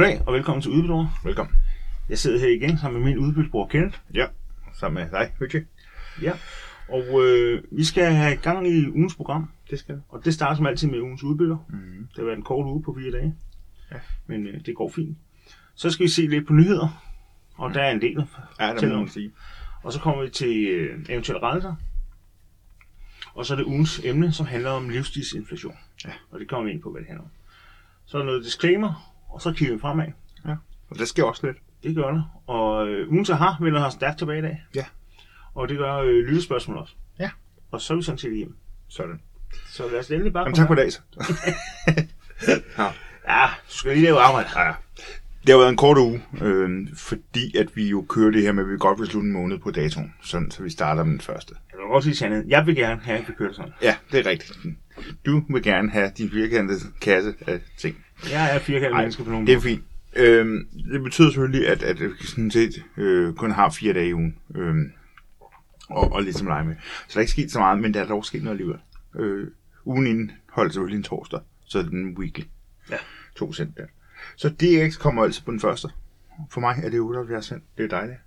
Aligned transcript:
Goddag 0.00 0.22
og 0.26 0.32
velkommen 0.34 0.62
til 0.62 0.70
Udbytord. 0.70 1.08
Velkommen. 1.24 1.56
Jeg 2.08 2.18
sidder 2.18 2.38
her 2.38 2.48
igen 2.48 2.78
sammen 2.78 3.02
med 3.02 3.10
min 3.10 3.18
udbytbror 3.18 3.66
Kenneth. 3.66 3.98
Ja, 4.14 4.26
sammen 4.72 5.02
med 5.02 5.10
dig, 5.10 5.32
Høtje. 5.38 5.66
Ja. 6.22 6.32
Og 6.88 7.26
øh, 7.26 7.62
vi 7.70 7.84
skal 7.84 8.12
have 8.12 8.36
gang 8.36 8.68
i 8.68 8.86
ugens 8.88 9.14
program, 9.14 9.50
Det 9.70 9.78
skal 9.78 9.96
vi. 9.96 10.00
og 10.08 10.24
det 10.24 10.34
starter 10.34 10.56
som 10.56 10.66
altid 10.66 10.88
med 10.88 11.00
ugens 11.00 11.22
udbytter. 11.22 11.56
Mm-hmm. 11.68 12.06
Det 12.06 12.16
har 12.16 12.24
været 12.24 12.36
en 12.36 12.42
kort 12.42 12.66
uge 12.66 12.82
på 12.82 12.96
fire 12.98 13.12
dage, 13.12 13.34
Ja. 13.92 13.96
men 14.26 14.46
øh, 14.46 14.60
det 14.66 14.76
går 14.76 14.92
fint. 14.94 15.18
Så 15.74 15.90
skal 15.90 16.04
vi 16.04 16.10
se 16.10 16.26
lidt 16.26 16.46
på 16.46 16.52
nyheder, 16.52 17.02
og 17.54 17.74
der 17.74 17.82
er 17.82 17.90
en 17.90 18.00
del. 18.00 18.26
Ja, 18.60 18.74
det 18.80 18.88
må 18.88 18.96
man 18.96 19.08
sige. 19.08 19.32
Og 19.82 19.92
så 19.92 20.00
kommer 20.00 20.22
vi 20.22 20.30
til 20.30 20.66
øh, 20.68 21.04
eventuelle 21.08 21.42
rettelser. 21.42 21.74
Og 23.34 23.46
så 23.46 23.54
er 23.54 23.56
det 23.56 23.64
ugens 23.64 24.00
emne, 24.04 24.32
som 24.32 24.46
handler 24.46 24.70
om 24.70 24.88
livsstilsinflation. 24.88 25.76
Ja. 26.04 26.10
Og 26.30 26.40
det 26.40 26.48
kommer 26.48 26.64
vi 26.66 26.70
ind 26.72 26.82
på, 26.82 26.90
hvad 26.90 27.00
det 27.00 27.08
handler 27.08 27.24
om. 27.24 27.30
Så 28.06 28.16
er 28.16 28.22
der 28.22 28.26
noget 28.26 28.44
disclaimer, 28.44 29.09
og 29.30 29.40
så 29.42 29.52
kigger 29.52 29.74
vi 29.74 29.80
fremad. 29.80 30.06
Og 30.90 30.98
det 30.98 31.08
sker 31.08 31.24
også 31.24 31.46
lidt. 31.46 31.56
Det 31.82 31.96
gør 31.96 32.10
det. 32.10 32.24
Og 32.46 32.88
øh, 32.88 33.12
ugens 33.12 33.30
aha 33.30 33.46
vender 33.60 33.80
her 33.80 33.88
stærkt 33.90 34.18
tilbage 34.18 34.38
i 34.38 34.42
dag. 34.42 34.62
Ja. 34.74 34.84
Og 35.54 35.68
det 35.68 35.78
gør 35.78 35.96
øh, 35.96 36.14
lyttespørgsmål 36.14 36.76
også. 36.76 36.94
Ja. 37.18 37.30
Og 37.70 37.80
så 37.80 37.92
er 37.92 37.96
vi 37.96 38.02
sådan 38.02 38.18
set 38.18 38.36
hjem. 38.36 38.56
Sådan. 38.88 39.20
Så 39.66 39.88
lad 39.90 39.98
os 39.98 40.10
endelig 40.10 40.32
bare 40.32 40.42
Jamen, 40.42 40.54
tak 40.54 40.66
for 40.66 40.74
dag, 40.74 40.92
så. 40.92 41.00
ja. 42.78 42.84
Ja, 43.28 43.46
du 43.68 43.74
skal 43.74 43.92
lige 43.92 44.04
lave 44.04 44.18
arbejde. 44.20 44.48
ja. 44.60 44.72
Det 45.46 45.48
har 45.48 45.58
været 45.58 45.68
en 45.68 45.76
kort 45.76 45.98
uge, 45.98 46.22
øh, 46.42 46.88
fordi 46.96 47.56
at 47.56 47.76
vi 47.76 47.88
jo 47.88 48.06
kører 48.08 48.30
det 48.30 48.42
her 48.42 48.52
med, 48.52 48.62
at 48.64 48.70
vi 48.70 48.76
godt 48.78 49.00
vil 49.00 49.06
slutte 49.08 49.26
en 49.26 49.32
måned 49.32 49.58
på 49.58 49.70
datoen, 49.70 50.14
sådan, 50.22 50.50
så 50.50 50.62
vi 50.62 50.70
starter 50.70 51.04
med 51.04 51.12
den 51.12 51.20
første. 51.20 51.54
Jeg 51.72 51.78
vil 51.78 51.86
godt 51.86 52.04
sige 52.04 52.16
Sanne, 52.16 52.44
jeg 52.48 52.66
vil 52.66 52.76
gerne 52.76 53.00
have, 53.00 53.18
at 53.18 53.28
vi 53.28 53.32
kører 53.32 53.52
sådan. 53.52 53.72
Ja, 53.82 53.96
det 54.12 54.26
er 54.26 54.30
rigtigt. 54.30 54.52
Du 55.26 55.42
vil 55.48 55.62
gerne 55.62 55.90
have 55.90 56.12
din 56.18 56.30
firkantede 56.30 56.80
kasse 57.00 57.34
af 57.46 57.60
ting. 57.78 57.96
Jeg 58.30 58.54
er 58.54 58.58
firkantet 58.58 58.96
menneske 58.96 59.24
på 59.24 59.30
nogen 59.30 59.46
Det 59.46 59.54
er 59.54 59.60
fint. 59.60 59.84
Øhm, 60.16 60.68
det 60.92 61.02
betyder 61.02 61.28
selvfølgelig, 61.28 61.68
at, 61.68 61.82
at 61.82 62.00
vi 62.00 62.08
sådan 62.24 62.50
set 62.50 62.84
øh, 62.96 63.34
kun 63.34 63.50
har 63.50 63.70
fire 63.70 63.92
dage 63.92 64.08
i 64.08 64.14
ugen. 64.14 64.36
Øhm, 64.54 64.92
og, 65.90 66.12
og 66.12 66.22
lidt 66.22 66.36
som 66.36 66.46
lege 66.46 66.64
med. 66.64 66.74
Så 66.80 67.14
der 67.14 67.16
er 67.16 67.20
ikke 67.20 67.32
sket 67.32 67.52
så 67.52 67.58
meget, 67.58 67.78
men 67.78 67.94
der 67.94 68.00
er 68.00 68.06
dog 68.06 68.24
sket 68.24 68.42
noget 68.42 68.54
alligevel. 68.54 68.78
Øh, 69.18 69.48
ugen 69.84 70.06
inden 70.06 70.32
holdt 70.48 70.72
selvfølgelig 70.72 70.96
en 70.96 71.02
torsdag, 71.02 71.40
så 71.64 71.78
er 71.78 71.82
det 71.82 71.92
en 71.92 72.18
weekly. 72.18 72.42
Ja. 72.90 72.96
To 73.36 73.52
cent 73.52 73.76
der. 73.76 73.86
Så 74.36 74.48
DX 74.48 74.98
kommer 74.98 75.24
altså 75.24 75.44
på 75.44 75.50
den 75.50 75.60
første. 75.60 75.88
For 76.50 76.60
mig 76.60 76.80
er 76.84 76.90
det 76.90 77.00
78 77.00 77.46
cent. 77.46 77.62
Det 77.78 77.84
er 77.84 77.88
dejligt. 77.88 78.18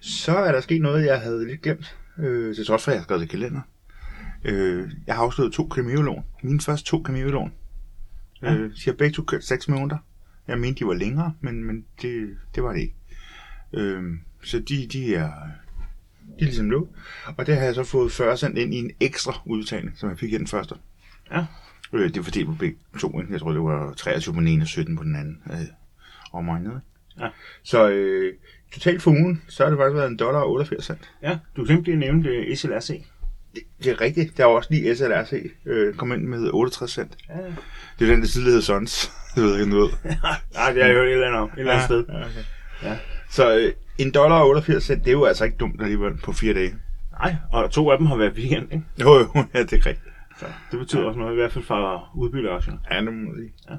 Så 0.00 0.36
er 0.36 0.52
der 0.52 0.60
sket 0.60 0.82
noget, 0.82 1.06
jeg 1.06 1.20
havde 1.20 1.46
lidt 1.46 1.62
glemt. 1.62 1.96
Øh, 2.18 2.54
til 2.54 2.66
trods 2.66 2.84
for, 2.84 2.90
at 2.90 2.94
jeg 2.94 3.00
har 3.00 3.04
skrevet 3.04 3.20
det 3.20 3.26
i 3.26 3.30
kalender. 3.30 3.60
Øh, 4.44 4.90
jeg 5.06 5.14
har 5.14 5.22
afsluttet 5.22 5.54
to 5.54 5.68
Cameo-lån. 5.74 6.24
Mine 6.42 6.60
første 6.60 6.86
to 6.90 7.02
Cameo-lån. 7.06 7.52
Ja. 8.42 8.54
Øh, 8.54 8.70
jeg 8.86 8.92
har 8.92 8.96
begge 8.96 9.14
to 9.14 9.22
kørt 9.22 9.44
6 9.44 9.68
måneder. 9.68 9.98
Jeg 10.48 10.58
mente, 10.58 10.80
de 10.80 10.86
var 10.86 10.94
længere, 10.94 11.34
men, 11.40 11.64
men 11.64 11.84
det, 12.02 12.36
det 12.54 12.62
var 12.62 12.72
det 12.72 12.80
ikke. 12.80 12.94
Øhm, 13.72 14.20
så 14.42 14.58
de, 14.58 14.86
de 14.92 15.14
er 15.14 15.32
de 16.38 16.44
er 16.44 16.44
ligesom 16.44 16.70
lukket. 16.70 16.94
Og 17.36 17.46
det 17.46 17.56
har 17.56 17.64
jeg 17.64 17.74
så 17.74 17.84
fået 17.84 18.12
40 18.12 18.36
cent 18.36 18.58
ind 18.58 18.74
i 18.74 18.78
en 18.78 18.90
ekstra 19.00 19.42
udbetaling, 19.46 19.92
som 19.98 20.08
jeg 20.08 20.18
fik 20.18 20.30
her 20.30 20.38
den 20.38 20.46
første. 20.46 20.74
Ja. 21.30 21.44
Øh, 21.92 22.08
det 22.08 22.16
er 22.16 22.22
fordelt 22.22 22.46
på 22.46 22.54
begge 22.58 22.78
to. 23.00 23.22
Jeg 23.30 23.40
tror, 23.40 23.52
det 23.52 23.62
var 23.62 23.92
23 23.92 24.34
på 24.34 24.40
den 24.40 24.48
ene 24.48 24.62
og 24.62 24.68
17 24.68 24.96
på 24.96 25.02
den 25.02 25.16
anden. 25.16 25.42
Øh, 25.50 25.58
omegnet. 26.32 26.70
ikke? 26.70 27.24
Ja. 27.24 27.28
Så 27.62 27.88
øh, 27.88 28.34
totalt 28.72 29.02
for 29.02 29.10
ugen, 29.10 29.42
så 29.48 29.62
har 29.62 29.70
det 29.70 29.78
faktisk 29.78 29.94
været 29.94 30.10
en 30.10 30.16
dollar 30.16 30.40
og 30.40 30.50
88 30.50 30.84
cent. 30.84 31.10
Ja, 31.22 31.38
du 31.56 31.64
glemte 31.64 31.84
lige 31.84 31.92
at 31.92 31.98
nævne 31.98 32.22
det 32.22 32.58
SLRC. 32.58 33.02
Det, 33.54 33.62
det 33.84 33.92
er 33.92 34.00
rigtigt. 34.00 34.36
Der 34.36 34.42
er 34.42 34.48
også 34.48 34.68
lige 34.72 34.96
SLRC 34.96 35.52
øh, 35.66 35.94
kom 35.94 36.12
ind 36.12 36.22
med 36.22 36.50
68 36.52 36.90
cent. 36.90 37.16
Ja. 37.28 37.34
Det 37.98 38.08
er 38.08 38.12
den, 38.12 38.20
der 38.20 38.28
tidligere 38.28 38.54
hed 38.54 38.62
Sons. 38.62 39.12
Det 39.34 39.42
ved 39.42 39.52
jeg 39.52 39.60
ikke, 39.60 39.76
du. 39.76 39.88
Nej, 40.54 40.72
det 40.72 40.82
har 40.82 40.88
jeg 40.88 40.94
hørt 40.94 41.06
et 41.06 41.12
eller 41.12 41.26
andet 41.26 41.40
om. 41.40 41.48
Et 41.48 41.58
eller 41.58 41.72
andet 41.72 41.84
sted. 41.84 42.04
Ja, 42.08 42.18
okay. 42.18 42.44
Ja. 42.82 42.96
Så 43.30 43.56
øh, 43.58 43.72
en 43.98 44.10
dollar 44.10 44.40
og 44.40 44.48
88 44.48 44.84
cent, 44.84 45.04
det 45.04 45.08
er 45.10 45.12
jo 45.12 45.24
altså 45.24 45.44
ikke 45.44 45.56
dumt 45.56 45.82
alligevel 45.82 46.16
på 46.16 46.32
fire 46.32 46.54
dage. 46.54 46.74
Nej, 47.22 47.36
og 47.52 47.70
to 47.70 47.90
af 47.90 47.98
dem 47.98 48.06
har 48.06 48.16
været 48.16 48.32
weekend, 48.32 48.72
ikke? 48.72 48.84
Jo, 49.00 49.18
jo, 49.18 49.28
ja, 49.54 49.62
det 49.62 49.72
er 49.72 49.86
rigtigt. 49.86 50.14
Så 50.38 50.46
det 50.70 50.78
betyder 50.78 51.04
også 51.04 51.18
noget, 51.18 51.32
i 51.32 51.36
hvert 51.36 51.52
fald 51.52 51.64
for 51.64 52.10
udbytteaktierne. 52.16 52.78
Ja, 52.90 53.00
det 53.00 53.12
må. 53.12 53.34
Ja. 53.70 53.74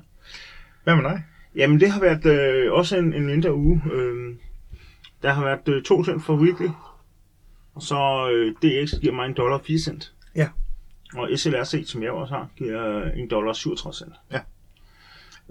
Hvad 0.84 0.96
med 0.96 1.04
dig? 1.04 1.24
Jamen, 1.56 1.80
det 1.80 1.92
har 1.92 2.00
været 2.02 2.26
øh, 2.26 2.72
også 2.74 2.98
en, 2.98 3.14
en 3.14 3.26
mindre 3.26 3.54
uge. 3.54 3.82
Øh, 3.94 4.36
der 5.24 5.34
har 5.34 5.44
været 5.44 5.68
øh, 5.68 5.84
2 5.84 6.04
cent 6.04 6.24
for 6.24 6.36
weekly, 6.36 6.68
og 7.76 7.82
så 7.82 8.30
øh, 8.32 8.54
DX 8.56 8.94
giver 9.02 9.14
mig 9.14 9.26
en 9.26 9.34
dollar 9.34 9.60
4 9.68 9.80
cent. 9.80 10.14
Ja. 10.36 10.48
Og 11.16 11.30
SLRC, 11.36 11.84
som 11.88 12.04
jeg 12.04 12.12
også 12.12 12.34
har, 12.34 12.48
giver 12.58 13.04
en 13.12 13.30
dollar 13.30 13.54
67 13.54 13.98
cent. 13.98 14.14
Ja. 14.32 14.40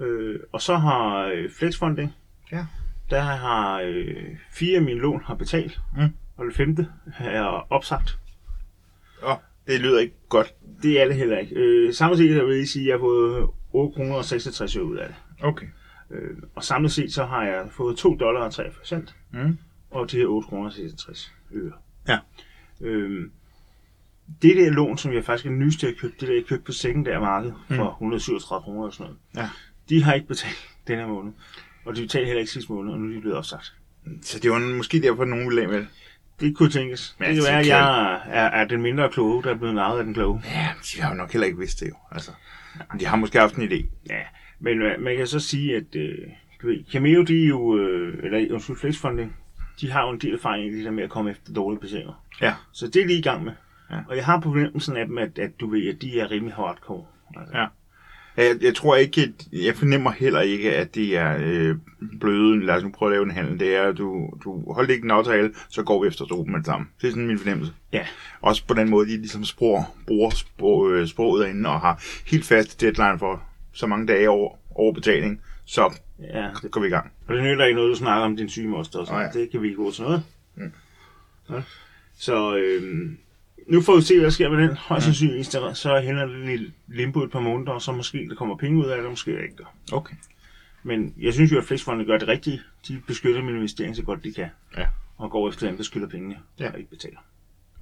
Øh, 0.05 0.41
og 0.53 0.61
så 0.61 0.77
har 0.77 1.25
øh, 1.25 1.51
Flexfunding, 1.59 2.15
Ja. 2.53 2.67
der 3.11 3.21
har 3.21 3.81
øh, 3.85 4.25
fire 4.53 4.77
af 4.77 4.83
mine 4.83 5.01
lån 5.01 5.23
har 5.25 5.35
betalt, 5.35 5.81
Mm. 5.97 6.09
og 6.37 6.47
det 6.47 6.55
femte 6.55 6.89
er 7.19 7.73
opsagt. 7.73 8.19
Åh, 9.23 9.37
det 9.67 9.81
lyder 9.81 9.99
ikke 10.01 10.15
godt. 10.29 10.55
Det 10.83 11.01
er 11.03 11.07
det 11.07 11.17
heller 11.17 11.39
ikke. 11.39 11.55
Øh, 11.55 11.95
samlet 11.95 12.19
set 12.19 12.47
vil 12.47 12.59
jeg 12.59 12.69
sige, 12.69 12.83
at 12.83 12.87
jeg 12.89 12.95
har 12.95 13.01
fået 13.01 13.49
8 13.73 13.95
kroner 13.95 14.15
og 14.15 14.25
66 14.25 14.77
øre 14.77 14.85
ud 14.85 14.97
af 14.97 15.09
det. 15.09 15.17
Okay. 15.43 15.67
Øh, 16.11 16.37
og 16.55 16.65
samlet 16.65 16.93
set 16.93 17.13
så 17.13 17.25
har 17.25 17.45
jeg 17.45 17.69
fået 17.71 17.97
2 17.97 18.17
dollar 18.17 18.41
og 18.41 18.53
43 18.53 18.85
cent, 18.85 19.17
Mm. 19.31 19.59
og 19.91 20.11
det 20.11 20.23
er 20.23 20.27
8 20.27 20.49
kroner 20.49 20.67
og 20.67 20.73
66 20.73 21.33
øre. 21.55 21.73
Ja. 22.09 22.19
Øh, 22.81 23.31
det 24.43 24.57
der 24.57 24.71
lån, 24.71 24.99
som 24.99 25.13
jeg 25.13 25.25
faktisk 25.25 25.47
er 25.47 25.51
nyeste, 25.51 25.87
jeg 25.87 25.95
købte, 25.97 26.17
det 26.21 26.29
der 26.29 26.35
jeg 26.35 26.45
købte 26.45 26.65
på 26.65 26.73
sekundære 26.73 27.21
marked 27.21 27.53
for 27.69 27.75
Mm. 27.85 28.07
137 28.07 28.63
kroner 28.65 28.87
og 28.87 28.93
sådan 28.93 29.05
noget, 29.05 29.19
Ja. 29.37 29.51
de 29.89 30.03
har 30.03 30.15
ikke 30.15 30.27
betalt 30.27 30.69
den 30.89 30.99
her 30.99 31.07
måned. 31.07 31.33
Og 31.85 31.97
de 31.97 32.01
betalte 32.01 32.27
heller 32.27 32.41
ikke 32.41 32.53
sidste 32.53 32.73
måned, 32.73 32.93
og 32.93 33.01
nu 33.01 33.09
er 33.11 33.15
de 33.15 33.21
blevet 33.21 33.37
opsagt. 33.39 33.75
Så 34.23 34.39
det 34.39 34.51
var 34.51 34.59
måske 34.59 35.03
derfor, 35.03 35.23
at 35.23 35.29
nogen 35.29 35.49
ville 35.49 35.63
af 35.63 35.69
med 35.69 35.79
det. 35.79 35.89
Det 36.41 36.57
kunne 36.57 36.71
tænkes. 36.71 37.17
Men 37.19 37.29
det 37.29 37.35
kan 37.35 37.37
altså, 37.37 37.51
være, 37.51 37.61
at 37.61 37.67
jeg 37.67 38.13
er, 38.27 38.45
er 38.61 38.65
den 38.65 38.83
mindre 38.83 39.09
kloge, 39.11 39.43
der 39.43 39.51
er 39.51 39.55
blevet 39.55 39.75
narret 39.75 39.99
af 39.99 40.05
den 40.05 40.15
kloge. 40.15 40.43
Ja, 40.45 40.69
de 40.95 41.01
har 41.03 41.11
jo 41.11 41.15
nok 41.17 41.33
heller 41.33 41.47
ikke 41.47 41.59
vidst 41.59 41.81
det 41.81 41.89
jo. 41.89 41.95
Altså, 42.13 42.31
de 43.01 43.07
har 43.07 43.17
måske 43.17 43.39
haft 43.39 43.55
en 43.55 43.63
idé. 43.73 43.87
Ja, 44.11 44.21
men 44.61 44.83
øh, 44.83 45.01
man 45.03 45.17
kan 45.17 45.27
så 45.27 45.41
sige, 45.41 45.77
at 45.77 45.97
øh, 45.97 46.19
du 46.63 46.67
ved, 46.67 46.85
Cameo, 46.93 47.23
de 47.23 47.43
er 47.43 47.49
jo, 47.49 47.79
øh, 47.79 48.19
eller 48.25 48.53
undskyld, 48.55 48.77
Flexfunding, 48.77 49.37
de 49.81 49.91
har 49.91 50.03
jo 50.07 50.11
en 50.11 50.19
del 50.19 50.35
erfaring 50.35 50.67
i 50.73 50.77
det 50.77 50.85
der 50.85 50.91
med 50.91 51.05
at 51.05 51.11
komme 51.11 51.31
efter 51.31 51.53
dårlige 51.53 51.81
patienter. 51.81 52.25
Ja. 52.41 52.55
Så 52.73 52.87
det 52.87 53.03
er 53.03 53.07
lige 53.07 53.19
i 53.19 53.23
gang 53.23 53.45
med. 53.45 53.53
Ja. 53.91 53.97
Og 54.09 54.17
jeg 54.17 54.25
har 54.25 54.41
på 54.41 54.49
fornemmelsen 54.53 54.97
af 54.97 55.07
dem, 55.07 55.19
at, 55.19 55.39
at 55.39 55.51
du 55.61 55.71
ved, 55.71 55.89
at 55.95 56.03
de 56.03 56.21
er 56.21 56.31
rimelig 56.31 56.55
hardcore. 56.55 57.05
Altså, 57.37 57.59
Ja. 57.59 57.67
Jeg, 58.37 58.57
jeg 58.63 58.75
tror 58.75 58.97
ikke, 58.97 59.21
at, 59.21 59.47
jeg 59.53 59.77
fornemmer 59.77 60.11
heller 60.11 60.41
ikke, 60.41 60.75
at 60.77 60.95
det 60.95 61.17
er 61.17 61.37
øh, 61.41 61.77
bløde, 62.21 62.67
lad 62.67 62.75
os 62.75 62.83
nu 62.83 62.91
prøve 62.91 63.11
at 63.11 63.13
lave 63.15 63.25
en 63.25 63.31
handel. 63.31 63.61
Det 63.61 63.77
er, 63.77 63.83
at 63.83 63.99
du, 63.99 64.31
du 64.45 64.73
holder 64.73 64.95
ikke 64.95 65.05
en 65.05 65.11
aftale, 65.11 65.55
så 65.69 65.83
går 65.83 66.03
vi 66.03 66.09
efter 66.09 66.25
struben 66.25 66.53
med 66.53 66.59
det 66.61 66.67
samme. 66.67 66.87
Det 67.01 67.07
er 67.07 67.11
sådan 67.11 67.27
min 67.27 67.39
fornemmelse. 67.39 67.73
Ja. 67.93 68.07
Også 68.41 68.67
på 68.67 68.75
den 68.75 68.91
måde, 68.91 69.07
de 69.09 69.17
ligesom 69.17 69.45
sprog, 69.45 69.85
bruger 70.07 70.31
sprog, 70.31 70.93
øh, 70.93 71.07
sproget 71.09 71.43
derinde 71.45 71.71
og 71.71 71.81
har 71.81 72.03
helt 72.27 72.45
fast 72.45 72.81
deadline 72.81 73.19
for 73.19 73.43
så 73.73 73.87
mange 73.87 74.07
dage 74.07 74.31
over, 74.31 74.55
over 74.75 74.93
betaling, 74.95 75.41
så 75.65 75.99
ja 76.21 76.49
det, 76.63 76.71
går 76.71 76.81
vi 76.81 76.87
i 76.87 76.91
gang. 76.91 77.13
og 77.29 77.35
det 77.35 77.43
nytter 77.45 77.65
ikke 77.65 77.77
noget, 77.77 77.91
du 77.91 77.97
snakker 77.97 78.25
om 78.25 78.37
din 78.37 78.49
syge 78.49 78.69
moster 78.69 78.99
og 78.99 79.07
sådan 79.07 79.17
Nej. 79.21 79.23
noget. 79.23 79.35
Det 79.35 79.51
kan 79.51 79.63
vi 79.63 79.67
ikke 79.69 79.83
gå 79.83 79.91
til 79.91 80.03
noget. 80.03 80.23
Mm. 80.57 80.73
Ja. 81.51 81.63
Så 82.19 82.57
øh, 82.57 83.09
nu 83.69 83.81
får 83.83 83.97
vi 83.97 84.03
se, 84.03 84.15
hvad 84.15 84.25
der 84.25 84.31
sker 84.31 84.49
med 84.51 84.69
den. 84.69 84.77
Højst 84.77 85.05
sandsynligt, 85.05 85.47
så- 85.47 85.75
så 85.75 86.01
hænder 86.01 86.27
det 86.27 86.61
i 86.61 86.73
limbo 86.89 87.23
et 87.23 87.31
par 87.31 87.41
måneder, 87.41 87.73
og 87.73 87.83
så 87.83 87.93
måske 87.93 88.27
der 88.29 88.35
kommer 88.35 88.57
penge 88.57 88.79
ud 88.85 88.87
af 88.91 89.03
det, 89.03 89.11
måske 89.11 89.31
ikke 89.43 89.57
gør. 89.57 89.75
Okay. 89.93 90.15
Men 90.83 91.15
jeg 91.21 91.33
synes 91.33 91.53
jo, 91.53 91.59
at 91.59 91.65
Flexfonden 91.65 92.07
gør 92.07 92.19
det 92.19 92.29
rigtige. 92.29 92.61
De 92.89 93.03
beskytter 93.07 93.43
min 93.43 93.57
investering 93.57 93.97
så 93.97 94.03
godt 94.03 94.25
de 94.25 94.33
kan. 94.33 94.47
Ja. 94.77 94.87
Og 95.17 95.31
går 95.31 95.49
efter 95.49 95.67
dem, 95.67 95.77
der 95.77 95.85
skylder 95.85 96.09
pengene, 96.09 96.37
Ja. 96.61 96.71
og 96.73 96.79
ikke 96.79 96.91
betaler. 96.91 97.19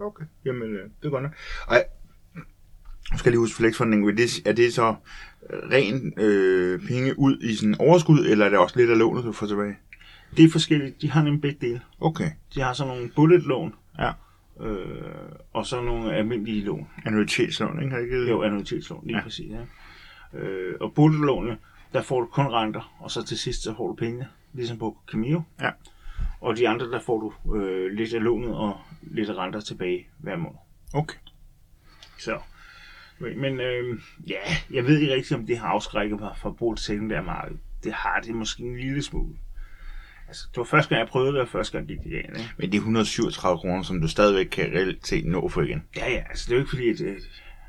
Okay, 0.00 0.24
jamen 0.44 0.70
øh, 0.74 0.82
det 0.82 1.06
er 1.06 1.10
godt 1.10 1.22
nok. 1.22 1.32
Og 1.66 1.74
jeg 3.10 3.18
skal 3.18 3.32
lige 3.32 3.38
huske 3.38 3.56
flexfunding, 3.56 4.06
vil 4.06 4.16
det, 4.16 4.46
er 4.46 4.52
det 4.52 4.74
så 4.74 4.94
ren 5.50 6.12
øh, 6.16 6.80
penge 6.88 7.18
ud 7.18 7.38
i 7.40 7.54
sådan 7.54 7.76
overskud, 7.78 8.18
eller 8.26 8.44
er 8.44 8.48
det 8.48 8.58
også 8.58 8.78
lidt 8.78 8.90
af 8.90 8.98
lånet, 8.98 9.24
du 9.24 9.32
får 9.32 9.46
tilbage? 9.46 9.76
Det 10.36 10.44
er 10.44 10.50
forskelligt. 10.50 11.02
De 11.02 11.10
har 11.10 11.22
nemlig 11.22 11.40
begge 11.42 11.66
dele. 11.66 11.80
Okay, 12.00 12.30
De 12.54 12.60
har 12.60 12.72
sådan 12.72 12.94
nogle 12.94 13.10
bullet-lån, 13.16 13.74
ja. 13.98 14.12
Øh, 14.60 15.02
og 15.52 15.66
så 15.66 15.80
nogle 15.80 16.14
almindelige 16.14 16.64
lån. 16.64 16.88
Annuitetslån, 17.06 17.82
ikke? 17.82 17.90
Har 17.94 17.98
ikke 17.98 18.28
Jo, 18.28 18.42
annuitetslån, 18.42 19.06
lige 19.06 19.16
ja. 19.16 19.22
Præcis. 19.22 19.52
Ja. 19.52 20.38
Øh, 20.38 20.74
og 20.80 20.94
bullet-lånene, 20.94 21.58
der 21.92 22.02
får 22.02 22.20
du 22.20 22.26
kun 22.26 22.46
renter, 22.46 22.96
og 23.00 23.10
så 23.10 23.24
til 23.24 23.38
sidst 23.38 23.62
så 23.62 23.74
får 23.76 23.86
du 23.88 23.94
pengene, 23.94 24.28
ligesom 24.52 24.78
på 24.78 24.98
Cameo. 25.10 25.42
Ja. 25.60 25.70
Og 26.40 26.56
de 26.56 26.68
andre, 26.68 26.90
der 26.90 27.00
får 27.00 27.20
du 27.20 27.54
øh, 27.56 27.92
lidt 27.92 28.14
af 28.14 28.22
lånet 28.22 28.54
og 28.54 28.80
lidt 29.02 29.30
af 29.30 29.34
renter 29.34 29.60
tilbage 29.60 30.08
hver 30.18 30.36
måned. 30.36 30.58
Okay. 30.94 31.18
Så. 32.18 32.38
Men 33.18 33.60
øh, 33.60 34.00
ja, 34.26 34.40
jeg 34.70 34.84
ved 34.84 34.98
ikke 35.00 35.14
rigtig, 35.14 35.36
om 35.36 35.46
det 35.46 35.58
har 35.58 35.68
afskrækket 35.68 36.20
mig 36.20 36.36
fra 36.36 36.48
at 36.48 36.56
bruge 36.56 36.74
det 36.74 36.82
sekundære 36.82 37.22
marked. 37.22 37.56
Det 37.84 37.92
har 37.92 38.20
det 38.20 38.34
måske 38.34 38.62
en 38.62 38.76
lille 38.76 39.02
smule. 39.02 39.36
Altså, 40.28 40.48
det 40.50 40.56
var 40.56 40.64
første 40.64 40.88
gang, 40.88 40.98
jeg 40.98 41.08
prøvede 41.08 41.32
det, 41.32 41.40
og 41.40 41.48
første 41.48 41.78
gang 41.78 41.88
gik 41.88 41.98
det 41.98 42.10
galt. 42.10 42.28
Ikke? 42.28 42.50
Men 42.58 42.72
det 42.72 42.76
er 42.76 42.80
137 42.80 43.58
kroner, 43.58 43.82
som 43.82 44.00
du 44.00 44.08
stadigvæk 44.08 44.46
kan 44.46 44.64
reelt 44.64 45.06
set 45.06 45.26
nå 45.26 45.48
for 45.48 45.62
igen. 45.62 45.82
Ja, 45.96 46.10
ja, 46.10 46.22
altså 46.28 46.44
det 46.48 46.52
er 46.52 46.56
jo 46.56 46.60
ikke 46.60 46.70
fordi, 46.70 46.88
at, 46.88 47.00
øh, 47.00 47.20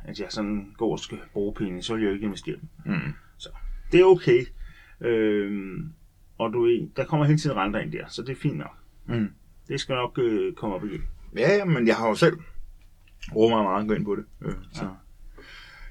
at 0.04 0.20
jeg 0.20 0.28
sådan 0.30 0.74
går 0.78 0.92
og 0.92 1.00
skal 1.00 1.18
bruge 1.34 1.54
penge, 1.54 1.84
så 1.84 1.94
vil 1.94 2.02
jeg 2.02 2.10
jo 2.10 2.14
ikke 2.14 2.26
investere 2.26 2.56
dem. 2.56 2.94
Mm. 2.94 3.14
Det 3.92 4.00
er 4.00 4.06
okay. 4.06 4.46
Øhm, 5.02 5.94
og 6.38 6.54
du 6.54 6.62
ved, 6.62 6.90
der 6.96 7.06
kommer 7.06 7.26
hele 7.26 7.40
tiden 7.40 7.58
renter 7.58 7.80
ind 7.80 7.92
der, 7.92 8.06
så 8.08 8.22
det 8.22 8.30
er 8.30 8.36
fint 8.42 8.58
nok. 8.58 8.76
Mm. 9.06 9.30
Det 9.68 9.80
skal 9.80 9.96
nok 9.96 10.20
øh, 10.22 10.54
komme 10.54 10.76
op 10.76 10.86
igen. 10.86 11.02
Ja, 11.38 11.56
ja, 11.56 11.66
men 11.66 11.88
jeg 11.88 11.96
har 11.96 12.08
jo 12.08 12.16
selv 12.16 12.38
brugt 13.32 13.52
meget 13.52 13.88
gå 13.88 13.94
ind 13.94 14.06
på 14.06 14.16
det. 14.16 14.26
Øh, 14.46 14.54
så. 14.74 14.90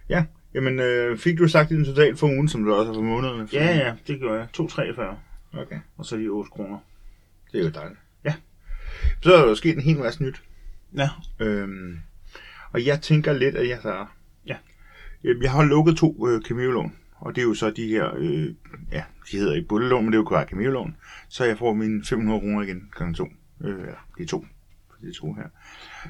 Ja, 0.08 0.24
jamen 0.54 0.80
øh, 0.80 1.18
fik 1.18 1.38
du 1.38 1.48
sagt 1.48 1.70
din 1.70 1.84
total 1.84 2.16
for 2.16 2.26
ugen, 2.26 2.48
som 2.48 2.64
du 2.64 2.74
også 2.74 2.86
har 2.86 2.94
for 2.94 3.02
månederne? 3.02 3.48
Ja, 3.52 3.76
ja, 3.76 3.94
det 4.06 4.20
gør 4.20 4.34
jeg. 4.34 4.48
2,43, 4.58 5.02
Okay, 5.56 5.78
og 5.96 6.06
så 6.06 6.16
de 6.16 6.28
8 6.28 6.50
kroner. 6.50 6.78
det 7.52 7.60
er 7.60 7.64
jo 7.64 7.70
dejligt. 7.70 8.00
Ja. 8.24 8.34
Så 9.22 9.34
er 9.34 9.40
der 9.40 9.48
jo 9.48 9.54
sket 9.54 9.76
en 9.76 9.82
hel 9.82 9.98
masse 9.98 10.22
nyt. 10.22 10.42
Ja, 10.96 11.08
Øhm, 11.40 11.98
og 12.72 12.86
jeg 12.86 13.02
tænker 13.02 13.32
lidt, 13.32 13.54
at 13.54 13.68
jeg 13.68 13.78
så... 13.82 14.06
Ja. 14.46 14.56
Jeg 15.42 15.50
har 15.50 15.64
lukket 15.64 15.96
to 15.96 16.28
øh, 16.28 16.42
Cameo-lån, 16.42 16.92
og 17.16 17.34
det 17.34 17.40
er 17.40 17.46
jo 17.46 17.54
så 17.54 17.70
de 17.70 17.88
her, 17.88 18.14
øh, 18.16 18.54
ja, 18.92 19.04
de 19.32 19.36
hedder 19.36 19.54
ikke 19.54 19.68
bullet 19.68 19.90
men 19.90 20.06
det 20.06 20.14
er 20.14 20.18
jo 20.18 20.28
bare 20.30 20.46
Cameo-lån. 20.46 20.96
Så 21.28 21.44
jeg 21.44 21.58
får 21.58 21.74
mine 21.74 22.04
500 22.04 22.40
kroner 22.40 22.62
igen 22.62 22.90
gange 22.98 23.14
to. 23.14 23.28
Øh, 23.64 23.80
ja, 23.80 23.92
det 24.18 24.22
er 24.22 24.26
to. 24.26 24.46
De 25.00 25.12
to 25.12 25.32
her. 25.32 25.44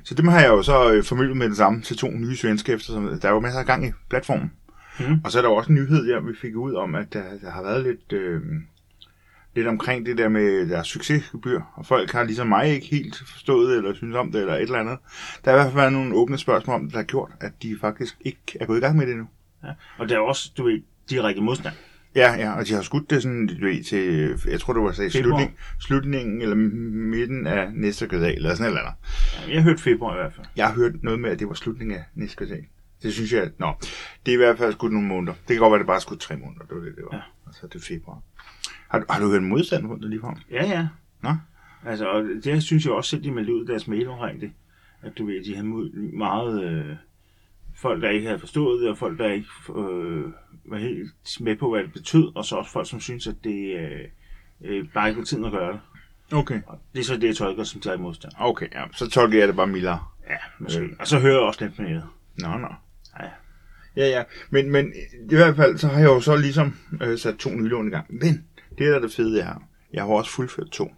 Så 0.05 0.15
dem 0.15 0.29
har 0.29 0.41
jeg 0.41 0.49
jo 0.49 0.63
så 0.63 0.93
øh, 0.93 1.05
formidlet 1.05 1.37
med 1.37 1.49
det 1.49 1.57
samme 1.57 1.83
til 1.83 1.97
to 1.97 2.11
nye 2.11 2.37
svenske 2.37 2.73
efter, 2.73 2.87
som 2.87 3.21
der 3.21 3.29
er 3.29 3.33
jo 3.33 3.41
masser 3.41 3.61
af 3.61 3.67
gang 3.67 3.87
i 3.87 3.93
platformen. 4.11 4.53
Mhm. 5.01 5.21
Og 5.25 5.33
så 5.33 5.39
er 5.39 5.43
der 5.43 5.49
jo 5.49 5.55
også 5.55 5.69
en 5.73 5.75
nyhed 5.75 6.09
der, 6.09 6.21
vi 6.21 6.35
fik 6.41 6.57
ud 6.57 6.75
om, 6.75 6.95
at 6.95 7.13
der, 7.13 7.39
der 7.39 7.51
har 7.51 7.63
været 7.63 7.83
lidt, 7.83 8.13
øh, 8.13 8.43
lidt 9.57 9.67
omkring 9.67 10.07
det 10.07 10.19
der 10.19 10.29
med 10.29 10.69
deres 10.69 10.87
succesgebyr, 10.89 11.61
og 11.75 11.87
folk 11.87 12.13
har 12.13 12.25
ligesom 12.25 12.47
mig 12.47 12.69
ikke 12.69 12.87
helt 12.87 13.17
forstået, 13.33 13.77
eller 13.77 13.95
synes 13.95 14.17
om 14.17 14.33
det, 14.33 14.41
eller 14.41 14.55
et 14.55 14.63
eller 14.63 14.79
andet. 14.79 14.99
Der 15.45 15.51
har 15.51 15.59
i 15.59 15.63
hvert 15.63 15.73
fald 15.73 15.81
været 15.81 15.93
nogle 15.93 16.15
åbne 16.15 16.39
spørgsmål 16.39 16.75
om, 16.75 16.83
det, 16.83 16.93
der 16.93 16.99
har 16.99 17.05
gjort, 17.05 17.31
at 17.41 17.53
de 17.63 17.77
faktisk 17.81 18.17
ikke 18.21 18.41
er 18.61 18.67
gået 18.67 18.79
i 18.79 18.81
gang 18.81 18.97
med 18.97 19.07
det 19.07 19.13
endnu. 19.13 19.27
ja. 19.65 19.71
Og 19.99 20.09
der 20.09 20.15
er 20.17 20.21
også, 20.21 20.53
du 20.57 20.65
ved, 20.65 20.81
direkte 21.11 21.41
modstand. 21.43 21.75
Ja, 22.15 22.33
ja, 22.35 22.53
og 22.59 22.67
de 22.69 22.75
har 22.75 22.83
skudt 22.83 23.11
det 23.11 23.23
sådan, 23.23 23.47
du 23.47 23.67
ved, 23.67 23.85
til, 23.85 24.35
jeg 24.51 24.61
tror 24.61 24.73
det 24.73 24.83
var 24.83 24.93
sagde, 24.93 25.11
slutning, 25.11 25.57
slutningen 25.81 26.43
eller 26.43 26.57
midten 26.57 27.47
af 27.47 27.69
næste 27.75 28.09
kvartal, 28.09 28.35
eller 28.37 28.55
sådan 28.55 28.65
et 28.73 28.79
eller 28.79 28.81
andet. 28.81 28.95
Ja, 29.47 29.55
Jeg 29.55 29.63
har 29.63 29.71
hørt 29.71 29.81
februar 29.81 30.15
i 30.15 30.19
hvert 30.19 30.33
fald. 30.33 30.47
Jeg 30.57 30.67
har 30.67 30.75
hørt 30.75 30.93
noget 31.03 31.21
med, 31.21 31.31
at 31.31 31.39
det 31.39 31.49
var 31.49 31.55
slutningen 31.55 31.97
af 31.97 32.05
næste 32.15 32.37
kvartal. 32.37 32.65
Det 33.03 33.13
synes 33.13 33.33
jeg, 33.33 33.51
nå, 33.59 33.73
det 34.27 34.33
er 34.33 34.37
i 34.37 34.37
hvert 34.37 34.59
fald 34.59 34.73
skudt 34.73 34.93
nogle 34.93 35.09
måneder. 35.09 35.33
Det 35.33 35.47
kan 35.49 35.59
godt 35.59 35.71
være, 35.71 35.79
at 35.79 35.81
det 35.81 35.87
bare 35.87 35.97
er 35.97 36.01
skudt 36.01 36.21
tre 36.21 36.37
måneder, 36.37 36.61
det 36.65 36.77
var 36.77 36.83
det, 36.83 36.97
det 36.97 37.05
var. 37.11 37.17
Ja. 37.17 37.23
Og 37.47 37.55
så 37.55 37.61
er 37.63 37.69
det 37.69 37.83
februar. 37.83 38.19
Har, 38.89 38.99
du- 38.99 39.07
har 39.11 39.21
du 39.21 39.31
hørt 39.31 39.43
modstand 39.43 40.01
det 40.01 40.11
lige 40.11 40.21
frem? 40.21 40.35
Ja, 40.51 40.65
ja. 40.67 40.89
Nå? 41.23 41.31
Altså, 41.87 42.07
og 42.09 42.25
det 42.45 42.63
synes 42.63 42.85
jeg 42.85 42.93
også 42.93 43.11
selv, 43.11 43.25
de 43.25 43.31
meldte 43.31 43.55
ud 43.55 43.67
deres 43.67 43.89
mail 43.89 44.09
omkring 44.09 44.41
det. 44.41 44.53
At 45.03 45.19
du 45.19 45.27
ved, 45.27 45.45
de 45.45 45.55
havde 45.55 45.69
meget 46.17 46.65
øh, 46.65 46.97
folk, 47.77 48.03
der 48.03 48.09
ikke 48.11 48.27
havde 48.27 48.39
forstået 48.41 48.81
det, 48.81 48.91
og 48.91 48.99
folk, 48.99 49.19
der 49.19 49.33
ikke 49.33 49.47
øh, 49.77 50.25
var 50.65 50.77
helt 50.79 51.11
med 51.41 51.57
på, 51.57 51.71
hvad 51.71 51.83
det 51.83 51.93
betød, 51.93 52.37
og 52.37 52.45
så 52.45 52.57
også 52.57 52.71
folk, 52.73 52.89
som 52.89 53.01
synes, 53.01 53.27
at 53.27 53.35
det 53.45 53.77
øh, 53.77 54.01
øh, 54.65 54.85
bare 54.95 55.09
ikke 55.09 55.19
var 55.19 55.25
tiden 55.25 55.45
at 55.45 55.53
gøre 55.53 55.73
det. 55.73 55.81
Okay. 56.33 56.61
Og 56.67 56.79
det 56.95 57.01
er 57.01 57.05
så 57.05 57.15
det, 57.17 57.27
jeg 57.27 57.37
tolker 57.37 57.65
som 57.65 57.81
taget 57.81 58.01
modstand. 58.01 58.33
Okay, 58.39 58.67
ja. 58.75 58.85
Så 58.93 59.11
tolker 59.11 59.39
jeg 59.39 59.49
det 59.49 59.57
bare 59.57 59.67
mildere. 59.67 60.01
Ja, 60.31 60.37
måske. 60.59 60.81
Øh. 60.83 60.91
Og 60.99 61.07
så 61.07 61.19
hører 61.19 61.33
jeg 61.33 61.41
også 61.43 61.65
lidt 61.65 61.79
med 61.79 61.95
det. 61.95 62.03
Nå, 62.39 62.49
nå. 62.49 62.69
Ja. 63.21 63.29
Ja, 63.97 64.09
ja. 64.09 64.23
Men, 64.51 64.71
men 64.71 64.93
i 65.31 65.35
hvert 65.35 65.57
fald, 65.57 65.79
så 65.79 65.89
har 65.89 65.99
jeg 65.99 66.07
jo 66.07 66.21
så 66.21 66.37
ligesom 66.37 66.77
øh, 67.03 67.19
sat 67.19 67.37
to 67.37 67.51
nye 67.51 67.69
lån 67.69 67.87
i 67.89 67.91
gang. 67.91 68.07
Men 68.09 68.45
det, 68.79 68.87
der 68.87 68.95
er 68.95 69.01
det 69.01 69.13
fede 69.13 69.43
her, 69.43 69.69
jeg 69.93 70.03
har 70.03 70.09
også 70.09 70.31
fuldført 70.31 70.69
to. 70.69 70.95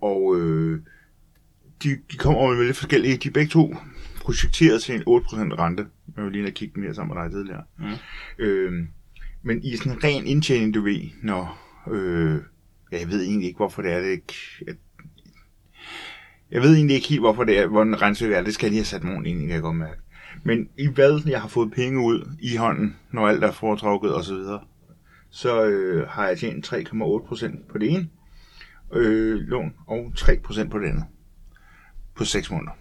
Og 0.00 0.36
øh, 0.40 0.80
de, 1.82 1.88
de 2.12 2.16
kommer 2.16 2.54
med 2.54 2.64
lidt 2.64 2.76
forskellige. 2.76 3.16
De 3.16 3.28
er 3.28 3.32
begge 3.32 3.50
to 3.50 3.76
projekteret 4.20 4.82
til 4.82 4.94
en 4.94 5.00
8% 5.00 5.04
rente. 5.06 5.86
Jeg 6.16 6.24
vil 6.24 6.32
lige 6.32 6.42
have 6.42 6.52
kigget 6.52 6.76
mere 6.76 6.94
sammen 6.94 7.16
med 7.16 7.24
dig 7.24 7.32
tidligere. 7.32 7.62
Mm. 7.78 8.44
Øh, 8.44 8.72
men 9.42 9.64
i 9.64 9.76
sådan 9.76 9.92
en 9.92 10.04
ren 10.04 10.26
indtjening, 10.26 10.74
du 10.74 10.82
ved, 10.82 11.00
når... 11.22 11.58
Øh, 11.90 12.40
ja, 12.92 12.98
jeg 12.98 13.08
ved 13.08 13.24
egentlig 13.24 13.46
ikke, 13.46 13.56
hvorfor 13.56 13.82
det 13.82 13.92
er 13.92 14.00
det 14.00 14.10
ikke... 14.10 14.34
Jeg, 14.66 14.74
jeg 16.50 16.62
ved 16.62 16.74
egentlig 16.74 16.94
ikke 16.94 17.08
helt, 17.08 17.20
hvorfor 17.20 17.44
det 17.44 17.58
er, 17.58 17.66
hvordan 17.66 18.02
regnstykket 18.02 18.38
er. 18.38 18.42
Det 18.42 18.54
skal 18.54 18.66
jeg 18.66 18.70
lige 18.70 18.80
have 18.80 18.84
sat 18.84 19.04
morgen 19.04 19.26
ind, 19.26 19.40
kan 19.40 19.50
jeg 19.50 19.60
godt 19.60 19.76
mærke. 19.76 20.00
Men 20.44 20.68
i 20.78 20.86
hvad 20.86 21.20
jeg 21.26 21.40
har 21.40 21.48
fået 21.48 21.72
penge 21.72 22.00
ud 22.00 22.30
i 22.40 22.56
hånden, 22.56 22.96
når 23.10 23.28
alt 23.28 23.44
er 23.44 23.52
foretrukket 23.52 24.14
og 24.14 24.24
så 24.24 24.34
videre, 24.34 24.60
så 25.30 25.64
øh, 25.66 26.08
har 26.08 26.26
jeg 26.28 26.38
tjent 26.38 26.72
3,8% 26.72 27.72
på 27.72 27.78
det 27.78 27.90
ene 27.92 28.08
øh, 28.92 29.34
lån, 29.40 29.72
og 29.86 30.12
3% 30.18 30.68
på 30.68 30.78
det 30.78 30.88
andet. 30.88 31.04
På 32.14 32.24
6 32.24 32.50
måneder. 32.50 32.72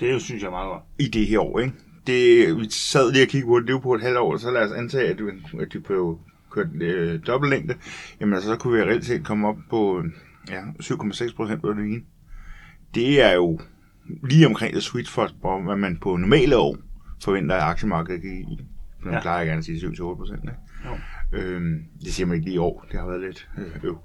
Det 0.00 0.08
er 0.08 0.12
jo, 0.12 0.18
synes 0.18 0.42
jeg, 0.42 0.50
meget 0.50 0.68
godt. 0.68 0.82
I 0.98 1.04
det 1.08 1.26
her 1.26 1.38
år, 1.38 1.58
ikke? 1.58 1.74
Det, 2.06 2.56
vi 2.56 2.70
sad 2.70 3.12
lige 3.12 3.24
og 3.24 3.28
kiggede 3.28 3.48
på 3.48 3.58
det, 3.58 3.66
det 3.66 3.72
jo 3.72 3.78
på 3.78 3.94
et 3.94 4.02
halvt 4.02 4.18
år, 4.18 4.36
så 4.36 4.50
lad 4.50 4.62
os 4.62 4.72
antage, 4.72 5.08
at, 5.08 5.18
du, 5.18 5.30
at 5.60 5.72
de 5.72 5.80
blev 5.80 6.18
kørt 6.50 6.66
øh, 6.80 7.20
dobbeltlængde. 7.26 7.74
Jamen 8.20 8.34
altså, 8.34 8.48
så 8.48 8.56
kunne 8.56 8.76
vi 8.78 8.82
reelt 8.82 9.04
set 9.04 9.24
komme 9.24 9.48
op 9.48 9.56
på 9.70 10.02
ja, 10.50 10.60
7,6% 10.62 11.56
på 11.60 11.72
det 11.72 11.84
ene. 11.84 12.02
Det 12.94 13.22
er 13.22 13.32
jo 13.32 13.60
lige 14.24 14.46
omkring 14.46 14.74
det 14.74 14.82
sweet 14.82 15.08
spot, 15.08 15.34
hvor 15.40 15.62
hvad 15.62 15.76
man 15.76 15.96
på 15.96 16.16
normale 16.16 16.56
år 16.56 16.76
forventer, 17.24 17.56
at 17.56 17.62
aktiemarkedet 17.62 18.22
kan 18.22 18.30
give. 18.30 18.58
Man 19.02 19.10
Ja. 19.12 19.16
ja. 19.16 19.20
plejer 19.22 19.44
gerne 19.44 19.58
at 19.58 19.64
sige 19.64 19.78
7-8%. 19.78 20.32
Ikke? 20.32 20.52
Jo. 20.84 20.90
Øhm, 21.32 21.84
det 22.04 22.14
siger 22.14 22.26
man 22.26 22.34
ikke 22.34 22.44
lige 22.44 22.54
i 22.54 22.58
år. 22.58 22.86
Det 22.92 23.00
har 23.00 23.06
været 23.06 23.20
lidt 23.20 23.48
øh, 23.58 23.84
øv. 23.84 23.98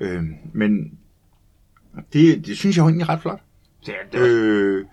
Øhm, 0.00 0.34
men 0.52 0.98
det, 2.12 2.46
det 2.46 2.56
synes 2.56 2.76
jeg 2.76 2.82
jo 2.82 2.86
egentlig 2.88 3.04
er 3.04 3.08
ret 3.08 3.22
flot. 3.22 3.40
Det 3.86 3.94
er, 3.94 4.18
det 4.18 4.28
Øh, 4.28 4.84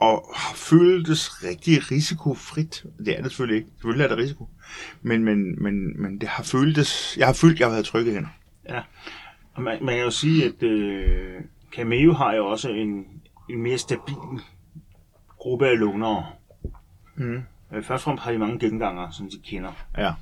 og 0.00 0.32
har 0.36 0.54
føltes 0.54 1.44
rigtig 1.44 1.90
risikofrit. 1.90 2.84
Det 2.98 3.18
er 3.18 3.22
det 3.22 3.30
selvfølgelig 3.30 3.56
ikke. 3.56 3.68
Selvfølgelig 3.76 4.04
er 4.04 4.08
det 4.08 4.18
risiko. 4.18 4.48
Men, 5.02 5.24
men, 5.24 5.62
men, 5.62 6.02
men 6.02 6.20
det 6.20 6.28
har 6.28 6.42
føltes... 6.42 7.16
Jeg 7.18 7.26
har 7.26 7.34
følt, 7.34 7.60
jeg 7.60 7.66
har 7.68 7.72
været 7.72 7.84
trygge 7.84 8.12
hen. 8.12 8.26
og 9.54 9.62
man, 9.62 9.84
man 9.84 9.94
kan 9.94 10.04
jo 10.04 10.10
sige, 10.10 10.44
at 10.44 10.62
øh, 10.62 11.40
Cameo 11.72 12.12
har 12.12 12.34
jo 12.34 12.46
også 12.46 12.68
en, 12.68 13.06
en 13.50 13.62
mere 13.62 13.78
stabil 13.78 14.40
gruppe 15.38 15.68
af 15.68 15.78
lånere. 15.78 16.26
Mm. 17.16 17.42
Øh, 17.72 17.82
Først 17.82 17.90
og 17.90 18.00
fremmest 18.00 18.24
har 18.24 18.32
de 18.32 18.38
mange 18.38 18.58
genganger, 18.58 19.10
som 19.10 19.30
de 19.30 19.38
kender. 19.44 19.72
Ja. 19.98 20.12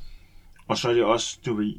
Og 0.72 0.78
så 0.78 0.88
er 0.90 0.94
det 0.94 1.04
også, 1.04 1.38
du 1.46 1.54
ved, 1.54 1.74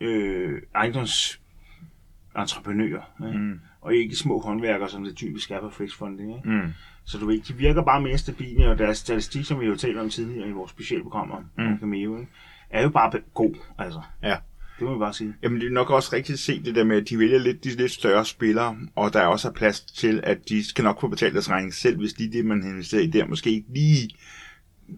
øh, 0.00 0.62
ejendomsentreprenører. 0.74 3.02
Ikke? 3.26 3.38
Mm. 3.38 3.60
Og 3.80 3.94
ikke 3.94 4.16
små 4.16 4.40
håndværkere, 4.40 4.88
som 4.88 5.04
det 5.04 5.16
typisk 5.16 5.50
er 5.50 5.60
på 5.60 5.70
flexfunding. 5.70 6.36
Ikke? 6.36 6.48
Mm. 6.48 6.72
Så 7.04 7.18
du 7.18 7.26
ved, 7.26 7.40
de 7.40 7.54
virker 7.54 7.82
bare 7.82 8.00
mere 8.00 8.18
stabile, 8.18 8.68
og 8.70 8.78
deres 8.78 8.98
statistik, 8.98 9.44
som 9.44 9.60
vi 9.60 9.66
jo 9.66 9.76
talte 9.76 9.98
om 9.98 10.10
tidligere 10.10 10.48
i 10.48 10.52
vores 10.52 10.70
specialprogrammer, 10.70 11.40
Mm. 11.58 11.64
mm. 11.64 11.78
Cameo, 11.78 12.16
ikke? 12.18 12.30
er 12.70 12.82
jo 12.82 12.88
bare 12.88 13.12
god. 13.34 13.54
Altså. 13.78 14.00
Ja. 14.22 14.36
Det 14.78 14.86
må 14.86 14.92
vi 14.92 14.98
bare 14.98 15.14
sige. 15.14 15.34
Jamen, 15.42 15.60
det 15.60 15.66
er 15.66 15.70
nok 15.72 15.90
også 15.90 16.16
rigtigt 16.16 16.38
set 16.38 16.64
det 16.64 16.74
der 16.74 16.84
med, 16.84 16.96
at 16.96 17.08
de 17.08 17.18
vælger 17.18 17.38
lidt 17.38 17.64
de 17.64 17.76
lidt 17.76 17.92
større 17.92 18.24
spillere, 18.24 18.76
og 18.94 19.12
der 19.12 19.20
er 19.20 19.26
også 19.26 19.52
plads 19.52 19.80
til, 19.80 20.20
at 20.22 20.48
de 20.48 20.64
skal 20.68 20.84
nok 20.84 21.00
få 21.00 21.08
betalt 21.08 21.34
deres 21.34 21.50
regning 21.50 21.74
selv, 21.74 21.96
hvis 21.96 22.12
de 22.12 22.32
det, 22.32 22.44
man 22.44 22.62
har 22.62 22.70
investeret 22.70 23.02
i 23.02 23.06
der, 23.10 23.26
måske 23.26 23.50
ikke 23.50 23.68
lige 23.74 24.10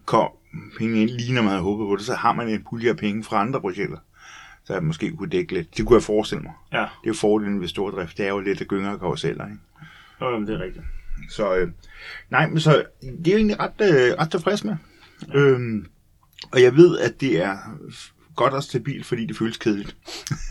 kom 0.05 0.29
penge 0.77 1.01
ind, 1.01 1.09
lige 1.09 1.33
når 1.33 1.41
man 1.41 1.49
havde 1.51 1.63
håbet 1.63 1.85
på 1.87 1.95
det, 1.95 2.05
så 2.05 2.15
har 2.15 2.33
man 2.33 2.49
en 2.49 2.63
pulje 2.69 2.89
af 2.89 2.97
penge 2.97 3.23
fra 3.23 3.41
andre 3.41 3.61
projekter, 3.61 3.97
så 4.63 4.73
jeg 4.73 4.83
måske 4.83 5.11
kunne 5.17 5.29
dække 5.29 5.53
lidt. 5.53 5.77
Det 5.77 5.85
kunne 5.85 5.95
jeg 5.95 6.03
forestille 6.03 6.43
mig. 6.43 6.53
Ja, 6.73 6.77
Det 6.77 6.83
er 6.83 7.07
jo 7.07 7.13
fordelen 7.13 7.61
ved 7.61 7.67
stordrift, 7.67 8.17
det 8.17 8.25
er 8.25 8.29
jo 8.29 8.39
lidt 8.39 8.61
at 8.61 8.67
gynger 8.67 8.91
og 8.91 8.99
karuseller, 8.99 9.45
ikke? 9.45 9.57
jo, 10.21 10.29
jamen, 10.31 10.47
det 10.47 10.55
er 10.55 10.63
rigtigt. 10.63 10.85
Så 11.29 11.55
øh, 11.55 11.71
nej, 12.29 12.47
men 12.47 12.59
så 12.59 12.71
det 13.01 13.09
er 13.09 13.13
jeg 13.25 13.35
egentlig 13.35 13.59
ret, 13.59 13.71
øh, 13.81 14.13
ret 14.19 14.31
tilfreds 14.31 14.63
med. 14.63 14.75
Ja. 15.33 15.39
Øhm, 15.39 15.85
og 16.51 16.61
jeg 16.61 16.75
ved, 16.75 16.99
at 16.99 17.21
det 17.21 17.43
er 17.43 17.57
godt 18.35 18.53
og 18.53 18.63
stabilt, 18.63 19.05
fordi 19.05 19.25
det 19.25 19.37
føles 19.37 19.57
kedeligt. 19.57 19.95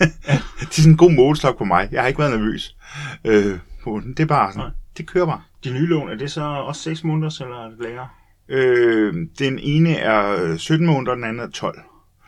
det 0.60 0.66
er 0.66 0.66
sådan 0.70 0.90
en 0.92 0.96
god 0.96 1.12
målestok 1.12 1.58
på 1.58 1.64
mig. 1.64 1.88
Jeg 1.92 2.00
har 2.02 2.08
ikke 2.08 2.18
været 2.18 2.38
nervøs 2.38 2.76
øh, 3.24 3.58
på 3.84 4.00
den. 4.04 4.10
Det 4.14 4.20
er 4.20 4.26
bare 4.26 4.52
sådan, 4.52 4.64
Nej. 4.66 4.72
det 4.96 5.06
kører 5.06 5.26
bare. 5.26 5.42
De 5.64 5.70
nye 5.72 5.86
lån, 5.86 6.08
er 6.08 6.14
det 6.14 6.30
så 6.32 6.42
også 6.42 6.82
6 6.82 7.04
måneder, 7.04 7.42
eller 7.42 7.64
er 7.64 7.68
det 7.70 7.78
længere? 7.80 8.08
Øh, 8.48 9.14
den 9.38 9.58
ene 9.58 9.96
er 9.96 10.44
øh, 10.44 10.58
17 10.58 10.86
måneder, 10.86 11.10
og 11.10 11.16
den 11.16 11.24
anden 11.24 11.40
er 11.40 11.50
12. 11.50 11.80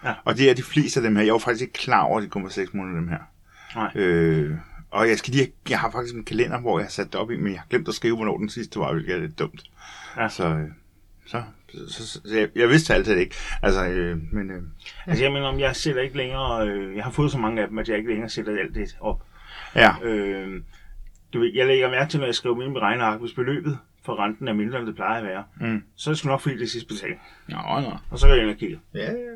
Ja. 0.04 0.14
Og 0.24 0.36
det 0.38 0.50
er 0.50 0.54
de 0.54 0.62
fleste 0.62 1.00
af 1.00 1.04
dem 1.04 1.16
her. 1.16 1.22
Jeg 1.22 1.32
var 1.32 1.38
faktisk 1.38 1.62
ikke 1.62 1.72
klar 1.72 2.02
over, 2.02 2.16
at 2.18 2.22
det 2.22 2.30
kommer 2.30 2.48
6 2.48 2.74
måneder 2.74 2.96
dem 3.00 3.08
her. 3.08 3.18
Nej. 3.74 3.90
Øh, 3.94 4.54
og 4.90 5.08
jeg 5.08 5.18
skal 5.18 5.34
lige, 5.34 5.52
jeg 5.70 5.78
har 5.80 5.90
faktisk 5.90 6.14
en 6.14 6.24
kalender, 6.24 6.60
hvor 6.60 6.78
jeg 6.78 6.84
har 6.86 6.90
sat 6.90 7.06
det 7.06 7.14
op 7.14 7.30
i, 7.30 7.36
men 7.36 7.52
jeg 7.52 7.60
har 7.60 7.66
glemt 7.70 7.88
at 7.88 7.94
skrive, 7.94 8.16
hvornår 8.16 8.38
den 8.38 8.48
sidste 8.48 8.78
var, 8.80 8.92
hvilket 8.92 9.14
er 9.14 9.18
lidt 9.20 9.38
dumt. 9.38 9.62
Ja. 10.16 10.28
Så, 10.28 10.48
øh, 10.48 10.68
så, 11.26 11.42
så, 11.72 11.92
så, 12.06 12.20
så 12.24 12.38
jeg, 12.38 12.48
jeg 12.54 12.68
vidste 12.68 12.94
altid 12.94 13.16
ikke. 13.16 13.34
Altså, 13.62 13.84
øh, 13.86 14.18
men 14.32 14.50
øh, 14.50 14.62
Altså, 15.06 15.24
jeg 15.24 15.32
mener, 15.32 15.46
om 15.46 15.60
jeg 15.60 15.76
sætter 15.76 16.02
ikke 16.02 16.16
længere... 16.16 16.68
Øh, 16.68 16.96
jeg 16.96 17.04
har 17.04 17.10
fået 17.10 17.32
så 17.32 17.38
mange 17.38 17.62
af 17.62 17.68
dem, 17.68 17.78
at 17.78 17.88
jeg 17.88 17.96
ikke 17.96 18.10
længere 18.10 18.28
sætter 18.28 18.58
alt 18.58 18.74
det 18.74 18.96
op. 19.00 19.22
ja, 19.74 19.94
Øh, 20.02 20.62
du 21.32 21.40
ved, 21.40 21.50
jeg 21.54 21.66
lægger 21.66 21.90
mærke 21.90 22.10
til, 22.10 22.20
når 22.20 22.26
jeg 22.26 22.34
skriver 22.34 22.68
mit 22.68 22.82
regneark, 22.82 23.20
hvis 23.20 23.32
beløbet 23.32 23.78
for 24.08 24.18
renten 24.24 24.48
er 24.48 24.52
mindre, 24.52 24.78
end 24.78 24.86
det 24.86 24.94
plejer 24.94 25.18
at 25.20 25.24
være, 25.24 25.44
Mm. 25.60 25.82
så 25.96 26.10
er 26.10 26.12
det 26.12 26.18
sgu 26.18 26.28
nok 26.28 26.40
fordi, 26.40 26.54
det 26.54 26.62
er 26.62 26.66
sidste 26.68 26.88
betaling. 26.88 27.20
Nå, 27.48 27.56
nå. 27.56 27.96
Og 28.10 28.18
så 28.18 28.26
kan 28.26 28.36
jeg 28.36 28.42
ind 28.44 28.50
og 28.50 28.56
kigge. 28.56 28.80
Ja, 28.94 29.12
ja. 29.12 29.34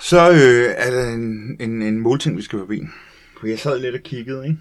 Så 0.00 0.30
øh, 0.30 0.74
er 0.76 0.90
der 0.90 1.08
en, 1.14 1.56
en, 1.60 1.82
en 1.82 1.98
målting, 2.00 2.36
vi 2.36 2.42
skal 2.42 2.58
forbi. 2.58 2.80
For 3.40 3.46
jeg 3.46 3.58
sad 3.58 3.78
lidt 3.80 3.94
og 3.94 4.00
kiggede, 4.00 4.46
ikke? 4.46 4.58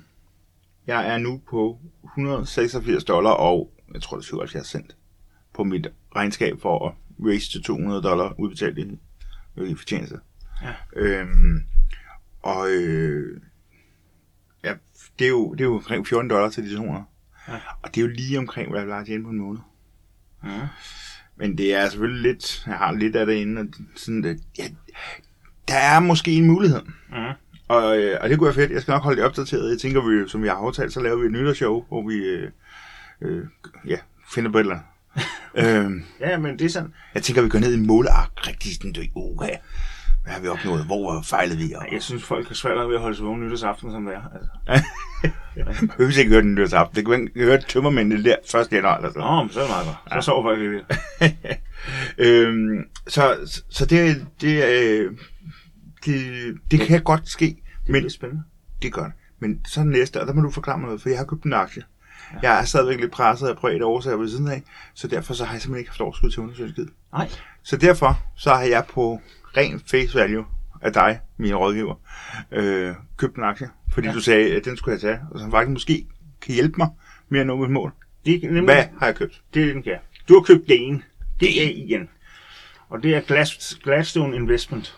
Jeg 0.87 1.13
er 1.13 1.17
nu 1.17 1.41
på 1.49 1.79
186 2.03 3.03
dollar 3.03 3.31
og, 3.31 3.71
jeg 3.93 4.01
tror 4.01 4.17
det 4.17 4.21
er 4.23 4.25
77 4.25 4.67
cent, 4.67 4.95
på 5.53 5.63
mit 5.63 5.87
regnskab 6.15 6.61
for 6.61 6.87
at 6.87 6.93
raise 7.27 7.51
til 7.51 7.63
200 7.63 8.01
dollar 8.03 8.35
udbetalt 8.39 8.77
i, 8.77 8.81
i 9.57 9.75
fortjeneste. 9.75 10.19
Ja. 10.61 10.73
Øhm, 10.95 11.63
Og 12.43 12.69
øh, 12.69 13.41
ja, 14.63 14.73
det 15.19 15.25
er, 15.25 15.29
jo, 15.29 15.51
det 15.53 15.61
er 15.61 15.65
jo 15.65 15.73
omkring 15.75 16.07
14 16.07 16.29
dollar 16.29 16.49
til 16.49 16.63
de 16.69 16.75
200. 16.75 17.03
Ja. 17.47 17.53
Og 17.81 17.95
det 17.95 17.97
er 17.97 18.05
jo 18.05 18.07
lige 18.07 18.37
omkring, 18.37 18.69
hvad 18.69 18.79
jeg 18.79 18.87
plejer 18.87 19.01
at 19.01 19.07
tjene 19.07 19.23
på 19.23 19.29
en 19.29 19.37
måned. 19.37 19.59
Ja. 20.43 20.67
Men 21.35 21.57
det 21.57 21.73
er 21.73 21.89
selvfølgelig 21.89 22.21
lidt, 22.21 22.63
jeg 22.67 22.77
har 22.77 22.91
lidt 22.91 23.15
af 23.15 23.25
det 23.25 23.33
inde, 23.33 23.61
og 23.61 23.67
sådan, 23.95 24.25
at, 24.25 24.37
ja, 24.57 24.63
der 25.67 25.75
er 25.75 25.99
måske 25.99 26.31
en 26.31 26.45
mulighed. 26.45 26.81
Ja. 27.11 27.33
Og, 27.67 27.97
øh, 27.97 28.17
og 28.21 28.29
det 28.29 28.37
kunne 28.37 28.45
være 28.45 28.55
fedt. 28.55 28.71
Jeg 28.71 28.81
skal 28.81 28.91
nok 28.91 29.03
holde 29.03 29.17
det 29.17 29.25
opdateret. 29.25 29.71
Jeg 29.71 29.79
tænker, 29.79 30.01
vi, 30.01 30.29
som 30.29 30.43
vi 30.43 30.47
har 30.47 30.55
aftalt, 30.55 30.93
så 30.93 31.01
laver 31.01 31.17
vi 31.17 31.25
et 31.25 31.31
nytårsshow, 31.31 31.85
hvor 31.87 32.07
vi 32.07 32.15
øh, 32.15 32.51
øh, 33.21 33.45
ja, 33.87 33.97
finder 34.33 34.51
på 34.51 34.57
et 34.57 34.61
eller 34.61 34.75
andet. 34.75 34.85
øhm, 35.85 36.03
ja, 36.19 36.37
men 36.37 36.59
det 36.59 36.65
er 36.65 36.69
sådan... 36.69 36.93
jeg 37.13 37.23
tænker, 37.23 37.41
vi 37.41 37.49
går 37.49 37.59
ned 37.59 37.73
i 37.73 37.85
måleark 37.85 38.47
rigtig 38.47 38.75
sådan, 38.75 38.93
du, 38.93 39.01
hvad, 39.37 39.49
hvad 40.23 40.33
har 40.33 40.41
vi 40.41 40.47
opnået? 40.47 40.85
Hvor 40.85 41.21
fejlede 41.25 41.57
vi? 41.57 41.73
Og, 41.73 41.85
Jeg 41.91 42.01
synes, 42.01 42.23
folk 42.23 42.47
har 42.47 42.55
svært 42.55 42.87
ved 42.87 42.95
at 42.95 43.01
holde 43.01 43.15
sig 43.15 43.25
vågen 43.25 43.41
nytårsaften, 43.45 43.91
som 43.91 44.05
det 44.05 44.13
er. 44.15 44.21
Altså. 44.35 44.85
jeg 45.55 45.65
behøver 45.65 46.19
ikke 46.19 46.31
høre 46.31 46.41
den 46.41 46.55
nytårsaften. 46.55 46.95
Det 46.95 47.05
kan 47.05 47.19
man 47.19 47.29
høre 47.35 47.61
tømmermændene 47.61 48.23
der 48.23 48.35
første 48.51 48.75
januar 48.75 48.97
eller 48.97 49.09
sådan. 49.09 49.21
Nå, 49.21 49.43
men 49.43 49.49
så 49.49 49.59
er 49.59 49.63
det 49.63 49.71
meget 49.71 49.85
godt. 49.85 50.23
Så 50.23 50.25
sover 50.25 50.43
folk 50.43 50.59
lidt. 50.59 51.57
øhm, 52.27 52.83
så, 53.07 53.37
så 53.69 53.85
det, 53.85 54.27
det, 54.41 54.63
øh, 54.65 55.11
det, 56.05 56.57
det 56.71 56.79
kan 56.79 57.03
godt 57.03 57.29
ske, 57.29 57.45
Det 57.85 57.89
men 57.91 58.09
spændende. 58.09 58.43
det 58.81 58.93
gør 58.93 59.03
det. 59.03 59.13
Men 59.39 59.65
så 59.65 59.83
næste, 59.83 60.21
og 60.21 60.27
der 60.27 60.33
må 60.33 60.41
du 60.41 60.51
forklare 60.51 60.77
mig 60.77 60.85
noget, 60.85 61.01
for 61.01 61.09
jeg 61.09 61.17
har 61.17 61.25
købt 61.25 61.43
en 61.43 61.53
aktie. 61.53 61.83
Ja. 62.43 62.49
Jeg 62.51 62.61
er 62.61 62.65
stadigvæk 62.65 62.99
lidt 62.99 63.11
presset 63.11 63.47
af 63.47 63.57
private 63.57 63.85
årsager 63.85 64.17
ved 64.17 64.29
siden 64.29 64.47
af, 64.47 64.63
så 64.93 65.07
derfor 65.07 65.33
så 65.33 65.45
har 65.45 65.53
jeg 65.53 65.61
simpelthen 65.61 65.79
ikke 65.79 65.91
haft 65.91 66.01
overskud 66.01 66.29
til 66.31 66.39
at 66.39 66.43
undersøge 66.43 66.67
en 66.67 66.73
skid. 66.73 66.85
Nej. 67.13 67.29
Så 67.63 67.77
derfor 67.77 68.19
så 68.37 68.53
har 68.53 68.61
jeg 68.63 68.85
på 68.89 69.21
ren 69.57 69.79
face 69.79 70.19
value 70.19 70.45
af 70.81 70.93
dig, 70.93 71.19
min 71.37 71.55
rådgiver, 71.55 71.95
øh, 72.51 72.95
købt 73.17 73.35
en 73.35 73.43
aktie, 73.43 73.69
fordi 73.91 74.07
ja. 74.07 74.11
Ja. 74.11 74.15
du 74.15 74.21
sagde, 74.21 74.55
at 74.55 74.65
den 74.65 74.77
skulle 74.77 74.93
jeg 74.93 75.01
tage, 75.01 75.19
og 75.31 75.39
som 75.39 75.51
faktisk 75.51 75.71
måske 75.71 76.05
kan 76.41 76.53
hjælpe 76.53 76.77
mig 76.77 76.87
med 77.29 77.39
at 77.39 77.47
nå 77.47 77.57
mit 77.57 77.69
mål. 77.69 77.91
Det 78.25 78.35
er 78.35 78.47
nemlig, 78.47 78.63
Hvad 78.63 78.83
har 78.99 79.05
jeg 79.05 79.15
købt? 79.15 79.41
Det 79.53 79.61
er 79.61 79.65
det, 79.65 79.75
den 79.75 79.83
kan. 79.83 79.97
Du 80.29 80.33
har 80.33 80.41
købt 80.41 80.67
Gain. 80.67 81.03
G-A-I-N. 81.43 82.09
Og 82.89 83.03
det 83.03 83.15
er 83.15 83.21
Glass, 83.21 83.79
Gladstone 83.83 84.35
Investment. 84.35 84.97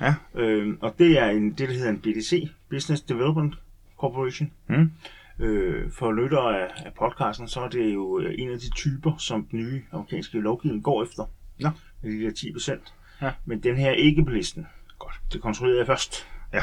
Ja. 0.00 0.14
Øh, 0.34 0.74
og 0.80 0.94
det 0.98 1.18
er 1.18 1.28
en, 1.28 1.50
det, 1.50 1.68
der 1.68 1.74
hedder 1.74 1.90
en 1.90 1.98
BDC, 1.98 2.48
Business 2.70 3.02
Development 3.02 3.54
Corporation. 3.98 4.52
Mm. 4.68 4.90
Øh, 5.38 5.90
for 5.92 6.12
lyttere 6.12 6.60
af, 6.60 6.82
af 6.86 6.92
podcasten, 6.98 7.48
så 7.48 7.60
er 7.60 7.68
det 7.68 7.94
jo 7.94 8.20
øh, 8.20 8.34
en 8.38 8.52
af 8.52 8.58
de 8.58 8.70
typer, 8.70 9.16
som 9.18 9.44
den 9.44 9.58
nye 9.58 9.82
amerikanske 9.92 10.40
lovgivning 10.40 10.84
går 10.84 11.02
efter. 11.02 11.24
Med 12.02 12.12
de 12.12 12.24
der 12.24 12.30
10 12.32 12.52
procent. 12.52 12.94
Ja. 13.22 13.32
Men 13.44 13.62
den 13.62 13.76
her 13.76 13.90
er 13.90 13.94
ikke 13.94 14.24
på 14.24 14.30
listen. 14.30 14.66
Godt. 14.98 15.20
Det 15.32 15.40
kontrollerede 15.40 15.78
jeg 15.78 15.86
først. 15.86 16.28
Ja. 16.52 16.62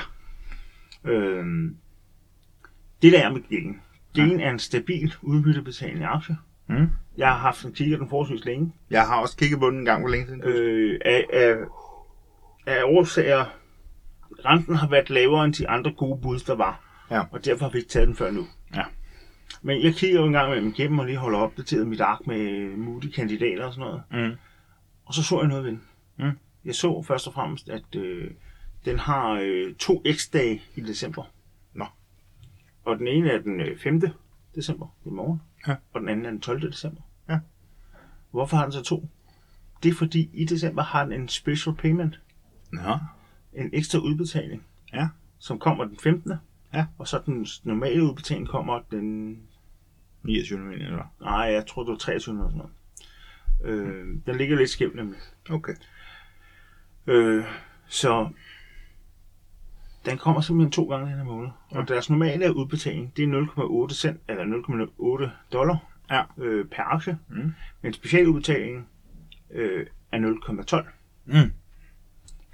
Øh, 1.03 1.45
det 3.01 3.11
der 3.11 3.19
er 3.19 3.31
med 3.31 3.41
Gain. 3.49 3.81
Gain 4.13 4.39
ja. 4.39 4.45
er 4.45 4.51
en 4.51 4.59
stabil 4.59 5.13
udbyttebetalende 5.21 6.07
aktie. 6.07 6.37
Mm. 6.67 6.89
Jeg 7.17 7.27
har 7.27 7.37
haft 7.37 7.65
en 7.65 7.73
kigger 7.73 7.97
den 7.97 8.09
forholdsvis 8.09 8.45
længe. 8.45 8.73
Jeg 8.89 9.07
har 9.07 9.21
også 9.21 9.37
kigget 9.37 9.59
på 9.59 9.69
den 9.69 9.79
en 9.79 9.85
gang, 9.85 10.01
hvor 10.01 10.09
længe 10.09 10.25
siden. 10.27 10.43
Øh. 10.43 10.99
Af, 11.05 11.25
af, 11.33 11.55
af 12.65 12.83
årsager, 12.83 13.45
renten 14.45 14.75
har 14.75 14.87
været 14.87 15.09
lavere 15.09 15.45
end 15.45 15.53
de 15.53 15.69
andre 15.69 15.91
gode 15.91 16.21
bud, 16.21 16.39
der 16.39 16.55
var. 16.55 17.05
Ja. 17.11 17.23
Og 17.31 17.45
derfor 17.45 17.65
har 17.65 17.71
vi 17.71 17.77
ikke 17.77 17.89
taget 17.89 18.07
den 18.07 18.15
før 18.15 18.31
nu. 18.31 18.47
Ja. 18.75 18.83
Men 19.61 19.83
jeg 19.83 19.93
kigger 19.93 20.19
jo 20.19 20.25
en 20.25 20.33
gang 20.33 20.49
med 20.49 20.57
dem 20.57 20.67
igennem 20.67 20.99
og 20.99 21.05
lige 21.05 21.17
holder 21.17 21.39
opdateret 21.39 21.87
mit 21.87 22.01
ark 22.01 22.27
med 22.27 22.69
mulige 22.77 23.11
kandidater 23.13 23.65
og 23.65 23.73
sådan 23.73 23.87
noget. 23.87 24.31
Mm. 24.31 24.37
Og 25.05 25.13
så 25.13 25.23
så 25.23 25.39
jeg 25.39 25.47
noget 25.47 25.63
ved 25.63 25.71
den. 25.71 25.81
Mm. 26.21 26.37
Jeg 26.65 26.75
så 26.75 27.01
først 27.01 27.27
og 27.27 27.33
fremmest, 27.33 27.69
at 27.69 27.95
øh, 27.95 28.31
den 28.85 28.99
har 28.99 29.39
øh, 29.43 29.75
to 29.75 30.03
x-dage 30.11 30.61
i 30.75 30.81
december. 30.81 31.23
Nå. 31.73 31.85
Og 32.85 32.97
den 32.97 33.07
ene 33.07 33.29
er 33.31 33.41
den 33.41 33.61
øh, 33.61 33.79
5. 33.79 34.01
december, 34.55 34.87
i 35.05 35.09
morgen. 35.09 35.41
Ja. 35.67 35.75
Og 35.93 36.01
den 36.01 36.09
anden 36.09 36.25
er 36.25 36.29
den 36.29 36.41
12. 36.41 36.71
december. 36.71 37.01
Ja. 37.29 37.39
Hvorfor 38.31 38.57
har 38.57 38.63
den 38.63 38.71
så 38.71 38.83
to? 38.83 39.09
Det 39.83 39.89
er 39.89 39.93
fordi, 39.93 40.29
i 40.33 40.45
december 40.45 40.83
har 40.83 41.03
den 41.03 41.13
en 41.13 41.27
special 41.27 41.75
payment. 41.75 42.19
Nå. 42.71 42.97
En 43.53 43.69
ekstra 43.73 43.99
udbetaling. 43.99 44.65
Ja. 44.93 45.07
Som 45.37 45.59
kommer 45.59 45.85
den 45.85 45.97
15. 46.03 46.33
Ja. 46.73 46.85
Og 46.97 47.07
så 47.07 47.21
den 47.25 47.47
normale 47.63 48.03
udbetaling 48.03 48.47
kommer 48.47 48.79
den 48.91 49.37
29. 50.23 50.59
mener 50.59 50.85
eller? 50.85 51.13
Nej, 51.21 51.33
jeg 51.35 51.67
tror, 51.67 51.83
det 51.83 51.91
var 51.91 51.97
23 51.97 52.35
eller 52.35 52.49
sådan 52.49 52.57
noget. 52.57 52.73
Øh, 53.63 54.05
den 54.25 54.35
ligger 54.35 54.57
lidt 54.57 54.69
skævt 54.69 54.95
nemlig. 54.95 55.19
Okay. 55.49 55.73
Øh, 57.07 57.43
så 57.87 58.29
den 60.05 60.17
kommer 60.17 60.41
simpelthen 60.41 60.71
to 60.71 60.83
gange 60.89 61.09
den 61.09 61.17
her 61.17 61.23
måned. 61.25 61.49
Ja. 61.71 61.77
Og 61.77 61.87
deres 61.87 62.09
normale 62.09 62.55
udbetaling, 62.55 63.17
det 63.17 63.23
er 63.23 63.87
0,8 63.89 63.93
cent, 63.93 64.19
eller 64.29 65.23
0,8 65.23 65.29
dollar 65.53 65.77
Ja. 66.11 66.23
øh, 66.37 66.65
per 66.65 66.83
aktie. 66.83 67.17
Mm. 67.29 67.51
Men 67.81 67.93
specialudbetalingen 67.93 68.87
øh, 69.51 69.85
er 70.11 70.17
0,12. 70.83 70.89
Mm. 71.25 71.51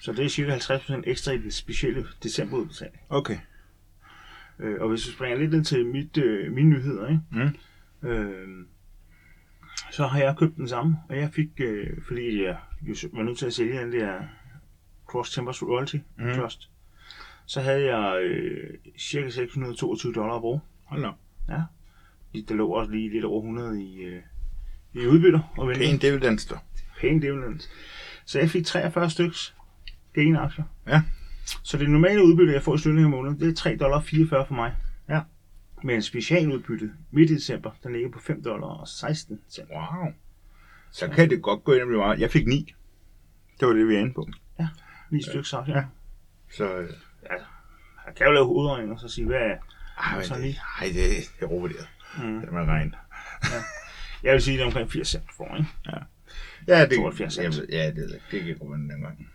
Så 0.01 0.12
det 0.13 0.25
er 0.25 0.30
cirka 0.30 0.56
50% 0.58 1.01
ekstra 1.06 1.32
i 1.32 1.38
den 1.38 1.51
specielle 1.51 2.06
decemberudbetaling. 2.24 2.98
Okay. 3.10 3.38
Øh, 4.60 4.82
og 4.82 4.89
hvis 4.89 5.08
vi 5.08 5.12
springer 5.13 5.38
lidt 5.38 5.54
ind 5.54 5.66
til 5.66 5.86
mit, 5.86 6.18
øh, 6.18 6.51
mine 6.54 6.70
nyheder, 6.70 7.08
ikke? 7.08 7.22
Mm. 7.32 8.08
Øh, 8.10 8.48
så 9.91 10.07
har 10.07 10.19
jeg 10.19 10.38
købt 10.38 10.55
den 10.55 10.67
samme, 10.67 10.98
og 11.10 11.17
jeg 11.17 11.29
fik, 11.34 11.50
øh, 11.60 11.88
fordi 12.07 12.43
jeg 12.43 12.57
var 13.13 13.24
nødt 13.24 13.38
til 13.38 13.46
at 13.46 13.53
sælge 13.53 13.79
den 13.79 13.91
der 13.91 14.13
Cross 15.07 15.31
Timbers 15.31 15.63
Royalty 15.63 15.96
Mm. 16.17 16.34
Trust, 16.34 16.69
så 17.46 17.62
havde 17.62 17.96
jeg 17.96 18.22
øh, 18.24 18.74
cirka 19.00 19.29
622 19.29 20.13
dollar 20.13 20.36
at 20.36 20.41
bruge. 20.41 20.60
Hold 20.84 21.01
da. 21.01 21.10
Der 22.48 22.55
lå 22.55 22.67
også 22.69 22.91
lige 22.91 23.10
lidt 23.10 23.25
over 23.25 23.41
100 23.41 23.84
i, 23.84 23.98
øh, 24.01 24.22
i 24.93 25.07
udbytter 25.07 25.53
og. 25.57 25.74
Pæn 25.75 25.98
dividends, 25.98 26.46
du. 26.46 26.55
Pæn 27.00 27.19
dividends. 27.19 27.69
Så 28.25 28.39
jeg 28.39 28.50
fik 28.50 28.65
43 28.65 29.10
styks 29.10 29.55
gain-aktier. 30.13 30.65
Ja. 30.88 31.01
Så 31.63 31.77
det 31.77 31.89
normale 31.89 32.24
udbytte, 32.24 32.53
jeg 32.53 32.63
får 32.63 32.75
i 32.75 32.77
slutningen 32.77 33.13
af 33.13 33.17
måneden, 33.17 33.39
det 33.39 33.50
er 33.50 33.53
3 33.53 33.75
dollar 33.75 34.01
44 34.01 34.46
for 34.46 34.53
mig. 34.55 34.75
Ja. 35.84 35.88
Men 35.88 36.01
specialudbyttet 36.01 36.91
midt 37.12 37.31
i 37.31 37.36
december, 37.36 37.72
den 37.84 37.93
ligger 37.93 38.10
på 38.12 38.19
5 38.19 38.43
dollar 38.43 38.67
og 38.67 38.88
16 38.88 39.39
cent. 39.50 39.69
Wow. 39.69 40.13
Så 40.91 41.07
kan 41.07 41.29
det 41.29 41.41
godt 41.41 41.63
gå 41.63 41.74
ind 41.74 41.81
og 41.81 41.88
blive 41.88 42.00
meget. 42.00 42.19
Jeg 42.19 42.31
fik 42.31 42.48
9. 42.48 42.74
Det 43.60 43.67
var 43.67 43.74
det, 43.74 43.88
vi 43.88 43.96
er 43.96 44.00
inde 44.00 44.13
på. 44.13 44.27
Ni 45.12 45.22
stykker 45.24 45.57
aktier. 45.57 45.75
Ja. 45.75 45.81
Ja. 45.81 45.86
Så, 46.57 46.77
øh, 46.77 46.89
Han 47.98 48.13
kan 48.15 48.25
jo 48.27 48.31
lave 48.34 48.46
udregninger 48.46 48.93
og 48.96 49.00
så 49.01 49.07
sige, 49.10 49.27
hvad 49.27 49.38
er... 49.38 49.55
ej, 49.98 50.24
Så 50.24 50.34
det, 50.34 50.41
lige. 50.43 50.60
ej, 50.81 50.86
det, 50.88 50.96
det 51.39 51.46
er 51.46 51.48
overvurderet. 51.48 51.88
Mm. 52.24 52.39
Det 52.39 52.48
er 52.50 52.51
med 52.51 52.62
regn. 52.65 52.96
Jeg 54.24 54.34
vil 54.34 54.41
sige, 54.41 54.57
det 54.57 54.62
er 54.63 54.65
omkring 54.67 54.91
80 54.91 55.07
cent 55.07 55.24
for, 55.38 55.55
ikke? 55.55 55.69
Ja, 56.67 56.86
det, 56.86 56.96
72 56.98 57.38
jeg, 57.38 57.46
ved- 57.53 57.67
ja, 57.69 57.91
det, 57.91 58.19
det 58.31 58.43
kan 58.46 58.57
gå 58.57 58.67
med 58.67 58.77
den 58.96 59.01
gang. 59.01 59.29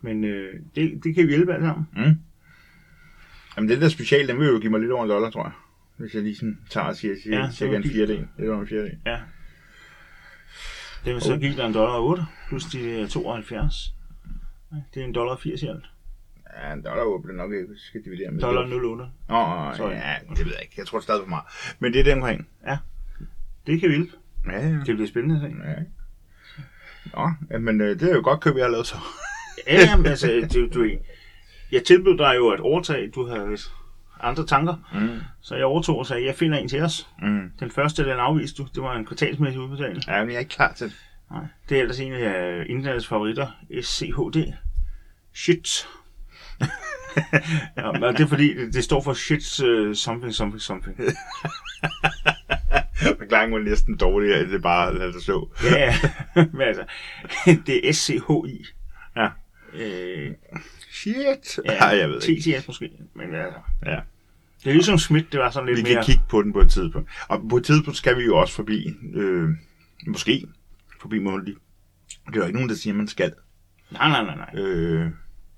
Men 0.00 0.24
øh, 0.24 0.60
det, 0.74 1.04
det 1.04 1.14
kan 1.14 1.24
vi 1.26 1.28
hjælpe 1.32 1.54
alle 1.54 1.66
sammen. 1.66 1.88
Mm. 1.92 2.18
Jamen, 3.56 3.68
det 3.70 3.80
der 3.80 3.88
special, 3.88 4.28
den 4.28 4.38
vil 4.40 4.46
jo 4.48 4.58
give 4.58 4.70
mig 4.70 4.80
lidt 4.80 4.92
over 4.92 5.04
en 5.04 5.10
dollar, 5.10 5.30
tror 5.30 5.42
jeg. 5.44 5.52
Hvis 6.02 6.14
jeg 6.14 6.22
lige 6.22 6.36
sådan 6.36 6.58
tager 6.70 6.86
og 6.86 6.96
siger, 6.96 7.14
siger 7.22 7.36
Ja, 7.36 7.44
ja, 7.44 7.50
cirka 7.50 7.76
en 7.76 7.84
fjerdedel. 7.84 8.28
Lidt 8.38 8.50
over 8.50 8.60
en 8.60 8.68
fjerdedel. 8.68 8.98
Ja. 9.06 9.20
Det 11.04 11.14
vil 11.14 11.22
så 11.22 11.36
give 11.36 11.56
dig 11.56 11.66
en 11.66 11.74
dollar 11.74 11.94
og 11.94 12.04
8, 12.06 12.22
plus 12.48 12.64
de 12.64 12.80
øh, 12.80 13.08
72. 13.08 13.94
Ja, 14.72 14.76
Det 14.94 15.00
er 15.00 15.04
en 15.04 15.14
dollar 15.14 15.32
og 15.32 15.40
80 15.40 15.62
i 15.62 15.66
alt. 15.66 15.84
Ja, 16.56 16.72
en 16.72 16.84
dollar 16.84 17.20
bliver 17.22 17.36
nok 17.36 17.52
ikke, 17.52 17.66
jeg 17.68 17.76
skal 17.78 18.04
dividere 18.04 18.30
med. 18.30 18.40
Dollar 18.40 18.62
08. 18.62 19.04
Åh, 19.30 19.68
oh, 19.68 19.76
Sorry. 19.76 19.90
ja, 19.92 20.16
det 20.36 20.44
ved 20.46 20.52
jeg 20.52 20.62
ikke. 20.62 20.74
Jeg 20.78 20.86
tror 20.86 20.98
det 20.98 21.02
er 21.02 21.04
stadig 21.04 21.22
for 21.22 21.28
meget. 21.28 21.44
Men 21.78 21.92
det 21.92 22.00
er 22.00 22.04
den 22.04 22.18
omkring. 22.18 22.48
Det 23.66 23.80
kan 23.80 23.88
vi 23.88 23.94
hjælpe. 23.94 24.12
Ja, 24.46 24.68
ja. 24.68 24.74
Det 24.86 24.94
bliver 24.96 25.08
spændende 25.08 25.40
se. 25.40 25.68
ja. 25.70 25.74
Nå, 27.14 27.30
ja, 27.50 27.58
men 27.58 27.80
øh, 27.80 28.00
det 28.00 28.10
er 28.10 28.14
jo 28.14 28.20
godt 28.24 28.40
køb, 28.40 28.56
jeg 28.56 28.64
har 28.64 28.70
lavet 28.70 28.86
så. 28.86 28.96
Ja, 29.66 29.80
jamen, 29.80 30.06
altså, 30.06 30.48
du, 30.54 30.68
du, 30.74 30.90
jeg 31.72 31.84
tilbød 31.84 32.18
dig 32.18 32.34
jo 32.36 32.48
at 32.48 32.60
overtage, 32.60 33.10
du 33.10 33.26
havde 33.26 33.48
vist 33.48 33.72
andre 34.22 34.46
tanker, 34.46 34.74
Mm. 34.94 35.20
så 35.40 35.54
jeg 35.56 35.64
overtog 35.64 35.98
og 35.98 36.06
sagde, 36.06 36.26
jeg 36.26 36.34
finder 36.34 36.58
en 36.58 36.68
til 36.68 36.82
os. 36.82 37.08
Mm. 37.22 37.50
Den 37.60 37.70
første, 37.70 38.02
den 38.04 38.10
afviste 38.18 38.62
du, 38.62 38.68
det 38.74 38.82
var 38.82 38.96
en 38.96 39.06
kvartalsmæssig 39.06 39.60
udbetaling. 39.60 40.02
Ja, 40.08 40.20
men 40.20 40.28
jeg 40.28 40.34
er 40.34 40.40
ikke 40.40 40.50
klar 40.54 40.72
til 40.72 40.86
det. 40.86 40.96
Nej, 41.30 41.44
det 41.68 41.76
er 41.76 41.80
ellers 41.82 42.00
en 42.00 42.12
af 42.12 42.64
internettets 42.68 43.06
favoritter, 43.08 43.46
SCHD. 43.82 44.52
Shit. 45.34 45.88
ja, 47.76 47.92
men 47.92 48.02
det 48.02 48.20
er 48.20 48.26
fordi, 48.26 48.56
det, 48.56 48.74
det 48.74 48.84
står 48.84 49.02
for 49.02 49.12
shit 49.12 49.60
uh, 49.64 49.94
something, 49.94 50.34
something, 50.34 50.60
something. 50.62 50.96
Forklaringen 53.18 53.58
var 53.58 53.64
næsten 53.70 53.96
dårlig, 53.96 54.34
at 54.34 54.48
det 54.48 54.62
bare 54.62 54.98
lader 54.98 55.12
det 55.12 55.22
stå. 55.22 55.52
Ja, 55.64 55.78
ja. 55.84 55.94
men 56.52 56.60
altså, 56.60 56.84
det 57.66 57.88
er 57.88 57.92
SCHI. 57.92 58.64
Ja. 59.16 59.28
Øh, 59.74 60.30
Shit. 60.92 61.58
ja, 61.64 61.72
Ja, 61.72 61.84
jeg 61.86 62.08
ved 62.08 62.28
ikke. 62.28 62.58
TTS 62.58 62.66
måske, 62.66 62.90
men 63.14 63.34
altså. 63.34 63.58
Ja. 63.86 63.98
Det 64.64 64.70
er 64.70 64.74
ligesom 64.74 64.98
Schmidt, 64.98 65.32
det 65.32 65.40
var 65.40 65.50
sådan 65.50 65.66
lidt 65.68 65.78
Vi 65.78 65.82
kan 65.82 65.94
mere... 65.94 66.04
kigge 66.04 66.22
på 66.28 66.42
den 66.42 66.52
på 66.52 66.60
et 66.60 66.70
tidspunkt. 66.70 67.10
Og 67.28 67.42
på 67.50 67.56
et 67.56 67.64
tidspunkt 67.64 67.96
skal 67.96 68.16
vi 68.18 68.22
jo 68.24 68.36
også 68.36 68.54
forbi, 68.54 68.86
øh, 69.14 69.48
måske 70.06 70.46
forbi 71.00 71.18
Måldi. 71.18 71.50
Det 72.26 72.36
er 72.36 72.40
jo 72.40 72.42
ikke 72.44 72.56
nogen, 72.56 72.68
der 72.68 72.74
siger, 72.74 72.92
at 72.92 72.96
man 72.96 73.08
skal. 73.08 73.32
Nej, 73.90 74.08
nej, 74.08 74.24
nej, 74.24 74.36
nej. 74.36 74.62
Øh, 74.62 75.10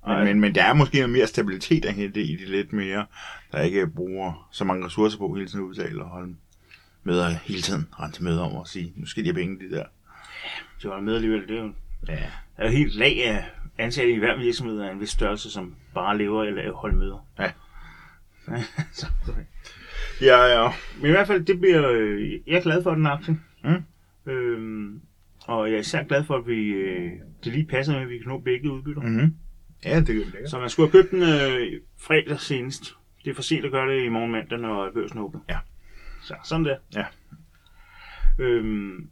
Men, 0.06 0.24
men, 0.24 0.40
men 0.40 0.54
der 0.54 0.62
er 0.64 0.72
måske 0.74 0.96
noget 0.96 1.10
mere 1.10 1.26
stabilitet 1.26 1.84
at 1.84 1.94
hente 1.94 2.22
i 2.22 2.36
de 2.36 2.44
lidt 2.50 2.72
mere, 2.72 3.06
der 3.52 3.60
ikke 3.60 3.86
bruger 3.86 4.48
så 4.52 4.64
mange 4.64 4.86
ressourcer 4.86 5.18
på 5.18 5.34
hele 5.34 5.48
tiden 5.48 5.60
at 5.64 5.68
udtale 5.68 6.02
og 6.02 6.08
holde 6.08 6.34
møder 7.04 7.28
hele 7.28 7.60
tiden, 7.62 7.88
til 8.12 8.24
møder 8.24 8.42
om 8.42 8.52
og 8.52 8.68
sige, 8.68 8.92
nu 8.96 9.06
skal 9.06 9.24
de 9.24 9.28
have 9.28 9.34
penge, 9.34 9.58
de 9.68 9.74
der. 9.76 9.84
De 10.82 10.88
holder 10.88 11.02
med 11.02 11.14
alligevel. 11.14 11.48
Det 11.48 11.58
er 11.58 11.62
jo, 11.62 11.72
Ja. 12.08 12.12
der 12.56 12.62
er 12.62 12.66
jo 12.66 12.72
helt 12.76 12.94
lag 12.94 13.24
af 13.28 13.44
ansatte 13.78 14.12
i 14.12 14.18
hver 14.18 14.36
virksomhed 14.38 14.80
af 14.80 14.92
en 14.92 15.00
vis 15.00 15.10
størrelse, 15.10 15.50
som 15.50 15.74
bare 15.94 16.18
lever 16.18 16.42
af 16.44 16.48
at 16.48 16.54
lave 16.54 16.74
holdmøder. 16.74 17.26
Ja. 17.38 17.50
Ja, 20.20 20.42
ja. 20.62 20.68
Men 21.00 21.06
i 21.06 21.10
hvert 21.10 21.26
fald, 21.26 21.44
det 21.44 21.60
bliver, 21.60 21.90
øh, 21.90 22.32
jeg 22.46 22.56
er 22.56 22.62
glad 22.62 22.82
for 22.82 22.94
den 22.94 23.06
aktie. 23.06 23.38
Mm. 23.64 23.84
Øhm, 24.32 25.00
og 25.46 25.68
jeg 25.68 25.74
er 25.76 25.80
især 25.80 26.02
glad 26.04 26.24
for, 26.24 26.36
at 26.36 26.46
vi, 26.46 26.68
øh, 26.68 27.12
det 27.44 27.52
lige 27.52 27.66
passer 27.66 27.92
med, 27.92 28.02
at 28.02 28.08
vi 28.08 28.18
kan 28.18 28.28
nå 28.28 28.38
begge 28.38 28.70
udbytter. 28.72 29.02
Mm. 29.02 29.08
Mm-hmm. 29.08 29.34
Ja, 29.84 30.00
det 30.00 30.08
er 30.08 30.14
lækkert. 30.14 30.50
Så 30.50 30.58
man 30.58 30.70
skulle 30.70 30.90
have 30.92 31.02
købt 31.02 31.10
den 31.10 31.22
øh, 31.22 31.80
fredag 32.00 32.40
senest. 32.40 32.94
Det 33.24 33.30
er 33.30 33.34
for 33.34 33.42
sent 33.42 33.64
at 33.64 33.70
gøre 33.70 33.94
det 33.94 34.04
i 34.04 34.08
morgen 34.08 34.32
mandag, 34.32 34.58
når 34.58 34.90
børsen 34.94 35.18
åbner. 35.18 35.40
Ja. 35.48 35.58
Så 36.22 36.34
sådan 36.44 36.64
der. 36.64 36.76
Ja. 36.94 37.04
Øhm, 38.38 39.08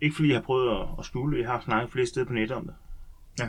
ikke 0.00 0.16
fordi 0.16 0.28
jeg 0.28 0.36
har 0.36 0.42
prøvet 0.42 0.80
at, 0.80 0.86
at 0.98 1.04
skjule 1.04 1.36
det. 1.36 1.42
Jeg 1.42 1.50
har 1.50 1.60
snakket 1.60 1.92
flere 1.92 2.06
steder 2.06 2.26
på 2.26 2.32
nettet 2.32 2.56
om 2.56 2.64
det. 2.66 2.74
Ja. 3.38 3.48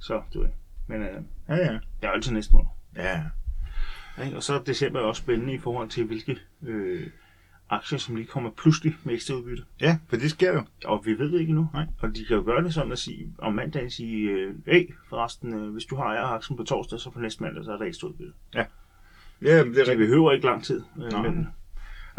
Så, 0.00 0.22
du 0.34 0.40
ved. 0.40 0.48
Men 0.88 1.02
øh, 1.02 1.08
Ja, 1.48 1.56
ja. 1.56 1.72
det 1.72 1.80
er 2.02 2.10
altid 2.10 2.32
næste 2.32 2.52
måned. 2.52 2.68
Ja, 2.96 3.22
Ikke? 4.24 4.36
Og 4.36 4.42
så 4.42 4.54
er 4.54 4.58
december 4.62 5.00
også 5.00 5.22
spændende 5.22 5.54
i 5.54 5.58
forhold 5.58 5.88
til, 5.88 6.04
hvilke 6.04 6.38
øh, 6.66 7.06
aktier, 7.70 7.98
som 7.98 8.16
lige 8.16 8.26
kommer 8.26 8.50
pludselig 8.50 8.96
med 9.04 9.14
ekstra 9.14 9.34
udbytte. 9.34 9.64
ja, 9.80 9.98
for 10.08 10.16
det 10.16 10.30
sker 10.30 10.52
jo. 10.52 10.62
Og 10.84 11.06
vi 11.06 11.18
ved 11.18 11.32
det 11.32 11.40
ikke 11.40 11.50
endnu. 11.50 11.68
Nej. 11.74 11.86
Og 12.00 12.16
de 12.16 12.24
kan 12.24 12.36
jo 12.36 12.42
gøre 12.46 12.64
det 12.64 12.74
sådan 12.74 12.92
at 12.92 12.98
sige, 12.98 13.34
om 13.38 13.54
mandagen 13.54 13.90
sige, 13.90 14.30
øh, 14.30 14.54
hey, 14.66 14.94
forresten, 15.08 15.54
øh, 15.54 15.72
hvis 15.72 15.84
du 15.84 15.96
har 15.96 16.04
ejer-aktien 16.04 16.56
på 16.56 16.62
torsdag, 16.64 17.00
så 17.00 17.10
på 17.10 17.20
næste 17.20 17.42
mandag, 17.42 17.64
så 17.64 17.72
er 17.72 17.76
der 17.76 17.84
ekstra 17.84 18.08
udbytte. 18.08 18.32
Ja, 18.54 18.64
det 19.40 19.50
er 19.58 19.64
rigtigt. 19.66 19.98
behøver 19.98 20.32
ikke 20.32 20.46
lang 20.46 20.64
tid. 20.64 20.82
Øh, 21.04 21.12
Nej. 21.12 21.22
men 21.22 21.48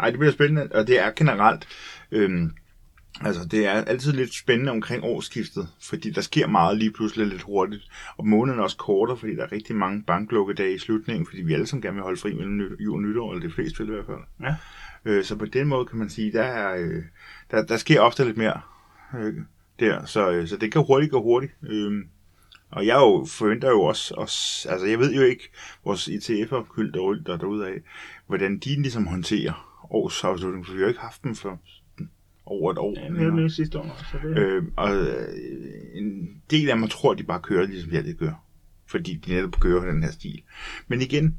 Ej, 0.00 0.10
det 0.10 0.18
bliver 0.18 0.32
spændende, 0.32 0.68
og 0.74 0.86
det 0.86 1.00
er 1.00 1.10
generelt, 1.16 1.68
øhm, 2.10 2.54
altså 3.20 3.44
det 3.44 3.66
er 3.66 3.72
altid 3.72 4.12
lidt 4.12 4.34
spændende 4.34 4.72
omkring 4.72 5.04
årsskiftet, 5.04 5.68
fordi 5.82 6.10
der 6.10 6.20
sker 6.20 6.46
meget 6.46 6.78
lige 6.78 6.92
pludselig 6.92 7.26
lidt 7.26 7.42
hurtigt, 7.42 7.82
og 8.16 8.26
måneden 8.26 8.58
er 8.58 8.62
også 8.62 8.76
kortere, 8.76 9.16
fordi 9.16 9.36
der 9.36 9.42
er 9.42 9.52
rigtig 9.52 9.76
mange 9.76 10.02
banklukkedage 10.02 10.74
i 10.74 10.78
slutningen, 10.78 11.26
fordi 11.26 11.42
vi 11.42 11.54
alle 11.54 11.66
sammen 11.66 11.82
gerne 11.82 11.94
vil 11.94 12.02
holde 12.02 12.20
fri 12.20 12.34
mellem 12.34 12.76
jul 12.80 12.96
og 12.96 13.02
nytår, 13.02 13.32
eller 13.32 13.46
det 13.46 13.54
fleste 13.54 13.78
vil 13.78 13.88
i 13.88 13.94
hvert 13.94 14.06
fald. 14.06 14.18
Ja. 14.40 14.54
Øh, 15.04 15.24
så 15.24 15.36
på 15.36 15.44
den 15.44 15.68
måde 15.68 15.86
kan 15.86 15.98
man 15.98 16.10
sige, 16.10 16.32
der, 16.32 16.42
er, 16.42 16.76
øh, 16.76 17.02
der, 17.50 17.64
der 17.64 17.76
sker 17.76 18.00
ofte 18.00 18.24
lidt 18.24 18.36
mere 18.36 18.60
øh, 19.14 19.34
der, 19.80 20.04
så, 20.04 20.46
så 20.46 20.56
det 20.56 20.72
kan 20.72 20.84
hurtigt 20.86 21.12
gå 21.12 21.22
hurtigt. 21.22 21.52
Øh, 21.62 22.04
og 22.70 22.86
jeg 22.86 22.96
jo 22.96 23.26
forventer 23.28 23.68
jo 23.68 23.82
også, 23.82 24.14
også, 24.14 24.68
altså 24.68 24.86
jeg 24.86 24.98
ved 24.98 25.14
jo 25.14 25.22
ikke, 25.22 25.50
vores 25.84 26.08
ETF'er, 26.08 26.74
Kyld 26.74 26.96
og 26.96 27.04
Ryld, 27.04 27.24
der 27.24 27.32
er 27.32 27.36
derude 27.36 27.66
af, 27.66 27.82
hvordan 28.26 28.58
de 28.58 28.82
ligesom 28.82 29.06
håndterer 29.06 29.84
årsafslutningen, 29.90 30.64
for 30.64 30.72
vi 30.72 30.78
har 30.78 30.82
jo 30.82 30.88
ikke 30.88 31.00
haft 31.00 31.24
dem 31.24 31.34
for 31.34 31.60
over 32.48 32.72
et 32.72 32.78
år. 32.78 32.94
ja, 32.96 33.18
havde 33.18 33.32
med 33.32 33.48
sidste 33.50 33.78
år. 33.78 33.98
Så 34.12 34.18
det, 34.28 34.38
Øh, 34.38 34.62
og 34.76 34.96
øh, 34.96 35.28
en 35.94 36.28
del 36.50 36.70
af 36.70 36.78
mig 36.78 36.90
tror, 36.90 37.14
de 37.14 37.22
bare 37.22 37.40
kører, 37.40 37.66
ligesom 37.66 37.92
jeg 37.92 38.04
det 38.04 38.18
gør. 38.18 38.32
Fordi 38.86 39.14
de 39.14 39.32
netop 39.34 39.60
kører 39.60 39.92
den 39.92 40.02
her 40.02 40.10
stil. 40.10 40.42
Men 40.88 41.00
igen, 41.02 41.38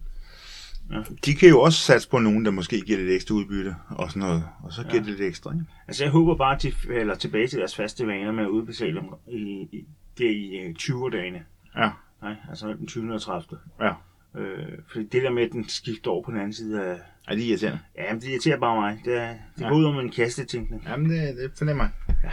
Ja. 0.92 1.02
de 1.26 1.34
kan 1.34 1.50
jo 1.50 1.62
også 1.62 1.80
satse 1.80 2.10
på 2.10 2.20
nogen, 2.20 2.46
der 2.46 2.52
måske 2.52 2.82
giver 2.82 2.98
lidt 3.00 3.12
ekstra 3.12 3.36
udbytte 3.36 3.76
og 3.90 4.10
sådan 4.10 4.20
noget. 4.20 4.44
Og 4.64 4.74
så 4.74 4.82
giver 4.84 4.94
Ja. 4.96 5.00
det 5.00 5.08
lidt 5.08 5.22
ekstra, 5.22 5.54
ikke? 5.54 5.66
Altså 5.88 6.04
jeg 6.04 6.12
håber 6.12 6.36
bare, 6.36 6.56
at 6.56 6.62
de 6.62 6.72
falder 6.72 7.16
tilbage 7.16 7.48
til 7.48 7.60
deres 7.60 7.76
faste 7.76 8.08
vaner 8.08 8.32
med 8.32 8.44
at 8.44 8.50
udbetale 8.50 9.00
dem 9.00 9.06
i, 9.28 9.68
i, 9.72 9.86
det 10.18 10.26
i 10.32 10.58
øh, 10.58 10.76
20'er-dagene. 10.80 11.44
Ja. 11.78 11.90
Nej, 12.22 12.36
altså 12.50 12.68
den 12.74 12.88
20. 12.88 13.14
og 13.14 13.22
30. 13.22 13.58
Ja. 13.82 13.92
Øh, 14.38 14.68
fordi 14.92 15.06
det 15.08 15.24
der 15.24 15.30
med, 15.30 15.44
at 15.44 15.52
den 15.52 15.70
skifter 15.70 16.12
over 16.12 16.24
på 16.24 16.32
den 16.32 16.40
anden 16.40 16.54
side 16.54 16.84
af... 16.84 17.00
Er 17.28 17.36
det 17.36 17.42
irriterende? 17.44 17.80
Ja, 17.98 18.14
men 18.14 18.22
det 18.22 18.28
irriterer 18.30 18.60
bare 18.60 18.82
mig. 18.82 19.02
Det, 19.06 19.18
er, 19.18 19.30
det 19.30 19.62
Ja. 19.64 19.70
går 19.70 19.76
ud 19.76 19.86
om 19.86 20.00
en 20.00 20.10
kastetænkning. 20.12 20.84
Jamen, 20.88 21.10
det, 21.10 21.38
det 21.38 21.52
fornemmer 21.58 21.84
jeg. 22.08 22.16
Ja. 22.24 22.30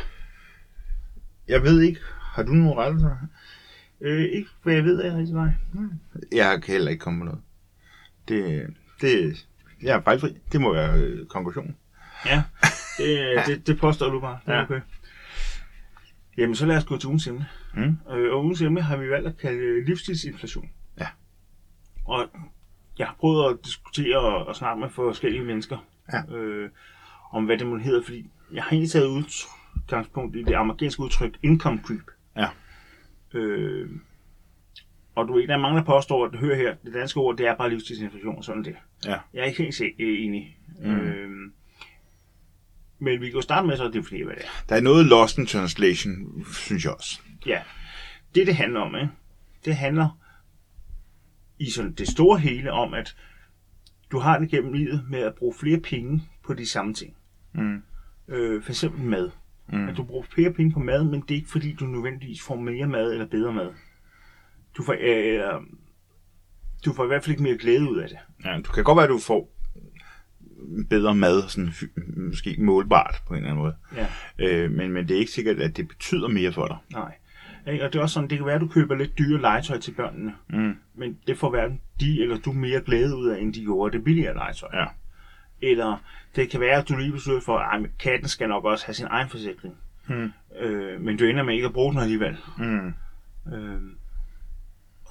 Jeg 1.49 1.63
ved 1.63 1.81
ikke, 1.81 2.01
har 2.21 2.43
du 2.43 2.53
nogle 2.53 2.75
rettelser? 2.83 3.17
Øh, 4.01 4.23
ikke 4.25 4.49
hvad 4.63 4.75
jeg 4.75 4.85
ved 4.85 5.01
af 5.01 5.17
rigtig 5.17 5.35
nej. 5.35 5.49
Jeg 6.33 6.63
kan 6.63 6.73
heller 6.73 6.91
ikke 6.91 7.01
komme 7.01 7.19
på 7.21 7.25
noget. 7.25 7.41
Det, 8.29 8.67
det, 9.01 9.47
jeg 9.83 9.97
er 9.97 10.01
fejlfri. 10.03 10.37
Det 10.53 10.61
må 10.61 10.73
være 10.75 10.99
øh, 11.01 11.27
konklusionen. 11.27 11.77
Ja, 12.27 12.43
det, 12.99 13.27
det, 13.47 13.67
det 13.67 13.79
påstår 13.79 14.11
du 14.11 14.21
bare. 14.21 14.39
Det 14.47 14.53
er 14.53 14.57
Ja. 14.57 14.63
okay. 14.65 14.81
Jamen, 16.39 16.55
så 16.55 16.67
lad 16.67 16.77
os 16.77 16.85
gå 16.85 16.99
til 16.99 17.07
ugens 17.07 17.27
emne. 17.27 17.47
Mm. 17.75 17.97
Øh, 18.13 18.33
og 18.33 18.45
ugens 18.45 18.63
emne 18.63 18.83
har 18.83 18.97
vi 18.97 19.11
valgt 19.11 19.27
at 19.29 19.37
kalde 19.39 19.85
livsstilsinflation. 19.85 20.71
Og 22.07 22.27
jeg 22.99 23.07
har 23.07 23.17
prøvet 23.21 23.51
at 23.53 23.59
diskutere 23.65 24.19
og, 24.19 24.47
og 24.47 24.57
snakke 24.57 24.81
med 24.81 24.89
forskellige 24.91 25.45
mennesker 25.45 25.79
Ja. 26.13 26.35
øh, 26.37 26.71
om, 27.33 27.45
hvad 27.45 27.59
det 27.59 27.67
må 27.67 27.79
hedder, 27.79 28.03
fordi 28.03 28.31
jeg 28.53 28.63
har 28.63 28.71
egentlig 28.71 28.91
taget 28.91 29.07
udgangspunkt 29.07 30.37
i 30.37 30.43
det 30.43 30.55
amerikanske 30.55 31.03
udtryk 31.03 31.39
income 31.43 31.81
creep. 31.85 32.11
Ja. 32.37 32.49
Øh, 33.35 33.91
og 35.15 35.29
du 35.29 35.35
ved, 35.35 35.49
der 35.49 35.55
er 35.55 35.59
mange, 35.59 35.79
der 35.79 35.85
påstår, 35.85 36.27
at 36.27 36.35
hør 36.39 36.55
her, 36.57 36.75
det 36.85 36.95
danske 36.95 37.21
ord, 37.21 37.37
det 37.37 37.47
er 37.47 37.57
bare 37.57 37.71
livsstilsinflation, 37.71 38.43
sådan 38.43 38.65
det. 38.65 38.77
Ja. 39.05 39.19
Jeg 39.35 39.41
er 39.41 39.45
ikke 39.45 39.63
helt 39.63 39.81
øh, 39.81 40.25
enig. 40.25 40.59
Mm. 40.81 40.91
Øh, 40.91 41.31
men 42.99 43.21
vi 43.21 43.27
kan 43.27 43.35
jo 43.35 43.41
starte 43.41 43.67
med 43.67 43.77
så 43.77 43.85
at 43.85 43.95
definere, 43.95 44.25
hvad 44.25 44.35
det 44.37 44.45
er. 44.45 44.49
Der 44.69 44.77
er 44.77 44.81
noget 44.81 45.07
lost 45.07 45.39
in 45.39 45.47
translation, 45.47 46.45
synes 46.53 46.85
jeg 46.85 46.93
også. 46.93 47.21
Ja, 47.47 47.63
det 48.35 48.47
det 48.47 48.57
handler 48.57 48.81
om, 48.81 48.95
ikke? 48.95 49.09
det 49.65 49.77
handler 49.77 50.19
i 51.59 51.71
sådan 51.71 51.93
det 51.93 52.09
store 52.09 52.39
hele 52.39 52.73
om, 52.73 52.95
at 52.95 53.17
du 54.11 54.19
har 54.19 54.39
det 54.39 54.49
gennem 54.51 54.73
livet 54.73 55.05
med 55.11 55.19
at 55.19 55.35
bruge 55.35 55.55
flere 55.61 55.81
penge 55.81 56.23
på 56.45 56.55
de 56.55 56.67
samme 56.71 56.95
ting. 56.95 57.17
Mm. 57.55 57.83
Øh, 58.29 58.63
for 58.63 58.71
eksempel 58.71 59.01
mad. 59.05 59.31
Mm. 59.73 59.89
At 59.89 59.97
du 59.97 60.03
bruger 60.05 60.25
flere 60.35 60.53
penge 60.53 60.73
på 60.73 60.79
mad, 60.81 61.05
men 61.05 61.21
det 61.21 61.31
er 61.31 61.35
ikke 61.35 61.51
fordi, 61.51 61.73
du 61.73 61.85
nødvendigvis 61.87 62.43
får 62.43 62.57
mere 62.57 62.87
mad 62.87 63.13
eller 63.13 63.27
bedre 63.27 63.53
mad. 63.53 63.69
Du 64.77 64.83
får, 64.83 64.97
øh, 65.01 65.61
du 66.85 66.93
får 66.93 67.05
i 67.05 67.07
hvert 67.07 67.25
fald 67.25 67.31
ikke 67.31 67.43
mere 67.43 67.59
glæde 67.59 67.91
ud 67.91 67.99
af 67.99 68.09
det. 68.09 68.19
Ja, 68.45 68.57
du 68.67 68.73
kan 68.73 68.85
godt 68.85 68.97
være, 68.97 69.05
at 69.05 69.11
du 69.11 69.19
får 69.19 69.53
bedre 70.91 71.15
mad, 71.15 71.49
sådan 71.49 71.73
måske 72.17 72.57
målbart 72.59 73.23
på 73.27 73.35
en 73.35 73.39
eller 73.39 73.51
anden 73.51 73.63
måde. 73.63 73.77
Ja, 73.97 74.07
Øh, 74.39 74.71
men, 74.71 74.93
men 74.93 75.09
det 75.09 75.15
er 75.15 75.19
ikke 75.21 75.33
sikkert, 75.33 75.61
at 75.61 75.77
det 75.77 75.89
betyder 75.89 76.29
mere 76.29 76.53
for 76.53 76.67
dig. 76.67 76.77
nej. 76.93 77.15
Ikke? 77.67 77.85
Og 77.85 77.93
det 77.93 77.99
er 77.99 78.03
også 78.03 78.15
sådan, 78.15 78.31
det 78.31 78.39
kan 78.39 78.47
være, 78.47 78.55
at 78.55 78.61
du 78.61 78.69
køber 78.69 78.95
lidt 78.95 79.19
dyre 79.19 79.41
legetøj 79.41 79.79
til 79.79 79.93
børnene, 79.93 80.35
Mm. 80.49 80.77
men 80.95 81.19
det 81.27 81.39
får 81.39 81.51
hverken 81.51 81.81
de 82.01 82.23
eller 82.23 82.39
du 82.39 82.53
mere 82.53 82.81
glæde 82.81 83.17
ud 83.17 83.29
af, 83.29 83.41
end 83.41 83.55
de 83.55 83.61
gjorde 83.65 83.97
det 83.97 84.05
billigere 84.05 84.35
legetøj. 84.35 84.69
Ja. 84.75 84.87
Eller 85.63 85.97
det 86.37 86.51
kan 86.51 86.61
være, 86.61 86.79
at 86.79 86.89
du 86.89 86.97
lige 86.97 87.13
beslutter 87.13 87.43
for, 87.43 87.59
at 87.59 87.87
katten 87.99 88.29
skal 88.29 88.49
nok 88.49 88.65
også 88.65 88.87
have 88.87 88.95
sin 88.95 89.07
egen 89.11 89.29
forsikring. 89.29 89.75
Mm. 90.09 90.33
Øh, 90.61 91.01
men 91.01 91.17
du 91.17 91.25
ender 91.25 91.43
med 91.43 91.55
ikke 91.55 91.67
at 91.67 91.73
bruge 91.73 91.93
den 91.93 92.01
alligevel. 92.01 92.37
Mm. 92.59 92.95
Øh, 93.55 93.81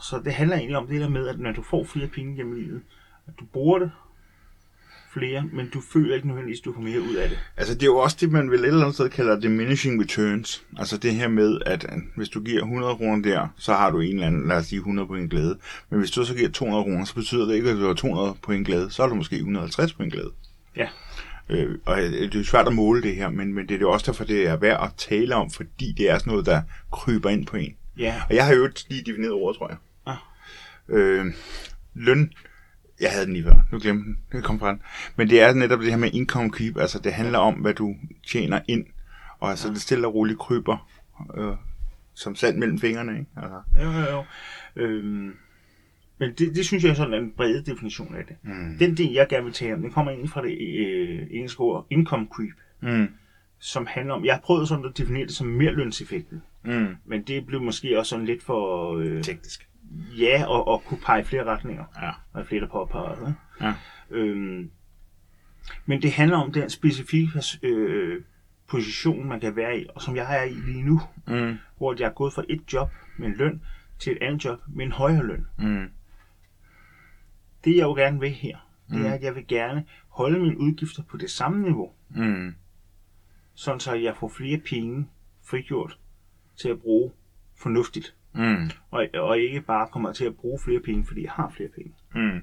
så 0.04 0.22
det 0.26 0.34
handler 0.34 0.56
egentlig 0.58 0.78
om 0.78 0.88
det 0.88 1.02
der 1.02 1.10
med, 1.10 1.28
at 1.28 1.40
når 1.40 1.52
du 1.52 1.62
får 1.62 1.84
flere 1.84 2.08
penge 2.08 2.36
gennem 2.36 2.54
livet, 2.54 2.82
at 3.28 3.34
du 3.40 3.46
bruger 3.46 3.80
det 3.80 3.92
flere, 5.18 5.44
men 5.54 5.70
du 5.74 5.82
føler 5.94 6.16
ikke 6.16 6.28
nødvendigvis, 6.28 6.60
at 6.60 6.66
du 6.66 6.74
får 6.74 6.82
mere 6.82 7.02
ud 7.02 7.16
af 7.16 7.30
det. 7.30 7.40
Altså, 7.58 7.74
det 7.74 7.82
er 7.82 7.88
jo 7.88 7.98
også 7.98 8.18
det, 8.20 8.32
man 8.32 8.52
vel 8.52 8.60
et 8.60 8.66
eller 8.66 8.82
andet 8.82 8.96
sted 8.96 9.10
kalder 9.10 9.40
diminishing 9.40 10.02
returns. 10.02 10.64
Altså 10.78 10.98
det 10.98 11.16
her 11.16 11.28
med, 11.28 11.60
at 11.66 11.86
hvis 12.16 12.30
du 12.30 12.40
giver 12.42 12.62
100 12.62 12.96
kroner 12.96 13.22
der, 13.22 13.48
så 13.58 13.74
har 13.74 13.92
du 13.92 14.00
en 14.00 14.14
eller 14.14 14.28
anden, 14.28 14.48
lad 14.48 14.58
os 14.58 14.66
sige, 14.66 14.78
100 14.80 15.08
point 15.08 15.32
glæde. 15.32 15.58
Men 15.90 16.00
hvis 16.00 16.12
du 16.12 16.26
så 16.26 16.36
giver 16.36 16.50
200 16.50 16.84
kroner, 16.84 17.06
så 17.06 17.16
betyder 17.16 17.46
det 17.46 17.56
ikke, 17.56 17.70
at 17.70 17.76
du 17.76 17.88
har 17.88 17.94
200 17.94 18.36
point 18.42 18.68
glæde. 18.68 18.92
Så 18.92 19.02
har 19.02 19.10
du 19.10 19.16
måske 19.16 19.36
150 19.36 19.94
point 19.94 20.14
glæde. 20.14 20.32
Ja. 20.76 20.88
Øh, 21.50 21.78
og 21.86 22.04
øh, 22.04 22.12
det 22.12 22.36
er 22.36 22.44
svært 22.44 22.68
at 22.68 22.74
måle 22.74 23.02
det 23.02 23.16
her, 23.16 23.30
men, 23.30 23.54
men 23.54 23.68
det 23.68 23.76
er 23.76 23.80
jo 23.80 23.92
også 23.92 24.12
derfor, 24.12 24.24
det 24.24 24.48
er 24.48 24.56
værd 24.56 24.84
at 24.84 24.90
tale 24.98 25.36
om, 25.36 25.52
fordi 25.52 25.94
det 25.98 26.10
er 26.10 26.18
sådan 26.18 26.32
noget, 26.32 26.46
der 26.46 26.62
kryber 26.92 27.30
ind 27.30 27.46
på 27.46 27.58
en. 27.58 27.76
Ja, 27.98 28.22
Og 28.30 28.36
jeg 28.36 28.46
har 28.46 28.54
jo 28.54 28.70
lige 28.90 29.04
defineret 29.06 29.34
ordet, 29.34 29.58
tror 29.58 29.68
jeg. 29.70 29.78
Ah. 30.06 30.18
Øh, 30.90 31.26
løn. 31.94 32.32
Jeg 33.02 33.12
havde 33.12 33.26
den 33.26 33.34
lige 33.34 33.44
før. 33.44 33.56
Nu 33.72 33.80
glemte 33.80 34.04
den. 34.04 34.18
Det 34.32 34.44
kom 34.44 34.60
fra 34.60 34.72
den. 34.72 34.82
Men 35.16 35.30
det 35.30 35.42
er 35.42 35.54
netop 35.54 35.80
det 35.80 35.90
her 35.90 35.98
med 35.98 36.10
income 36.14 36.50
creep. 36.50 36.78
Altså, 36.78 37.00
det 37.00 37.14
handler 37.14 37.40
om, 37.40 37.54
hvad 37.54 37.74
du 37.74 37.96
tjener 38.28 38.60
ind. 38.68 38.86
Og 39.40 39.50
altså, 39.50 39.70
det 39.70 39.82
stille 39.82 40.08
og 40.08 40.16
roligt 40.16 40.40
kryber 40.40 40.90
øh, 41.38 41.54
som 42.14 42.36
sand 42.36 42.58
mellem 42.58 42.80
fingrene, 42.80 43.12
ikke? 43.20 43.32
Altså, 43.38 43.62
jo, 43.82 43.92
jo, 43.92 44.12
jo. 44.12 44.24
Øhm, 44.76 45.34
men 46.20 46.30
det, 46.38 46.56
det 46.56 46.66
synes 46.66 46.84
jeg 46.84 46.90
er 46.90 46.94
sådan 46.94 47.14
en 47.24 47.32
bred 47.38 47.62
definition 47.64 48.16
af 48.16 48.26
det. 48.26 48.36
mm. 48.44 48.78
Den 48.80 48.98
del, 48.98 49.12
jeg 49.14 49.28
gerne 49.30 49.44
vil 49.44 49.54
tale 49.54 49.74
om, 49.74 49.82
den 49.82 49.92
kommer 49.92 50.12
egentlig 50.12 50.30
fra 50.32 50.42
det 50.42 50.58
øh, 50.88 51.28
engelske 51.32 51.60
ord 51.62 51.88
income 51.90 52.28
creep, 52.34 52.54
Mm. 52.82 53.08
som 53.60 53.88
handler 53.90 54.14
om, 54.14 54.26
jeg 54.26 54.34
har 54.34 54.42
prøvet 54.42 54.68
sådan 54.68 54.86
at 54.86 54.98
definere 54.98 55.26
det 55.26 55.36
som 55.36 55.48
merlønseffekten, 55.48 56.42
Mm. 56.66 56.88
men 57.06 57.22
det 57.24 57.46
blev 57.46 57.62
måske 57.62 58.00
også 58.00 58.10
sådan 58.10 58.26
lidt 58.26 58.44
for, 58.44 58.94
øh, 58.98 59.24
Teknisk. 59.24 59.68
Ja, 60.18 60.46
og, 60.48 60.68
og 60.68 60.84
kunne 60.84 61.00
pege 61.06 61.22
i 61.22 61.24
flere 61.24 61.44
retninger. 61.44 61.86
Ja. 62.02 62.12
Og 62.34 62.46
flere, 62.48 62.62
der 62.62 62.68
påpeger. 62.68 63.34
Ja. 63.62 63.74
Øhm, 64.10 64.72
men 65.86 66.02
det 66.02 66.12
handler 66.12 66.38
om 66.38 66.52
den 66.52 66.70
specifikke 66.70 67.44
øh, 67.64 68.22
position, 68.68 69.28
man 69.28 69.40
kan 69.40 69.56
være 69.56 69.80
i, 69.80 69.86
og 69.96 70.02
som 70.02 70.16
jeg 70.16 70.40
er 70.40 70.44
i 70.44 70.54
lige 70.54 70.84
nu, 70.84 71.02
Mm. 71.28 71.58
hvor 71.78 71.96
jeg 72.00 72.06
er 72.06 72.14
gået 72.14 72.34
fra 72.34 72.44
et 72.50 72.74
job 72.74 72.92
med 73.18 73.28
en 73.28 73.34
løn 73.34 73.62
til 74.00 74.12
et 74.14 74.18
andet 74.22 74.46
job 74.46 74.60
med 74.68 74.86
en 74.86 74.92
højere 74.92 75.26
løn. 75.26 75.46
Mm. 75.58 75.90
Det 77.66 77.76
jeg 77.76 77.84
jo 77.84 77.94
gerne 77.96 78.20
vil 78.20 78.32
her, 78.32 78.58
det 78.90 79.08
er, 79.08 79.14
at 79.14 79.24
jeg 79.24 79.36
vil 79.36 79.48
gerne 79.48 79.86
holde 80.10 80.40
mine 80.40 80.58
udgifter 80.60 81.04
på 81.04 81.18
det 81.18 81.30
samme 81.32 81.64
niveau, 81.64 81.92
Mm. 82.10 82.56
sådan 83.54 83.80
så 83.80 83.94
jeg 83.94 84.16
får 84.20 84.28
flere 84.28 84.58
penge 84.58 85.08
frigjort 85.44 86.00
til 86.58 86.70
at 86.70 86.80
bruge 86.82 87.12
fornuftigt. 87.58 88.16
Mm. 88.36 88.70
Og, 88.92 89.08
og 89.14 89.40
ikke 89.40 89.62
bare 89.62 89.88
kommer 89.92 90.14
til 90.14 90.26
at 90.26 90.36
bruge 90.36 90.60
flere 90.66 90.80
penge, 90.80 91.06
fordi 91.08 91.24
jeg 91.24 91.32
har 91.32 91.54
flere 91.56 91.70
penge. 91.76 91.94
Mm. 92.16 92.42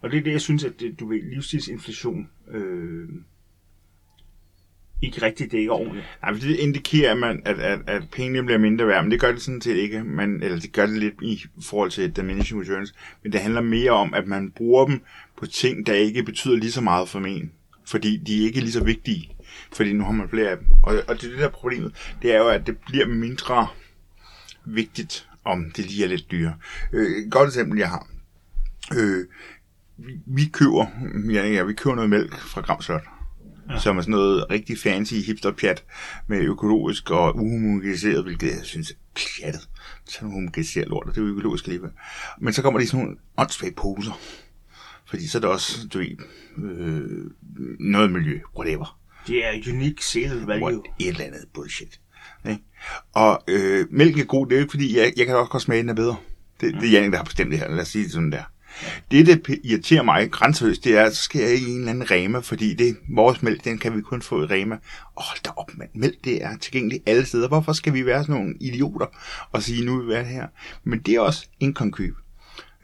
Og 0.00 0.10
det 0.10 0.18
er 0.18 0.22
det, 0.22 0.32
jeg 0.32 0.40
synes, 0.40 0.64
at 0.64 0.80
det, 0.80 1.00
du 1.00 1.08
ved, 1.08 1.22
livsstilsinflation 1.22 2.28
øh, 2.50 3.08
ikke 5.02 5.22
rigtig 5.22 5.52
dækker 5.52 5.72
ordentligt. 5.72 6.04
Ja, 6.24 6.30
men 6.30 6.40
det 6.40 6.56
indikerer, 6.56 7.12
at, 7.12 7.18
man, 7.18 7.42
at, 7.44 7.58
at, 7.58 7.80
at 7.86 8.02
pengene 8.12 8.42
bliver 8.42 8.58
mindre 8.58 8.86
værd, 8.86 9.04
men 9.04 9.10
det 9.10 9.20
gør 9.20 9.32
det 9.32 9.42
sådan 9.42 9.60
set 9.60 9.76
ikke. 9.76 10.04
Man, 10.04 10.42
eller 10.42 10.60
det 10.60 10.72
gør 10.72 10.86
det 10.86 10.98
lidt 10.98 11.14
i 11.22 11.44
forhold 11.62 11.90
til 11.90 12.16
diminishing 12.16 12.60
returns, 12.60 12.94
men 13.22 13.32
det 13.32 13.40
handler 13.40 13.60
mere 13.60 13.90
om, 13.90 14.14
at 14.14 14.26
man 14.26 14.50
bruger 14.50 14.86
dem 14.86 15.00
på 15.38 15.46
ting, 15.46 15.86
der 15.86 15.94
ikke 15.94 16.22
betyder 16.22 16.56
lige 16.56 16.72
så 16.72 16.80
meget 16.80 17.08
for 17.08 17.18
en. 17.18 17.52
Fordi 17.86 18.16
de 18.16 18.40
er 18.40 18.46
ikke 18.46 18.60
lige 18.60 18.72
så 18.72 18.84
vigtige. 18.84 19.36
Fordi 19.72 19.92
nu 19.92 20.04
har 20.04 20.12
man 20.12 20.28
flere 20.28 20.48
af 20.48 20.56
dem. 20.56 20.66
Og, 20.82 20.94
og 21.08 21.14
det 21.14 21.24
er 21.24 21.30
det 21.30 21.38
der 21.38 21.48
problemet. 21.48 22.16
Det 22.22 22.34
er 22.34 22.38
jo, 22.38 22.48
at 22.48 22.66
det 22.66 22.78
bliver 22.78 23.06
mindre 23.06 23.68
vigtigt, 24.66 25.28
om 25.44 25.70
det 25.70 25.84
lige 25.86 26.04
er 26.04 26.08
lidt 26.08 26.30
dyre. 26.30 26.54
Øh, 26.92 27.24
et 27.24 27.32
godt 27.32 27.48
eksempel, 27.48 27.78
jeg 27.78 27.88
har. 27.88 28.06
Øh, 28.96 29.24
vi, 29.96 30.12
vi 30.26 30.44
køber, 30.44 30.86
ja, 31.32 31.48
ja, 31.48 31.62
vi 31.62 31.72
køber 31.72 31.94
noget 31.94 32.10
mælk 32.10 32.38
fra 32.38 32.60
Gramslot. 32.60 33.02
Ja. 33.70 33.78
Som 33.78 33.98
er 33.98 34.02
sådan 34.02 34.12
noget 34.12 34.50
rigtig 34.50 34.78
fancy 34.78 35.14
hipster-pjat 35.14 35.84
med 36.26 36.40
økologisk 36.40 37.10
og 37.10 37.36
uhomogeniseret, 37.36 38.24
hvilket 38.24 38.46
jeg 38.46 38.60
synes 38.62 38.90
er 38.90 38.94
pjattet. 39.14 39.68
Så 40.04 40.18
er 40.20 40.24
homogeniseret 40.24 40.88
lort, 40.88 41.06
og 41.06 41.14
det 41.14 41.20
er 41.20 41.24
jo 41.24 41.30
økologisk 41.30 41.66
alligevel. 41.66 41.90
Men 42.40 42.52
så 42.52 42.62
kommer 42.62 42.80
de 42.80 42.86
sådan 42.86 43.04
nogle 43.04 43.18
åndssvage 43.36 43.74
poser. 43.74 44.20
Fordi 45.06 45.28
så 45.28 45.38
er 45.38 45.42
der 45.42 45.48
også, 45.48 45.88
du 45.88 45.98
ved, 45.98 46.16
øh, 46.64 47.30
noget 47.80 48.12
miljø, 48.12 48.40
whatever. 48.56 48.98
Det 49.26 49.46
er 49.46 49.72
unique 49.72 50.04
sale 50.04 50.46
value. 50.46 50.64
What, 50.64 50.80
et 51.00 51.08
eller 51.08 51.24
andet 51.24 51.44
bullshit. 51.54 52.00
Ikke? 52.48 52.62
Og 53.12 53.42
øh, 53.48 53.86
mælken 53.90 54.20
er 54.20 54.24
god, 54.24 54.46
det 54.46 54.52
er 54.52 54.56
jo 54.56 54.62
ikke 54.62 54.70
fordi, 54.70 54.98
jeg, 54.98 55.12
jeg 55.16 55.26
kan 55.26 55.36
også 55.36 55.50
godt 55.50 55.62
smage, 55.62 55.82
den 55.82 55.88
er 55.88 55.94
bedre. 55.94 56.16
Det, 56.60 56.74
det 56.74 56.88
er 56.88 56.92
Jannik, 56.92 57.12
der 57.12 57.16
har 57.16 57.24
bestemt 57.24 57.50
det 57.50 57.58
her, 57.58 57.70
lad 57.70 57.80
os 57.80 57.88
sige 57.88 58.04
det 58.04 58.12
sådan 58.12 58.32
der. 58.32 58.42
Det, 59.10 59.26
der 59.26 59.56
irriterer 59.64 60.02
mig 60.02 60.30
grænseløst, 60.30 60.84
det 60.84 60.98
er, 60.98 61.04
at 61.04 61.16
så 61.16 61.22
skal 61.22 61.40
jeg 61.40 61.54
i 61.54 61.70
en 61.70 61.78
eller 61.78 61.90
anden 61.90 62.10
Rema, 62.10 62.38
fordi 62.38 62.74
det, 62.74 62.96
vores 63.08 63.42
mælk, 63.42 63.64
den 63.64 63.78
kan 63.78 63.96
vi 63.96 64.00
kun 64.00 64.22
få 64.22 64.42
i 64.42 64.46
Rema. 64.46 64.74
Åh, 64.74 64.80
hold 65.16 65.42
da 65.44 65.50
op, 65.56 65.70
mand. 65.74 65.90
Mælk, 65.94 66.24
det 66.24 66.44
er 66.44 66.56
tilgængeligt 66.56 67.02
alle 67.06 67.26
steder. 67.26 67.48
Hvorfor 67.48 67.72
skal 67.72 67.94
vi 67.94 68.06
være 68.06 68.22
sådan 68.22 68.34
nogle 68.34 68.54
idioter 68.60 69.06
og 69.52 69.62
sige, 69.62 69.84
nu 69.84 69.96
vil 69.96 70.06
vi 70.06 70.12
være 70.12 70.22
det 70.22 70.30
her? 70.30 70.46
Men 70.84 70.98
det 70.98 71.14
er 71.14 71.20
også 71.20 71.46
en. 71.60 71.74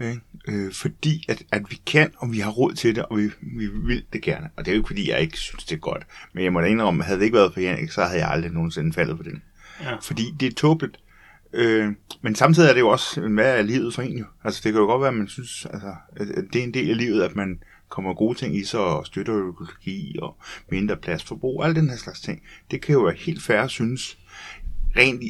Ikke? 0.03 0.21
Øh, 0.49 0.73
fordi 0.73 1.25
at, 1.29 1.43
at 1.53 1.63
vi 1.71 1.81
kan, 1.87 2.13
og 2.17 2.33
vi 2.33 2.39
har 2.39 2.51
råd 2.51 2.73
til 2.73 2.97
det, 2.97 3.05
og 3.05 3.19
vi, 3.19 3.31
vi 3.41 3.67
vil 3.67 4.05
det 4.13 4.23
gerne. 4.23 4.51
Og 4.57 4.65
det 4.65 4.71
er 4.71 4.75
jo 4.75 4.81
ikke, 4.81 4.87
fordi 4.87 5.11
jeg 5.11 5.21
ikke 5.21 5.39
synes, 5.39 5.65
det 5.65 5.77
er 5.77 5.81
godt. 5.81 6.03
Men 6.33 6.45
jeg 6.45 6.53
må 6.53 6.61
da 6.61 6.67
indrømme, 6.67 7.03
havde 7.03 7.19
det 7.19 7.25
ikke 7.25 7.37
været 7.37 7.53
for 7.53 7.61
Jannik, 7.61 7.91
så 7.91 8.05
havde 8.05 8.21
jeg 8.21 8.31
aldrig 8.31 8.53
nogensinde 8.53 8.93
faldet 8.93 9.17
på 9.17 9.23
den. 9.23 9.43
Ja. 9.83 9.95
Fordi 9.95 10.23
det 10.41 10.49
er 10.49 10.55
tåbeligt. 10.55 10.99
Øh, 11.53 11.93
men 12.23 12.35
samtidig 12.35 12.69
er 12.69 12.73
det 12.73 12.81
jo 12.81 12.89
også, 12.89 13.21
hvad 13.21 13.59
er 13.59 13.63
livet 13.63 13.95
for 13.95 14.03
en 14.03 14.19
jo? 14.19 14.25
Altså 14.45 14.61
det 14.65 14.73
kan 14.73 14.81
jo 14.81 14.87
godt 14.87 15.01
være, 15.01 15.09
at 15.09 15.17
man 15.17 15.29
synes, 15.29 15.67
altså, 15.71 15.95
at 16.17 16.45
det 16.53 16.59
er 16.59 16.65
en 16.65 16.75
del 16.75 16.91
af 16.91 16.97
livet, 16.97 17.23
at 17.23 17.37
man 17.37 17.63
kommer 17.89 18.15
gode 18.15 18.39
ting 18.39 18.57
i 18.57 18.65
sig 18.65 18.81
og 18.81 19.07
støtter 19.07 19.49
økologi 19.49 20.19
og 20.23 20.37
mindre 20.71 20.97
pladsforbrug 20.97 21.59
og 21.59 21.65
alle 21.65 21.81
den 21.81 21.91
her 21.91 21.97
slags 21.97 22.21
ting. 22.21 22.43
Det 22.71 22.83
kan 22.83 22.93
jo 22.93 23.01
være 23.01 23.15
helt 23.15 23.51
at 23.51 23.71
synes. 23.71 24.19
Rent 24.97 25.23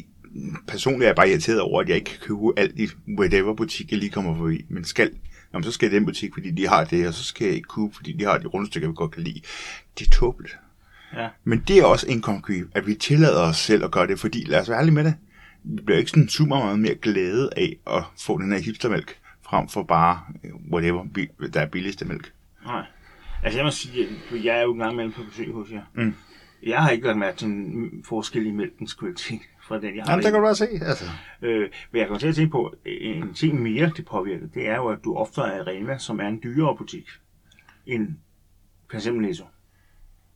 personligt 0.67 1.03
er 1.03 1.07
jeg 1.07 1.15
bare 1.15 1.29
irriteret 1.29 1.61
over, 1.61 1.81
at 1.81 1.89
jeg 1.89 1.95
ikke 1.95 2.09
kan 2.09 2.19
købe 2.19 2.39
alt 2.57 2.79
i 2.79 2.87
whatever 3.19 3.53
butik, 3.53 3.91
jeg 3.91 3.99
lige 3.99 4.09
kommer 4.09 4.37
forbi. 4.37 4.65
Men 4.69 4.83
skal, 4.83 5.11
jamen, 5.53 5.63
så 5.63 5.71
skal 5.71 5.85
jeg 5.85 5.93
i 5.93 5.95
den 5.95 6.05
butik, 6.05 6.33
fordi 6.33 6.51
de 6.51 6.67
har 6.67 6.83
det, 6.83 7.07
og 7.07 7.13
så 7.13 7.23
skal 7.23 7.45
jeg 7.45 7.55
ikke 7.55 7.67
købe, 7.67 7.89
fordi 7.95 8.11
de 8.11 8.23
har 8.23 8.37
de 8.37 8.47
rundstykker, 8.47 8.87
vi 8.87 8.93
godt 8.95 9.11
kan 9.11 9.23
lide. 9.23 9.41
Det 9.99 10.07
er 10.07 10.11
tåbeligt. 10.11 10.57
Ja. 11.15 11.27
Men 11.43 11.63
det 11.67 11.77
er 11.77 11.85
også 11.85 12.07
en 12.09 12.21
konkøb, 12.21 12.71
at 12.75 12.87
vi 12.87 12.95
tillader 12.95 13.41
os 13.41 13.57
selv 13.57 13.83
at 13.83 13.91
gøre 13.91 14.07
det, 14.07 14.19
fordi 14.19 14.43
lad 14.43 14.61
os 14.61 14.69
være 14.69 14.79
ærlige 14.79 14.93
med 14.93 15.03
det. 15.03 15.13
Vi 15.63 15.81
bliver 15.81 15.97
ikke 15.97 16.09
sådan 16.09 16.29
super 16.29 16.55
meget 16.55 16.79
mere 16.79 16.95
glæde 16.95 17.49
af 17.57 17.77
at 17.87 18.03
få 18.19 18.37
den 18.37 18.51
her 18.51 18.59
hipstermælk, 18.59 19.17
frem 19.41 19.69
for 19.69 19.83
bare 19.83 20.21
øh, 20.43 20.51
whatever, 20.71 21.05
der 21.53 21.61
er 21.61 21.65
billigste 21.65 22.05
mælk. 22.05 22.33
Nej. 22.65 22.85
Altså 23.43 23.59
jeg 23.59 23.65
må 23.65 23.71
sige, 23.71 24.03
at 24.03 24.45
jeg 24.45 24.57
er 24.57 24.61
jo 24.61 24.73
en 24.73 24.79
gang 24.79 24.93
imellem 24.93 25.13
på 25.13 25.23
besøg 25.23 25.53
hos 25.53 25.71
jer. 25.71 25.81
Mm. 25.93 26.13
Jeg 26.63 26.81
har 26.81 26.89
ikke 26.89 27.07
lagt 27.07 27.17
mærke 27.17 27.37
til 27.37 27.47
en 27.47 28.03
forskel 28.05 28.45
i 28.45 28.51
mælkens 28.51 28.93
kvalitet 28.93 29.41
fra 29.67 29.79
den, 29.79 29.95
jeg 29.95 30.03
har 30.03 30.11
Jamen, 30.11 30.23
der 30.23 30.29
derhjemme. 30.31 30.31
kan 30.31 30.33
du 30.33 30.45
bare 30.45 30.55
se, 30.55 30.67
altså. 30.89 31.05
Øh, 31.41 31.69
men 31.91 31.99
jeg 31.99 32.07
kommer 32.07 32.19
til 32.19 32.27
at 32.27 32.35
tænke 32.35 32.51
på, 32.51 32.73
en 32.85 33.33
ting 33.33 33.61
mere, 33.61 33.91
det 33.97 34.05
påvirker, 34.05 34.47
det 34.53 34.67
er 34.69 34.75
jo, 34.75 34.87
at 34.87 34.99
du 35.03 35.15
ofte 35.15 35.41
er 35.41 35.55
i 35.55 35.61
Rema, 35.61 35.97
som 35.97 36.19
er 36.19 36.27
en 36.27 36.39
dyrere 36.43 36.77
butik, 36.77 37.09
end 37.85 38.07
for 38.89 38.97
eksempel 38.97 39.21
Netto. 39.27 39.45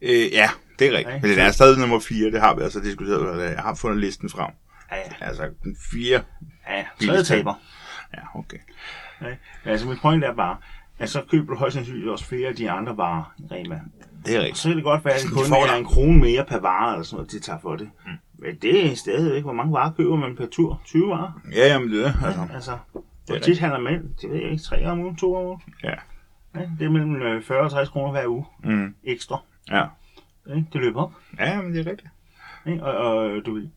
Øh, 0.01 0.09
ja, 0.33 0.49
det 0.79 0.87
er 0.87 0.91
rigtigt. 0.91 1.07
Nej, 1.07 1.19
Men 1.21 1.29
den 1.31 1.39
er 1.39 1.51
stadig 1.51 1.79
nummer 1.79 1.99
4, 1.99 2.31
det 2.31 2.39
har 2.41 2.55
vi 2.55 2.61
altså 2.61 2.79
diskuteret, 2.79 3.19
og 3.29 3.41
jeg 3.41 3.59
har 3.59 3.75
fundet 3.75 3.99
listen 3.99 4.29
frem. 4.29 4.51
Ja, 4.91 4.97
ja, 4.97 5.03
Altså, 5.21 5.49
den 5.63 5.77
4. 5.91 6.21
ja. 6.69 6.85
Tredje 7.05 7.23
taber. 7.23 7.53
Ja, 8.13 8.39
okay. 8.39 8.57
Ja. 9.21 9.27
Altså 9.65 9.87
mit 9.87 9.99
point 10.01 10.23
er 10.23 10.33
bare, 10.33 10.57
at 10.99 11.09
så 11.09 11.23
køber 11.31 11.53
du 11.53 11.59
højst 11.59 11.73
sandsynligt 11.73 12.09
også 12.09 12.25
flere 12.25 12.49
af 12.49 12.55
de 12.55 12.71
andre 12.71 12.97
varer 12.97 13.33
i 13.39 13.43
Rema. 13.51 13.81
Det 14.25 14.33
er 14.35 14.39
Og 14.39 14.43
rigtigt. 14.43 14.57
så 14.57 14.67
kan 14.67 14.75
det 14.75 14.83
godt 14.83 15.05
være, 15.05 15.13
at 15.13 15.21
det 15.21 15.31
kun 15.31 15.45
får 15.45 15.65
er 15.73 15.75
en 15.77 15.85
krone 15.85 16.19
mere 16.19 16.45
per 16.45 16.59
vare, 16.59 16.93
eller 16.93 17.03
sådan 17.03 17.15
noget, 17.15 17.31
de 17.31 17.39
tager 17.39 17.59
for 17.59 17.75
det. 17.75 17.89
Mm. 18.05 18.11
Men 18.39 18.55
det 18.55 18.91
er 18.91 18.95
stadigvæk, 18.95 19.43
hvor 19.43 19.53
mange 19.53 19.73
varer 19.73 19.93
køber 19.93 20.15
man 20.15 20.35
per 20.35 20.45
tur? 20.51 20.81
20 20.85 21.07
varer? 21.09 21.41
Ja, 21.51 21.67
jamen 21.67 21.89
det 21.91 22.05
er 22.07 22.11
det, 22.11 22.25
altså. 22.25 22.47
Altså, 22.53 22.77
hvor 22.93 23.05
rigtigt. 23.35 23.43
tit 23.43 23.59
handler 23.59 23.79
man? 23.79 24.15
Det 24.21 24.29
ved 24.29 24.37
jeg 24.37 24.51
ikke, 24.51 24.63
3 24.63 24.85
om 24.85 24.99
ugen, 24.99 25.15
2 25.15 25.35
om 25.35 25.45
ugen. 25.45 25.61
Ja. 25.83 25.93
Ja, 26.55 26.69
det 26.79 26.85
er 26.85 26.89
mellem 26.89 27.15
øh, 27.21 27.43
40 27.43 27.59
og 27.63 27.71
60 27.71 27.89
kroner 27.89 28.11
hver 28.11 28.27
uge 28.27 28.45
Mm. 28.63 28.95
ekstra. 29.03 29.39
Ja. 29.71 29.85
Ikke? 30.55 30.67
Det 30.73 30.81
løber 30.81 31.01
op. 31.03 31.11
Ja, 31.39 31.61
men 31.61 31.73
det 31.73 31.87
er 31.87 31.91
rigtigt. 31.91 32.09
Ikke? 32.67 32.83
Og, 32.83 32.97
og 33.21 33.45
du 33.45 33.53
ved, 33.53 33.67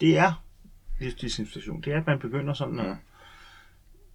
det 0.00 0.18
er 0.18 0.42
livsstilsinflation. 1.00 1.80
Det 1.80 1.92
er, 1.92 1.96
at 1.98 2.06
man 2.06 2.18
begynder 2.18 2.54
sådan 2.54 2.78
at, 2.80 2.96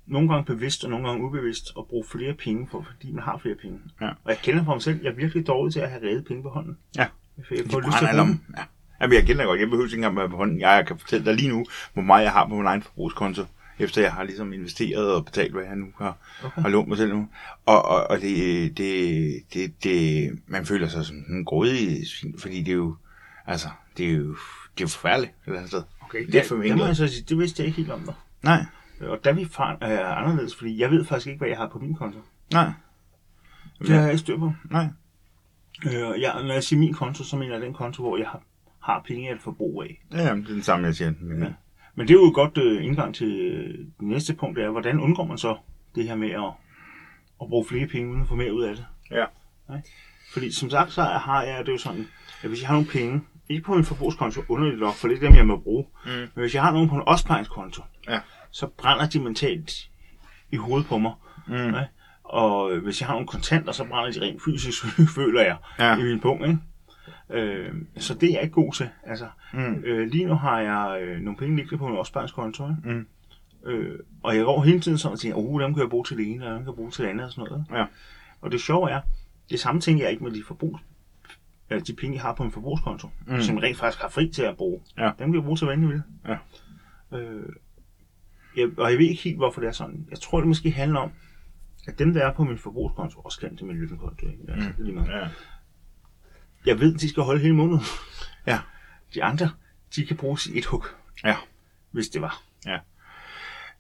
nogle 0.06 0.30
gange 0.30 0.46
bevidst 0.46 0.84
og 0.84 0.90
nogle 0.90 1.08
gange 1.08 1.26
ubevidst, 1.26 1.66
at 1.78 1.88
bruge 1.88 2.06
flere 2.12 2.34
penge, 2.34 2.68
for, 2.72 2.82
fordi 2.92 3.12
man 3.12 3.24
har 3.24 3.38
flere 3.38 3.56
penge. 3.56 3.80
Ja. 4.02 4.08
Og 4.08 4.30
jeg 4.30 4.38
kender 4.38 4.64
fra 4.64 4.74
mig 4.74 4.82
selv, 4.82 5.00
jeg 5.04 5.10
er 5.12 5.16
virkelig 5.16 5.48
dårlig 5.48 5.74
til 5.74 5.80
at 5.80 5.90
have 5.90 6.04
reddet 6.08 6.26
penge 6.26 6.44
på 6.44 6.50
hånden. 6.50 6.78
Ja. 6.98 7.06
For 7.48 7.56
jeg 7.56 7.64
får 7.72 7.80
lyst 7.80 7.98
til 7.98 8.06
at 8.06 8.16
bruge. 8.16 8.40
Ja. 8.58 8.64
Jamen, 9.02 9.16
jeg 9.16 9.26
kender 9.26 9.46
godt. 9.46 9.60
Jeg 9.60 9.68
behøver 9.70 9.86
ikke 9.86 10.06
engang 10.06 10.30
på 10.30 10.38
hånden. 10.38 10.60
Jeg 10.60 10.86
kan 10.88 11.00
fortælle 11.00 11.26
dig 11.26 11.34
lige 11.36 11.50
nu, 11.50 11.66
hvor 11.94 12.04
meget 12.04 12.24
jeg 12.24 12.32
har 12.32 12.48
på 12.48 12.56
min 12.56 12.66
egen 12.66 12.82
forbrugskonto, 12.84 13.44
efter 13.80 14.02
jeg 14.02 14.14
har 14.14 14.24
ligesom 14.24 14.54
investeret 14.54 15.14
og 15.14 15.26
betalt, 15.26 15.54
hvad 15.54 15.64
jeg 15.64 15.76
nu 15.76 15.88
har, 15.98 16.18
okay. 16.44 16.62
har 16.62 16.70
lånt 16.70 16.88
mig 16.88 16.98
selv 16.98 17.14
nu. 17.14 17.28
Og, 17.66 17.86
og, 17.86 18.10
og 18.10 18.22
det, 18.22 18.78
det, 18.78 19.34
det, 19.54 19.84
det, 19.84 20.30
man 20.48 20.66
føler 20.66 20.88
sig 20.88 21.06
som 21.06 21.16
en 21.30 21.46
grådig 21.46 21.98
fordi 22.40 22.64
det 22.64 22.72
er 22.72 22.76
jo, 22.76 22.96
altså, 23.48 23.68
det 23.98 24.06
er 24.06 24.12
jo, 24.12 24.24
det 24.78 24.78
er 24.78 24.82
jo 24.82 24.88
forfærdeligt. 24.88 25.34
Eller 25.46 25.58
andet 25.58 25.72
sted. 25.72 25.84
Okay, 26.02 26.26
det 26.26 26.34
det, 26.34 26.40
er 26.40 26.48
for 26.48 26.56
det, 26.56 26.78
må 26.78 26.86
jeg 26.86 26.96
så 26.96 27.08
sige, 27.08 27.26
det 27.30 27.38
vidste 27.38 27.62
jeg 27.62 27.68
ikke 27.68 27.78
helt 27.78 27.92
om 27.92 28.02
dig. 28.06 28.14
Nej, 28.44 28.66
Og 29.02 29.20
der 29.24 29.30
er 29.30 29.34
vi 29.34 29.48
fra, 29.52 29.78
er 29.82 30.06
anderledes, 30.08 30.56
fordi 30.56 30.80
jeg 30.82 30.92
ved 30.92 31.06
faktisk 31.06 31.28
ikke, 31.28 31.38
hvad 31.38 31.48
jeg 31.48 31.58
har 31.58 31.68
på 31.68 31.80
min 31.80 31.96
konto. 31.96 32.20
nej, 32.54 32.70
Det 33.80 33.90
har 33.90 34.02
jeg 34.02 34.10
ikke 34.10 34.20
styr 34.20 34.38
på. 34.38 34.54
nej. 34.72 34.88
Øh, 35.86 36.22
jeg, 36.22 36.44
når 36.44 36.54
jeg 36.54 36.64
siger 36.64 36.80
min 36.80 36.94
konto, 36.94 37.24
så 37.24 37.36
mener 37.36 37.54
jeg 37.54 37.62
den 37.62 37.74
konto, 37.74 38.02
hvor 38.02 38.18
jeg 38.18 38.28
har, 38.28 38.42
har 38.88 39.04
penge 39.08 39.30
at 39.30 39.42
forbrug 39.42 39.84
af. 39.84 40.02
Ja, 40.12 40.18
det 40.18 40.28
er 40.30 40.34
den 40.54 40.64
samme, 40.64 40.86
jeg 40.86 40.96
siger. 40.96 41.14
Men, 41.22 41.44
Ja. 41.44 41.50
Men 41.96 42.08
det 42.08 42.14
er 42.14 42.18
jo 42.20 42.28
et 42.28 42.34
godt 42.34 42.58
øh, 42.58 42.86
indgang 42.86 43.16
til 43.16 43.32
øh, 43.32 43.74
det 43.78 44.02
næste 44.08 44.34
punkt, 44.36 44.58
det 44.58 44.66
er, 44.66 44.70
hvordan 44.70 45.00
undgår 45.00 45.26
man 45.26 45.38
så 45.38 45.58
det 45.96 46.04
her 46.04 46.16
med 46.16 46.30
at, 46.32 46.44
at 47.42 47.48
bruge 47.50 47.66
flere 47.70 47.88
penge, 47.88 48.10
uden 48.12 48.22
at 48.22 48.28
få 48.28 48.36
mere 48.36 48.54
ud 48.54 48.64
af 48.64 48.76
det? 48.76 48.86
Ja. 49.12 49.26
Fordi 50.34 50.52
som 50.52 50.70
sagt, 50.70 50.92
så 50.92 51.02
har 51.04 51.44
jeg 51.44 51.66
det 51.66 51.72
jo 51.72 51.78
sådan, 51.78 52.08
at 52.44 52.50
hvis 52.50 52.62
jeg 52.62 52.68
har 52.68 52.76
nogle 52.76 52.88
penge, 52.92 53.22
ikke 53.50 53.64
på 53.64 53.76
min 53.76 53.84
forbrugskonto, 53.84 54.42
underligt 54.50 54.80
nok, 54.80 54.94
for 54.94 55.08
det 55.08 55.16
er 55.18 55.28
dem, 55.28 55.36
jeg 55.36 55.48
må 55.48 55.58
bruge, 55.58 55.86
Mm. 56.06 56.12
men 56.12 56.30
hvis 56.36 56.56
jeg 56.56 56.64
har 56.64 56.72
nogen 56.72 56.90
på 56.90 56.96
en 56.96 57.02
opsparingskonto, 57.06 57.82
Ja. 58.10 58.20
så 58.52 58.68
brænder 58.68 59.08
de 59.10 59.20
mentalt 59.20 59.72
i 60.52 60.56
hovedet 60.56 60.88
på 60.88 60.98
mig. 60.98 61.14
Mm. 61.48 61.54
Ja. 61.56 61.84
Og 62.24 62.72
øh, 62.72 62.84
hvis 62.84 63.02
jeg 63.02 63.08
har 63.08 63.14
nogle 63.14 63.28
kontanter, 63.28 63.72
så 63.72 63.84
brænder 63.84 64.12
de 64.12 64.22
rent 64.22 64.42
fysisk, 64.46 64.84
føler 65.18 65.42
jeg, 65.42 65.58
Ja. 65.80 65.98
i 65.98 66.04
min 66.04 66.20
punkt. 66.20 66.46
Ikke? 66.46 66.60
Øh, 67.30 67.74
så 67.98 68.14
det 68.14 68.30
er 68.30 68.34
jeg 68.34 68.42
ikke 68.42 68.54
god 68.54 68.74
til. 68.74 68.90
Altså, 69.04 69.28
Mm. 69.54 69.84
øh, 69.86 70.08
lige 70.08 70.26
nu 70.26 70.34
har 70.36 70.60
jeg 70.60 71.02
øh, 71.02 71.22
nogle 71.22 71.38
penge 71.38 71.56
liggende 71.56 71.78
på 71.78 71.88
min 71.88 71.98
opsparingskonto. 71.98 72.68
Mm. 72.84 73.08
Øh, 73.66 74.00
og 74.24 74.36
jeg 74.36 74.46
går 74.46 74.64
hele 74.64 74.80
tiden 74.80 74.98
sådan 74.98 75.14
og 75.14 75.20
tænker, 75.20 75.38
uh, 75.38 75.62
dem 75.62 75.74
kan 75.74 75.82
jeg 75.82 75.90
bruge 75.90 76.06
til 76.06 76.18
det 76.18 76.32
ene, 76.32 76.46
og 76.46 76.50
dem 76.52 76.60
kan 76.60 76.68
jeg 76.68 76.76
bruge 76.76 76.92
til 76.92 77.04
det 77.04 77.10
andet 77.10 77.26
og 77.26 77.32
sådan 77.32 77.50
noget. 77.52 77.66
Ja. 77.72 77.86
Og 78.42 78.52
det 78.52 78.62
sjove 78.62 78.92
er, 78.92 79.02
det 79.50 79.60
samme 79.60 79.82
tænker 79.82 80.04
jeg 80.04 80.12
ikke 80.12 80.24
med 80.24 80.32
de 80.32 80.44
forbrugs, 80.48 80.84
eller 81.70 81.84
de 81.84 81.94
penge, 81.94 82.16
jeg 82.16 82.22
har 82.22 82.34
på 82.34 82.44
en 82.44 82.52
forbrugskonto, 82.52 83.08
Mm. 83.28 83.34
mm. 83.34 83.42
som 83.42 83.56
jeg 83.56 83.64
rent 83.64 83.78
faktisk 83.78 84.02
har 84.02 84.10
fri 84.10 84.30
til 84.30 84.44
at 84.44 84.58
bruge. 84.58 84.82
Ja. 84.98 85.04
Dem 85.06 85.28
kan 85.28 85.34
jeg 85.36 85.44
bruge 85.44 85.58
til, 85.58 85.66
hvad 85.68 85.78
jeg 85.78 85.88
vil. 85.88 86.02
Ja. 86.28 86.38
Øh, 87.18 87.50
jeg, 88.58 88.70
og 88.78 88.92
jeg 88.92 89.00
ved 89.00 89.06
ikke 89.06 89.22
helt, 89.24 89.38
hvorfor 89.38 89.62
det 89.62 89.68
er 89.68 89.72
sådan. 89.72 90.08
Jeg 90.12 90.20
tror, 90.20 90.40
det 90.40 90.48
måske 90.48 90.72
handler 90.72 91.00
om, 91.00 91.12
at 91.88 92.00
dem, 92.00 92.14
der 92.14 92.28
er 92.28 92.34
på 92.34 92.44
min 92.44 92.58
forbrugskonto, 92.58 93.20
også 93.20 93.40
kan 93.40 93.56
til 93.58 93.66
min 93.66 93.78
lønkonto. 93.78 94.28
Ikke? 94.28 94.40
Altså, 94.48 94.70
det 94.70 94.80
er 94.80 94.84
lige 94.84 94.96
meget. 94.96 95.10
Ja. 95.10 95.28
Jeg 96.68 96.80
ved, 96.80 96.96
de 96.98 97.10
skal 97.10 97.24
holde 97.24 97.42
hele 97.42 97.56
måneden. 97.56 97.82
Ja. 98.48 98.60
De 99.14 99.24
andre, 99.24 99.50
de 99.96 100.06
kan 100.06 100.18
bruges 100.18 100.46
i 100.48 100.58
et 100.58 100.66
hug, 100.66 100.86
Ja. 101.24 101.36
hvis 101.92 102.08
det 102.08 102.22
var. 102.22 102.42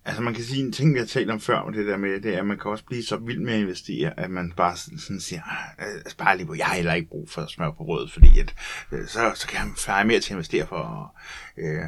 Altså 0.05 0.21
man 0.21 0.33
kan 0.33 0.43
sige 0.43 0.63
en 0.65 0.71
ting, 0.71 0.93
vi 0.93 0.99
har 0.99 1.05
talt 1.05 1.29
om 1.31 1.39
før, 1.39 1.63
med 1.65 1.73
det 1.73 1.87
der 1.87 1.97
med, 1.97 2.21
det 2.21 2.33
er, 2.35 2.39
at 2.39 2.45
man 2.45 2.57
kan 2.59 2.71
også 2.71 2.83
blive 2.85 3.03
så 3.03 3.17
vild 3.17 3.39
med 3.39 3.53
at 3.53 3.59
investere, 3.59 4.19
at 4.19 4.31
man 4.31 4.51
bare 4.57 4.77
sådan 4.77 5.19
siger, 5.19 5.41
"Ah, 5.43 5.87
jeg 6.03 6.11
sparer 6.11 6.33
lige 6.35 6.47
på, 6.47 6.53
jeg 6.55 6.65
har 6.65 6.75
heller 6.75 6.93
ikke 6.93 7.09
brug 7.09 7.29
for 7.29 7.45
smør 7.47 7.71
på 7.71 7.83
brødet, 7.83 8.11
fordi 8.11 8.39
at, 8.39 8.55
øh, 8.91 9.07
så, 9.07 9.31
så 9.35 9.47
kan 9.47 9.57
jeg 9.59 9.67
færre 9.77 10.05
mere 10.05 10.19
til 10.19 10.27
at 10.27 10.35
investere 10.35 10.67
for. 10.67 11.15
Øh, 11.57 11.81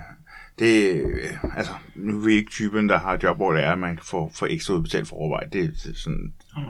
det, 0.60 0.94
øh, 1.06 1.58
altså, 1.58 1.74
nu 1.96 2.18
er 2.22 2.26
vi 2.26 2.34
ikke 2.34 2.52
typen, 2.52 2.90
der 2.90 3.00
har 3.00 3.20
job, 3.24 3.38
hvor 3.38 3.52
det 3.54 3.64
er, 3.64 3.72
at 3.72 3.80
man 3.80 3.96
kan 3.96 4.06
få, 4.06 4.32
få 4.36 4.46
ekstra 4.46 4.74
udbetalt 4.74 5.08
for 5.08 5.16
overvej. 5.16 5.44
Det 5.44 5.64
er 5.64 5.94
sådan, 5.96 6.34
Mm. 6.58 6.64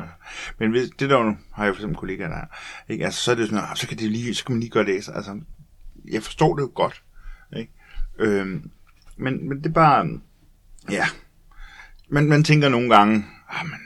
men 0.60 0.71
hvis, 0.71 0.89
det 0.99 1.10
der 1.10 1.34
har 1.54 1.63
jeg 1.65 1.73
for 1.73 1.80
eksempel 1.80 1.97
kollegaer, 1.97 2.28
der 2.28 2.36
er, 2.36 2.45
ikke? 2.89 3.06
Altså, 3.06 3.21
så 3.23 3.32
er 3.32 3.36
det 3.36 3.49
sådan, 3.49 3.63
"Ah, 3.63 3.75
så 3.78 3.88
kan, 3.88 3.97
det 3.97 4.12
lige, 4.12 4.36
så 4.36 4.45
kan 4.45 4.54
man 4.56 4.60
lige 4.60 4.69
gøre 4.69 4.86
det 4.86 4.95
ekstra. 4.95 5.15
Altså, 5.15 5.39
jeg 6.12 6.23
forstår 6.23 6.56
det 6.56 6.62
jo 6.63 6.71
godt. 6.75 7.04
Ikke? 7.58 7.71
Øhm, 8.19 8.71
men, 9.17 9.49
men 9.49 9.58
det 9.58 9.65
er 9.65 9.73
bare, 9.73 10.19
ja, 10.91 11.06
man, 12.10 12.30
man 12.30 12.43
tænker 12.43 12.69
nogle 12.69 12.95
gange, 12.95 13.25
ah, 13.49 13.65
men, 13.65 13.80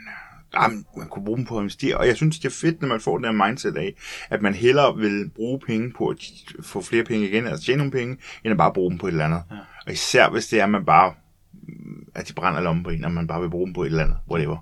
ah, 0.56 0.70
men 0.70 0.86
man 0.96 1.08
kunne 1.08 1.24
bruge 1.24 1.36
dem 1.38 1.46
på 1.46 1.56
at 1.56 1.62
investere, 1.62 1.96
og 1.96 2.06
jeg 2.06 2.16
synes, 2.16 2.38
det 2.38 2.48
er 2.48 2.54
fedt, 2.60 2.80
når 2.80 2.88
man 2.88 3.00
får 3.00 3.16
den 3.18 3.24
her 3.24 3.46
mindset 3.46 3.76
af, 3.76 3.94
at 4.30 4.42
man 4.42 4.54
hellere 4.54 4.96
vil 4.96 5.30
bruge 5.36 5.60
penge 5.66 5.92
på 5.92 6.08
at 6.08 6.16
få 6.62 6.82
flere 6.82 7.04
penge 7.04 7.28
igen, 7.28 7.46
altså 7.46 7.64
tjene 7.64 7.78
nogle 7.78 7.92
penge, 7.92 8.16
end 8.44 8.50
at 8.50 8.56
bare 8.58 8.72
bruge 8.72 8.90
dem 8.90 8.98
på 8.98 9.06
et 9.06 9.10
eller 9.10 9.24
andet. 9.24 9.42
Ja. 9.50 9.56
Og 9.86 9.92
især 9.92 10.30
hvis 10.30 10.46
det 10.46 10.60
er, 10.60 10.64
at 10.64 10.70
man 10.70 10.84
bare, 10.84 11.14
at 12.14 12.28
de 12.28 12.32
brænder 12.32 12.60
lommen 12.60 12.84
på 12.84 12.90
en, 12.90 13.04
og 13.04 13.12
man 13.12 13.26
bare 13.26 13.40
vil 13.40 13.50
bruge 13.50 13.66
dem 13.66 13.74
på 13.74 13.82
et 13.82 13.86
eller 13.86 14.02
andet, 14.02 14.16
whatever. 14.30 14.56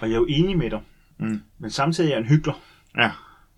Og 0.00 0.08
jeg 0.08 0.14
er 0.14 0.18
jo 0.18 0.26
enig 0.28 0.58
med 0.58 0.70
dig. 0.70 0.80
Mm. 1.18 1.40
Men 1.58 1.70
samtidig 1.70 2.08
er 2.08 2.14
jeg 2.14 2.20
en 2.20 2.28
hyggelig. 2.28 2.54
Ja, 2.96 3.10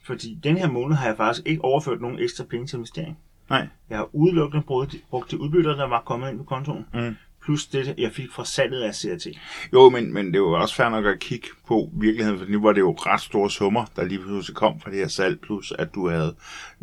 Fordi 0.05 0.39
den 0.45 0.57
her 0.57 0.71
måned 0.71 0.97
har 0.97 1.07
jeg 1.07 1.17
faktisk 1.17 1.47
ikke 1.47 1.65
overført 1.65 2.01
nogen 2.01 2.19
ekstra 2.19 2.45
penge 2.45 2.67
til 2.67 2.77
investering. 2.77 3.19
nej, 3.51 3.67
Jeg 3.91 3.99
har 3.99 4.15
udelukkende 4.15 4.65
brugt, 4.67 4.97
brugt 5.11 5.31
de 5.31 5.41
udbytter, 5.41 5.77
der 5.77 5.89
var 5.89 6.03
kommet 6.07 6.31
ind 6.31 6.39
på 6.39 6.45
kontoen. 6.45 6.85
Mm. 6.95 7.17
Plus 7.51 7.67
det, 7.67 7.95
jeg 7.99 8.13
fik 8.13 8.33
fra 8.33 8.45
salget 8.45 8.83
af 8.83 8.95
CRT. 8.95 9.27
Jo, 9.73 9.89
men, 9.89 10.13
men 10.13 10.27
det 10.27 10.37
jo 10.37 10.53
også 10.53 10.75
fair 10.75 10.89
nok 10.89 11.07
at 11.07 11.19
kigge 11.19 11.49
på 11.67 11.91
virkeligheden, 11.93 12.39
for 12.39 12.47
nu 12.47 12.63
var 12.63 12.73
det 12.73 12.81
jo 12.81 12.93
ret 12.93 13.21
store 13.21 13.51
summer, 13.51 13.85
der 13.97 14.05
lige 14.05 14.21
pludselig 14.21 14.57
kom 14.57 14.81
fra 14.81 14.91
det 14.91 14.99
her 14.99 15.09
salg, 15.09 15.41
plus 15.41 15.73
at 15.79 15.95
du 15.95 16.09
havde 16.09 16.37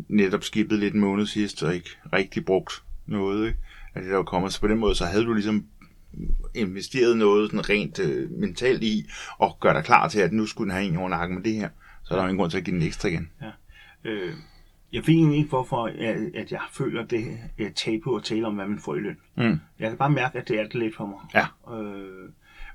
netop 0.08 0.44
skibet 0.44 0.78
lidt 0.78 0.94
en 0.94 1.00
måned 1.00 1.26
sidst, 1.26 1.62
og 1.62 1.74
ikke 1.74 1.90
rigtig 2.12 2.44
brugt 2.44 2.82
noget 3.06 3.46
ikke? 3.46 3.58
af 3.94 4.02
det, 4.02 4.10
der 4.10 4.16
var 4.16 4.24
kommet. 4.24 4.52
Så 4.52 4.60
på 4.60 4.68
den 4.68 4.78
måde, 4.78 4.94
så 4.94 5.04
havde 5.04 5.24
du 5.24 5.32
ligesom 5.32 5.66
investeret 6.54 7.16
noget 7.16 7.50
sådan 7.50 7.68
rent 7.68 7.98
øh, 7.98 8.30
mentalt 8.30 8.82
i, 8.82 9.10
og 9.38 9.56
gøre 9.60 9.74
dig 9.74 9.84
klar 9.84 10.08
til, 10.08 10.20
at 10.20 10.32
nu 10.32 10.46
skulle 10.46 10.70
den 10.70 10.76
have 10.78 10.88
en 10.88 10.96
over 10.96 11.08
nakken 11.08 11.36
med 11.36 11.44
det 11.44 11.54
her. 11.54 11.68
Så 12.04 12.14
er 12.14 12.18
der 12.18 12.24
jo 12.24 12.28
ingen 12.28 12.38
grund 12.38 12.50
til 12.50 12.58
at 12.58 12.64
give 12.64 12.76
den 12.76 12.86
ekstra 12.86 13.08
igen. 13.08 13.30
Øh, 14.04 14.32
jeg 14.92 15.02
ved 15.06 15.14
egentlig 15.14 15.36
ikke, 15.38 15.48
hvorfor 15.48 15.86
at, 15.86 16.34
at 16.34 16.52
jeg 16.52 16.60
føler 16.72 17.04
det 17.06 17.38
er 17.58 17.70
tabu 17.70 18.16
at 18.16 18.22
tale 18.24 18.46
om, 18.46 18.54
hvad 18.54 18.66
man 18.66 18.78
får 18.78 18.94
i 18.94 18.98
løn. 19.00 19.16
Mm. 19.36 19.58
Jeg 19.78 19.88
kan 19.88 19.98
bare 19.98 20.10
mærke, 20.10 20.38
at 20.38 20.48
det 20.48 20.58
er 20.60 20.62
det 20.62 20.74
lidt 20.74 20.96
for 20.96 21.06
mig. 21.06 21.18
Ja. 21.34 21.74
Øh, 21.78 22.30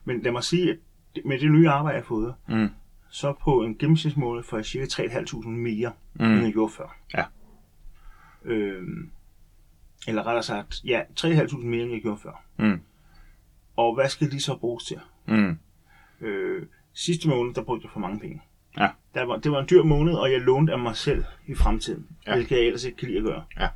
men 0.05 0.21
lad 0.21 0.31
mig 0.31 0.43
sige, 0.43 0.69
at 0.71 0.77
med 1.25 1.39
det 1.39 1.51
nye 1.51 1.69
arbejde, 1.69 1.95
jeg 1.95 2.03
har 2.03 2.07
fået, 2.07 2.35
Mm. 2.49 2.69
så 3.09 3.33
på 3.43 3.63
en 3.63 3.77
gennemsnitsmåned 3.77 4.43
får 4.43 4.57
jeg 4.57 4.65
cirka 4.65 4.85
3.500 4.85 5.47
mere, 5.49 5.91
mm. 6.13 6.25
end 6.25 6.43
jeg 6.43 6.53
gjorde 6.53 6.73
før. 6.73 6.97
Ja. 7.13 7.23
Øh, 8.45 8.83
eller 10.07 10.27
rettere 10.27 10.43
sagt, 10.43 10.81
ja, 10.85 11.01
3.500 11.19 11.57
mere, 11.57 11.83
end 11.83 11.91
jeg 11.91 12.01
gjorde 12.01 12.17
før. 12.21 12.43
Mm. 12.59 12.79
Og 13.75 13.95
hvad 13.95 14.09
skal 14.09 14.31
de 14.31 14.39
så 14.41 14.57
bruges 14.57 14.83
til? 14.83 14.99
Mm. 15.27 15.57
Øh, 16.21 16.65
sidste 16.93 17.29
måned, 17.29 17.53
der 17.53 17.63
brugte 17.63 17.85
jeg 17.85 17.91
for 17.91 17.99
mange 17.99 18.19
penge. 18.19 18.41
Ja. 18.77 18.89
Der 19.13 19.23
var, 19.23 19.37
det 19.37 19.51
var 19.51 19.59
en 19.59 19.67
dyr 19.69 19.83
måned, 19.83 20.13
og 20.13 20.31
jeg 20.31 20.41
lånte 20.41 20.73
af 20.73 20.79
mig 20.79 20.95
selv 20.95 21.23
i 21.47 21.55
fremtiden, 21.55 22.07
Ja. 22.27 22.33
hvilket 22.35 22.55
jeg 22.55 22.65
ellers 22.65 22.83
ikke 22.85 22.97
kan 22.97 23.07
lide 23.07 23.17
at 23.19 23.23
gøre. 23.23 23.43
Ja. 23.59 23.67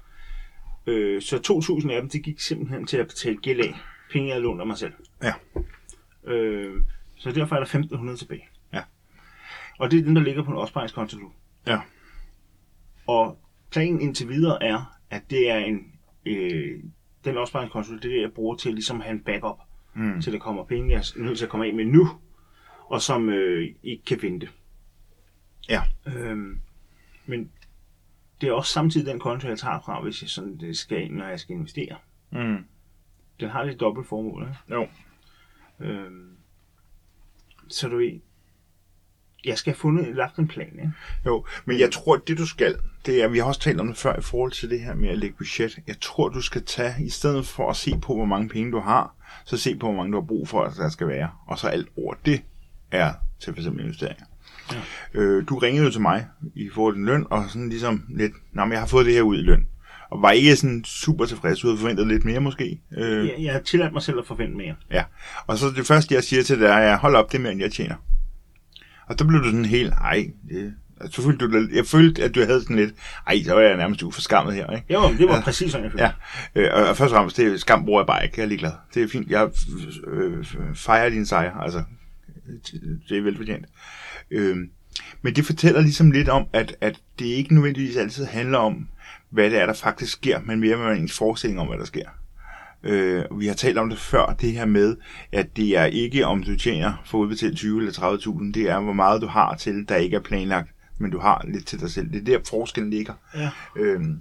Øh, 0.87 1.21
så 1.21 1.37
2.000 1.81 1.91
af 1.91 2.01
dem, 2.01 2.09
det 2.09 2.23
gik 2.23 2.39
simpelthen 2.39 2.85
til 2.87 2.97
at 2.97 3.07
betale 3.07 3.37
gæld 3.37 3.59
af. 3.59 3.73
Penge, 4.11 4.27
jeg 4.27 4.33
havde 4.35 4.43
lånt 4.43 4.61
af 4.61 4.67
mig 4.67 4.77
selv. 4.77 4.93
Ja. 5.23 5.33
Øh, 6.31 6.81
så 7.15 7.31
derfor 7.31 7.55
er 7.55 7.59
der 7.59 8.11
1.500 8.13 8.17
tilbage. 8.17 8.43
Ja. 8.73 8.81
Og 9.79 9.91
det 9.91 9.99
er 9.99 10.03
den, 10.03 10.15
der 10.15 10.21
ligger 10.21 10.43
på 10.43 10.51
en 10.51 10.57
opsparingskonto 10.57 11.17
nu. 11.17 11.31
Ja. 11.67 11.79
Og 13.07 13.39
planen 13.71 14.01
indtil 14.01 14.29
videre 14.29 14.63
er, 14.63 14.97
at 15.09 15.21
det 15.29 15.49
er 15.51 15.57
en... 15.57 15.79
Øh, 16.25 16.79
den 17.25 17.37
opsparingskonto, 17.37 17.93
det 17.95 18.05
er 18.05 18.09
det, 18.09 18.21
jeg 18.21 18.31
bruger 18.31 18.55
til 18.55 18.73
ligesom 18.73 18.97
at 18.97 19.03
have 19.03 19.13
en 19.13 19.23
backup, 19.23 19.57
Mm. 19.95 20.21
til 20.21 20.33
der 20.33 20.39
kommer 20.39 20.63
penge, 20.65 20.91
jeg 20.91 20.97
er 20.97 21.19
nødt 21.23 21.37
til 21.37 21.45
at 21.45 21.51
komme 21.51 21.65
af 21.65 21.73
med 21.73 21.85
nu, 21.85 22.09
og 22.89 23.01
som 23.01 23.29
øh, 23.29 23.67
ikke 23.83 24.03
kan 24.05 24.17
vente. 24.21 24.49
Ja. 25.69 25.81
Øhm, 26.05 26.59
men 27.25 27.51
det 28.41 28.49
er 28.49 28.53
også 28.53 28.71
samtidig 28.73 29.07
den 29.07 29.19
konto, 29.19 29.47
jeg 29.47 29.59
tager 29.59 29.79
fra, 29.85 30.01
hvis 30.01 30.21
jeg 30.21 30.29
sådan, 30.29 30.57
det 30.57 30.77
skal 30.77 31.01
ind, 31.01 31.13
når 31.13 31.27
jeg 31.27 31.39
skal 31.39 31.55
investere. 31.55 31.95
Mm. 32.31 32.65
Den 33.39 33.49
har 33.49 33.63
lidt 33.63 33.79
dobbelt 33.79 34.07
formål, 34.07 34.43
ikke? 34.43 34.73
Jo. 34.73 34.87
Øhm, 35.79 36.37
så 37.67 37.87
du 37.87 37.97
ved, 37.97 38.19
jeg 39.45 39.57
skal 39.57 39.73
have 39.73 39.79
fundet, 39.79 40.15
lagt 40.15 40.37
en 40.37 40.47
plan, 40.47 40.79
ikke? 40.79 40.91
Jo, 41.25 41.45
men 41.65 41.79
jeg 41.79 41.91
tror, 41.91 42.15
at 42.15 42.27
det 42.27 42.37
du 42.37 42.45
skal, 42.45 42.77
det 43.05 43.23
er, 43.23 43.27
vi 43.27 43.37
har 43.37 43.45
også 43.45 43.59
talt 43.59 43.79
om 43.79 43.87
det 43.87 43.97
før 43.97 44.15
i 44.17 44.21
forhold 44.21 44.51
til 44.51 44.69
det 44.69 44.81
her 44.81 44.95
med 44.95 45.09
at 45.09 45.17
lægge 45.17 45.35
budget. 45.37 45.79
Jeg 45.87 45.99
tror, 46.01 46.29
du 46.29 46.41
skal 46.41 46.65
tage, 46.65 47.05
i 47.05 47.09
stedet 47.09 47.47
for 47.47 47.69
at 47.69 47.75
se 47.75 47.99
på, 48.01 48.15
hvor 48.15 48.25
mange 48.25 48.49
penge 48.49 48.71
du 48.71 48.79
har, 48.79 49.15
så 49.45 49.57
se 49.57 49.75
på, 49.75 49.87
hvor 49.87 49.95
mange 49.95 50.11
du 50.11 50.19
har 50.21 50.27
brug 50.27 50.47
for, 50.47 50.63
at 50.63 50.75
der 50.75 50.89
skal 50.89 51.07
være. 51.07 51.31
Og 51.45 51.59
så 51.59 51.67
alt 51.67 51.89
over 51.97 52.13
det 52.25 52.43
er 52.91 53.13
til 53.39 53.53
for 53.53 53.59
eksempel 53.59 53.83
investeringer. 53.83 54.25
Ja. 54.73 55.19
Øh, 55.19 55.47
du 55.49 55.57
ringede 55.57 55.85
jo 55.85 55.91
til 55.91 56.01
mig 56.01 56.27
i 56.55 56.69
forhold 56.73 56.95
til 56.95 57.03
løn, 57.03 57.25
og 57.29 57.45
sådan 57.49 57.69
ligesom 57.69 58.03
lidt, 58.09 58.31
nå, 58.53 58.65
men 58.65 58.71
jeg 58.71 58.79
har 58.79 58.87
fået 58.87 59.05
det 59.05 59.13
her 59.13 59.21
ud 59.21 59.37
i 59.37 59.41
løn. 59.41 59.65
Og 60.11 60.21
var 60.21 60.31
ikke 60.31 60.55
sådan 60.55 60.83
super 60.85 61.25
tilfreds, 61.25 61.59
du 61.59 61.67
havde 61.67 61.79
forventet 61.79 62.07
lidt 62.07 62.25
mere 62.25 62.39
måske. 62.39 62.81
Øh, 62.97 63.25
Jeg, 63.27 63.35
jeg 63.39 63.53
har 63.53 63.59
tilladt 63.59 63.93
mig 63.93 64.01
selv 64.01 64.19
at 64.19 64.25
forvente 64.27 64.57
mere. 64.57 64.75
Ja, 64.91 65.03
og 65.47 65.57
så 65.57 65.65
det 65.75 65.85
første, 65.87 66.15
jeg 66.15 66.23
siger 66.23 66.43
til 66.43 66.59
dig, 66.59 66.65
er, 66.67 66.97
hold 66.97 67.15
op, 67.15 67.31
det 67.31 67.37
er 67.37 67.41
mere, 67.41 67.51
end 67.51 67.61
jeg 67.61 67.71
tjener. 67.71 67.95
Og 69.07 69.19
der 69.19 69.25
blev 69.25 69.39
du 69.39 69.45
sådan 69.45 69.65
helt, 69.65 69.93
ej, 69.93 70.27
det, 70.49 70.73
så 71.11 71.21
følte 71.21 71.47
du, 71.47 71.67
jeg 71.73 71.85
følte, 71.85 72.23
at 72.23 72.35
du 72.35 72.39
havde 72.45 72.61
sådan 72.61 72.75
lidt, 72.75 72.93
ej, 73.27 73.43
så 73.43 73.53
var 73.53 73.61
jeg 73.61 73.77
nærmest 73.77 74.03
uforskammet 74.03 74.55
her, 74.55 74.71
ikke? 74.75 74.93
Jo, 74.93 75.01
det 75.17 75.27
var 75.27 75.35
Ja. 75.35 75.41
præcis 75.41 75.71
sådan, 75.71 75.83
jeg 75.83 75.91
følte. 75.91 76.11
Ja, 76.55 76.81
øh, 76.81 76.89
og 76.89 76.97
først 76.97 77.11
og 77.13 77.17
fremmest, 77.17 77.37
det 77.37 77.53
er 77.53 77.57
skam 77.57 77.85
bruger 77.85 78.01
jeg 78.01 78.07
bare 78.07 78.23
ikke, 78.25 78.33
jeg 78.37 78.43
er 78.43 78.47
ligeglad. 78.47 78.71
Det 78.93 79.03
er 79.03 79.07
fint, 79.07 79.27
jeg 79.29 79.49
øh, 80.07 80.45
fejrer 80.75 81.09
din 81.09 81.25
sejr, 81.25 81.57
altså, 81.57 81.83
det 83.09 83.17
er 83.17 83.21
velfortjent. 83.21 83.65
Øh, 84.31 84.57
men 85.21 85.35
det 85.35 85.45
fortæller 85.45 85.81
ligesom 85.81 86.11
lidt 86.11 86.29
om, 86.29 86.45
at, 86.53 86.75
at 86.81 86.99
det 87.19 87.25
ikke 87.25 87.53
nødvendigvis 87.53 87.97
altid 87.97 88.25
handler 88.25 88.57
om, 88.57 88.87
hvad 89.29 89.49
det 89.49 89.61
er, 89.61 89.65
der 89.65 89.73
faktisk 89.73 90.11
sker, 90.11 90.39
men 90.45 90.59
mere 90.59 90.77
med 90.77 90.97
ens 90.97 91.17
forestilling 91.17 91.59
om, 91.59 91.67
hvad 91.67 91.77
der 91.77 91.85
sker. 91.85 92.09
Øh, 92.83 93.39
vi 93.39 93.47
har 93.47 93.53
talt 93.53 93.77
om 93.77 93.89
det 93.89 93.99
før, 93.99 94.35
det 94.41 94.51
her 94.51 94.65
med, 94.65 94.95
at 95.31 95.57
det 95.57 95.77
er 95.77 95.85
ikke, 95.85 96.25
om 96.25 96.43
du 96.43 96.57
tjener 96.57 96.93
for 97.05 97.17
udbetalt 97.17 97.57
20 97.57 97.79
eller 97.79 97.91
30.000, 97.91 98.51
det 98.53 98.69
er, 98.69 98.79
hvor 98.79 98.93
meget 98.93 99.21
du 99.21 99.27
har 99.27 99.55
til, 99.55 99.89
der 99.89 99.95
ikke 99.95 100.15
er 100.15 100.21
planlagt, 100.21 100.69
men 100.97 101.11
du 101.11 101.19
har 101.19 101.45
lidt 101.47 101.67
til 101.67 101.79
dig 101.79 101.91
selv. 101.91 102.11
Det 102.11 102.19
er 102.19 102.23
der, 102.23 102.39
forskellen 102.49 102.91
ligger. 102.91 103.13
Ja. 103.35 103.49
Øhm, 103.77 104.19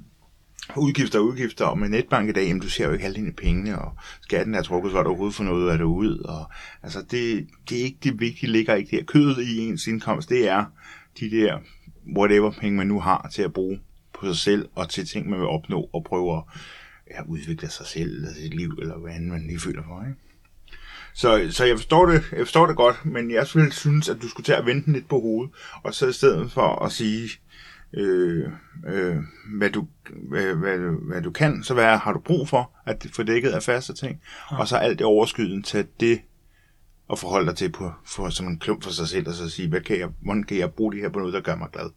udgifter 0.77 1.19
og 1.19 1.25
udgifter, 1.25 1.65
og 1.65 1.79
med 1.79 1.89
netbank 1.89 2.29
i 2.29 2.33
dag, 2.33 2.47
jamen, 2.47 2.63
du 2.63 2.69
ser 2.69 2.87
jo 2.87 2.93
ikke 2.93 3.05
halvdelen 3.05 3.29
af 3.29 3.37
pengene, 3.37 3.79
og 3.79 3.97
skatten 4.23 4.55
er 4.55 4.63
trukket, 4.63 4.93
så 4.93 4.99
er 4.99 5.05
overhovedet 5.05 5.35
for 5.35 5.45
noget 5.45 5.71
af 5.71 5.79
det 5.79 5.85
ud, 5.85 6.19
og 6.19 6.51
altså, 6.83 7.03
det, 7.11 7.47
det 7.69 7.81
er 7.81 7.85
ikke 7.85 7.99
det 8.03 8.21
vigtige, 8.21 8.53
ligger 8.53 8.75
ikke 8.75 8.97
der. 8.97 9.05
Kødet 9.05 9.39
i 9.43 9.59
ens 9.59 9.87
indkomst, 9.87 10.29
det 10.29 10.49
er 10.49 10.65
de 11.21 11.31
der 11.31 11.59
whatever 12.17 12.51
penge, 12.51 12.77
man 12.77 12.87
nu 12.87 13.01
har 13.01 13.29
til 13.33 13.43
at 13.43 13.53
bruge 13.53 13.81
på 14.15 14.27
sig 14.27 14.37
selv, 14.37 14.69
og 14.75 14.89
til 14.89 15.07
ting, 15.07 15.31
man 15.31 15.39
vil 15.39 15.49
opnå, 15.49 15.91
og 15.93 16.05
prøve 16.05 16.37
at 16.37 16.43
ja, 17.11 17.23
udvikle 17.29 17.71
sig 17.71 17.87
selv, 17.87 18.15
eller 18.15 18.35
sit 18.35 18.55
liv, 18.55 18.79
eller 18.81 18.99
hvad 18.99 19.13
end 19.13 19.27
man 19.27 19.47
lige 19.47 19.61
føler 19.61 19.83
for, 19.83 20.03
ikke? 20.03 20.21
Så, 21.15 21.47
så 21.51 21.65
jeg, 21.65 21.77
forstår 21.77 22.07
det, 22.07 22.25
jeg 22.33 22.47
forstår 22.47 22.67
det 22.67 22.77
godt, 22.77 23.05
men 23.05 23.31
jeg 23.31 23.47
ville 23.55 23.73
synes, 23.73 24.09
at 24.09 24.23
du 24.23 24.29
skulle 24.29 24.45
tage 24.45 24.59
at 24.59 24.67
vente 24.67 24.93
lidt 24.93 25.09
på 25.09 25.21
hovedet, 25.21 25.55
og 25.83 25.95
så 25.95 26.07
i 26.07 26.13
stedet 26.13 26.53
for 26.53 26.85
at 26.85 26.93
sige, 26.93 27.29
øh, 27.97 28.49
øh, 28.87 29.17
hvad, 29.59 29.71
du, 29.71 29.87
hvad, 30.29 30.55
hvad, 30.55 30.79
hvad 30.79 31.23
du 31.23 31.31
kan, 31.31 31.63
så 31.63 31.75
hvad 31.75 31.97
har 31.97 32.13
du 32.13 32.19
brug 32.19 32.49
for 32.49 32.71
at 32.87 33.07
få 33.13 33.23
dækket 33.23 33.51
af 33.51 33.63
faste 33.63 33.95
ting, 33.95 34.21
og 34.49 34.69
så 34.69 34.77
alt 34.77 34.99
det 34.99 35.07
overskyden 35.07 35.63
til 35.63 35.87
det 36.01 36.21
og 37.09 37.19
forholde 37.19 37.47
dig 37.47 37.57
til 37.57 37.73
på, 37.73 37.93
for, 38.05 38.29
som 38.29 38.47
en 38.47 38.59
klump 38.59 38.85
for 38.85 38.91
sig 38.91 39.09
selv, 39.09 39.29
og 39.29 39.35
så 39.35 39.51
sige, 39.51 39.69
hvad 39.69 39.81
kan 39.81 39.99
jeg, 39.99 40.09
hvordan 40.21 40.43
kan 40.43 40.59
jeg 40.59 40.71
bruge 40.71 40.93
det 40.93 41.01
her 41.01 41.09
på 41.09 41.19
noget, 41.19 41.35
der 41.35 41.41
gør 41.41 41.57
mig 41.57 41.69
glad, 41.73 41.91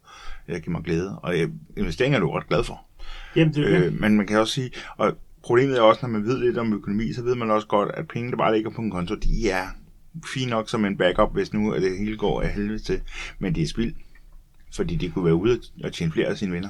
eller 0.48 0.60
giver 0.60 0.72
mig 0.72 0.84
glæde, 0.84 1.20
og 1.20 1.40
jeg, 1.40 1.50
investeringer 1.78 2.18
er 2.18 2.22
du 2.22 2.32
ret 2.32 2.48
glad 2.48 2.64
for. 2.64 2.86
Jamen, 3.36 3.54
det 3.54 3.74
er 3.74 3.80
øh, 3.80 3.86
Øh, 3.86 4.00
men 4.00 4.18
man 4.18 4.28
kan 4.28 4.40
også 4.40 4.54
sige, 4.54 4.72
og 4.98 5.18
problemet 5.44 5.78
er 5.78 5.82
også, 5.82 6.00
når 6.04 6.10
man 6.10 6.26
ved 6.26 6.40
lidt 6.40 6.58
om 6.58 6.74
økonomi, 6.74 7.14
så 7.14 7.24
ved 7.24 7.36
man 7.36 7.52
også 7.52 7.68
godt, 7.68 7.92
at 7.94 8.08
penge, 8.08 8.32
der 8.32 8.38
bare 8.38 8.56
ligger 8.56 8.70
på 8.70 8.82
en 8.82 8.92
konto, 8.92 9.16
de 9.16 9.50
er 9.50 9.68
fint 10.34 10.50
nok 10.50 10.70
som 10.70 10.86
en 10.86 10.98
backup, 10.98 11.34
hvis 11.34 11.54
nu 11.54 11.74
at 11.74 11.82
det 11.82 11.98
hele 11.98 12.18
går 12.18 12.42
af 12.42 12.50
helvede 12.50 12.80
til, 12.80 13.02
men 13.40 13.56
det 13.56 13.64
er 13.64 13.68
spild. 13.68 13.96
Fordi 14.76 14.96
de 14.96 15.10
kunne 15.12 15.26
være 15.26 15.36
ude 15.36 15.62
og 15.84 15.94
tjene 15.94 16.12
flere 16.12 16.28
af 16.28 16.38
sine 16.38 16.52
venner. 16.54 16.70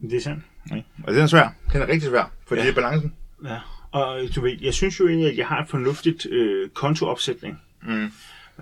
det 0.00 0.12
er 0.12 0.20
sandt. 0.20 0.44
Ikke? 0.76 0.88
Og 1.04 1.12
den 1.14 1.22
er 1.22 1.26
svær. 1.26 1.54
Den 1.72 1.82
er 1.82 1.86
rigtig 1.88 2.08
svær, 2.08 2.32
for 2.46 2.54
ja. 2.54 2.60
Ja. 2.60 2.66
det 2.66 2.70
er 2.78 2.82
balancen. 2.82 3.14
Ja. 3.44 3.58
Og 3.90 4.20
du 4.34 4.40
ved, 4.40 4.56
jeg 4.60 4.74
synes 4.74 5.00
jo 5.00 5.08
egentlig, 5.08 5.30
at 5.30 5.36
jeg 5.38 5.46
har 5.46 5.62
et 5.62 5.68
fornuftigt 5.68 6.26
øh, 6.26 6.68
kontoopsætning. 6.70 7.58
Mm. 7.82 8.10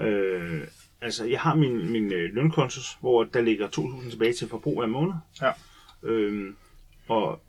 Øh, 0.02 0.60
altså, 1.00 1.24
jeg 1.24 1.40
har 1.40 1.54
min, 1.54 1.92
min 1.92 2.12
øh, 2.12 2.34
lønkontos, 2.34 2.96
hvor 3.00 3.24
der 3.24 3.40
ligger 3.40 3.68
2.000 3.68 4.10
tilbage 4.10 4.32
til 4.32 4.48
forbrug 4.48 4.78
hver 4.80 4.86
måned. 4.86 5.14
Ja. 5.42 5.50
Øh, 6.02 6.54
og, 7.08 7.42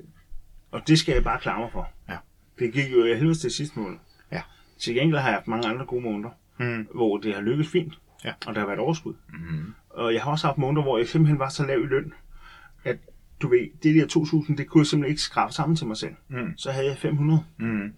og 0.72 0.88
det 0.88 1.00
skal 1.00 1.14
jeg 1.14 1.24
bare 1.24 1.40
klare 1.40 1.60
mig 1.60 1.70
for. 1.72 1.90
Ja. 2.10 2.18
Det 2.60 2.74
gik 2.74 2.92
jo 2.92 3.06
i 3.06 3.16
helvede 3.16 3.36
til 3.36 3.52
sidste 3.52 3.80
måned. 3.80 3.98
Ja. 4.32 4.42
Til 4.80 4.94
gengæld 4.96 5.18
har 5.20 5.28
jeg 5.30 5.36
haft 5.36 5.48
mange 5.48 5.68
andre 5.68 5.86
gode 5.86 6.04
måneder, 6.04 6.30
Mm. 6.58 6.88
hvor 6.96 7.18
det 7.18 7.34
har 7.36 7.42
lykkes 7.42 7.68
fint, 7.68 7.94
Ja. 8.26 8.34
og 8.48 8.54
der 8.56 8.60
har 8.60 8.68
været 8.68 8.80
overskud. 8.80 9.14
Mm. 9.34 9.74
Og 9.94 10.14
jeg 10.14 10.22
har 10.24 10.32
også 10.32 10.48
haft 10.48 10.58
måneder, 10.58 10.82
hvor 10.84 10.98
jeg 10.98 11.08
simpelthen 11.08 11.40
var 11.40 11.50
så 11.50 11.66
lav 11.66 11.80
i 11.84 11.86
løn, 11.86 12.14
at 12.84 12.98
du 13.42 13.48
ved, 13.50 13.68
det 13.84 13.96
der 13.96 14.06
2.000, 14.48 14.56
det 14.56 14.68
kunne 14.68 14.82
jeg 14.82 14.88
simpelthen 14.88 15.12
ikke 15.12 15.22
skrabe 15.22 15.54
sammen 15.54 15.76
til 15.76 15.88
mig 15.88 15.98
selv. 15.98 16.14
Mm. 16.30 16.58
Så 16.58 16.72
havde 16.72 16.88
jeg 16.88 16.98
500. 16.98 17.44
Mm. 17.58 17.94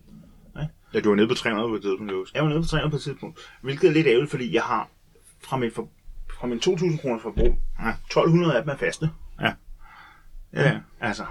Ja. 0.55 0.67
Ja, 0.93 0.99
du 0.99 1.09
var 1.09 1.15
nede 1.15 1.27
på 1.27 1.33
300 1.33 1.69
på 1.69 1.75
et 1.75 1.81
tidspunkt, 1.81 2.11
jeg 2.11 2.17
husker. 2.19 2.37
Jeg 2.39 2.43
var 2.43 2.49
nede 2.49 2.61
på 2.61 2.67
300 2.67 2.89
på 2.91 2.95
et 2.95 3.01
tidspunkt, 3.01 3.39
hvilket 3.61 3.89
er 3.89 3.93
lidt 3.93 4.07
ærgerligt, 4.07 4.31
fordi 4.31 4.53
jeg 4.55 4.63
har 4.63 4.89
fra 5.43 5.57
min, 5.57 5.71
for, 5.71 5.89
fra 6.39 6.47
min 6.47 6.57
2.000 6.57 7.01
kroner 7.01 7.19
forbrug, 7.19 7.57
Ja. 7.79 7.91
1.200 7.91 8.55
af 8.55 8.61
dem 8.63 8.69
er 8.69 8.77
faste. 8.77 9.09
Ja. 9.41 9.53
Ja. 10.53 10.79
Altså, 11.01 11.25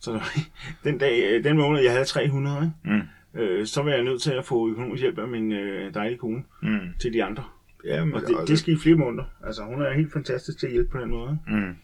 så 0.00 0.20
den 0.84 0.98
dag, 0.98 1.44
den 1.44 1.56
måned, 1.56 1.82
jeg 1.82 1.92
havde 1.92 2.04
300, 2.04 2.72
ikke? 2.84 2.96
Mm. 2.96 3.40
Øh, 3.40 3.66
så 3.66 3.82
var 3.82 3.90
jeg 3.90 4.02
nødt 4.02 4.22
til 4.22 4.30
at 4.32 4.44
få 4.44 4.68
økonomisk 4.68 5.00
hjælp 5.02 5.18
af 5.18 5.28
min 5.28 5.52
øh, 5.52 5.94
dejlige 5.94 6.18
kone 6.18 6.44
Mm. 6.62 6.78
til 7.00 7.12
de 7.12 7.24
andre. 7.24 7.44
Ja, 7.84 8.04
men 8.04 8.14
Og 8.14 8.20
det, 8.20 8.48
det 8.48 8.58
skal 8.58 8.74
i 8.74 8.78
flere 8.78 8.96
måneder. 8.96 9.24
Altså, 9.46 9.64
hun 9.64 9.82
er 9.82 9.92
helt 9.94 10.12
fantastisk 10.12 10.58
til 10.58 10.66
at 10.66 10.72
hjælpe 10.72 10.90
på 10.90 10.98
den 10.98 11.10
måde. 11.10 11.38
Mm. 11.46 11.76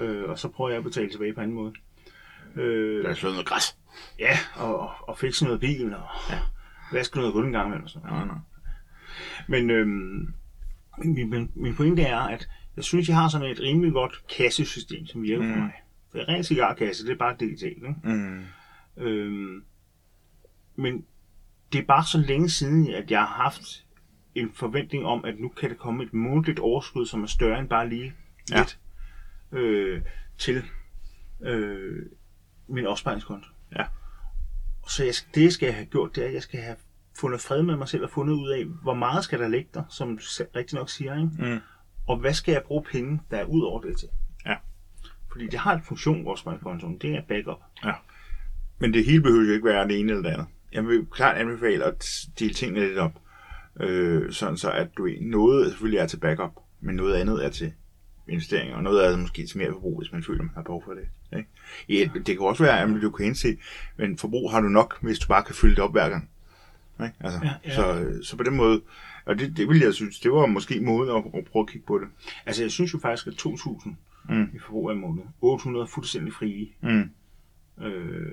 Øh, 0.00 0.30
og 0.30 0.38
så 0.38 0.48
prøver 0.48 0.70
jeg 0.70 0.78
at 0.78 0.84
betale 0.84 1.10
tilbage 1.10 1.34
på 1.34 1.40
anden 1.40 1.54
måde. 1.56 1.72
Øh, 2.56 3.04
Der 3.04 3.10
er 3.10 3.14
slået 3.14 3.34
noget 3.34 3.46
græs. 3.46 3.76
ja, 4.18 4.38
og, 4.56 4.80
og, 4.80 4.90
og 5.08 5.18
fikse 5.18 5.44
noget 5.44 5.60
bil, 5.60 5.94
og 5.94 6.02
ja. 6.30 6.38
vaske 6.92 7.16
noget 7.16 7.32
gulv 7.32 7.46
en 7.46 7.52
gang 7.52 7.66
imellem. 7.66 7.84
og 7.84 7.90
Sådan. 7.90 8.10
Nej, 8.10 8.24
nej. 8.26 8.36
Men 9.48 9.70
øhm, 9.70 10.34
min, 10.98 11.30
min, 11.30 11.50
min 11.54 11.74
pointe 11.74 12.02
er, 12.02 12.18
at 12.20 12.48
jeg 12.76 12.84
synes, 12.84 13.08
jeg 13.08 13.16
har 13.16 13.28
sådan 13.28 13.46
et 13.50 13.60
rimelig 13.60 13.92
godt 13.92 14.22
kassesystem, 14.36 15.06
som 15.06 15.22
virker 15.22 15.42
mm. 15.44 15.52
for 15.52 15.58
mig. 15.60 15.72
Det 16.12 16.20
er 16.20 16.28
rent 16.28 16.46
cigarkasse, 16.46 17.06
det 17.06 17.12
er 17.12 17.16
bare 17.16 17.36
digitalt. 17.40 17.76
Ikke? 17.76 17.94
Mm. 18.04 18.44
Øhm, 18.96 19.64
men 20.76 21.04
det 21.72 21.78
er 21.78 21.84
bare 21.84 22.04
så 22.04 22.18
længe 22.18 22.48
siden, 22.50 22.88
at 22.94 23.10
jeg 23.10 23.20
har 23.20 23.42
haft 23.42 23.84
en 24.34 24.52
forventning 24.54 25.04
om, 25.06 25.24
at 25.24 25.40
nu 25.40 25.48
kan 25.48 25.70
det 25.70 25.78
komme 25.78 26.04
et 26.04 26.14
månedligt 26.14 26.58
overskud, 26.58 27.06
som 27.06 27.22
er 27.22 27.26
større 27.26 27.58
end 27.58 27.68
bare 27.68 27.88
lige 27.88 28.12
Ja. 28.50 28.58
lidt 28.58 28.78
øh, 29.52 30.02
til 30.38 30.62
øh, 31.42 32.06
min 32.68 32.86
opsparingskonto. 32.86 33.48
Ja. 33.76 33.84
Så 34.88 35.04
jeg, 35.04 35.14
det, 35.34 35.42
jeg 35.42 35.52
skal 35.52 35.72
have 35.72 35.86
gjort, 35.86 36.16
det 36.16 36.22
er, 36.24 36.28
at 36.28 36.34
jeg 36.34 36.42
skal 36.42 36.60
have 36.60 36.76
fundet 37.20 37.40
fred 37.40 37.62
med 37.62 37.76
mig 37.76 37.88
selv 37.88 38.04
og 38.04 38.10
fundet 38.10 38.34
ud 38.34 38.50
af, 38.50 38.64
hvor 38.64 38.94
meget 38.94 39.24
skal 39.24 39.38
der 39.40 39.48
ligge 39.48 39.70
der, 39.74 39.82
som 39.88 40.18
du 40.18 40.22
rigtig 40.56 40.78
nok 40.78 40.90
siger, 40.90 41.14
ikke? 41.16 41.30
Mm. 41.54 41.60
og 42.08 42.16
hvad 42.16 42.34
skal 42.34 42.52
jeg 42.52 42.62
bruge 42.62 42.82
penge, 42.92 43.20
der 43.30 43.36
er 43.36 43.44
ud 43.44 43.62
over 43.62 43.80
det 43.80 43.98
til. 43.98 44.08
Ja. 44.46 44.56
Fordi 45.32 45.46
det 45.46 45.58
har 45.58 45.74
en 45.74 45.82
funktion, 45.82 46.26
opsparingskontoen, 46.26 46.98
det 46.98 47.14
er 47.14 47.22
backup. 47.28 47.58
Men 48.78 48.94
det 48.94 49.04
hele 49.04 49.22
behøver 49.22 49.44
jo 49.46 49.52
ikke 49.52 49.64
være 49.64 49.88
det 49.88 50.00
ene 50.00 50.12
eller 50.12 50.22
det 50.22 50.30
andet. 50.30 50.46
Jeg 50.72 50.86
vil 50.86 51.06
klart 51.10 51.36
anbefale 51.36 51.84
at 51.84 52.26
dele 52.38 52.54
tingene 52.54 52.86
lidt 52.86 52.98
op. 52.98 53.21
Øh, 53.80 54.32
sådan 54.32 54.56
så 54.56 54.70
at 54.70 54.88
du 54.96 55.08
noget 55.20 55.70
selvfølgelig 55.70 55.98
er 55.98 56.06
til 56.06 56.16
backup, 56.16 56.52
men 56.80 56.96
noget 56.96 57.14
andet 57.14 57.44
er 57.44 57.48
til 57.50 57.72
investeringer, 58.28 58.76
og 58.76 58.82
noget 58.82 59.06
er 59.06 59.16
måske 59.16 59.46
til 59.46 59.58
mere 59.58 59.72
forbrug, 59.72 59.98
hvis 59.98 60.12
man 60.12 60.22
føler, 60.24 60.42
man 60.42 60.50
har 60.54 60.62
behov 60.62 60.82
for 60.84 60.92
det. 60.92 61.08
Ikke? 61.36 61.48
Ja, 61.88 62.08
det 62.14 62.26
kan 62.26 62.38
også 62.40 62.62
være, 62.62 62.80
at 62.80 63.02
du 63.02 63.10
kan 63.10 63.26
indse, 63.26 63.56
men 63.96 64.18
forbrug 64.18 64.50
har 64.50 64.60
du 64.60 64.68
nok, 64.68 65.02
hvis 65.02 65.18
du 65.18 65.28
bare 65.28 65.42
kan 65.42 65.54
fylde 65.54 65.74
det 65.74 65.84
op 65.84 65.92
hver 65.92 66.08
gang. 66.08 66.30
Ikke? 67.02 67.14
Altså, 67.20 67.40
Ja, 67.42 67.52
ja. 67.64 67.74
Så, 67.74 68.18
så 68.22 68.36
på 68.36 68.42
den 68.42 68.56
måde, 68.56 68.80
og 69.24 69.38
det, 69.38 69.56
det 69.56 69.68
vil 69.68 69.80
jeg 69.80 69.94
synes, 69.94 70.20
det 70.20 70.32
var 70.32 70.46
måske 70.46 70.80
måden 70.80 71.16
at, 71.16 71.38
at 71.38 71.44
prøve 71.44 71.62
at 71.62 71.68
kigge 71.68 71.86
på 71.86 71.98
det. 71.98 72.08
Altså, 72.46 72.62
jeg 72.62 72.70
synes 72.70 72.94
jo 72.94 72.98
faktisk, 72.98 73.26
at 73.26 73.32
2.000 73.32 73.94
Mm. 74.28 74.42
i 74.54 74.58
forbrug 74.58 74.90
af 74.90 74.96
måned, 74.96 75.22
800 75.40 75.86
fuldstændig 75.86 76.32
frie, 76.32 76.68
Mm. 76.80 77.10
øh, 77.84 78.32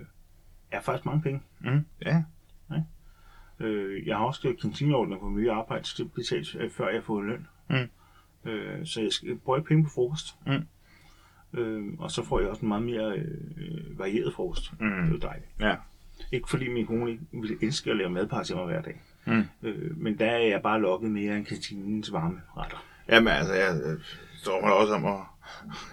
er 0.71 0.82
faktisk 0.82 1.06
mange 1.06 1.21
penge. 1.21 1.41
Mm. 1.60 1.86
Ja. 2.06 2.23
Øh, 3.60 4.08
jeg 4.08 4.17
har 4.17 4.26
også 4.26 4.39
skrevet 4.39 4.62
kantineordninger 4.62 5.19
på 5.19 5.30
mye 5.30 5.52
arbejde, 5.52 5.86
så 5.86 6.04
det 6.04 6.13
betales, 6.13 6.56
øh, 6.56 6.69
før 6.72 6.89
jeg 6.89 7.04
får 7.04 7.22
løn. 7.22 7.48
Mm. 7.69 7.89
Øh, 8.50 8.86
så 8.86 9.02
jeg 9.02 9.12
skal 9.12 9.36
bruge 9.38 9.63
penge 9.63 9.84
på 9.84 9.89
frokost. 9.89 10.36
Mm. 10.48 10.67
Øh, 11.60 11.93
og 12.00 12.12
så 12.12 12.24
får 12.24 12.39
jeg 12.39 12.50
også 12.50 12.62
en 12.62 12.67
meget 12.67 12.84
mere 12.84 13.17
øh, 13.17 14.00
varieret 14.00 14.34
frokost. 14.34 14.72
Mm. 14.80 14.89
Det 14.89 14.98
er 14.98 15.10
jo 15.10 15.17
dejligt. 15.17 15.50
Ja. 15.60 15.76
Ikke 16.32 16.50
fordi 16.50 16.67
min 16.67 16.86
kone 16.86 17.12
ikke 17.12 17.24
ville 17.32 17.58
elske 17.62 17.91
at 17.91 17.98
lave 17.98 18.10
madpakke 18.10 18.48
til 18.48 18.56
mig 18.56 18.65
hver 18.65 18.82
dag. 18.82 19.02
Mm. 19.26 19.43
Øh, 19.63 19.98
men 19.98 20.19
der 20.19 20.26
er 20.26 20.48
jeg 20.48 20.62
bare 20.62 20.82
lukket 20.82 21.12
mere 21.12 21.38
end 21.38 21.45
kantinens 21.45 22.12
varme 22.12 22.41
retter. 22.58 22.86
Jamen 23.10 23.34
altså, 23.34 23.54
jeg 23.54 23.82
øh, 23.86 24.00
drømmer 24.45 24.69
også 24.69 24.93
om 24.93 25.06
at 25.06 25.17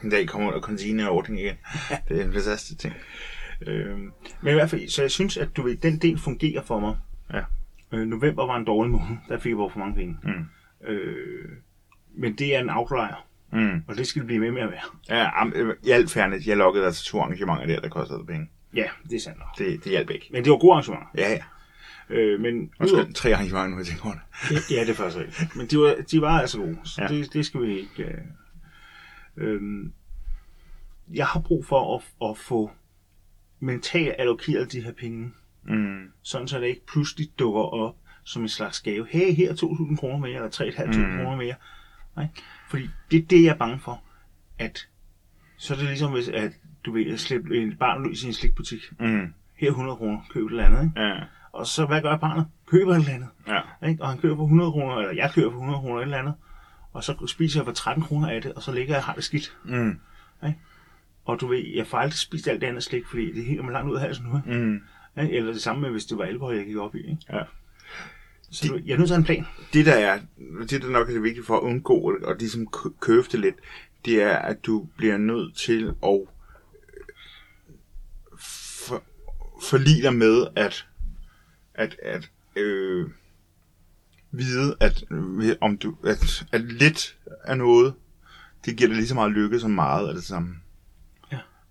en 0.04 0.10
dag 0.10 0.28
komme 0.28 0.46
under 0.46 0.60
kantineordning 0.60 1.40
igen. 1.40 1.56
Det 2.08 2.20
er 2.20 2.24
en 2.24 2.32
fantastisk 2.32 2.80
ting. 2.80 2.94
Øh, 3.66 3.98
men 4.40 4.50
i 4.50 4.52
hvert 4.52 4.70
fald, 4.70 4.88
så 4.88 5.02
jeg 5.02 5.10
synes, 5.10 5.36
at 5.36 5.56
du 5.56 5.62
ved, 5.62 5.76
den 5.76 5.98
del 5.98 6.18
fungerer 6.18 6.62
for 6.62 6.80
mig. 6.80 6.96
Ja. 7.32 7.42
Øh, 7.92 8.06
november 8.06 8.46
var 8.46 8.56
en 8.56 8.64
dårlig 8.64 8.92
måned. 8.92 9.16
Der 9.28 9.38
fik 9.38 9.50
jeg 9.50 9.56
brugt 9.56 9.72
for 9.72 9.78
mange 9.80 9.94
penge. 9.94 10.16
Mm. 10.22 10.86
Øh, 10.88 11.48
men 12.14 12.34
det 12.34 12.54
er 12.56 12.60
en 12.60 12.70
outlier, 12.70 13.26
Mm. 13.52 13.82
og 13.88 13.96
det 13.96 14.06
skal 14.06 14.20
det 14.20 14.26
blive 14.26 14.40
med 14.40 14.50
med 14.50 14.62
at 14.62 14.70
være. 14.70 14.82
Ja, 15.08 15.46
øh, 15.54 15.74
i 15.84 15.90
alt 15.90 16.10
fairness, 16.10 16.46
jeg 16.46 16.56
lokkede 16.56 16.84
dig 16.84 16.94
til 16.94 17.04
to 17.06 17.20
arrangementer 17.20 17.66
der, 17.66 17.80
der 17.80 17.88
kostede 17.88 18.26
penge. 18.26 18.48
Ja, 18.74 18.86
det 19.10 19.16
er 19.16 19.20
sandt 19.20 19.38
nok. 19.38 19.58
Det, 19.58 19.84
det 19.84 19.90
hjalp 19.92 20.10
ikke. 20.10 20.28
Men 20.32 20.44
det 20.44 20.50
var 20.52 20.58
gode 20.58 20.72
arrangementer. 20.72 21.06
Ja, 21.14 21.30
ja. 21.32 21.42
Øh, 22.10 22.40
men 22.40 22.70
Undskyld, 22.80 23.14
tre 23.14 23.34
arrangementer 23.34 23.68
nu, 23.70 23.76
jeg 23.76 23.86
tænker 23.86 24.04
over 24.04 24.14
det. 24.14 24.70
Ja, 24.70 24.80
det 24.80 24.90
er 24.90 24.94
faktisk 24.94 25.16
rigtigt. 25.16 25.56
Men 25.56 25.66
de 25.66 25.78
var, 25.78 25.94
de 26.10 26.20
var 26.20 26.40
altså 26.40 26.58
gode, 26.58 26.78
så 26.84 27.02
ja. 27.02 27.08
det, 27.08 27.32
det 27.32 27.46
skal 27.46 27.60
vi 27.62 27.78
ikke... 27.78 28.04
Øh, 28.04 28.18
øhm, 29.36 29.92
jeg 31.14 31.26
har 31.26 31.40
brug 31.40 31.66
for 31.66 31.96
at, 31.96 32.30
at 32.30 32.38
få 32.38 32.70
mentalt 33.60 34.14
allokeret 34.18 34.72
de 34.72 34.80
her 34.80 34.92
penge, 34.92 35.32
Mm. 35.68 36.10
sådan 36.22 36.48
så 36.48 36.60
det 36.60 36.66
ikke 36.66 36.86
pludselig 36.92 37.28
dukker 37.38 37.60
op 37.60 37.94
som 38.24 38.42
en 38.42 38.48
slags 38.48 38.80
gave. 38.80 39.06
Hey, 39.10 39.32
her 39.34 39.50
er 39.50 39.54
2.000 39.54 39.96
kroner 39.96 40.18
mere, 40.18 40.34
eller 40.34 40.48
3.500 40.50 40.98
Mm. 40.98 41.16
kroner 41.16 41.36
mere. 41.36 41.54
Nej? 42.16 42.26
Fordi 42.68 42.90
det 43.10 43.22
er 43.22 43.26
det, 43.26 43.44
jeg 43.44 43.50
er 43.50 43.56
bange 43.58 43.78
for. 43.78 44.02
At 44.58 44.88
så 45.56 45.74
er 45.74 45.78
det 45.78 45.86
ligesom, 45.86 46.12
hvis 46.12 46.28
at 46.28 46.52
du 46.84 46.92
vil 46.92 47.18
slippe 47.18 47.62
et 47.62 47.78
barn 47.78 48.06
ud 48.06 48.10
i 48.12 48.16
sin 48.16 48.32
slikbutik. 48.32 48.80
Mm. 49.00 49.32
Her 49.54 49.66
er 49.68 49.70
100 49.72 49.96
kroner, 49.96 50.20
køb 50.30 50.46
et 50.46 50.50
eller 50.50 50.64
andet. 50.64 50.82
Ikke? 50.82 51.00
Ja, 51.02 51.14
Og 51.52 51.66
så 51.66 51.86
hvad 51.86 52.02
gør 52.02 52.16
barnet? 52.16 52.46
Køber 52.66 52.92
et 52.92 52.98
eller 52.98 53.12
andet. 53.14 53.28
ja. 53.48 53.88
Ikke? 53.88 54.02
Og 54.02 54.08
han 54.08 54.18
køber 54.18 54.36
for 54.36 54.42
100 54.44 54.70
kroner, 54.72 54.96
eller 54.96 55.14
jeg 55.14 55.30
køber 55.34 55.50
for 55.50 55.58
100 55.58 55.80
kroner 55.80 55.98
et 55.98 56.02
eller 56.02 56.18
andet. 56.18 56.34
Og 56.92 57.04
så 57.04 57.26
spiser 57.26 57.60
jeg 57.60 57.64
for 57.66 57.72
13 57.72 58.02
kroner 58.04 58.28
af 58.30 58.42
det, 58.42 58.52
og 58.52 58.62
så 58.62 58.72
ligger 58.72 58.94
jeg 58.94 58.98
og 58.98 59.04
har 59.04 59.14
det 59.14 59.24
skidt. 59.24 59.56
Mm. 59.64 60.00
Og 61.24 61.40
du 61.40 61.46
ved, 61.46 61.64
jeg 61.74 61.86
får 61.86 61.98
aldrig 61.98 62.18
spist 62.18 62.48
alt 62.48 62.60
det 62.60 62.66
andet 62.66 62.82
slik, 62.82 63.06
fordi 63.06 63.32
det 63.32 63.44
hænger 63.44 63.62
mig 63.62 63.72
langt 63.72 63.90
ud 63.90 63.94
af 63.96 64.00
halsen 64.02 64.26
nu. 64.26 64.36
Ikke? 64.36 64.64
Mm. 64.64 64.80
Eller 65.16 65.52
det 65.52 65.62
samme 65.62 65.82
med, 65.82 65.90
hvis 65.90 66.04
det 66.04 66.18
var 66.18 66.24
alkohol, 66.24 66.56
jeg 66.56 66.66
gik 66.66 66.76
op 66.76 66.94
i. 66.94 66.98
Ikke? 66.98 67.16
Ja. 67.32 67.42
Så 68.50 68.68
du, 68.68 68.80
jeg 68.86 68.92
er 68.94 68.98
nødt 68.98 69.08
til 69.08 69.16
en 69.16 69.24
plan. 69.24 69.46
Det 69.72 69.86
der 69.86 69.94
er, 69.94 70.20
det 70.70 70.82
der 70.82 70.88
nok 70.90 71.08
er 71.08 71.12
det 71.12 71.22
vigtige 71.22 71.44
for 71.44 71.56
at 71.56 71.62
undgå 71.62 71.94
og 72.22 72.36
ligesom 72.38 72.66
kø- 72.66 72.88
køfte 73.00 73.38
lidt, 73.38 73.54
det 74.04 74.22
er, 74.22 74.36
at 74.36 74.66
du 74.66 74.88
bliver 74.96 75.16
nødt 75.16 75.56
til 75.56 75.94
at 76.02 76.20
for, 78.38 79.02
forlige 79.62 80.02
dig 80.02 80.14
med, 80.14 80.46
at, 80.56 80.86
at, 81.74 81.96
at 82.02 82.30
øh, 82.56 83.10
vide, 84.30 84.76
at, 84.80 85.04
øh, 85.10 85.56
om 85.60 85.78
du, 85.78 85.96
at, 86.04 86.46
at 86.52 86.60
lidt 86.60 87.18
af 87.44 87.58
noget, 87.58 87.94
det 88.64 88.76
giver 88.76 88.88
dig 88.88 88.96
lige 88.96 89.08
så 89.08 89.14
meget 89.14 89.32
lykke 89.32 89.60
som 89.60 89.70
meget 89.70 90.08
af 90.08 90.14
det 90.14 90.24
samme. 90.24 90.56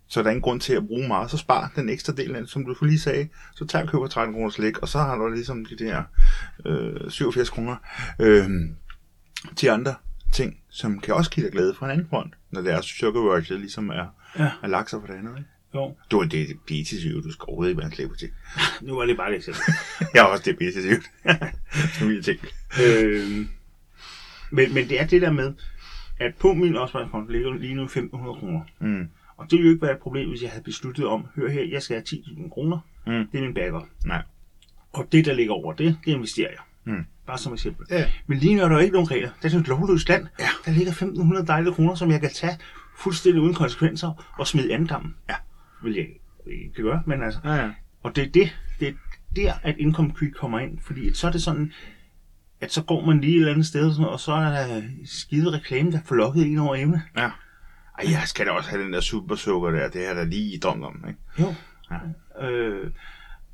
Så 0.07 0.19
der 0.19 0.25
er 0.25 0.31
ingen 0.31 0.41
grund 0.41 0.59
til 0.61 0.73
at 0.73 0.87
bruge 0.87 1.07
meget, 1.07 1.31
så 1.31 1.37
spar 1.37 1.71
den 1.75 1.89
ekstra 1.89 2.13
del, 2.13 2.35
af- 2.35 2.47
som 2.47 2.65
du 2.65 2.85
lige 2.85 2.99
sagde, 2.99 3.27
så 3.55 3.65
tag 3.67 3.81
og 3.83 3.87
køber 3.89 4.07
13 4.07 4.33
kroner 4.35 4.49
slik, 4.49 4.77
og 4.77 4.87
så 4.89 4.97
har 4.99 5.15
du 5.15 5.27
ligesom 5.27 5.65
de 5.65 5.75
der 5.77 6.03
øh, 6.65 7.09
87 7.11 7.49
kroner 7.49 7.75
øh, 8.19 8.49
til 9.55 9.67
andre 9.67 9.95
ting, 10.33 10.59
som 10.69 10.99
kan 10.99 11.13
også 11.13 11.31
give 11.31 11.45
dig 11.45 11.51
glæde 11.53 11.73
fra 11.73 11.85
en 11.85 11.91
anden 11.91 12.07
front, 12.09 12.33
når 12.51 12.61
det 12.61 12.73
er 12.73 12.81
sugar 12.81 13.19
rush, 13.35 13.51
ligesom 13.51 13.89
er, 13.89 14.05
Ja. 14.39 14.51
er 14.63 14.83
sig 14.87 14.99
for 14.99 15.07
det 15.07 15.13
andet. 15.19 15.37
Ikke? 15.37 15.49
Jo, 15.75 15.95
Du 16.11 16.19
er 16.19 16.25
det 16.25 16.47
BT7, 16.71 17.23
du 17.23 17.31
skal 17.31 17.43
overhovedet 17.47 17.69
ikke 17.71 17.77
være 17.79 17.87
en 17.87 17.93
slæbutik. 17.95 18.29
nu 18.81 18.95
var 18.95 19.05
det 19.05 19.17
bare 19.17 19.29
et 19.29 19.35
eksempel. 19.35 19.61
Jeg 20.13 20.19
er 20.21 20.23
også 20.25 20.43
det 20.45 20.57
BT7. 20.61 21.07
Som 21.99 22.11
jeg 22.15 22.23
tænkte. 22.23 22.47
øh, 22.83 23.45
men, 24.51 24.73
men 24.73 24.89
det 24.89 25.01
er 25.01 25.07
det 25.07 25.21
der 25.21 25.31
med, 25.31 25.53
at 26.19 26.35
på 26.39 26.53
min 26.53 26.75
opsparingskonto 26.75 27.31
ligger 27.31 27.53
lige 27.53 27.75
nu 27.75 27.85
1.500 27.85 28.39
kroner. 28.39 28.61
Mm. 28.79 29.07
Og 29.37 29.45
det 29.51 29.51
ville 29.51 29.65
jo 29.65 29.71
ikke 29.73 29.81
være 29.81 29.91
et 29.91 29.99
problem, 29.99 30.29
hvis 30.29 30.41
jeg 30.41 30.49
havde 30.49 30.63
besluttet 30.63 31.05
om, 31.05 31.25
hør 31.35 31.49
her, 31.49 31.63
jeg 31.71 31.81
skal 31.81 31.95
have 31.95 32.03
10.000 32.07 32.49
kroner. 32.49 32.79
Mm. 33.07 33.27
Det 33.31 33.37
er 33.37 33.41
min 33.41 33.53
backup. 33.53 33.83
Nej. 34.05 34.21
Og 34.93 35.07
det, 35.11 35.25
der 35.25 35.33
ligger 35.33 35.53
over 35.53 35.73
det, 35.73 35.97
det 36.05 36.11
investerer 36.11 36.49
jeg. 36.49 36.59
Mm. 36.95 37.05
Bare 37.27 37.37
som 37.37 37.53
eksempel. 37.53 37.85
Ja. 37.89 38.11
Men 38.27 38.37
lige 38.37 38.55
nu 38.55 38.61
er 38.63 38.67
der 38.69 38.75
jo 38.75 38.81
ikke 38.81 38.93
nogen 38.93 39.11
regler. 39.11 39.29
Det 39.37 39.45
er 39.45 39.49
sådan 39.49 39.61
et 39.61 39.67
lovløst 39.67 40.09
land. 40.09 40.27
Ja. 40.39 40.47
Der 40.65 40.71
ligger 40.71 40.91
1.500 41.41 41.45
dejlige 41.45 41.73
kroner, 41.73 41.95
som 41.95 42.11
jeg 42.11 42.21
kan 42.21 42.29
tage 42.29 42.57
fuldstændig 42.97 43.41
uden 43.41 43.53
konsekvenser 43.53 44.33
og 44.39 44.47
smide 44.47 44.69
i 44.69 44.71
andendammen. 44.71 45.15
Ja. 45.29 45.35
Vil 45.83 45.93
jeg 45.95 46.05
ikke 46.47 46.81
gøre, 46.83 47.03
men 47.05 47.23
altså. 47.23 47.39
Ja, 47.43 47.53
ja. 47.53 47.69
Og 48.03 48.15
det 48.15 48.23
er 48.23 48.29
det, 48.29 48.57
det 48.79 48.87
er 48.87 48.93
der, 49.35 49.53
at 49.63 49.75
income 49.77 50.11
creep 50.17 50.33
kommer 50.33 50.59
ind. 50.59 50.79
Fordi 50.81 51.13
så 51.13 51.27
er 51.27 51.31
det 51.31 51.43
sådan, 51.43 51.73
at 52.61 52.71
så 52.71 52.83
går 52.83 53.05
man 53.05 53.21
lige 53.21 53.33
et 53.33 53.39
eller 53.39 53.51
andet 53.51 53.65
sted, 53.65 53.87
og 53.87 53.91
sådan 53.91 54.01
noget, 54.01 54.13
og 54.13 54.19
så 54.19 54.31
er 54.31 54.49
der 54.49 54.81
skide 55.05 55.51
reklame, 55.51 55.91
der 55.91 55.99
får 56.05 56.15
lukket 56.15 56.45
en 56.47 56.57
over 56.57 56.75
evne. 56.75 57.01
ja. 57.17 57.29
Ej, 57.99 58.11
jeg 58.11 58.23
skal 58.25 58.45
da 58.45 58.51
også 58.51 58.69
have 58.69 58.83
den 58.83 58.93
der 58.93 59.01
supersukker 59.01 59.71
der. 59.71 59.89
Det 59.89 60.09
er 60.09 60.13
der 60.13 60.23
lige 60.23 60.55
i 60.55 60.59
drømt 60.59 60.83
om, 60.85 61.05
ikke? 61.07 61.19
Jo. 61.39 61.53
Ja. 61.91 62.47
Øh, 62.47 62.91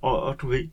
og, 0.02 0.24
og 0.24 0.42
du 0.42 0.48
ved, 0.48 0.68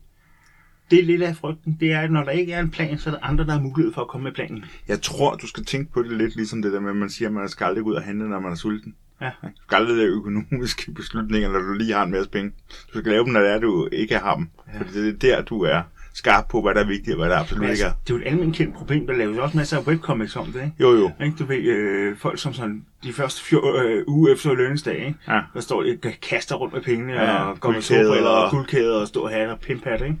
det 0.91 0.99
er 0.99 1.03
lidt 1.03 1.21
af 1.21 1.35
frygten. 1.35 1.77
Det 1.79 1.91
er, 1.91 1.99
at 1.99 2.11
når 2.11 2.23
der 2.23 2.31
ikke 2.31 2.53
er 2.53 2.59
en 2.59 2.71
plan, 2.71 2.97
så 2.97 3.09
er 3.09 3.13
der 3.13 3.23
andre, 3.23 3.45
der 3.45 3.51
har 3.51 3.59
mulighed 3.59 3.93
for 3.93 4.01
at 4.01 4.07
komme 4.07 4.23
med 4.23 4.31
planen. 4.31 4.65
Jeg 4.87 5.01
tror, 5.01 5.35
du 5.35 5.47
skal 5.47 5.65
tænke 5.65 5.91
på 5.91 6.03
det 6.03 6.11
lidt 6.11 6.35
ligesom 6.35 6.61
det 6.61 6.73
der 6.73 6.79
med, 6.79 6.89
at 6.89 6.95
man 6.95 7.09
siger, 7.09 7.29
at 7.29 7.33
man 7.33 7.49
skal 7.49 7.65
aldrig 7.65 7.83
gå 7.83 7.89
ud 7.89 7.95
og 7.95 8.03
handle, 8.03 8.29
når 8.29 8.39
man 8.39 8.51
er 8.51 8.55
sulten. 8.55 8.95
Ja. 9.21 9.31
Du 9.43 9.49
skal 9.67 9.75
aldrig 9.75 9.97
lave 9.97 10.09
økonomiske 10.09 10.91
beslutninger, 10.95 11.49
når 11.49 11.59
du 11.59 11.73
lige 11.73 11.93
har 11.93 12.03
en 12.03 12.11
masse 12.11 12.29
penge. 12.29 12.51
Du 12.93 12.99
skal 12.99 13.11
lave 13.11 13.23
dem, 13.25 13.33
når 13.33 13.39
det 13.39 13.51
er, 13.51 13.59
du 13.59 13.89
ikke 13.91 14.19
har 14.19 14.35
dem. 14.35 14.49
Ja. 14.73 14.79
Fordi 14.79 14.93
det 14.93 15.07
er 15.07 15.35
der, 15.35 15.41
du 15.41 15.61
er 15.61 15.81
skarp 16.13 16.47
på, 16.49 16.61
hvad 16.61 16.73
der 16.75 16.81
er 16.81 16.87
vigtigt 16.87 17.09
og 17.09 17.17
hvad 17.17 17.29
der 17.29 17.39
absolut 17.39 17.61
Men 17.61 17.69
ikke 17.71 17.83
altså, 17.83 17.87
er. 17.87 17.91
det 18.07 18.13
er 18.13 18.15
jo 18.17 18.21
et 18.21 18.27
almindeligt 18.27 18.57
kendt 18.57 18.75
problem, 18.75 19.07
der 19.07 19.13
laves 19.13 19.37
også 19.37 19.57
masser 19.57 19.77
af 19.77 19.87
webcomics 19.87 20.35
om 20.35 20.45
det, 20.45 20.55
ikke? 20.55 20.71
Jo, 20.79 20.91
jo. 20.91 21.11
Ikke? 21.25 21.35
Du 21.39 21.45
ved, 21.45 21.57
øh, 21.57 22.17
folk 22.17 22.39
som 22.39 22.53
sådan, 22.53 22.85
de 23.03 23.13
første 23.13 23.43
fjor, 23.43 23.81
øh, 23.83 24.03
uge 24.07 24.31
efter 24.31 24.53
lønningsdag, 24.53 24.97
ikke? 24.97 25.15
Ja. 25.27 25.41
der 25.53 25.59
står 25.59 25.83
de 25.83 25.97
og 26.05 26.11
kaster 26.29 26.55
rundt 26.55 26.73
med 26.73 26.81
pengene, 26.81 27.13
Ja, 27.13 27.43
og 27.43 27.59
går 27.59 27.71
med 27.71 27.81
solbriller 27.81 28.29
og 28.29 28.51
guldkæder 28.51 29.01
og 29.01 29.07
står 29.07 29.27
hat 29.27 29.49
og 29.49 29.59
pimphat, 29.59 30.01
ikke? 30.01 30.17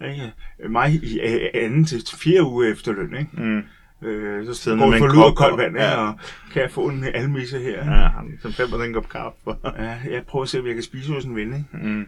Ja. 0.00 0.06
ikke? 0.08 0.32
Mig 0.68 0.90
i 0.92 1.20
øh, 1.20 1.40
anden 1.54 1.84
til 1.84 2.02
fjerde 2.16 2.42
uge 2.44 2.68
efter 2.68 2.92
løn, 2.92 3.16
ikke? 3.18 3.30
Mm. 3.42 3.62
Øh, 4.08 4.46
så 4.46 4.54
Siddende 4.54 4.84
går 4.84 4.90
med 4.90 5.00
en 5.00 5.10
kop 5.10 5.34
koldt 5.34 5.58
vand, 5.58 5.76
ja. 5.76 5.96
og 5.96 6.14
kan 6.52 6.62
jeg 6.62 6.70
få 6.70 6.88
en 6.88 7.04
almisse 7.14 7.58
her? 7.58 8.00
Ja, 8.00 8.08
som 8.42 8.52
fem 8.52 8.72
og 8.72 8.86
en 8.86 8.92
kop 8.94 9.08
kaffe. 9.08 9.38
Ja, 9.78 9.96
jeg 10.10 10.22
prøver 10.28 10.42
at 10.42 10.48
se, 10.48 10.60
om 10.60 10.66
jeg 10.66 10.74
kan 10.74 10.82
spise 10.82 11.12
hos 11.12 11.24
en 11.24 11.36
ven, 11.36 11.46
ikke? 11.54 11.86
mm. 11.88 12.06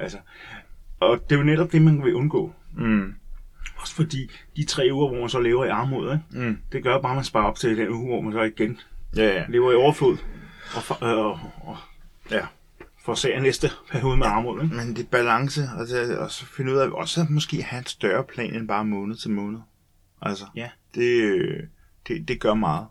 Altså, 0.00 0.18
og 1.00 1.20
det 1.30 1.34
er 1.34 1.38
jo 1.38 1.44
netop 1.44 1.72
det, 1.72 1.82
man 1.82 2.04
vil 2.04 2.14
undgå. 2.14 2.52
Mm. 2.76 3.14
Også 3.76 3.94
fordi 3.94 4.30
de 4.56 4.64
tre 4.64 4.88
uger, 4.92 5.08
hvor 5.08 5.20
man 5.20 5.28
så 5.28 5.40
lever 5.40 5.64
i 5.64 5.68
armod, 5.68 6.12
ikke? 6.12 6.46
Mm. 6.48 6.58
det 6.72 6.82
gør 6.82 7.00
bare, 7.00 7.12
at 7.12 7.16
man 7.16 7.24
sparer 7.24 7.44
op 7.46 7.56
til 7.56 7.76
den 7.78 7.88
uge, 7.88 8.06
hvor 8.06 8.20
man 8.20 8.32
så 8.32 8.42
igen 8.42 8.80
Ja, 9.16 9.26
ja. 9.34 9.44
lever 9.48 9.72
i 9.72 9.74
overflod 9.74 10.16
og, 10.76 10.82
for, 10.82 11.04
øh, 11.04 11.18
og, 11.26 11.40
og 11.60 11.76
ja. 12.30 12.46
får 13.04 13.14
ser 13.14 13.40
næste 13.40 13.70
periode 13.90 14.16
med 14.16 14.26
armod. 14.26 14.62
Ikke? 14.62 14.74
Men 14.74 14.96
det 14.96 15.02
er 15.04 15.08
balance, 15.10 15.60
og, 15.78 15.86
det, 15.86 16.18
og 16.18 16.30
så 16.30 16.46
finde 16.46 16.72
ud 16.72 16.76
af, 16.78 16.88
også 16.88 17.20
at 17.20 17.30
måske 17.30 17.62
have 17.62 17.78
en 17.78 17.86
større 17.86 18.24
plan 18.24 18.54
end 18.54 18.68
bare 18.68 18.84
måned 18.84 19.16
til 19.16 19.30
måned. 19.30 19.60
Altså, 20.22 20.44
Ja. 20.56 20.70
det, 20.94 21.68
det, 22.08 22.28
det 22.28 22.40
gør 22.40 22.54
meget. 22.54 22.86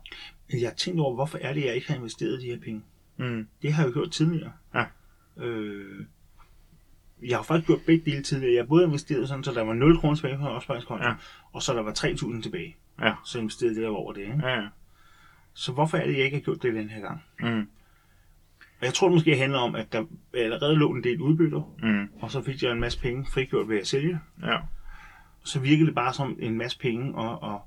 Men 0.51 0.61
Jeg 0.61 0.69
har 0.69 0.75
tænkt 0.75 0.99
over, 0.99 1.15
hvorfor 1.15 1.37
er 1.41 1.53
det, 1.53 1.65
jeg 1.65 1.75
ikke 1.75 1.87
har 1.87 1.95
investeret 1.95 2.41
de 2.41 2.45
her 2.45 2.59
penge. 2.59 2.81
Mm. 3.17 3.47
Det 3.61 3.73
har 3.73 3.83
jeg 3.83 3.89
jo 3.89 3.93
gjort 3.93 4.11
tidligere. 4.11 4.51
Ja. 4.75 4.83
Øh, 5.43 6.05
jeg 7.29 7.37
har 7.37 7.43
faktisk 7.43 7.67
gjort 7.67 7.81
begge 7.85 8.11
dele 8.11 8.23
tidligere. 8.23 8.55
Jeg 8.55 8.67
både 8.67 8.85
investeret 8.85 9.27
sådan, 9.27 9.43
så 9.43 9.51
der 9.51 9.63
var 9.63 9.73
0 9.73 9.97
kroner 9.99 10.15
tilbage 10.15 10.37
på 10.37 10.47
opsparingskonto, 10.47 11.03
Ja. 11.05 11.13
og 11.53 11.61
så 11.63 11.73
der 11.73 11.81
var 11.81 11.91
3.000 11.93 12.41
tilbage. 12.41 12.75
Ja. 13.01 13.13
Så 13.25 13.39
investerede 13.39 13.81
jeg 13.81 13.89
over 13.89 14.13
det. 14.13 14.21
Ikke? 14.21 14.39
Ja, 14.43 14.55
ja. 14.61 14.67
Så 15.53 15.71
hvorfor 15.71 15.97
er 15.97 16.05
det, 16.07 16.15
jeg 16.17 16.25
ikke 16.25 16.37
har 16.37 16.41
gjort 16.41 16.63
det 16.63 16.73
den 16.73 16.89
her 16.89 17.01
gang? 17.01 17.21
Mm. 17.39 17.67
Og 18.79 18.85
jeg 18.85 18.93
tror, 18.93 19.07
det 19.07 19.15
måske 19.15 19.37
handler 19.37 19.59
om, 19.59 19.75
at 19.75 19.93
der 19.93 20.05
allerede 20.33 20.75
lå 20.75 20.93
en 20.93 21.03
del 21.03 21.21
udbytter, 21.21 21.75
Mm. 21.83 22.07
og 22.21 22.31
så 22.31 22.41
fik 22.41 22.63
jeg 22.63 22.71
en 22.71 22.79
masse 22.79 22.99
penge 22.99 23.25
frigjort 23.33 23.69
ved 23.69 23.77
at 23.77 23.87
sælge. 23.87 24.19
Ja. 24.43 24.57
så 25.43 25.59
virkede 25.59 25.85
det 25.87 25.95
bare 25.95 26.13
som 26.13 26.37
en 26.39 26.57
masse 26.57 26.79
penge, 26.79 27.15
og, 27.15 27.43
og 27.43 27.61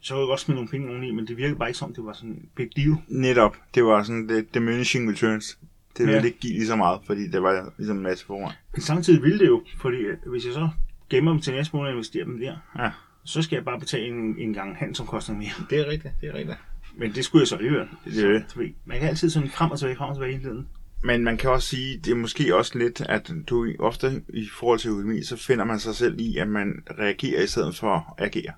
så 0.00 0.14
kunne 0.14 0.20
jeg 0.20 0.26
godt 0.28 0.40
smide 0.40 0.54
nogle 0.56 0.68
penge 0.70 0.90
oveni, 0.90 1.10
men 1.10 1.26
det 1.26 1.36
virkede 1.36 1.56
bare 1.58 1.68
ikke 1.68 1.78
som, 1.78 1.94
det 1.94 2.04
var 2.04 2.12
sådan 2.12 2.30
en 2.30 2.48
big 2.56 2.68
deal. 2.76 2.96
Netop. 3.08 3.56
Det 3.74 3.84
var 3.84 4.02
sådan 4.02 4.28
det 4.28 4.54
diminishing 4.54 5.10
returns. 5.10 5.58
Det 5.98 6.06
ville 6.06 6.20
Ja. 6.20 6.24
ikke 6.26 6.38
give 6.38 6.52
lige 6.52 6.66
så 6.66 6.76
meget, 6.76 7.00
fordi 7.06 7.28
det 7.28 7.42
var 7.42 7.72
ligesom 7.78 7.96
en 7.96 8.02
masse 8.02 8.26
foran. 8.26 8.52
Men 8.72 8.80
samtidig 8.82 9.22
ville 9.22 9.38
det 9.38 9.46
jo, 9.46 9.62
fordi 9.80 9.96
hvis 10.26 10.44
jeg 10.46 10.52
så 10.54 10.68
gemmer 11.10 11.32
dem 11.32 11.40
til 11.40 11.52
næste 11.54 11.76
måned 11.76 11.86
og 11.88 11.92
investerer 11.92 12.24
dem 12.24 12.38
der, 12.38 12.56
Ja. 12.78 12.90
så 13.24 13.42
skal 13.42 13.56
jeg 13.56 13.64
bare 13.64 13.80
betale 13.80 14.06
en, 14.06 14.34
en 14.38 14.54
gang 14.54 14.76
handsomkostning 14.76 15.38
mere. 15.38 15.50
Det 15.70 15.78
er 15.80 15.86
rigtigt, 15.90 16.14
det 16.20 16.28
er 16.28 16.34
rigtigt. 16.34 16.58
Men 16.98 17.12
det 17.12 17.24
skulle 17.24 17.40
jeg 17.42 17.48
så 17.48 17.56
alligevel. 17.56 17.88
Det 18.04 18.24
er 18.24 18.42
det. 18.56 18.74
Man 18.84 18.98
kan 18.98 19.08
altid 19.08 19.30
sådan 19.30 19.50
frem 19.50 19.70
og 19.70 19.78
tilbage, 19.78 19.96
frem 19.96 20.08
og 20.08 20.14
tilbage 20.16 20.32
hele 20.32 20.44
tiden. 20.44 20.68
Men 21.04 21.24
man 21.24 21.36
kan 21.36 21.50
også 21.50 21.68
sige, 21.68 21.98
det 22.04 22.10
er 22.10 22.14
måske 22.16 22.56
også 22.56 22.78
lidt, 22.78 23.00
at 23.00 23.32
du 23.50 23.72
ofte 23.78 24.22
i 24.28 24.48
forhold 24.58 24.78
til 24.78 24.90
økonomi, 24.90 25.22
så 25.22 25.36
finder 25.36 25.64
man 25.64 25.78
sig 25.78 25.94
selv 25.94 26.20
i, 26.20 26.36
at 26.36 26.48
man 26.48 26.72
reagerer 26.98 27.42
i 27.42 27.46
stedet 27.46 27.76
for 27.76 28.14
at 28.18 28.24
agere. 28.26 28.52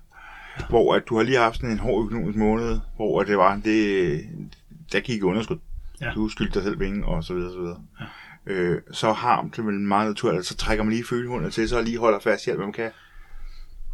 Hvor 0.69 0.95
at 0.95 1.03
du 1.09 1.15
har 1.17 1.23
lige 1.23 1.37
haft 1.37 1.55
sådan 1.55 1.71
en 1.71 1.79
hård 1.79 2.05
økonomisk 2.05 2.37
måned, 2.37 2.79
hvor 2.95 3.23
det 3.23 3.37
var, 3.37 3.61
det, 3.65 4.21
der 4.91 4.99
gik 4.99 5.17
i 5.19 5.21
underskud. 5.21 5.57
Ja. 6.01 6.11
Du 6.15 6.29
skyldte 6.29 6.53
dig 6.53 6.63
selv 6.63 6.77
penge, 6.77 7.05
og 7.05 7.23
så 7.23 7.33
videre, 7.33 7.51
så 7.51 7.59
videre. 7.59 7.81
Ja. 7.99 8.05
Øh, 8.45 8.81
så 8.91 9.13
har 9.13 9.49
det 9.55 9.65
vel 9.65 9.79
meget 9.79 10.07
naturligt, 10.07 10.45
så 10.45 10.55
trækker 10.55 10.83
man 10.83 10.93
lige 10.93 11.05
følehundet 11.05 11.53
til, 11.53 11.69
så 11.69 11.81
lige 11.81 11.97
holder 11.97 12.19
fast 12.19 12.47
i 12.47 12.49
alt, 12.49 12.57
hvad 12.57 12.65
man 12.65 12.73
kan. 12.73 12.91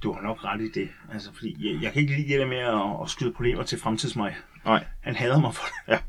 Du 0.03 0.13
har 0.13 0.21
nok 0.21 0.43
ret 0.43 0.61
i 0.61 0.71
det. 0.71 0.89
Altså, 1.13 1.33
fordi 1.33 1.73
jeg, 1.73 1.83
jeg 1.83 1.93
kan 1.93 2.01
ikke 2.01 2.15
lide 2.15 2.27
det 2.27 2.39
der 2.39 2.47
med 2.47 2.57
at, 2.57 3.03
at 3.03 3.09
skyde 3.09 3.33
problemer 3.33 3.63
til 3.63 3.79
fremtidsmig. 3.79 4.35
Nej. 4.65 4.85
Han 5.01 5.15
hader 5.15 5.39
mig 5.39 5.55
for 5.55 5.63
det. 5.65 5.93
Ja. 5.93 5.99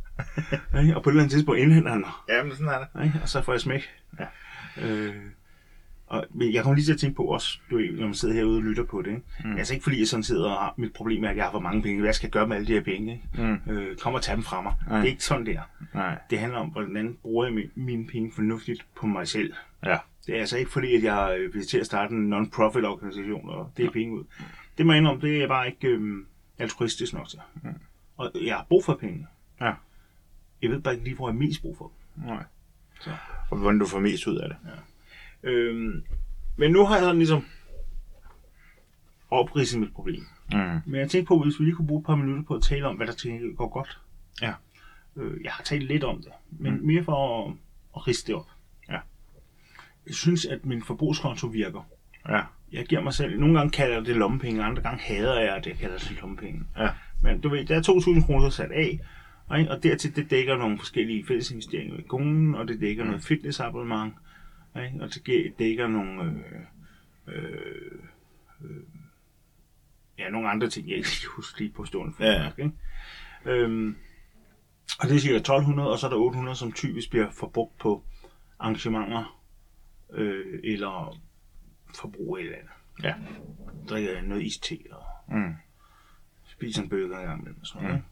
Og 0.96 1.02
på 1.02 1.10
et 1.10 1.12
eller 1.12 1.22
andet 1.22 1.30
tidspunkt 1.30 1.60
indhenter 1.60 1.90
han 1.90 2.00
mig. 2.00 2.10
Ja, 2.28 2.42
men 2.42 2.52
sådan 2.56 2.68
er 2.68 2.78
det. 2.78 3.12
Og 3.22 3.28
så 3.28 3.42
får 3.42 3.52
jeg 3.52 3.60
smæk. 3.60 3.88
Ja. 4.20 4.26
Øh, 4.86 5.14
og, 6.10 6.24
men 6.30 6.52
jeg 6.54 6.62
kommer 6.62 6.74
lige 6.76 6.84
til 6.84 6.92
at 6.92 6.98
tænke 6.98 7.16
på 7.16 7.22
også, 7.24 7.58
du 7.70 7.76
ved, 7.76 7.92
når 7.92 8.04
man 8.06 8.14
sidder 8.14 8.34
herude 8.34 8.56
og 8.56 8.62
lytter 8.62 8.84
på 8.84 9.02
det. 9.02 9.10
Ikke? 9.10 9.22
Mm. 9.44 9.56
Altså 9.56 9.74
ikke 9.74 9.82
fordi 9.84 9.98
jeg 9.98 10.06
sådan 10.08 10.22
sidder 10.22 10.44
og 10.50 10.58
har, 10.60 10.74
mit 10.76 10.92
problem 10.92 11.24
er, 11.24 11.28
at 11.28 11.36
jeg 11.36 11.44
har 11.44 11.50
for 11.50 11.60
mange 11.60 11.82
penge. 11.82 12.00
Hvad 12.00 12.12
skal 12.12 12.26
jeg 12.26 12.32
gøre 12.32 12.46
med 12.46 12.56
alle 12.56 12.66
de 12.66 12.72
her 12.72 12.80
penge? 12.82 13.12
Ikke? 13.12 13.58
Mm. 13.66 13.72
Øh, 13.72 13.96
kom 13.96 14.14
og 14.14 14.22
tag 14.22 14.34
dem 14.36 14.42
fra 14.42 14.60
mig. 14.62 14.74
Nej. 14.88 14.96
Det 14.98 15.06
er 15.06 15.10
ikke 15.10 15.24
sådan 15.24 15.46
der. 15.46 15.60
Nej. 15.94 16.18
Det 16.30 16.38
handler 16.38 16.58
om, 16.58 16.68
hvordan 16.68 17.16
bruger 17.22 17.44
jeg 17.46 17.54
mi- 17.54 17.70
mine 17.74 18.06
penge 18.06 18.32
fornuftigt 18.34 18.86
på 19.00 19.06
mig 19.06 19.28
selv. 19.28 19.52
Ja. 19.84 19.98
Det 20.26 20.36
er 20.36 20.40
altså 20.40 20.58
ikke 20.58 20.70
fordi, 20.70 20.94
at 20.96 21.02
jeg 21.02 21.36
øh, 21.38 21.54
vil 21.54 21.66
til 21.66 21.78
at 21.78 21.86
starte 21.86 22.14
en 22.14 22.28
non-profit 22.34 22.84
organisation 22.84 23.48
og 23.50 23.72
det 23.76 23.84
er 23.84 23.90
penge 23.90 24.14
ud. 24.18 24.24
Det 24.78 24.86
må 24.86 24.92
jeg 24.92 24.98
indrømme, 24.98 25.22
det 25.22 25.34
er 25.34 25.40
jeg 25.40 25.48
bare 25.48 25.66
ikke 25.66 25.88
øhm, 25.88 26.26
altruistisk 26.58 27.12
nok 27.12 27.28
til. 27.28 27.38
Mm. 27.62 27.68
Og 28.16 28.30
jeg 28.44 28.54
har 28.56 28.66
brug 28.68 28.84
for 28.84 28.94
penge. 28.94 29.26
Ja. 29.60 29.72
Jeg 30.62 30.70
ved 30.70 30.80
bare 30.80 30.94
ikke 30.94 31.04
lige, 31.04 31.16
hvor 31.16 31.28
jeg 31.28 31.34
har 31.34 31.38
mest 31.38 31.60
brug 31.62 31.76
for 31.78 31.92
dem. 32.16 32.24
Nej. 32.26 32.44
Så. 33.00 33.10
Og 33.50 33.58
hvordan 33.58 33.78
du 33.78 33.86
får 33.86 34.00
mest 34.00 34.26
ud 34.26 34.36
af 34.36 34.48
det. 34.48 34.56
Øhm, 35.42 36.04
men 36.56 36.72
nu 36.72 36.84
har 36.84 36.94
jeg 36.94 37.02
sådan 37.02 37.18
ligesom 37.18 37.44
opridset 39.30 39.80
mit 39.80 39.92
problem. 39.92 40.26
Mm. 40.52 40.80
Men 40.86 41.00
jeg 41.00 41.10
tænkte 41.10 41.28
på, 41.28 41.42
hvis 41.42 41.60
vi 41.60 41.64
lige 41.64 41.74
kunne 41.74 41.86
bruge 41.86 42.00
et 42.00 42.06
par 42.06 42.14
minutter 42.14 42.42
på 42.42 42.54
at 42.54 42.62
tale 42.62 42.86
om, 42.86 42.96
hvad 42.96 43.06
der 43.06 43.12
til 43.12 43.54
går 43.56 43.68
godt. 43.68 44.00
Ja. 44.42 44.52
Øh, 45.16 45.44
jeg 45.44 45.52
har 45.52 45.64
talt 45.64 45.84
lidt 45.84 46.04
om 46.04 46.22
det, 46.22 46.32
men 46.50 46.76
mm. 46.76 46.86
mere 46.86 47.04
for 47.04 47.46
at, 47.46 47.54
at 47.96 48.08
riste 48.08 48.26
det 48.26 48.34
op. 48.34 48.46
Ja. 48.88 48.98
Jeg 50.06 50.14
synes, 50.14 50.46
at 50.46 50.66
min 50.66 50.82
forbrugskonto 50.82 51.46
virker. 51.46 51.86
Ja. 52.28 52.40
Jeg 52.72 52.86
giver 52.86 53.00
mig 53.00 53.14
selv, 53.14 53.40
nogle 53.40 53.58
gange 53.58 53.70
kalder 53.70 53.96
jeg 53.96 54.06
det 54.06 54.16
lommepenge, 54.16 54.64
andre 54.64 54.82
gange 54.82 55.02
hader 55.02 55.40
jeg, 55.40 55.56
at 55.56 55.66
jeg 55.66 55.76
kalder 55.76 55.98
det 55.98 56.18
lommepenge. 56.20 56.64
Ja. 56.78 56.88
Men 57.22 57.40
du 57.40 57.48
ved, 57.48 57.64
der 57.64 57.76
er 57.76 57.82
2.000 58.20 58.26
kroner 58.26 58.50
sat 58.50 58.72
af, 58.72 59.00
ikke? 59.58 59.70
og 59.70 59.82
dertil 59.82 60.16
det 60.16 60.30
dækker 60.30 60.56
nogle 60.56 60.78
forskellige 60.78 61.26
fællesinvesteringer 61.26 61.96
i 61.96 62.02
kommunen, 62.02 62.54
og 62.54 62.68
det 62.68 62.80
dækker 62.80 63.04
mm. 63.04 63.10
noget 63.10 63.24
fitnessabonnement, 63.24 64.14
ikke? 64.76 64.98
og 65.04 65.08
det 65.14 65.54
dækker 65.58 65.86
nogle, 65.88 66.22
øh, 66.24 66.60
øh, 67.26 67.92
øh, 68.64 68.82
ja, 70.18 70.30
nogle 70.30 70.48
andre 70.50 70.68
ting, 70.68 70.88
jeg 70.88 70.96
ikke 70.96 71.08
kan 71.20 71.30
huske 71.36 71.58
lige 71.60 71.72
på 71.72 71.84
stående 71.84 72.14
fod, 72.16 72.26
Ja. 72.26 72.50
Ikke? 72.58 72.72
Øhm, 73.44 73.96
og 75.00 75.08
det 75.08 75.16
er 75.16 75.20
cirka 75.20 75.36
1200, 75.36 75.90
og 75.90 75.98
så 75.98 76.06
er 76.06 76.10
der 76.10 76.16
800, 76.18 76.56
som 76.56 76.72
typisk 76.72 77.10
bliver 77.10 77.30
forbrugt 77.30 77.78
på 77.78 78.04
arrangementer, 78.58 79.40
øh, 80.12 80.60
eller 80.64 81.20
forbrug 81.96 82.36
et 82.38 82.44
eller 82.44 82.56
andet. 82.56 82.70
Ja. 83.02 83.14
Drikker 83.88 84.22
noget 84.22 84.42
iste 84.42 84.78
og 84.90 85.04
Mm. 85.36 85.54
spiser 86.44 86.82
en 86.82 86.88
burger 86.88 87.18
en 87.18 87.26
gang 87.26 87.40
imellem 87.40 87.60
og 87.60 87.66
sådan. 87.66 88.02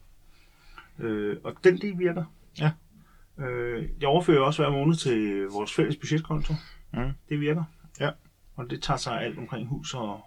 Mm. 0.97 1.05
Øh, 1.05 1.37
og 1.43 1.63
den 1.63 1.77
del 1.77 1.99
virker. 1.99 2.25
Ja. 2.59 2.71
Øh, 3.39 3.89
jeg 3.99 4.07
overfører 4.09 4.41
også 4.41 4.61
hver 4.63 4.71
måned 4.71 4.95
til 4.95 5.45
vores 5.47 5.73
fælles 5.75 5.95
budgetkonto. 5.95 6.53
Mm. 6.93 7.11
Det 7.29 7.39
virker. 7.39 7.63
Ja. 7.99 8.09
Og 8.55 8.69
det 8.69 8.81
tager 8.81 8.97
sig 8.97 9.21
alt 9.21 9.37
omkring 9.37 9.67
hus 9.67 9.93
og 9.93 10.25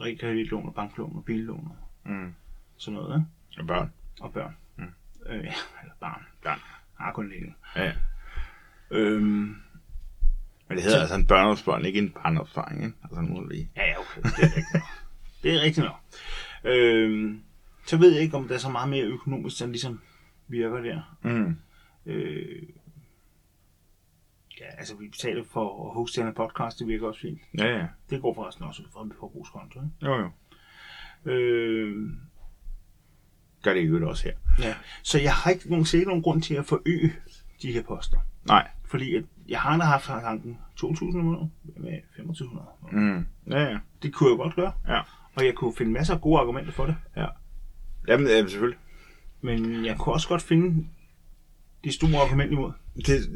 realkreditlån 0.00 0.66
og 0.68 0.74
banklån 0.74 1.16
og 1.16 1.24
billån 1.24 1.68
og 1.70 1.76
Mm. 2.10 2.34
sådan 2.76 2.94
noget. 2.94 3.26
Ikke? 3.50 3.62
Og 3.62 3.66
børn. 3.66 3.92
Og 4.20 4.32
børn. 4.32 4.56
Mm. 4.76 4.84
Øh, 5.26 5.44
ja, 5.44 5.52
eller 5.82 5.94
barn. 6.00 6.22
Børn. 6.42 6.58
Har 7.00 7.12
kun 7.12 7.28
længe. 7.28 7.54
Ja. 7.76 7.92
Øhm, 8.90 9.26
Men 10.68 10.76
det 10.76 10.82
hedder 10.82 11.00
altså 11.00 11.14
en 11.14 11.26
børneopsparing, 11.26 11.86
ikke 11.86 11.98
en 11.98 12.10
barneopsparing, 12.10 12.84
ikke? 12.84 12.96
Altså 13.04 13.20
nu 13.20 13.28
må 13.34 13.48
vi... 13.48 13.68
ja, 13.76 13.86
ja, 13.86 13.94
okay. 13.98 14.22
Det 14.22 14.34
er 14.34 14.44
rigtigt 14.54 14.74
nok. 14.74 14.82
Det 15.42 15.54
er 15.54 15.62
rigtigt 15.62 15.86
nok. 15.86 16.00
Øhm, 16.64 17.42
så 17.86 17.96
ved 17.96 18.12
jeg 18.12 18.22
ikke, 18.22 18.36
om 18.36 18.48
der 18.48 18.54
er 18.54 18.58
så 18.58 18.68
meget 18.70 18.88
mere 18.88 19.04
økonomisk, 19.04 19.58
der 19.58 19.66
ligesom 19.66 20.00
virker 20.48 20.80
der. 20.80 21.16
Mm. 21.22 21.56
Øh, 22.06 22.62
ja, 24.60 24.66
altså 24.78 24.96
vi 24.96 25.08
betaler 25.08 25.44
for 25.44 25.88
at 25.88 25.94
hoste 25.94 26.22
her 26.22 26.32
podcast, 26.32 26.78
det 26.78 26.86
virker 26.86 27.06
også 27.06 27.20
fint. 27.20 27.40
Ja, 27.58 27.66
ja. 27.78 27.86
Det 28.10 28.22
går 28.22 28.34
forresten 28.34 28.64
også 28.64 28.82
fra 28.92 29.04
mit 29.04 29.16
forbrugskonto. 29.20 29.80
Ikke? 29.80 30.06
Jo, 30.06 30.14
jo. 30.16 30.30
Øh, 31.30 32.10
Gør 33.62 33.74
det 33.74 33.80
i 33.80 33.84
øvrigt 33.84 34.04
også 34.04 34.24
her. 34.24 34.66
ja. 34.68 34.74
Så 35.02 35.18
jeg 35.20 35.34
har 35.34 35.50
ikke 35.50 35.70
nogen, 35.70 35.86
ikke 35.94 36.06
nogen 36.06 36.22
grund 36.22 36.42
til 36.42 36.54
at 36.54 36.66
forøge 36.66 37.12
de 37.62 37.72
her 37.72 37.82
poster. 37.82 38.18
Nej. 38.48 38.68
Fordi 38.84 39.14
at 39.16 39.24
jeg 39.48 39.60
har 39.60 39.84
haft 39.84 40.04
tanken 40.04 40.58
2.000 40.80 41.18
om 41.18 41.24
måneden 41.24 41.52
med 41.76 41.98
2.500. 42.18 42.96
Mm. 42.96 43.26
Ja, 43.50 43.60
ja. 43.62 43.78
Det 44.02 44.14
kunne 44.14 44.30
jeg 44.30 44.36
godt 44.38 44.54
gøre. 44.54 44.72
Ja. 44.88 45.00
Og 45.34 45.46
jeg 45.46 45.54
kunne 45.54 45.74
finde 45.76 45.92
masser 45.92 46.14
af 46.14 46.20
gode 46.20 46.40
argumenter 46.40 46.72
for 46.72 46.86
det. 46.86 46.96
Jamen, 48.08 48.26
ja, 48.26 48.46
selvfølgelig. 48.46 48.78
Men 49.40 49.84
jeg 49.84 49.98
kunne 49.98 50.14
også 50.14 50.28
godt 50.28 50.42
finde 50.42 50.86
de 51.84 51.92
store 51.92 52.22
argumenter 52.22 52.56
imod. 52.56 52.72
Det, 52.96 53.06
det, 53.06 53.28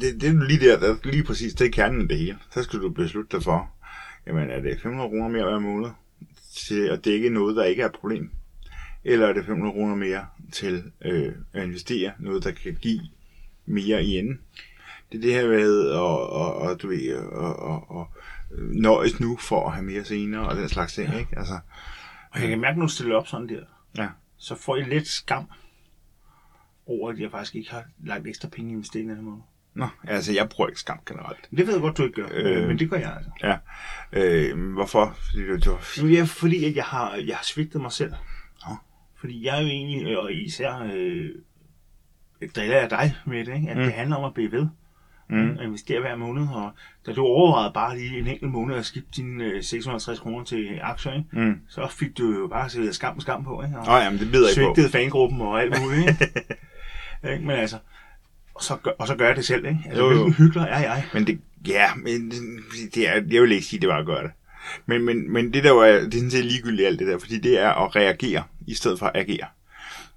det, 0.00 0.20
det 0.20 0.28
er 0.28 0.46
lige 0.46 0.68
der, 0.68 0.80
der 0.80 0.96
lige 1.04 1.24
præcis, 1.24 1.54
det 1.54 1.66
er 1.66 1.70
kernen 1.70 2.00
af 2.00 2.08
det 2.08 2.18
hele. 2.18 2.38
Så 2.54 2.62
skal 2.62 2.78
du 2.78 2.90
beslutte 2.90 3.36
dig 3.36 3.44
for, 3.44 3.70
jamen 4.26 4.50
er 4.50 4.60
det 4.60 4.80
500 4.82 5.10
kroner 5.10 5.28
mere 5.28 5.44
hver 5.44 5.58
måned 5.58 5.90
til 6.56 6.80
at 6.88 7.04
dække 7.04 7.30
noget, 7.30 7.56
der 7.56 7.64
ikke 7.64 7.82
er 7.82 7.86
et 7.86 7.92
problem? 7.92 8.30
Eller 9.04 9.26
er 9.26 9.32
det 9.32 9.44
500 9.44 9.72
kroner 9.72 9.94
mere 9.94 10.26
til 10.52 10.82
øh, 11.04 11.32
at 11.52 11.64
investere 11.64 12.12
noget, 12.18 12.44
der 12.44 12.50
kan 12.50 12.74
give 12.80 13.00
mere 13.66 14.04
i 14.04 14.18
enden? 14.18 14.40
Det 15.12 15.18
er 15.18 15.22
det 15.22 15.32
her 15.34 15.48
med 15.48 15.90
at 15.90 15.96
og, 15.96 16.56
og, 16.56 16.82
du 16.82 16.88
ved, 16.88 17.16
og, 17.16 17.56
og, 17.56 17.90
og 17.90 18.10
nøjes 18.58 19.20
nu 19.20 19.36
for 19.36 19.66
at 19.66 19.72
have 19.72 19.84
mere 19.84 20.04
senere 20.04 20.48
og 20.48 20.56
den 20.56 20.68
slags 20.68 20.94
ting, 20.94 21.18
ikke? 21.18 21.38
Altså, 21.38 21.58
Og 22.30 22.40
jeg 22.40 22.48
kan 22.48 22.60
mærke, 22.60 22.78
når 22.78 22.86
du 22.86 22.92
stiller 22.92 23.16
op 23.16 23.26
sådan 23.26 23.48
der, 23.48 23.62
ja. 23.96 24.08
så 24.36 24.54
får 24.54 24.76
jeg 24.76 24.88
lidt 24.88 25.06
skam 25.06 25.44
over, 26.88 27.10
at 27.10 27.20
jeg 27.20 27.30
faktisk 27.30 27.54
ikke 27.54 27.70
har 27.70 27.84
lagt 28.04 28.26
ekstra 28.26 28.48
penge 28.48 28.70
i 28.70 28.72
investeringen 28.72 29.16
den 29.16 29.24
måned. 29.24 29.40
Nå, 29.74 29.86
altså 30.04 30.32
jeg 30.32 30.48
bruger 30.48 30.68
ikke 30.68 30.80
skam 30.80 30.98
generelt. 31.06 31.48
Det 31.56 31.66
ved 31.66 31.72
jeg 31.74 31.80
godt, 31.82 31.98
du 31.98 32.02
ikke 32.02 32.14
gør, 32.22 32.28
Øh. 32.30 32.68
men 32.68 32.78
det 32.78 32.90
gør 32.90 32.96
jeg 32.96 33.16
altså. 33.16 33.30
Ja. 33.42 33.56
Øh, 34.12 34.72
hvorfor? 34.72 35.16
Fordi 35.30 35.42
det, 35.52 35.64
det 35.64 35.72
var... 35.72 35.88
Jamen, 35.98 36.12
ja, 36.12 36.22
fordi 36.24 36.64
at 36.64 36.76
jeg 36.76 36.84
har, 36.84 37.14
jeg 37.14 37.36
har 37.36 37.44
svigtet 37.44 37.80
mig 37.80 37.92
selv. 37.92 38.10
Nå. 38.68 38.76
Fordi 39.20 39.46
jeg 39.46 39.58
er 39.58 39.60
jo 39.62 39.66
egentlig, 39.68 40.18
og 40.18 40.32
især 40.32 40.90
øh, 40.94 41.30
driller 42.56 42.76
jeg 42.80 42.90
dig 42.90 43.14
med 43.26 43.44
det, 43.44 43.54
ikke? 43.54 43.70
at 43.70 43.76
mm. 43.76 43.82
det 43.82 43.92
handler 43.92 44.16
om 44.16 44.24
at 44.24 44.34
blive 44.34 44.52
ved. 44.52 44.68
Mm. 45.30 45.50
At 45.50 45.64
investere 45.64 46.00
hver 46.00 46.16
måned, 46.16 46.48
og 46.54 46.70
da 47.06 47.12
du 47.12 47.22
overvejede 47.22 47.72
bare 47.74 47.98
lige 47.98 48.18
en 48.18 48.26
enkelt 48.26 48.50
måned 48.50 48.76
at 48.76 48.84
skifte 48.84 49.10
dine 49.16 49.44
øh, 49.44 49.62
650 49.62 50.18
kroner 50.18 50.44
til 50.44 50.78
aktier, 50.82 51.12
ikke? 51.12 51.28
Mm. 51.32 51.60
så 51.68 51.88
fik 51.90 52.18
du 52.18 52.40
jo 52.40 52.46
bare 52.46 52.70
sætte 52.70 52.92
skam 52.92 53.16
og 53.16 53.22
skam 53.22 53.44
på, 53.44 53.62
ikke? 53.62 53.78
Og 53.78 53.86
Nå, 53.86 53.96
jamen, 53.96 54.18
det 54.18 54.26
jeg 54.26 54.34
ikke 54.34 54.42
på. 54.42 54.74
svigtede 54.74 54.90
fangruppen 54.90 55.40
og 55.40 55.62
alt 55.62 55.82
muligt, 55.82 56.08
ikke? 56.08 56.32
ikke? 57.24 57.44
Men 57.46 57.50
altså, 57.56 57.78
og 58.54 58.62
så, 58.64 58.76
gør, 58.76 58.90
og 58.98 59.06
så 59.06 59.14
gør 59.16 59.26
jeg 59.26 59.36
det 59.36 59.44
selv, 59.44 59.64
ikke? 59.66 59.80
Altså, 59.86 60.02
Jo, 60.02 60.10
jo. 60.10 60.14
hvilken 60.22 60.32
hyggelig 60.34 60.66
er 60.70 60.78
jeg? 60.80 61.04
Men 61.14 61.26
det, 61.26 61.40
ja, 61.66 61.94
men 61.94 62.30
det- 62.94 63.08
er, 63.08 63.22
jeg 63.30 63.42
vil 63.42 63.52
ikke 63.52 63.66
sige, 63.66 63.80
det 63.80 63.88
var 63.88 63.96
at 63.98 64.06
gøre 64.06 64.22
det. 64.22 64.30
Men, 64.86 65.04
men, 65.04 65.32
men 65.32 65.52
det 65.54 65.64
der 65.64 65.70
var, 65.70 65.86
det 65.86 66.06
er 66.06 66.10
sådan 66.18 66.30
set 66.30 66.44
ligegyldigt 66.44 66.86
alt 66.86 66.98
det 66.98 67.06
der, 67.06 67.18
fordi 67.18 67.38
det 67.38 67.60
er 67.60 67.68
at 67.70 67.96
reagere, 67.96 68.42
i 68.66 68.74
stedet 68.74 68.98
for 68.98 69.06
at 69.06 69.12
agere. 69.14 69.46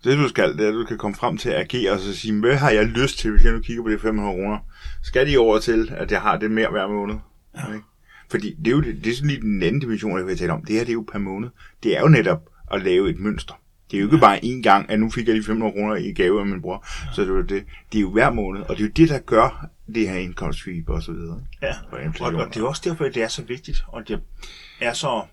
Det 0.04 0.18
du 0.18 0.28
skal, 0.28 0.58
det 0.58 0.66
er, 0.66 0.68
at 0.70 0.74
du 0.74 0.86
kan 0.86 0.98
komme 0.98 1.16
frem 1.16 1.38
til 1.38 1.50
at 1.50 1.60
agere, 1.62 1.92
og 1.92 2.00
så 2.00 2.16
sige, 2.16 2.40
hvad 2.40 2.56
har 2.56 2.70
jeg 2.72 2.86
lyst 2.86 3.18
til, 3.20 3.32
hvis 3.32 3.44
jeg 3.44 3.54
nu 3.54 3.60
kigger 3.60 3.84
på 3.84 3.90
de 3.90 4.00
500 4.00 4.36
kroner? 4.36 4.58
Skal 5.04 5.28
de 5.28 5.38
over 5.38 5.60
til, 5.60 5.94
at 5.98 6.12
jeg 6.12 6.22
har 6.22 6.38
det 6.38 6.52
mere 6.52 6.70
hver 6.72 6.88
måned? 6.88 7.16
Ja. 7.56 7.74
Ikke? 7.74 7.86
Fordi 8.32 8.54
det 8.60 8.68
er 8.68 8.72
jo 8.72 8.82
det, 8.82 9.04
det 9.04 9.12
er 9.12 9.16
sådan 9.16 9.30
lige 9.30 9.42
den 9.42 9.64
anden 9.64 9.82
dimension, 9.82 10.18
jeg 10.18 10.28
vil 10.28 10.38
tale 10.38 10.54
om. 10.54 10.66
Det 10.66 10.76
her, 10.76 10.82
det 10.84 10.90
er 10.90 10.94
jo 10.94 11.06
per 11.12 11.20
måned. 11.20 11.50
Det 11.84 11.98
er 11.98 12.02
jo 12.02 12.08
netop 12.08 12.50
at 12.72 12.82
lave 12.84 13.10
et 13.10 13.20
mønster. 13.20 13.54
Det 13.92 13.98
er 13.98 14.02
jo 14.02 14.08
ikke 14.08 14.16
ja. 14.16 14.22
bare 14.22 14.40
én 14.44 14.62
gang, 14.62 14.90
at 14.90 15.00
nu 15.00 15.10
fik 15.10 15.28
jeg 15.28 15.36
lige 15.36 15.46
500 15.46 15.72
kroner 15.74 15.96
i 15.96 16.14
gave 16.14 16.40
af 16.40 16.46
min 16.46 16.62
bror. 16.62 16.86
Ja. 17.06 17.12
Så 17.14 17.22
det 17.22 17.30
er, 17.30 17.34
jo 17.34 17.42
det. 17.42 17.66
det 17.92 17.98
er 17.98 18.02
jo 18.02 18.12
hver 18.12 18.30
måned, 18.30 18.62
og 18.62 18.70
det 18.70 18.84
er 18.84 18.88
jo 18.88 18.92
det, 18.96 19.10
der 19.10 19.20
gør 19.20 19.66
det 19.96 20.10
her 20.10 20.16
indkomstsvip 20.16 20.90
og 20.90 21.04
så 21.04 21.12
videre. 21.12 21.44
Ja, 21.62 21.74
Og 21.92 22.00
og, 22.36 22.54
det 22.54 22.58
er 22.62 22.68
også 22.68 22.82
derfor, 22.86 23.06
at 23.06 23.16
det 23.16 23.24
er 23.24 23.28
så 23.28 23.44
vigtigt, 23.44 23.84
og 23.88 24.08
det 24.08 24.22
er 24.82 24.94
så 24.94 25.26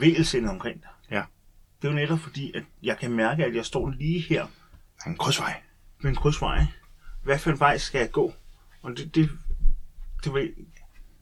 vægelsindet 0.00 0.50
omkring 0.50 0.80
det. 0.80 0.88
Ja. 1.10 1.22
Det 1.82 1.88
er 1.88 1.92
jo 1.92 1.94
netop 1.94 2.18
fordi, 2.18 2.52
at 2.54 2.62
jeg 2.82 2.98
kan 2.98 3.10
mærke, 3.12 3.44
at 3.44 3.54
jeg 3.54 3.64
står 3.64 3.90
lige 3.90 4.20
her 4.20 4.46
er 5.04 5.10
en 5.10 5.16
krydsvej. 5.16 5.54
ved 6.02 6.10
en 6.10 6.16
krydsvej. 6.16 6.66
Hvad 7.24 7.38
for 7.38 7.50
en 7.50 7.60
vej 7.60 7.78
skal 7.78 7.98
jeg 7.98 8.10
gå? 8.10 8.34
Og 8.82 8.90
det, 8.96 9.14
det, 9.14 9.30
det 10.24 10.34
ved, 10.34 10.48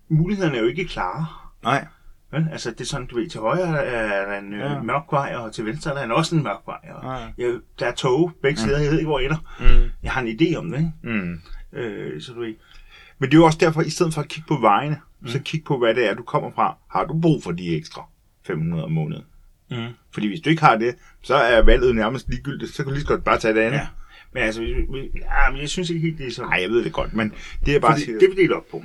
mulighederne 0.08 0.56
er 0.56 0.60
jo 0.60 0.66
ikke 0.66 0.84
klare. 0.84 1.26
Nej. 1.62 1.86
Vel? 2.34 2.48
Altså, 2.52 2.70
det 2.70 2.80
er 2.80 2.84
sådan, 2.84 3.06
du 3.06 3.16
ved, 3.16 3.28
til 3.28 3.40
højre 3.40 3.84
er 3.86 4.26
der 4.30 4.38
en 4.38 4.52
Ja. 4.52 4.72
ja. 4.72 4.82
mørk 4.82 5.02
vej, 5.10 5.34
og 5.36 5.52
til 5.52 5.66
venstre 5.66 5.90
er 5.90 5.94
der 5.94 6.04
en, 6.04 6.12
også 6.12 6.36
en 6.36 6.42
mørk 6.42 6.60
vej. 6.66 6.78
Og 6.94 7.20
Ja. 7.38 7.44
jeg, 7.46 7.58
der 7.78 7.86
er 7.86 7.92
tog 7.94 8.32
begge 8.42 8.60
sider, 8.60 8.78
jeg 8.78 8.90
ved 8.90 8.98
ikke, 8.98 9.08
hvor 9.08 9.18
jeg 9.18 9.26
ender. 9.26 9.38
Mm. 9.84 9.90
Jeg 10.02 10.12
har 10.12 10.20
en 10.22 10.38
idé 10.40 10.56
om 10.56 10.70
det, 10.70 10.78
ikke? 10.78 10.92
Mm. 11.02 11.40
Øh, 11.72 12.20
så 12.22 12.32
du 12.32 12.40
ved, 12.40 12.54
Men 13.18 13.30
det 13.30 13.36
er 13.36 13.38
jo 13.40 13.44
også 13.44 13.58
derfor, 13.58 13.82
i 13.82 13.90
stedet 13.90 14.14
for 14.14 14.20
at 14.22 14.28
kigge 14.28 14.48
på 14.48 14.56
vejene, 14.60 15.00
mm. 15.20 15.28
så 15.28 15.38
kig 15.44 15.64
på, 15.64 15.78
hvad 15.78 15.94
det 15.94 16.10
er, 16.10 16.14
du 16.14 16.22
kommer 16.22 16.50
fra. 16.50 16.76
Har 16.90 17.04
du 17.04 17.20
brug 17.20 17.42
for 17.42 17.52
de 17.52 17.76
ekstra 17.76 18.02
500 18.46 18.84
om 18.84 18.92
måneden? 18.92 19.24
mm. 19.70 19.76
Fordi 20.14 20.28
hvis 20.28 20.40
du 20.40 20.50
ikke 20.50 20.62
har 20.62 20.76
det, 20.76 20.94
så 21.22 21.34
er 21.34 21.62
valget 21.62 21.94
nærmest 21.96 22.28
ligegyldigt. 22.28 22.70
Så 22.74 22.76
kan 22.76 22.84
du 22.84 22.90
lige 22.90 23.00
så 23.02 23.08
godt 23.08 23.24
bare 23.24 23.38
tage 23.38 23.54
det 23.54 23.60
andet. 23.60 23.78
ja. 23.78 23.86
Men 24.32 24.42
altså, 24.42 24.60
vi, 24.60 24.66
vi, 24.72 25.10
ja, 25.20 25.50
men 25.50 25.60
jeg 25.60 25.68
synes 25.68 25.90
ikke 25.90 26.00
helt, 26.02 26.18
det 26.18 26.26
er 26.26 26.30
sådan. 26.30 26.48
Nej, 26.50 26.60
jeg 26.62 26.70
ved 26.70 26.84
det 26.84 26.92
godt, 26.92 27.14
men 27.14 27.32
det 27.66 27.76
er 27.76 27.80
bare... 27.80 27.92
Fordi 27.92 28.12
det 28.12 28.28
vi 28.36 28.42
deler 28.42 28.56
op 28.56 28.66
på, 28.70 28.82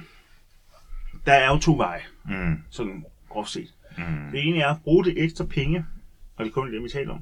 der 1.25 1.33
er 1.33 1.53
jo 1.53 1.59
to 1.59 1.77
veje, 1.77 2.01
Mm. 2.25 2.57
sådan 2.69 3.05
groft 3.29 3.49
set. 3.49 3.73
Mm. 3.97 4.31
Det 4.31 4.47
ene 4.47 4.57
er 4.59 4.67
at 4.67 4.81
bruge 4.83 5.05
det 5.05 5.23
ekstra 5.23 5.45
penge, 5.45 5.85
og 6.35 6.45
det 6.45 6.49
er 6.51 6.53
kun 6.53 6.73
det, 6.73 6.83
vi 6.83 6.89
taler 6.89 7.13
om, 7.13 7.21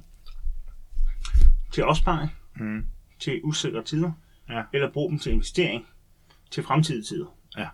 til 1.72 1.84
opsparing, 1.84 2.32
Mm. 2.60 2.86
til 3.20 3.42
usikre 3.44 3.84
tider, 3.84 4.12
Ja. 4.50 4.64
eller 4.74 4.92
bruge 4.92 5.10
dem 5.10 5.20
til 5.20 5.32
investering 5.32 5.86
til 6.52 6.64
fremtidige 6.64 7.04
tider. 7.04 7.26
Ja. 7.58 7.68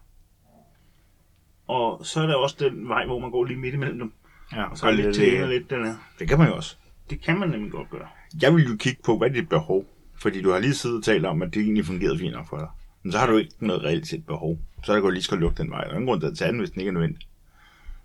Og 1.68 2.06
så 2.06 2.22
er 2.22 2.28
der 2.28 2.36
også 2.36 2.56
den 2.60 2.88
vej, 2.90 3.06
hvor 3.06 3.20
man 3.20 3.32
går 3.32 3.46
lige 3.46 3.60
midt 3.60 3.74
imellem 3.74 4.00
dem, 4.00 4.14
Ja, 4.54 4.64
og 4.64 4.78
så 4.78 4.88
er 4.88 4.92
lidt 4.92 5.16
til 5.16 5.34
ene 5.36 5.44
og 5.44 5.50
lidt 5.50 5.70
dernede. 5.70 5.98
Det 6.20 6.28
kan 6.30 6.38
man 6.40 6.48
jo 6.48 6.56
også. 6.56 6.76
Det 7.10 7.22
kan 7.22 7.40
man 7.40 7.50
nemlig 7.50 7.72
godt 7.72 7.90
gøre. 7.90 8.08
Jeg 8.42 8.56
vil 8.56 8.66
jo 8.70 8.76
kigge 8.78 9.02
på, 9.06 9.18
hvad 9.18 9.30
er 9.30 9.34
dit 9.34 9.50
behov? 9.50 9.86
Fordi 10.16 10.42
du 10.42 10.52
har 10.52 10.60
lige 10.60 10.74
siddet 10.74 10.98
og 10.98 11.04
talt 11.04 11.26
om, 11.26 11.42
at 11.42 11.54
det 11.54 11.62
egentlig 11.62 11.86
fungerede 11.86 12.20
fint 12.20 12.34
nok 12.34 12.48
for 12.50 12.58
dig. 12.58 12.68
Men 13.04 13.12
så 13.12 13.18
har 13.18 13.28
du 13.28 13.38
ikke 13.38 13.68
noget 13.68 13.84
reelt 13.84 14.08
set 14.08 14.26
behov. 14.26 14.58
Så 14.84 14.92
er 14.92 14.96
det 14.96 15.04
godt 15.04 15.14
lige 15.14 15.24
skal 15.24 15.38
lukke 15.38 15.58
den 15.64 15.72
vej. 15.72 15.82
Der 15.84 15.90
er 15.90 15.94
ingen 15.94 16.08
grund 16.08 16.22
til 16.22 16.28
at 16.28 16.38
tage 16.38 16.52
den, 16.52 16.60
hvis 16.60 16.72
den 16.72 16.80
ikke 16.82 16.90
er 16.90 16.94
nødvendig. 16.94 17.28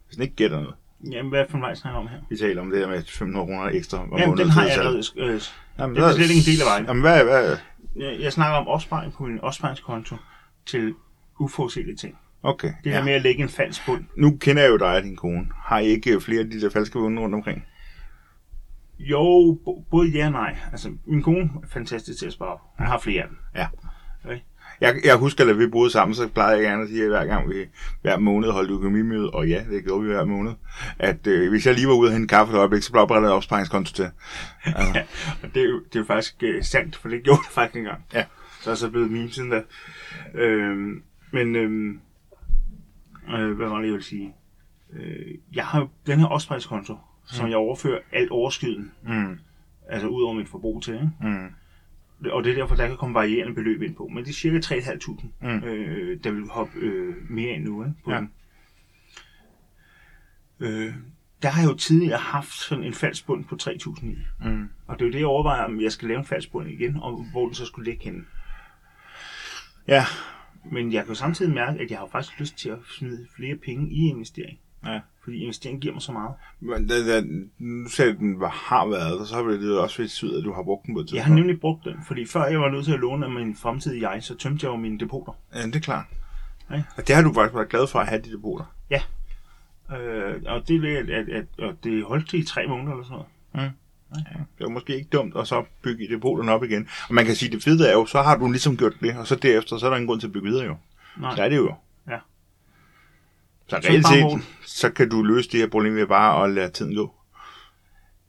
Hvis 0.08 0.16
den 0.16 0.22
ikke 0.22 0.36
gætter 0.36 0.60
noget. 0.60 0.74
Jamen, 1.10 1.28
hvad 1.30 1.44
for 1.48 1.56
en 1.56 1.62
vej 1.62 1.74
snakker 1.74 2.00
om 2.00 2.08
her? 2.08 2.18
Vi 2.30 2.36
taler 2.36 2.62
om 2.62 2.70
det 2.70 2.80
der 2.80 2.88
med 2.88 3.02
500 3.04 3.46
kroner 3.46 3.64
ekstra. 3.64 4.02
om 4.02 4.18
Jamen, 4.18 4.38
den 4.38 4.48
har 4.48 4.62
jeg 4.62 4.72
allerede. 4.72 5.02
Øh, 5.16 5.40
Jamen, 5.78 5.96
det 5.96 6.04
er 6.04 6.12
slet 6.12 6.30
ikke 6.30 6.50
en 6.50 6.54
del 6.54 6.60
af 6.60 6.66
vejen. 6.66 6.86
Jamen, 6.86 7.02
hvad, 7.02 7.24
hvad? 7.24 7.56
jeg, 7.96 8.20
jeg 8.20 8.32
snakker 8.32 8.56
om 8.56 8.68
opsparing 8.68 9.12
på 9.12 9.22
min 9.22 9.40
opsparingskonto 9.40 10.16
til 10.66 10.94
uforudsete 11.40 11.96
ting. 11.96 12.18
Okay. 12.42 12.72
Det 12.84 12.92
her 12.92 13.04
med 13.04 13.12
at 13.12 13.22
lægge 13.22 13.42
en 13.42 13.48
falsk 13.48 13.86
bund. 13.86 14.04
Nu 14.16 14.36
kender 14.40 14.62
jeg 14.62 14.70
jo 14.70 14.76
dig 14.76 14.96
og 14.96 15.02
din 15.02 15.16
kone. 15.16 15.46
Har 15.64 15.78
I 15.78 15.86
ikke 15.86 16.20
flere 16.20 16.40
af 16.40 16.50
de 16.50 16.60
der 16.60 16.70
falske 16.70 16.98
vunde 16.98 17.22
rundt 17.22 17.34
omkring? 17.34 17.64
Jo, 18.98 19.58
både 19.90 20.08
ja 20.08 20.26
og 20.26 20.32
nej. 20.32 20.56
Altså, 20.72 20.92
min 21.06 21.22
kone 21.22 21.50
er 21.62 21.66
fantastisk 21.68 22.18
til 22.18 22.26
at 22.26 22.32
spare 22.32 22.48
op. 22.48 22.60
Jeg 22.78 22.86
har 22.86 22.98
flere 22.98 23.22
af 23.22 23.28
dem. 23.28 23.38
Ja. 23.54 23.66
Okay. 24.24 24.38
Jeg, 24.80 24.94
jeg 25.04 25.16
husker, 25.16 25.50
at 25.50 25.58
vi 25.58 25.66
boede 25.66 25.90
sammen, 25.90 26.14
så 26.14 26.28
plejede 26.28 26.56
jeg 26.56 26.62
gerne 26.62 26.82
at 26.82 26.88
sige, 26.88 27.02
at 27.02 27.08
hver 27.08 27.24
gang 27.26 27.50
vi 27.50 27.54
hver 28.02 28.18
måned 28.18 28.50
holdt 28.50 28.70
økonomimøde, 28.70 29.30
og 29.30 29.48
ja, 29.48 29.64
det 29.70 29.84
gjorde 29.84 30.02
vi 30.02 30.08
hver 30.08 30.24
måned, 30.24 30.52
at 30.98 31.26
øh, 31.26 31.50
hvis 31.50 31.66
jeg 31.66 31.74
lige 31.74 31.88
var 31.88 31.94
ude 31.94 32.08
og 32.08 32.12
hente 32.12 32.28
kaffe 32.28 32.54
et 32.54 32.58
øjeblik, 32.58 32.82
så 32.82 32.92
blev 32.92 33.02
oprettet 33.02 33.28
et 33.28 33.34
opsparingskonto 33.34 33.92
til. 33.92 34.10
Altså, 34.64 34.92
Ja, 34.94 35.02
og 35.42 35.54
det 35.54 35.62
er 35.62 35.68
jo, 35.68 35.78
det 35.78 35.96
er 35.96 36.00
jo 36.00 36.04
faktisk 36.04 36.36
øh, 36.42 36.62
sandt, 36.64 36.96
for 36.96 37.08
det 37.08 37.22
gjorde 37.22 37.40
det 37.42 37.50
faktisk 37.50 37.76
engang. 37.76 38.04
Ja. 38.14 38.24
Så 38.60 38.70
er 38.70 38.74
så 38.74 38.90
blevet 38.90 39.10
meme 39.10 39.30
siden 39.30 39.50
da. 39.50 39.62
Øhm, 40.34 41.02
men, 41.32 41.56
øhm, 41.56 42.00
øh, 43.34 43.52
hvad 43.56 43.68
var 43.68 43.76
det, 43.76 43.84
jeg 43.84 43.92
ville 43.92 44.04
sige? 44.04 44.34
Øh, 44.92 45.34
jeg 45.54 45.64
har 45.66 45.88
den 46.06 46.20
her 46.20 46.26
opsparingskonto, 46.26 46.96
som 47.26 47.48
jeg 47.48 47.56
overfører 47.56 47.98
alt 48.12 48.30
overskydden, 48.30 48.92
mm, 49.02 49.38
altså 49.88 50.08
ud 50.08 50.22
over 50.22 50.34
mit 50.34 50.48
forbrug 50.48 50.82
til, 50.82 50.94
ikke? 50.94 51.10
mm, 51.20 51.48
Og 52.30 52.44
det 52.44 52.50
er 52.50 52.54
derfor, 52.54 52.74
der 52.74 52.86
kan 52.88 52.96
komme 52.96 53.14
varierende 53.14 53.54
beløb 53.54 53.82
ind 53.82 53.94
på. 53.96 54.08
Men 54.08 54.24
det 54.24 54.30
er 54.30 54.34
cirka 54.34 54.58
3.500, 54.60 55.26
Mm. 55.42 55.48
øh, 55.64 56.24
der 56.24 56.30
vil 56.30 56.48
hoppe 56.48 56.78
øh, 56.78 57.16
mere 57.30 57.50
ind 57.52 57.64
nu. 57.64 57.84
Ikke, 57.84 57.94
på 58.04 58.10
Ja. 58.12 58.16
den. 58.16 58.30
Øh, 60.60 60.94
der 61.42 61.48
har 61.48 61.62
jeg 61.62 61.70
jo 61.70 61.76
tidligere 61.76 62.18
haft 62.18 62.52
sådan 62.52 62.84
en 62.84 62.92
falsk 62.94 63.26
bund 63.26 63.44
på 63.44 63.56
3.000 63.62 64.06
i. 64.06 64.16
mm. 64.44 64.68
Og 64.86 64.98
det 64.98 65.02
er 65.04 65.06
jo 65.06 65.12
det, 65.12 65.18
jeg 65.18 65.26
overvejer, 65.26 65.62
om 65.64 65.80
jeg 65.80 65.92
skal 65.92 66.08
lave 66.08 66.18
en 66.18 66.26
falsk 66.26 66.52
bund 66.52 66.68
igen, 66.70 66.96
og 66.96 67.24
hvor 67.32 67.44
den 67.46 67.54
så 67.54 67.66
skulle 67.66 67.90
ligge 67.90 68.04
henne. 68.04 68.24
Ja, 69.88 70.04
Men 70.72 70.92
jeg 70.92 71.02
kan 71.04 71.08
jo 71.08 71.14
samtidig 71.14 71.54
mærke, 71.54 71.80
at 71.80 71.90
jeg 71.90 71.98
har 71.98 72.06
faktisk 72.12 72.40
lyst 72.40 72.56
til 72.58 72.68
at 72.68 72.78
smide 72.98 73.26
flere 73.36 73.56
penge 73.56 73.90
i 73.90 74.08
investering. 74.08 74.58
Ja. 74.84 75.00
Fordi 75.24 75.36
investering 75.36 75.80
giver 75.80 75.94
mig 75.94 76.02
så 76.02 76.12
meget. 76.12 76.34
Men 76.60 76.88
det, 76.88 77.06
det, 77.06 77.48
nu 77.58 77.88
sagde 77.88 78.10
at 78.10 78.18
den 78.18 78.40
var, 78.40 78.48
har 78.48 78.86
været, 78.86 79.18
og 79.18 79.26
så 79.26 79.34
har 79.34 79.42
det 79.42 79.78
også 79.78 80.02
betydet, 80.02 80.38
at 80.38 80.44
du 80.44 80.52
har 80.52 80.62
brugt 80.62 80.86
den 80.86 80.94
på 80.94 81.00
et 81.00 81.06
tidspunkt. 81.06 81.16
Jeg 81.16 81.24
har 81.24 81.34
nemlig 81.34 81.60
brugt 81.60 81.84
den, 81.84 81.94
fordi 82.06 82.26
før 82.26 82.44
jeg 82.44 82.60
var 82.60 82.70
nødt 82.70 82.84
til 82.84 82.92
at 82.92 83.00
låne 83.00 83.26
af 83.26 83.32
min 83.32 83.56
fremtidige 83.56 84.10
jeg, 84.10 84.22
så 84.22 84.34
tømte 84.34 84.66
jeg 84.66 84.72
jo 84.72 84.76
mine 84.76 84.98
depoter. 84.98 85.32
Ja, 85.54 85.66
det 85.66 85.76
er 85.76 85.80
klart. 85.80 86.04
Ja. 86.70 86.82
Og 86.96 87.08
det 87.08 87.14
har 87.14 87.22
du 87.22 87.32
faktisk 87.34 87.54
været 87.54 87.68
glad 87.68 87.86
for 87.86 87.98
at 87.98 88.06
have 88.06 88.22
de 88.22 88.32
depoter. 88.32 88.64
Øh, 89.92 90.42
og 90.46 90.68
det 90.68 90.76
er 90.76 90.80
lidt, 90.80 91.10
at, 91.10 91.28
at, 91.28 91.68
at 91.68 91.74
det 91.84 92.04
holdt 92.04 92.28
til 92.28 92.38
i 92.38 92.44
tre 92.44 92.66
måneder 92.66 92.92
eller 92.92 93.04
sådan 93.04 93.14
noget. 93.14 93.72
Det 94.58 94.64
var 94.64 94.68
måske 94.68 94.96
ikke 94.96 95.08
dumt 95.12 95.36
at 95.36 95.48
så 95.48 95.64
bygge 95.82 96.08
depoterne 96.14 96.52
op 96.52 96.64
igen. 96.64 96.88
Og 97.08 97.14
man 97.14 97.26
kan 97.26 97.34
sige, 97.34 97.48
at 97.48 97.52
det 97.52 97.62
fede 97.62 97.88
er 97.88 97.92
jo, 97.92 98.06
så 98.06 98.22
har 98.22 98.36
du 98.36 98.50
ligesom 98.50 98.76
gjort 98.76 98.92
det, 99.00 99.16
og 99.16 99.26
så 99.26 99.36
derefter, 99.36 99.78
så 99.78 99.86
er 99.86 99.90
der 99.90 99.96
ingen 99.96 100.08
grund 100.08 100.20
til 100.20 100.26
at 100.26 100.32
bygge 100.32 100.48
videre 100.48 100.64
jo. 100.64 100.76
Nej. 101.20 101.36
Så 101.36 101.42
er 101.42 101.48
det 101.48 101.56
jo. 101.56 101.74
Ja. 103.72 103.80
Så 103.80 103.88
reelt 103.88 104.06
set, 104.06 104.48
så 104.66 104.90
kan 104.90 105.08
du 105.08 105.22
løse 105.22 105.50
det 105.50 105.60
her 105.60 105.68
problem 105.68 105.94
ved 105.94 106.06
bare 106.06 106.44
at 106.44 106.50
lade 106.50 106.70
tiden 106.70 106.94
gå. 106.94 107.14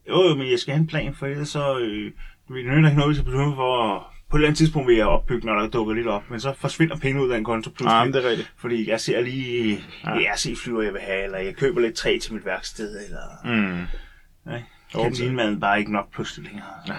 Jo, 0.10 0.24
jo, 0.30 0.36
men 0.36 0.52
jeg 0.52 0.60
skal 0.60 0.74
have 0.74 0.82
en 0.82 0.88
plan, 0.88 1.16
for 1.16 1.26
ellers 1.26 1.50
så... 1.50 1.80
Øh, 1.80 2.12
det 2.48 2.56
nytter 2.66 2.76
ikke 2.76 2.98
noget, 2.98 3.10
hvis 3.10 3.18
jeg 3.18 3.26
beslutter 3.26 3.48
mig 3.48 3.56
for. 3.56 4.08
På 4.30 4.36
et 4.36 4.40
eller 4.40 4.48
andet 4.48 4.58
tidspunkt 4.58 4.88
vil 4.88 4.96
jeg 4.96 5.08
opbygge, 5.08 5.46
når 5.46 5.54
der 5.54 5.70
dukker 5.70 5.94
lidt 5.94 6.08
op, 6.08 6.24
men 6.30 6.40
så 6.40 6.54
forsvinder 6.54 6.98
penge 6.98 7.24
ud 7.24 7.30
af 7.30 7.38
en 7.38 7.44
konto 7.44 7.70
pludselig. 7.70 8.00
Ah, 8.00 8.06
men 8.06 8.14
det 8.14 8.26
er 8.26 8.30
rigtigt. 8.30 8.54
Fordi 8.58 8.90
jeg 8.90 9.00
ser 9.00 9.22
lige... 9.22 9.84
Ja. 10.06 10.10
Ja. 10.10 10.16
Jeg 10.16 10.34
ser 10.36 10.56
flyver, 10.56 10.82
jeg 10.82 10.94
vil 10.94 11.02
have, 11.02 11.24
eller 11.24 11.38
jeg 11.38 11.56
køber 11.56 11.82
lidt 11.82 11.96
træ 11.96 12.18
til 12.22 12.34
mit 12.34 12.46
værksted, 12.46 13.06
eller... 13.06 13.56
Mm. 13.56 13.86
Nej, 14.46 14.64
kantinemaden 14.92 15.60
bare 15.60 15.80
ikke 15.80 15.92
nok 15.92 16.14
pludselig 16.14 16.46
længere. 16.46 16.68
Ja. 16.88 16.94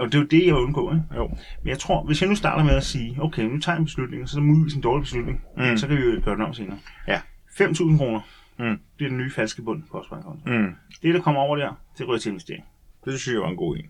Og 0.00 0.06
det 0.06 0.14
er 0.14 0.18
jo 0.18 0.26
det, 0.26 0.46
jeg 0.46 0.54
vil 0.54 0.62
undgå, 0.62 0.92
ikke? 0.92 1.04
Jo. 1.16 1.28
Men 1.62 1.68
jeg 1.68 1.78
tror, 1.78 2.04
hvis 2.04 2.20
jeg 2.20 2.28
nu 2.28 2.34
starter 2.34 2.64
med 2.64 2.74
at 2.74 2.84
sige, 2.84 3.16
okay, 3.20 3.42
nu 3.42 3.60
tager 3.60 3.76
jeg 3.76 3.80
en 3.80 3.84
beslutning, 3.84 4.22
og 4.22 4.28
så 4.28 4.36
er 4.36 4.40
det 4.40 4.48
muligvis 4.48 4.74
en 4.74 4.80
dårlig 4.80 5.02
beslutning, 5.02 5.42
mm. 5.56 5.76
så 5.76 5.86
kan 5.86 5.96
vi 5.96 6.02
jo 6.02 6.20
gøre 6.24 6.34
den 6.34 6.42
om 6.42 6.54
senere. 6.54 6.78
Ja. 7.08 7.20
5.000 7.60 7.96
kroner 7.98 8.20
Det 8.58 9.04
er 9.04 9.08
den 9.08 9.18
nye 9.18 9.30
falske 9.30 9.62
bund 9.62 9.82
på 9.90 9.98
opsparingskonto. 9.98 10.50
Mm. 10.50 10.74
Det, 11.02 11.14
der 11.14 11.20
kommer 11.20 11.40
over 11.40 11.56
der, 11.56 11.80
det 11.98 12.08
ryger 12.08 12.18
til 12.18 12.28
investering. 12.30 12.64
Det 13.04 13.20
synes 13.20 13.34
jeg 13.34 13.42
var 13.42 13.48
en 13.48 13.56
god 13.56 13.76
en. 13.76 13.84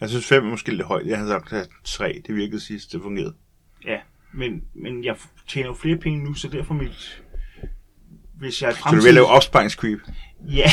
Jeg 0.00 0.08
synes 0.08 0.26
fem 0.26 0.46
er 0.46 0.50
måske 0.50 0.70
lidt 0.70 0.86
højt. 0.86 1.06
Jeg 1.06 1.16
havde 1.18 1.30
sagt 1.30 1.52
at 1.52 1.68
tre. 1.84 2.22
Det 2.26 2.34
virkede 2.34 2.60
sidst, 2.60 2.92
det 2.92 3.00
fungerede. 3.02 3.34
Ja, 3.86 3.98
men, 4.32 4.62
men 4.74 5.04
jeg 5.04 5.16
tjener 5.48 5.68
jo 5.68 5.74
flere 5.74 5.96
penge 5.96 6.24
nu, 6.24 6.34
så 6.34 6.48
derfor 6.48 6.74
mit... 6.74 7.22
Hvis 8.38 8.62
jeg 8.62 8.70
i 8.70 8.72
Så 8.72 8.78
du 8.78 8.82
fremtiden... 8.82 9.04
vil 9.04 9.14
lave 9.14 9.26
opsparingscreep? 9.26 9.98
Ja, 10.48 10.70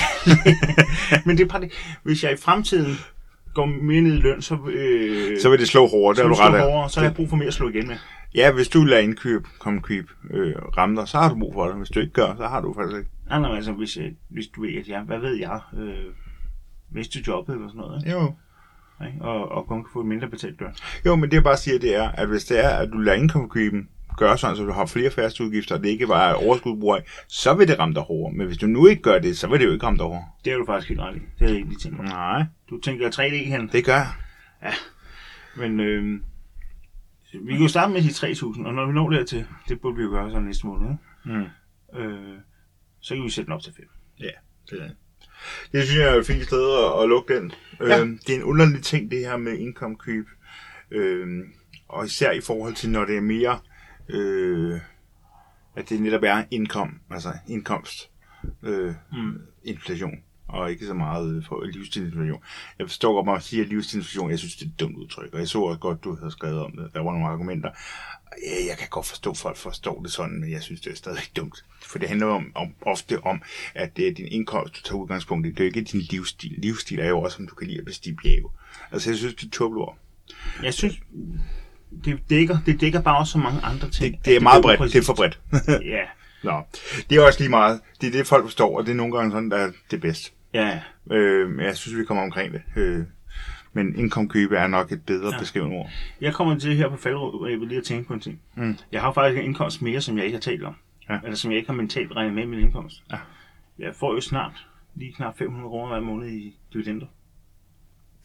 men 1.25 1.37
det 1.37 1.51
er 1.51 1.59
det. 1.59 1.71
Hvis 2.03 2.23
jeg 2.23 2.33
i 2.33 2.37
fremtiden 2.37 2.95
går 3.53 3.65
mere 3.65 4.01
ned 4.01 4.13
i 4.13 4.21
løn, 4.21 4.41
så, 4.41 4.57
øh, 4.67 5.41
Så 5.41 5.49
vil 5.49 5.59
det 5.59 5.67
slå 5.67 5.87
hårdere, 5.87 6.15
det 6.15 6.21
har 6.21 6.29
du 6.29 6.51
ret 6.51 6.55
af. 6.59 6.71
hårdere, 6.71 6.89
så 6.89 6.99
har 6.99 7.07
jeg 7.07 7.15
brug 7.15 7.29
for 7.29 7.35
mere 7.35 7.47
at 7.47 7.53
slå 7.53 7.69
igen 7.69 7.87
med. 7.87 7.97
Ja, 8.37 8.51
hvis 8.51 8.67
du 8.69 8.83
lader 8.83 9.01
indkøb, 9.01 9.47
kom 9.59 9.81
køb, 9.81 10.11
øh, 10.31 10.55
ramme 10.77 10.95
dig, 10.99 11.07
så 11.07 11.17
har 11.17 11.29
du 11.29 11.39
brug 11.39 11.53
for 11.53 11.67
det. 11.67 11.77
Hvis 11.77 11.89
du 11.89 11.99
ikke 11.99 12.13
gør, 12.13 12.35
så 12.37 12.47
har 12.47 12.61
du 12.61 12.73
faktisk 12.73 12.97
ikke. 12.97 13.09
Nej, 13.29 13.39
nej, 13.39 13.55
altså, 13.55 13.71
hvis, 13.71 13.97
jeg, 13.97 14.13
hvis 14.29 14.47
du 14.47 14.61
ved, 14.61 14.73
at 14.75 14.87
jeg, 14.87 15.01
hvad 15.01 15.19
ved 15.19 15.35
jeg, 15.35 15.59
øh, 15.77 16.13
miste 16.91 17.19
jobbet 17.27 17.53
eller 17.55 17.67
sådan 17.67 17.79
noget, 17.79 18.05
ikke? 18.05 18.19
Jo. 18.19 18.33
Ikke? 19.07 19.21
Og, 19.21 19.51
og 19.51 19.67
kun 19.67 19.83
kan 19.83 19.89
få 19.93 19.99
et 20.01 20.05
mindre 20.07 20.27
betalt 20.27 20.61
løn. 20.61 20.75
Jo, 21.05 21.15
men 21.15 21.29
det 21.29 21.35
jeg 21.35 21.43
bare 21.43 21.57
siger, 21.57 21.79
det 21.79 21.95
er, 21.95 22.09
at 22.09 22.27
hvis 22.27 22.45
det 22.45 22.65
er, 22.65 22.69
at 22.69 22.89
du 22.93 22.97
lader 22.97 23.17
indkomstkøben 23.17 23.89
gøre 24.17 24.37
sådan, 24.37 24.55
så 24.55 24.63
du 24.63 24.71
har 24.71 24.85
flere 24.85 25.11
faste 25.11 25.43
udgifter, 25.43 25.75
og 25.75 25.83
det 25.83 25.89
ikke 25.89 26.07
bare 26.07 26.29
er 26.29 26.33
overskudbrug 26.33 26.95
af, 26.95 27.03
så 27.27 27.53
vil 27.53 27.67
det 27.67 27.79
ramme 27.79 27.95
dig 27.95 28.03
hårdere. 28.03 28.33
Men 28.37 28.47
hvis 28.47 28.57
du 28.57 28.67
nu 28.67 28.87
ikke 28.87 29.01
gør 29.01 29.19
det, 29.19 29.37
så 29.37 29.47
vil 29.47 29.59
det 29.59 29.65
jo 29.65 29.71
ikke 29.71 29.85
ramme 29.85 29.97
dig 29.97 30.05
hårdere. 30.05 30.25
Det 30.45 30.53
er 30.53 30.57
du 30.57 30.65
faktisk 30.65 30.89
helt 30.89 31.01
ret 31.01 31.15
i. 31.15 31.19
Det 31.19 31.27
havde 31.39 31.51
jeg 31.51 31.57
ikke 31.57 31.69
lige 31.69 31.79
tænkt 31.79 31.97
på. 31.97 32.03
Nej, 32.03 32.43
Du 32.69 32.79
tænker 32.79 33.09
3D 33.11 33.35
hen, 33.47 33.69
det 33.71 33.85
gør 33.85 33.93
jeg. 34.61 34.73
men 35.57 35.79
øh, 35.79 36.19
vi 37.33 37.51
kan 37.51 37.61
jo 37.61 37.67
starte 37.67 37.93
med 37.93 38.01
de 38.01 38.07
3.000, 38.07 38.65
og 38.67 38.73
når 38.73 38.85
vi 38.87 38.93
når 38.93 39.09
dertil, 39.09 39.45
det 39.69 39.81
burde 39.81 39.97
vi 39.97 40.03
jo 40.03 40.09
gøre 40.09 40.31
så 40.31 40.39
næste 40.39 40.67
måned, 40.67 40.89
ikke? 40.91 41.39
Mm. 41.39 41.99
Øh, 41.99 42.37
så 42.99 43.15
kan 43.15 43.23
vi 43.23 43.29
sætte 43.29 43.45
den 43.45 43.53
op 43.53 43.61
til 43.61 43.73
5. 43.73 43.85
Ja, 44.19 44.29
det 44.69 44.81
er 44.81 44.87
det. 45.71 45.85
synes 45.85 45.97
jeg 45.99 46.07
er 46.15 46.19
et 46.19 46.25
fint 46.25 46.43
sted 46.45 46.85
at, 46.85 47.03
at 47.03 47.09
lukke 47.09 47.35
den. 47.37 47.51
Ja. 47.79 48.01
Øhm, 48.01 48.19
det 48.27 48.33
er 48.35 48.37
en 48.37 48.43
underlig 48.43 48.83
ting, 48.83 49.11
det 49.11 49.19
her 49.19 49.37
med 49.37 49.57
indkomstkøb. 49.57 50.27
Øhm, 50.91 51.43
og 51.87 52.05
især 52.05 52.31
i 52.31 52.41
forhold 52.41 52.73
til, 52.75 52.89
når 52.89 53.05
det 53.05 53.17
er 53.17 53.21
mere, 53.21 53.59
øh, 54.09 54.79
at 55.75 55.89
det 55.89 56.01
netop 56.01 56.23
er 56.23 56.43
indkom, 56.51 56.99
altså 57.11 57.29
indkomst, 57.47 58.09
øh, 58.63 58.93
Mm. 59.11 59.41
inflation, 59.63 60.17
og 60.47 60.71
ikke 60.71 60.85
så 60.85 60.93
meget 60.93 61.45
for 61.47 61.63
livsstilsinflation. 61.63 62.41
Jeg 62.79 62.87
forstår 62.87 63.13
godt, 63.13 63.27
at 63.27 63.33
man 63.33 63.41
siger 63.41 63.65
livsstilsinflation, 63.65 64.31
jeg 64.31 64.39
synes, 64.39 64.55
det 64.55 64.65
er 64.65 64.69
et 64.69 64.79
dumt 64.79 64.97
udtryk, 64.97 65.33
og 65.33 65.39
jeg 65.39 65.47
så 65.47 65.59
også 65.61 65.79
godt, 65.79 66.03
du 66.03 66.15
havde 66.15 66.31
skrevet 66.31 66.59
om 66.59 66.71
det. 66.71 66.89
Der 66.93 67.03
var 67.03 67.11
nogle 67.11 67.27
argumenter. 67.27 67.69
Ja, 68.45 68.67
jeg 68.69 68.77
kan 68.77 68.87
godt 68.89 69.05
forstå, 69.05 69.31
at 69.31 69.37
folk 69.37 69.57
forstår 69.57 70.01
det 70.01 70.11
sådan, 70.11 70.39
men 70.39 70.51
jeg 70.51 70.61
synes, 70.61 70.81
det 70.81 70.91
er 70.91 70.95
stadig 70.95 71.23
dumt. 71.35 71.65
For 71.81 71.99
det 71.99 72.09
handler 72.09 72.27
om, 72.27 72.51
om, 72.55 72.73
ofte 72.81 73.23
om, 73.23 73.41
at 73.75 73.97
det 73.97 74.07
er 74.07 74.13
din 74.13 74.27
indkomst, 74.27 74.75
du 74.75 74.81
tager 74.81 74.99
udgangspunkt 75.01 75.47
i. 75.47 75.51
Det 75.51 75.59
er 75.59 75.65
ikke 75.65 75.81
din 75.81 76.01
livsstil. 76.01 76.55
Livsstil 76.57 76.99
er 76.99 77.07
jo 77.07 77.21
også, 77.21 77.37
om 77.39 77.47
du 77.47 77.55
kan 77.55 77.67
lide 77.67 77.79
at 77.79 77.85
bestige 77.85 78.15
bjerge. 78.15 78.49
Altså, 78.91 79.09
jeg 79.09 79.17
synes, 79.17 79.35
det 79.35 79.45
er 79.45 79.51
tåbeligt 79.51 79.81
ord. 79.81 79.97
Jeg 80.63 80.73
synes, 80.73 80.99
det 82.05 82.19
dækker, 82.29 82.57
det 82.65 82.81
dækker 82.81 83.01
bare 83.01 83.17
også 83.17 83.31
så 83.31 83.37
mange 83.37 83.61
andre 83.61 83.89
ting. 83.89 84.15
Det, 84.17 84.25
det 84.25 84.33
er 84.33 84.37
at 84.37 84.43
meget 84.43 84.63
går 84.63 84.75
bredt. 84.77 84.93
Det 84.93 84.99
er 84.99 85.03
for 85.03 85.13
bredt. 85.13 85.39
Ja, 85.93 86.03
Nå, 86.43 86.61
det 87.09 87.17
er 87.17 87.25
også 87.25 87.39
lige 87.39 87.49
meget. 87.49 87.81
Det 88.01 88.07
er 88.07 88.11
det, 88.11 88.27
folk 88.27 88.45
forstår, 88.45 88.77
og 88.77 88.85
det 88.85 88.91
er 88.91 88.95
nogle 88.95 89.17
gange 89.17 89.31
sådan, 89.31 89.51
der 89.51 89.57
er 89.57 89.71
det 89.91 90.01
bedste. 90.01 90.31
Ja, 90.61 90.81
Øh, 91.11 91.63
jeg 91.63 91.77
synes, 91.77 91.97
vi 91.99 92.05
kommer 92.05 92.23
omkring 92.23 92.53
det. 92.53 92.61
Øh, 92.75 93.05
men 93.73 93.95
indkomstkøbe 93.95 94.57
er 94.57 94.67
nok 94.67 94.91
et 94.91 95.05
bedre 95.05 95.33
ja. 95.33 95.39
Beskrivende 95.39 95.75
ord. 95.75 95.89
Jeg 96.21 96.33
kommer 96.33 96.59
til 96.59 96.75
her 96.75 96.89
på 96.89 96.97
faldrebet 96.97 97.67
lige 97.67 97.77
at 97.77 97.83
tænke 97.83 98.07
på 98.07 98.13
en 98.13 98.19
ting. 98.19 98.41
Mm. 98.55 98.77
Jeg 98.91 99.01
har 99.01 99.13
faktisk 99.13 99.39
en 99.39 99.45
indkomst 99.45 99.81
mere, 99.81 100.01
som 100.01 100.17
jeg 100.17 100.25
ikke 100.25 100.35
har 100.35 100.41
talt 100.41 100.63
om. 100.63 100.75
Ja. 101.09 101.19
Eller 101.23 101.35
som 101.35 101.51
jeg 101.51 101.57
ikke 101.57 101.69
har 101.69 101.75
mentalt 101.75 102.11
regnet 102.11 102.33
med 102.33 102.43
i 102.43 102.45
min 102.45 102.59
indkomst. 102.59 103.03
Ja. 103.11 103.17
Jeg 103.79 103.95
får 103.95 104.13
jo 104.13 104.21
snart 104.21 104.67
lige 104.95 105.13
knap 105.13 105.37
500 105.37 105.69
kroner 105.69 105.87
hver 105.87 105.99
måned 105.99 106.29
i 106.29 106.55
dividender. 106.73 107.05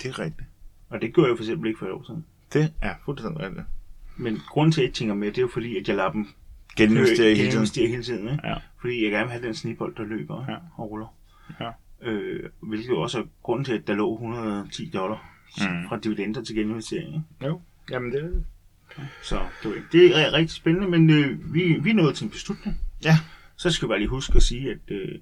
Det 0.03 0.09
er 0.09 0.19
rigtigt. 0.19 0.49
Og 0.91 1.01
det 1.03 1.15
gjorde 1.15 1.29
jeg 1.31 1.37
for 1.39 1.45
eksempel 1.45 1.69
ikke 1.69 1.79
for 1.79 1.87
et 1.87 1.93
år 1.93 2.05
siden. 2.07 2.25
Det 2.53 2.73
er 2.83 2.95
fuldstændig 3.05 3.41
rigtigt. 3.41 3.67
Men 4.17 4.39
grunden 4.49 4.73
til, 4.73 4.81
at 4.81 4.83
jeg 4.83 4.89
ikke 4.89 4.97
tænker 4.97 5.15
med, 5.15 5.27
det 5.29 5.39
er 5.39 5.43
jo 5.43 5.49
fordi, 5.53 5.77
at 5.77 5.89
jeg 5.89 5.97
lader 5.97 6.13
dem 6.13 6.27
Geninvestere 6.77 7.27
hele 7.27 7.37
tiden. 7.37 7.49
geninvestere 7.51 7.89
hele 7.89 8.03
tiden. 8.03 8.29
Ikke? 8.29 8.49
Ja. 8.49 8.55
Fordi 8.81 9.03
jeg 9.05 9.11
gerne 9.11 9.25
vil 9.25 9.33
have 9.33 9.47
den 9.47 9.55
snibbold, 9.55 9.95
der 9.97 10.05
løber 10.05 10.45
ja. 10.49 10.57
og 10.77 10.91
ruller. 10.91 11.15
Ja. 11.61 11.71
Øh, 12.03 12.41
hvilket 12.63 12.89
jo 12.89 13.01
også 13.01 13.19
er 13.21 13.25
grunden 13.43 13.65
til, 13.65 13.73
at 13.73 13.87
der 13.87 13.95
lå 13.95 14.13
110 14.15 14.91
dollar 14.95 15.29
Mm. 15.59 15.89
fra 15.89 15.99
dividender 15.99 16.43
til 16.45 16.55
geninvestering. 16.57 17.27
Jo, 17.45 17.61
jamen 17.91 18.13
det 18.13 18.25
er 18.25 18.29
det. 18.29 18.45
Så 19.23 19.41
det, 19.63 19.71
var, 19.71 19.77
det 19.93 20.19
er 20.19 20.33
rigtig 20.33 20.51
spændende, 20.57 20.89
men 20.91 21.11
øh, 21.11 21.55
vi, 21.55 21.79
vi 21.83 21.91
er 21.91 21.95
nået 21.95 22.15
til 22.17 22.25
en 22.25 22.31
beslutning. 22.31 22.81
Ja. 23.05 23.15
Så 23.57 23.71
skal 23.71 23.89
vi 23.89 23.91
bare 23.91 23.99
lige 23.99 24.09
huske 24.09 24.37
at 24.37 24.43
sige, 24.43 24.71
at 24.71 24.79
øh, 24.91 25.19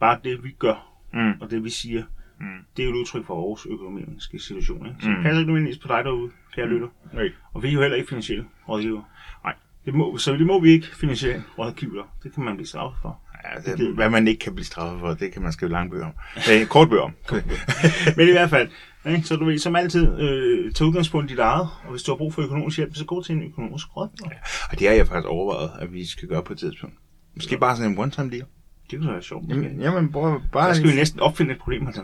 bare 0.00 0.18
det, 0.24 0.44
vi 0.44 0.50
gør, 0.58 0.84
Mm. 1.12 1.32
og 1.40 1.50
det, 1.50 1.64
vi 1.64 1.70
siger, 1.70 2.02
Mm. 2.40 2.46
det 2.76 2.82
er 2.82 2.86
jo 2.86 2.94
et 2.94 2.98
udtryk 2.98 3.26
for 3.26 3.34
vores 3.34 3.66
økonomiske 3.66 4.38
situation. 4.38 4.86
Ikke? 4.86 4.96
Så 5.00 5.08
Mm. 5.08 5.14
det 5.14 5.22
passer 5.22 5.38
ikke 5.38 5.52
nødvendigvis 5.52 5.78
på 5.82 5.88
dig 5.88 6.04
derude, 6.04 6.30
kære 6.54 6.66
Mm. 6.66 6.72
lytter. 6.72 6.88
Nej. 7.12 7.32
Og 7.52 7.62
vi 7.62 7.68
er 7.68 7.72
jo 7.72 7.80
heller 7.80 7.96
ikke 7.96 8.08
finansielle 8.08 8.44
rådgiver. 8.68 9.02
Nej. 9.44 9.54
Det 9.84 9.94
må, 9.94 10.18
så 10.18 10.32
det 10.32 10.46
må 10.46 10.60
vi 10.60 10.68
ikke 10.70 10.86
finansielle 10.86 11.44
rådgiver. 11.58 12.16
Det 12.22 12.32
kan 12.32 12.44
man 12.44 12.56
blive 12.56 12.66
straffet 12.66 12.98
for. 13.02 13.20
Ja, 13.66 13.72
det, 13.72 13.94
hvad 13.94 14.10
man 14.10 14.28
ikke 14.28 14.40
kan 14.40 14.54
blive 14.54 14.66
straffet 14.66 15.00
for, 15.00 15.14
det 15.14 15.32
kan 15.32 15.42
man 15.42 15.52
skrive 15.52 15.72
lange 15.72 15.90
bøger 15.90 16.06
om. 16.06 16.12
Øh, 16.52 16.66
kort 16.66 16.88
bøger 16.88 17.02
om. 17.02 17.14
Men 18.16 18.28
i 18.28 18.30
hvert 18.30 18.50
fald, 18.50 18.68
ikke? 19.06 19.22
så 19.22 19.36
du 19.36 19.44
vil 19.44 19.60
som 19.60 19.76
altid 19.76 20.20
øh, 20.20 20.72
tage 20.72 20.88
udgangspunkt 20.88 21.30
i 21.30 21.34
dit 21.34 21.40
eget, 21.40 21.68
og 21.84 21.90
hvis 21.90 22.02
du 22.02 22.10
har 22.12 22.16
brug 22.16 22.34
for 22.34 22.42
økonomisk 22.42 22.76
hjælp, 22.76 22.94
så 22.94 23.04
gå 23.04 23.22
til 23.22 23.34
en 23.34 23.42
økonomisk 23.42 23.96
rådgiver. 23.96 24.30
Og 24.70 24.78
det 24.78 24.88
har 24.88 24.94
jeg 24.94 25.06
faktisk 25.06 25.28
overvejet, 25.28 25.70
at 25.78 25.92
vi 25.92 26.06
skal 26.06 26.28
gøre 26.28 26.42
på 26.42 26.52
et 26.52 26.58
tidspunkt. 26.58 26.96
Måske 27.34 27.58
bare 27.58 27.76
sådan 27.76 27.92
en 27.92 27.98
one-time 27.98 28.30
deal. 28.30 28.44
Det 28.90 28.98
kunne 28.98 29.12
være 29.12 29.22
sjovt. 29.22 29.48
Jamen, 29.48 29.80
Jamen, 29.80 30.12
bare, 30.12 30.42
bare 30.52 30.74
så 30.74 30.80
skal 30.80 30.90
vi 30.90 30.96
næsten 30.96 31.20
opfinde 31.20 31.52
et 31.52 31.58
problem, 31.58 31.86
altså. 31.86 32.02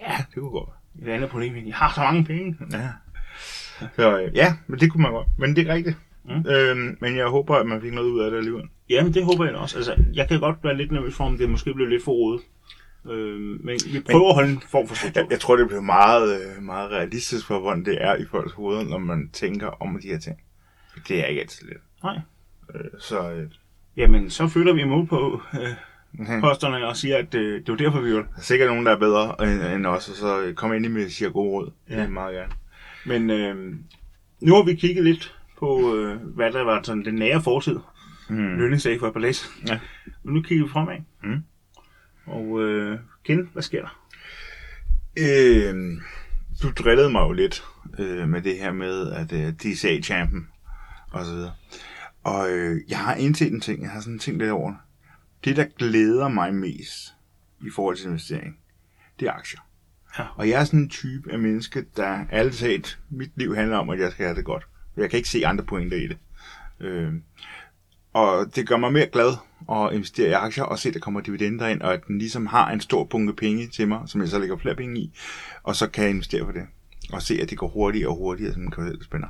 Ja, 0.00 0.16
det 0.16 0.34
kunne 0.34 0.50
godt. 0.50 0.68
Et 1.02 1.08
andet 1.08 1.30
problem, 1.30 1.56
jeg 1.66 1.74
har 1.74 1.92
så 1.94 2.00
mange 2.00 2.24
penge. 2.24 2.56
Ja. 2.72 2.88
Så, 3.96 4.20
øh, 4.20 4.34
ja, 4.34 4.54
men 4.66 4.80
det 4.80 4.92
kunne 4.92 5.02
man 5.02 5.12
godt. 5.12 5.28
Men 5.38 5.56
det 5.56 5.68
er 5.68 5.74
rigtigt. 5.74 5.96
Mm. 6.24 6.50
Øhm, 6.50 6.96
men 7.00 7.16
jeg 7.16 7.26
håber, 7.26 7.54
at 7.54 7.66
man 7.66 7.80
fik 7.80 7.92
noget 7.92 8.08
ud 8.08 8.20
af 8.20 8.30
det 8.30 8.38
alligevel. 8.38 8.64
Jamen, 8.90 9.14
det 9.14 9.24
håber 9.24 9.44
jeg 9.44 9.54
også. 9.54 9.76
Altså, 9.76 9.96
jeg 10.14 10.28
kan 10.28 10.40
godt 10.40 10.56
være 10.62 10.76
lidt 10.76 10.92
nervøs 10.92 11.14
for, 11.14 11.24
om 11.24 11.38
det 11.38 11.50
måske 11.50 11.74
bliver 11.74 11.88
lidt 11.88 12.04
for 12.04 12.12
rodet. 12.12 12.40
Øh, 13.10 13.64
men 13.64 13.78
vi 13.92 14.00
prøver 14.00 14.22
men, 14.22 14.28
at 14.28 14.34
holde 14.34 14.50
en 14.50 14.62
form 14.70 14.88
for 14.88 14.94
struktur. 14.94 15.22
Jeg, 15.22 15.30
jeg 15.30 15.40
tror, 15.40 15.56
det 15.56 15.66
bliver 15.66 15.82
meget, 15.82 16.40
øh, 16.40 16.62
meget 16.62 16.90
realistisk 16.90 17.46
for, 17.46 17.60
hvordan 17.60 17.84
det 17.84 17.98
er 18.00 18.16
i 18.16 18.24
folks 18.30 18.52
hoveder, 18.52 18.84
når 18.84 18.98
man 18.98 19.30
tænker 19.32 19.66
om 19.66 19.98
de 20.02 20.08
her 20.08 20.18
ting. 20.18 20.36
For 20.92 21.00
det 21.08 21.20
er 21.20 21.24
ikke 21.24 21.40
altid 21.40 21.68
let. 21.68 21.76
Nej. 22.02 22.20
Øh, 22.74 23.00
så 23.00 23.30
øh, 23.30 23.50
Jamen, 23.96 24.30
så 24.30 24.48
føler 24.48 24.72
vi 24.72 24.80
imod 24.80 25.06
på 25.06 25.40
øh, 25.54 25.68
mhm. 26.12 26.40
posterne 26.40 26.86
og 26.86 26.96
siger, 26.96 27.16
at 27.16 27.34
øh, 27.34 27.60
det 27.60 27.68
var 27.68 27.76
derfor, 27.76 28.00
vi 28.00 28.08
gjorde 28.08 28.22
det. 28.22 28.32
der 28.34 28.38
er 28.38 28.42
sikkert 28.42 28.68
nogen, 28.68 28.86
der 28.86 28.92
er 28.92 28.98
bedre 28.98 29.34
end, 29.42 29.74
end 29.74 29.86
os, 29.86 30.08
og 30.08 30.16
så 30.16 30.40
øh, 30.40 30.54
kom 30.54 30.74
ind 30.74 30.84
i 30.84 30.88
med 30.88 31.08
siger 31.08 31.30
gode 31.30 31.50
råd. 31.50 31.72
Ja. 31.90 31.94
Det 31.96 32.02
er 32.02 32.08
meget 32.08 32.34
gerne. 32.34 32.52
Men 33.06 33.30
øh, 33.30 33.74
nu 34.40 34.54
har 34.54 34.62
vi 34.62 34.74
kigget 34.74 35.04
lidt 35.04 35.34
på, 35.58 35.96
øh, 35.96 36.16
hvad 36.16 36.52
der 36.52 36.62
var 36.62 36.82
sådan 36.82 37.04
den 37.04 37.14
nære 37.14 37.42
fortid. 37.42 37.76
Mm. 38.30 38.58
Lønningsdag 38.58 39.00
for 39.00 39.18
læs. 39.18 39.50
Ja. 39.66 39.80
Men 40.22 40.34
nu 40.34 40.42
kigger 40.42 40.64
vi 40.64 40.70
fremad. 40.70 40.96
Mm. 41.22 41.42
Og 42.26 42.62
øh, 42.62 42.98
Ken, 43.24 43.50
hvad 43.52 43.62
sker 43.62 43.80
der? 43.80 44.04
Øh, 45.18 46.00
du 46.62 46.70
drillede 46.70 47.10
mig 47.10 47.20
jo 47.20 47.32
lidt 47.32 47.64
øh, 47.98 48.28
med 48.28 48.42
det 48.42 48.58
her 48.58 48.72
med, 48.72 49.12
at 49.12 49.32
øh, 49.32 49.52
DCA-champen 49.52 50.48
og 51.10 51.24
så 51.24 51.32
videre. 51.32 51.52
Og 52.22 52.50
øh, 52.50 52.80
jeg 52.88 52.98
har 52.98 53.14
indset 53.14 53.52
en 53.52 53.60
ting, 53.60 53.82
jeg 53.82 53.90
har 53.90 54.00
sådan 54.00 54.18
tænkt 54.18 54.40
lidt 54.40 54.50
over 54.50 54.70
det. 54.70 54.78
Det, 55.44 55.56
der 55.56 55.64
glæder 55.78 56.28
mig 56.28 56.54
mest 56.54 57.14
i 57.60 57.70
forhold 57.74 57.96
til 57.96 58.06
investering, 58.06 58.58
det 59.20 59.28
er 59.28 59.32
aktier. 59.32 59.60
Ja. 60.18 60.24
Og 60.34 60.48
jeg 60.48 60.60
er 60.60 60.64
sådan 60.64 60.80
en 60.80 60.88
type 60.88 61.32
af 61.32 61.38
menneske, 61.38 61.84
der 61.96 62.24
alt 62.30 62.54
set, 62.54 62.98
mit 63.10 63.30
liv 63.36 63.54
handler 63.54 63.76
om, 63.76 63.90
at 63.90 63.98
jeg 63.98 64.12
skal 64.12 64.26
have 64.26 64.36
det 64.36 64.44
godt. 64.44 64.66
Jeg 64.96 65.10
kan 65.10 65.16
ikke 65.16 65.28
se 65.28 65.46
andre 65.46 65.64
pointer 65.64 65.96
i 65.96 66.06
det. 66.06 66.18
Øh, 66.80 67.12
og 68.18 68.56
det 68.56 68.68
gør 68.68 68.76
mig 68.76 68.92
mere 68.92 69.06
glad 69.06 69.32
at 69.72 69.92
investere 69.92 70.28
i 70.28 70.32
aktier 70.32 70.64
og 70.64 70.78
se, 70.78 70.88
at 70.88 70.94
der 70.94 71.00
kommer 71.00 71.20
dividender 71.20 71.68
ind, 71.68 71.82
og 71.82 71.92
at 71.92 72.06
den 72.06 72.18
ligesom 72.18 72.46
har 72.46 72.70
en 72.70 72.80
stor 72.80 73.04
bunke 73.04 73.32
penge 73.32 73.66
til 73.66 73.88
mig, 73.88 74.00
som 74.06 74.20
jeg 74.20 74.28
så 74.28 74.38
lægger 74.38 74.56
flere 74.56 74.74
penge 74.74 75.00
i, 75.00 75.18
og 75.62 75.76
så 75.76 75.86
kan 75.86 76.04
jeg 76.04 76.10
investere 76.10 76.44
for 76.44 76.52
det. 76.52 76.62
Og 77.12 77.22
se, 77.22 77.38
at 77.42 77.50
det 77.50 77.58
går 77.58 77.68
hurtigere 77.68 78.08
og 78.08 78.16
hurtigere, 78.16 78.52
som 78.52 78.62
en 78.62 78.70
kapitalspænder. 78.70 79.28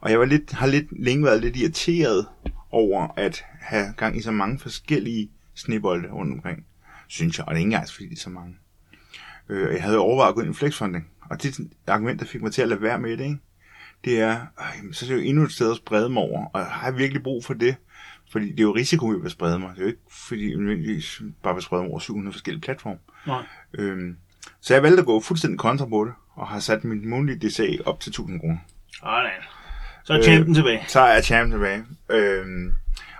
Og 0.00 0.10
jeg 0.10 0.18
var 0.18 0.24
lidt, 0.24 0.52
har 0.52 0.66
lidt 0.66 1.04
længe 1.04 1.24
været 1.24 1.40
lidt 1.40 1.56
irriteret 1.56 2.26
over 2.70 3.08
at 3.16 3.44
have 3.60 3.92
gang 3.96 4.16
i 4.16 4.22
så 4.22 4.30
mange 4.30 4.58
forskellige 4.58 5.30
snebolde 5.54 6.08
rundt 6.08 6.32
omkring, 6.32 6.66
synes 7.08 7.38
jeg. 7.38 7.46
Og 7.46 7.50
det 7.50 7.56
er 7.56 7.60
ikke 7.60 7.66
engang, 7.66 7.88
fordi 7.88 8.08
det 8.08 8.16
er 8.16 8.20
så 8.20 8.30
mange. 8.30 8.56
Øh, 9.48 9.74
jeg 9.74 9.82
havde 9.82 9.98
overvejet 9.98 10.28
at 10.28 10.34
gå 10.34 10.40
ind 10.40 10.50
i 10.50 10.54
flexfunding, 10.54 11.06
og 11.30 11.42
det 11.42 11.60
argument, 11.86 12.20
der 12.20 12.26
fik 12.26 12.42
mig 12.42 12.52
til 12.52 12.62
at 12.62 12.68
lade 12.68 12.82
være 12.82 12.98
med 12.98 13.16
det, 13.16 13.24
ikke? 13.24 13.38
det 14.04 14.20
er, 14.20 14.46
øh, 14.60 14.92
så 14.92 15.04
er 15.04 15.08
det 15.08 15.16
jo 15.16 15.28
endnu 15.28 15.42
et 15.42 15.52
sted 15.52 15.70
at 15.70 15.76
sprede 15.76 16.08
mig 16.08 16.22
over, 16.22 16.46
og 16.46 16.66
har 16.66 16.86
jeg 16.86 16.98
virkelig 16.98 17.22
brug 17.22 17.44
for 17.44 17.54
det? 17.54 17.76
Fordi 18.32 18.50
det 18.50 18.58
er 18.60 18.62
jo 18.62 18.74
risiko, 18.74 19.12
jeg 19.12 19.22
vil 19.22 19.30
sprede 19.30 19.58
mig. 19.58 19.70
Det 19.70 19.78
er 19.78 19.82
jo 19.82 19.88
ikke, 19.88 20.00
fordi 20.10 20.50
jeg 20.50 20.58
nødvendigvis 20.58 21.22
bare 21.42 21.54
vil 21.54 21.62
sprede 21.62 21.82
mig 21.82 21.90
over 21.90 21.98
700 21.98 22.32
forskellige 22.32 22.62
platforme. 22.62 22.98
Nej. 23.26 23.42
Øhm, 23.78 24.16
så 24.60 24.74
jeg 24.74 24.82
valgte 24.82 25.00
at 25.00 25.06
gå 25.06 25.20
fuldstændig 25.20 25.58
kontra 25.58 25.86
på 25.86 26.04
det, 26.04 26.12
og 26.34 26.48
har 26.48 26.60
sat 26.60 26.84
min 26.84 27.08
månedlige 27.08 27.48
DCA 27.48 27.82
op 27.84 28.00
til 28.00 28.10
1000 28.10 28.40
kroner. 28.40 28.58
Sådan. 28.92 29.30
Så 30.04 30.12
er 30.12 30.22
champion 30.22 30.54
tilbage. 30.54 30.84
Så 30.88 31.00
er 31.00 31.14
jeg 31.14 31.24
champ 31.24 31.52
tilbage. 31.52 31.84
Øhm, 32.10 32.74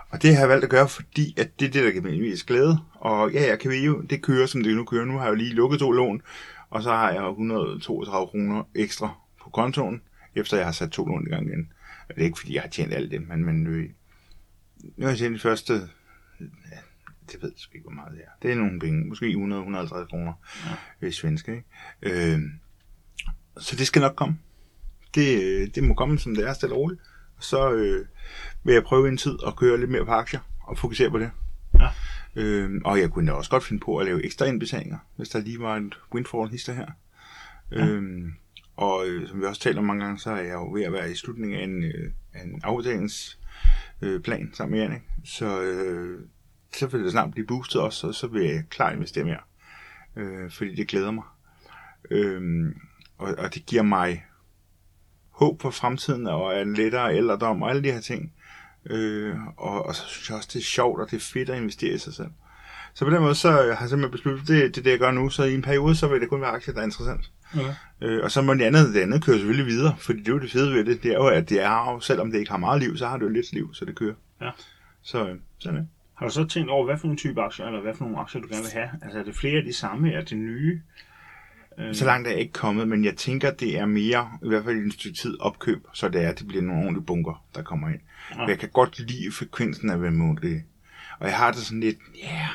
og 0.09 0.21
det 0.21 0.35
har 0.35 0.41
jeg 0.41 0.49
valgt 0.49 0.63
at 0.63 0.69
gøre, 0.69 0.87
fordi 0.87 1.33
at 1.39 1.59
det 1.59 1.67
er 1.67 1.71
det, 1.71 1.83
der 1.83 1.91
giver 1.91 2.03
mig 2.03 2.19
mest 2.19 2.45
glæde. 2.45 2.79
Og 2.93 3.31
ja, 3.31 3.47
jeg 3.49 3.59
kan 3.59 3.71
jo, 3.71 4.01
det 4.01 4.21
kører, 4.21 4.45
som 4.45 4.63
det 4.63 4.75
nu 4.75 4.83
kører. 4.83 5.05
Nu 5.05 5.17
har 5.17 5.23
jeg 5.23 5.29
jo 5.29 5.35
lige 5.35 5.53
lukket 5.53 5.79
to 5.79 5.91
lån, 5.91 6.21
og 6.69 6.83
så 6.83 6.91
har 6.91 7.11
jeg 7.11 7.29
132 7.29 8.27
kroner 8.27 8.63
ekstra 8.75 9.09
på 9.43 9.49
kontoen, 9.49 10.01
efter 10.35 10.57
jeg 10.57 10.65
har 10.65 10.71
sat 10.71 10.91
to 10.91 11.05
lån 11.05 11.27
i 11.27 11.29
gang 11.29 11.47
igen. 11.47 11.71
Og 12.09 12.15
det 12.15 12.21
er 12.21 12.25
ikke, 12.25 12.39
fordi 12.39 12.53
jeg 12.55 12.61
har 12.61 12.69
tjent 12.69 12.93
alt 12.93 13.11
det, 13.11 13.27
men, 13.27 13.45
men 13.45 13.67
øh, 13.67 13.89
nu 14.97 15.05
har 15.05 15.09
jeg 15.09 15.17
tjent 15.17 15.35
de 15.35 15.39
første, 15.39 15.73
ja, 16.39 16.77
det 17.31 17.41
ved 17.41 17.49
jeg 17.49 17.57
sgu 17.59 17.73
ikke, 17.73 17.83
hvor 17.83 17.95
meget 17.95 18.11
det 18.11 18.21
er. 18.21 18.29
Det 18.41 18.51
er 18.51 18.55
nogle 18.55 18.79
penge, 18.79 19.05
måske 19.05 19.25
100-150 19.25 20.05
kroner 20.09 20.33
ja. 21.01 21.11
svenske, 21.11 21.51
ikke? 21.55 22.33
Øh, 22.33 22.39
så 23.57 23.75
det 23.75 23.87
skal 23.87 24.01
nok 24.01 24.15
komme. 24.15 24.37
Det, 25.15 25.43
øh, 25.43 25.67
det 25.75 25.83
må 25.83 25.93
komme, 25.93 26.19
som 26.19 26.35
det 26.35 26.47
er, 26.47 26.53
stille 26.53 26.75
og 26.75 26.79
roligt. 26.79 27.01
Så 27.39 27.71
øh, 27.71 28.05
vil 28.63 28.73
jeg 28.73 28.83
prøve 28.83 29.07
en 29.07 29.17
tid 29.17 29.37
at 29.47 29.55
køre 29.55 29.79
lidt 29.79 29.91
mere 29.91 30.05
på 30.05 30.11
aktier 30.11 30.39
og 30.59 30.77
fokusere 30.77 31.09
på 31.09 31.19
det. 31.19 31.31
Ja. 31.79 31.89
Øh, 32.35 32.81
og 32.85 32.99
jeg 32.99 33.09
kunne 33.09 33.27
da 33.27 33.33
også 33.33 33.49
godt 33.49 33.63
finde 33.63 33.79
på 33.85 33.97
at 33.97 34.05
lave 34.05 34.25
ekstra 34.25 34.45
indbetalinger, 34.45 34.97
hvis 35.15 35.29
der 35.29 35.39
lige 35.39 35.59
var 35.59 35.77
et 35.77 35.95
windfall 36.13 36.49
hister 36.49 36.73
her. 36.73 36.87
Ja. 37.71 37.87
Øh, 37.87 38.25
og 38.75 39.07
øh, 39.07 39.27
som 39.27 39.41
vi 39.41 39.45
også 39.45 39.61
taler 39.61 39.79
om 39.79 39.85
mange 39.85 40.05
gange, 40.05 40.19
så 40.19 40.31
er 40.31 40.41
jeg 40.41 40.53
jo 40.53 40.73
ved 40.73 40.83
at 40.83 40.93
være 40.93 41.11
i 41.11 41.15
slutningen 41.15 41.59
af 41.59 41.63
en, 41.63 41.83
øh, 41.83 42.11
en 42.43 42.61
afbetalingsplan 42.63 43.44
øh, 44.01 44.21
sammen 44.53 44.71
med 44.71 44.79
Jannik. 44.79 45.01
Så, 45.25 45.61
øh, 45.61 46.19
så 46.73 46.87
vil 46.87 47.03
det 47.03 47.11
snart 47.11 47.31
blive 47.31 47.47
boostet 47.47 47.81
også, 47.81 48.07
og 48.07 48.15
så 48.15 48.27
vil 48.27 48.43
jeg 48.43 48.63
klart 48.69 48.95
investere 48.95 49.23
mere. 49.23 49.39
Øh, 50.15 50.51
fordi 50.51 50.75
det 50.75 50.87
glæder 50.87 51.11
mig. 51.11 51.23
Øh, 52.11 52.71
og, 53.17 53.35
og 53.37 53.53
det 53.53 53.65
giver 53.65 53.83
mig 53.83 54.25
håb 55.29 55.61
for 55.61 55.69
fremtiden, 55.69 56.27
og 56.27 56.61
en 56.61 56.73
lettere 56.73 57.15
ældredom, 57.15 57.61
og 57.61 57.69
alle 57.69 57.83
de 57.83 57.91
her 57.91 58.01
ting. 58.01 58.33
Øh, 58.85 59.35
og, 59.57 59.85
og 59.85 59.95
så 59.95 60.05
synes 60.07 60.29
jeg 60.29 60.37
også, 60.37 60.49
det 60.53 60.59
er 60.59 60.63
sjovt, 60.63 61.01
og 61.01 61.11
det 61.11 61.17
er 61.17 61.31
fedt 61.33 61.49
at 61.49 61.57
investere 61.57 61.93
i 61.93 61.97
sig 61.97 62.13
selv. 62.13 62.29
Så 62.93 63.05
på 63.05 63.11
den 63.11 63.21
måde, 63.21 63.35
så 63.35 63.51
har 63.51 63.59
jeg 63.61 63.77
simpelthen 63.77 64.11
besluttet, 64.11 64.47
det, 64.47 64.75
det 64.75 64.77
er 64.77 64.83
det, 64.83 64.91
jeg 64.91 64.99
gør 64.99 65.11
nu. 65.11 65.29
Så 65.29 65.43
i 65.43 65.53
en 65.53 65.61
periode, 65.61 65.95
så 65.95 66.07
vil 66.07 66.21
det 66.21 66.29
kun 66.29 66.41
være 66.41 66.49
aktier, 66.49 66.73
der 66.73 66.81
er 66.81 66.85
interessant. 66.85 67.31
Øh, 68.01 68.23
og 68.23 68.31
så 68.31 68.41
må 68.41 68.53
det 68.53 68.61
andet, 68.61 68.93
det 68.93 69.01
andet 69.01 69.23
kører 69.23 69.37
selvfølgelig 69.37 69.65
videre, 69.65 69.95
fordi 69.97 70.19
det 70.19 70.27
er 70.27 70.33
jo 70.33 70.39
det 70.39 70.51
fede 70.51 70.73
ved 70.73 70.85
det, 70.85 71.03
det 71.03 71.11
er 71.11 71.15
jo, 71.15 71.27
at 71.27 71.49
det 71.49 71.61
er 71.61 71.91
jo, 71.91 71.99
selvom 71.99 72.31
det 72.31 72.39
ikke 72.39 72.51
har 72.51 72.57
meget 72.57 72.81
liv, 72.81 72.97
så 72.97 73.07
har 73.07 73.17
det 73.17 73.23
jo 73.23 73.29
lidt 73.29 73.53
liv, 73.53 73.73
så 73.73 73.85
det 73.85 73.95
kører. 73.95 74.15
Ja. 74.41 74.49
Så 75.01 75.27
øh, 75.27 75.35
sådan 75.59 75.79
det. 75.79 75.87
Har 76.15 76.27
du 76.27 76.33
så 76.33 76.45
tænkt 76.45 76.69
over, 76.69 76.85
hvad 76.85 76.97
for 76.97 77.07
en 77.07 77.17
type 77.17 77.41
aktier, 77.41 77.65
eller 77.65 77.81
hvad 77.81 77.95
for 77.95 78.05
nogle 78.05 78.19
aktier, 78.19 78.41
du 78.41 78.47
gerne 78.47 78.63
vil 78.63 78.71
have? 78.71 78.89
Altså 79.01 79.19
er 79.19 79.23
det 79.23 79.35
flere 79.35 79.57
af 79.57 79.63
de 79.63 79.73
samme, 79.73 80.11
er 80.11 80.21
det 80.21 80.37
nye? 80.37 80.81
Øh... 81.79 81.95
Så 81.95 82.05
langt 82.05 82.27
er 82.27 82.31
jeg 82.31 82.39
ikke 82.39 82.53
kommet, 82.53 82.87
men 82.87 83.05
jeg 83.05 83.15
tænker, 83.15 83.51
det 83.51 83.79
er 83.79 83.85
mere, 83.85 84.29
i 84.43 84.47
hvert 84.47 84.63
fald 84.63 84.75
i 84.75 84.79
en 84.79 84.91
stykke 84.91 85.17
tid, 85.17 85.39
opkøb, 85.39 85.87
så 85.93 86.09
det 86.09 86.23
er, 86.23 86.29
at 86.29 86.39
det 86.39 86.47
bliver 86.47 86.63
nogle 86.63 86.81
ordentlige 86.81 87.05
bunker, 87.05 87.45
der 87.55 87.61
kommer 87.61 87.87
ind. 87.87 87.99
Ja. 88.35 88.45
Jeg 88.45 88.59
kan 88.59 88.69
godt 88.69 88.99
lide 88.99 89.31
frekvensen 89.31 89.89
af, 89.89 89.97
det 90.41 90.63
Og 91.19 91.27
jeg 91.27 91.37
har 91.37 91.51
det 91.51 91.61
sådan 91.61 91.79
lidt, 91.79 91.97
ja, 92.23 92.27
yeah, 92.27 92.49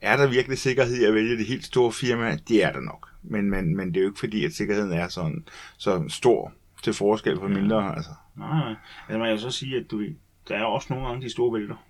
er 0.00 0.16
der 0.16 0.26
virkelig 0.26 0.58
sikkerhed 0.58 0.96
i 0.96 1.04
at 1.04 1.14
vælge 1.14 1.36
det 1.36 1.46
helt 1.46 1.64
store 1.64 1.92
firma? 1.92 2.38
Det 2.48 2.64
er 2.64 2.72
der 2.72 2.80
nok. 2.80 3.07
Men, 3.22 3.50
men, 3.50 3.76
men 3.76 3.88
det 3.88 3.96
er 3.96 4.00
jo 4.00 4.08
ikke 4.08 4.20
fordi, 4.20 4.44
at 4.44 4.52
sikkerheden 4.52 4.92
er 4.92 5.08
sådan, 5.08 5.44
så 5.76 6.04
stor 6.08 6.52
til 6.82 6.92
forskel 6.92 7.38
for 7.40 7.48
mindre. 7.48 7.84
Ja. 7.84 7.94
Altså. 7.94 8.10
Nej, 8.36 8.48
nej. 8.48 8.74
Altså, 9.08 9.18
man 9.18 9.26
kan 9.28 9.36
jo 9.36 9.38
så 9.38 9.50
sige, 9.50 9.76
at 9.76 9.90
du, 9.90 10.02
der 10.48 10.56
er 10.56 10.64
også 10.64 10.86
nogle 10.90 11.08
gange 11.08 11.22
de 11.22 11.30
store 11.30 11.60
vælter. 11.60 11.84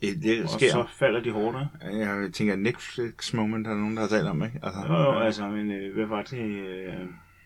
Det, 0.00 0.22
det 0.22 0.50
sker. 0.50 0.76
Og 0.76 0.88
så 0.88 0.96
falder 0.96 1.20
de 1.22 1.30
hårdt, 1.30 1.58
ikke? 1.58 1.98
Jeg 1.98 2.32
tænker, 2.32 2.56
Netflix 2.56 3.34
moment 3.34 3.66
har 3.66 3.74
nogen, 3.74 3.96
der 3.96 4.02
har 4.02 4.08
talt 4.08 4.28
om, 4.28 4.44
ikke? 4.44 4.60
Altså, 4.62 4.80
jo, 4.88 4.94
jo, 4.94 5.18
altså, 5.18 5.48
men 5.48 5.70
øh, 5.70 5.94
hvad 5.94 6.06
var 6.06 6.22
det? 6.22 6.38
Øh, 6.38 6.94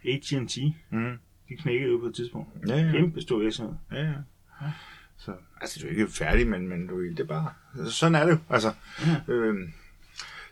AT&T, 0.04 0.58
mm. 0.90 1.18
de 1.48 1.56
knækkede 1.56 1.92
jo 1.92 1.98
på 1.98 2.06
et 2.06 2.14
tidspunkt. 2.14 2.48
Ja, 2.68 2.76
ja. 2.76 2.92
Kæmpe 2.92 3.20
stor 3.20 3.38
virksomhed. 3.38 3.74
Ja, 3.92 4.02
ja. 4.02 4.12
ja. 4.62 4.70
Så, 5.16 5.32
altså, 5.60 5.80
du 5.82 5.86
er 5.86 5.90
ikke 5.90 6.06
færdig, 6.06 6.46
men, 6.46 6.68
men 6.68 6.86
du, 6.86 7.02
det 7.02 7.20
er 7.20 7.24
bare... 7.24 7.52
Sådan 7.90 8.14
er 8.14 8.24
det 8.24 8.32
jo. 8.32 8.38
Altså, 8.50 8.72
ja. 9.06 9.32
øh, 9.32 9.68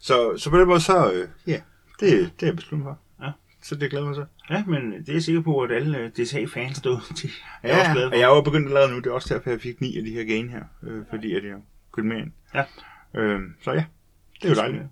så, 0.01 0.39
så 0.39 0.51
på 0.51 0.59
den 0.59 0.69
måde, 0.69 0.81
så... 0.81 1.13
Øh, 1.13 1.29
ja, 1.47 1.61
det, 2.01 2.11
det 2.11 2.43
er 2.43 2.47
jeg 2.47 2.57
besluttet 2.57 2.85
for. 2.85 2.99
Ja. 3.25 3.31
Så 3.63 3.75
det 3.75 3.91
glæder 3.91 4.07
mig 4.07 4.15
så. 4.15 4.25
Ja, 4.51 4.65
men 4.65 4.93
det 4.93 5.09
er 5.09 5.13
jeg 5.13 5.23
sikker 5.23 5.41
på, 5.41 5.61
at 5.61 5.73
alle 5.73 5.99
øh, 5.99 6.11
DSA-fans 6.11 6.77
stod 6.77 7.15
til. 7.17 7.31
Jeg 7.63 7.71
er 7.71 7.75
ja, 7.77 7.81
også 7.81 7.93
glad 7.93 8.09
for. 8.09 8.15
og 8.15 8.19
jeg 8.21 8.31
er 8.31 8.35
jo 8.35 8.41
begyndt 8.41 8.67
at 8.67 8.73
lave 8.73 8.91
nu. 8.91 8.97
Det 8.97 9.07
er 9.07 9.11
også 9.13 9.35
derfor, 9.35 9.51
jeg 9.51 9.61
fik 9.61 9.81
ni 9.81 9.99
af 9.99 10.05
de 10.05 10.11
her 10.11 10.25
gain 10.25 10.49
her. 10.49 10.65
Øh, 10.83 11.05
fordi 11.11 11.35
at 11.35 11.45
jeg 11.45 11.57
købte 11.93 12.09
mere 12.09 12.19
ind. 12.19 12.33
Ja. 12.55 12.65
Øh, 13.15 13.41
så 13.63 13.73
ja, 13.73 13.85
det 14.43 14.45
er 14.45 14.49
jo 14.49 14.55
dejligt. 14.55 14.83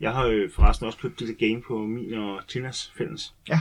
Jeg 0.00 0.12
har 0.12 0.26
jo 0.26 0.48
forresten 0.54 0.86
også 0.86 0.98
købt 0.98 1.20
det 1.20 1.38
gain 1.38 1.62
på 1.62 1.78
min 1.78 2.14
og 2.14 2.40
Tinas 2.48 2.92
fælles. 2.98 3.34
Ja. 3.48 3.60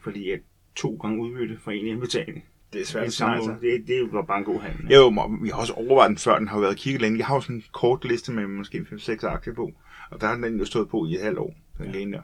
Fordi 0.00 0.30
at 0.30 0.40
to 0.76 0.98
gange 1.02 1.22
udbytte 1.22 1.58
for 1.64 1.70
en 1.70 1.86
indbetaling. 1.86 2.44
Det 2.72 2.80
er 2.80 2.84
svært 2.84 3.04
at 3.04 3.12
sige. 3.12 3.28
Det, 3.60 3.86
det 3.86 3.94
er 3.94 3.98
jo 3.98 4.22
bare 4.22 4.38
en 4.38 4.44
god 4.44 4.60
handel. 4.60 4.92
Jo, 4.92 5.28
vi 5.42 5.48
har 5.48 5.56
også 5.56 5.72
overvejet 5.72 6.08
den 6.08 6.18
før, 6.18 6.38
den 6.38 6.48
har 6.48 6.60
været 6.60 6.76
kigget 6.76 7.02
længe. 7.02 7.18
Jeg 7.18 7.26
har 7.26 7.34
jo 7.34 7.40
sådan 7.40 7.56
en 7.56 7.64
kort 7.72 8.04
liste 8.04 8.32
med 8.32 8.46
måske 8.46 8.86
5-6 8.92 9.26
aktier 9.26 9.54
på, 9.54 9.72
og 10.10 10.20
der 10.20 10.26
har 10.26 10.34
den 10.34 10.58
jo 10.58 10.64
stået 10.64 10.88
på 10.88 11.06
i 11.06 11.14
et 11.14 11.22
halvt 11.22 11.38
år, 11.38 11.54
den 11.84 12.10
ja. 12.10 12.16
der. 12.16 12.22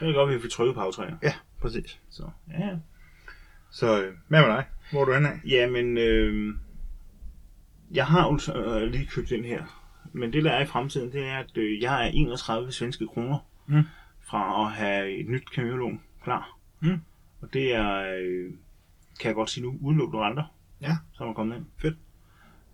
Det 0.00 0.08
er 0.08 0.12
godt, 0.12 0.30
at 0.30 0.36
vi 0.36 0.40
får 0.40 0.48
trykket 0.48 0.74
på 0.74 0.80
aftræer. 0.80 1.16
Ja, 1.22 1.34
præcis. 1.60 2.00
Så, 2.10 2.30
ja. 2.50 2.76
Så, 3.70 4.02
øh, 4.02 4.14
hvad 4.28 4.40
med 4.40 4.48
dig? 4.48 4.64
Hvor 4.90 5.00
er 5.00 5.04
du 5.04 5.12
henne 5.12 5.28
af? 5.28 5.40
Jamen, 5.44 5.98
øh, 5.98 6.54
jeg 7.90 8.06
har 8.06 8.26
jo 8.26 8.54
øh, 8.60 8.90
lige 8.90 9.06
købt 9.06 9.30
den 9.30 9.44
her. 9.44 9.80
Men 10.12 10.32
det, 10.32 10.44
der 10.44 10.50
er 10.50 10.62
i 10.62 10.66
fremtiden, 10.66 11.12
det 11.12 11.28
er, 11.28 11.38
at 11.38 11.56
øh, 11.56 11.82
jeg 11.82 12.06
er 12.06 12.10
31 12.14 12.72
svenske 12.72 13.06
kroner 13.06 13.38
mm. 13.66 13.82
fra 14.20 14.66
at 14.66 14.72
have 14.72 15.10
et 15.10 15.28
nyt 15.28 15.50
kamillån 15.50 16.00
klar. 16.22 16.58
Mm. 16.80 17.00
Og 17.40 17.52
det 17.52 17.74
er, 17.74 18.16
øh, 18.18 18.52
kan 19.20 19.28
jeg 19.28 19.34
godt 19.34 19.50
sige 19.50 19.64
nu, 19.64 19.78
udelukkende 19.80 20.24
renter, 20.24 20.54
ja. 20.80 20.96
som 21.12 21.28
er 21.28 21.32
kommet 21.32 21.56
ind. 21.56 21.66
Fedt. 21.78 21.96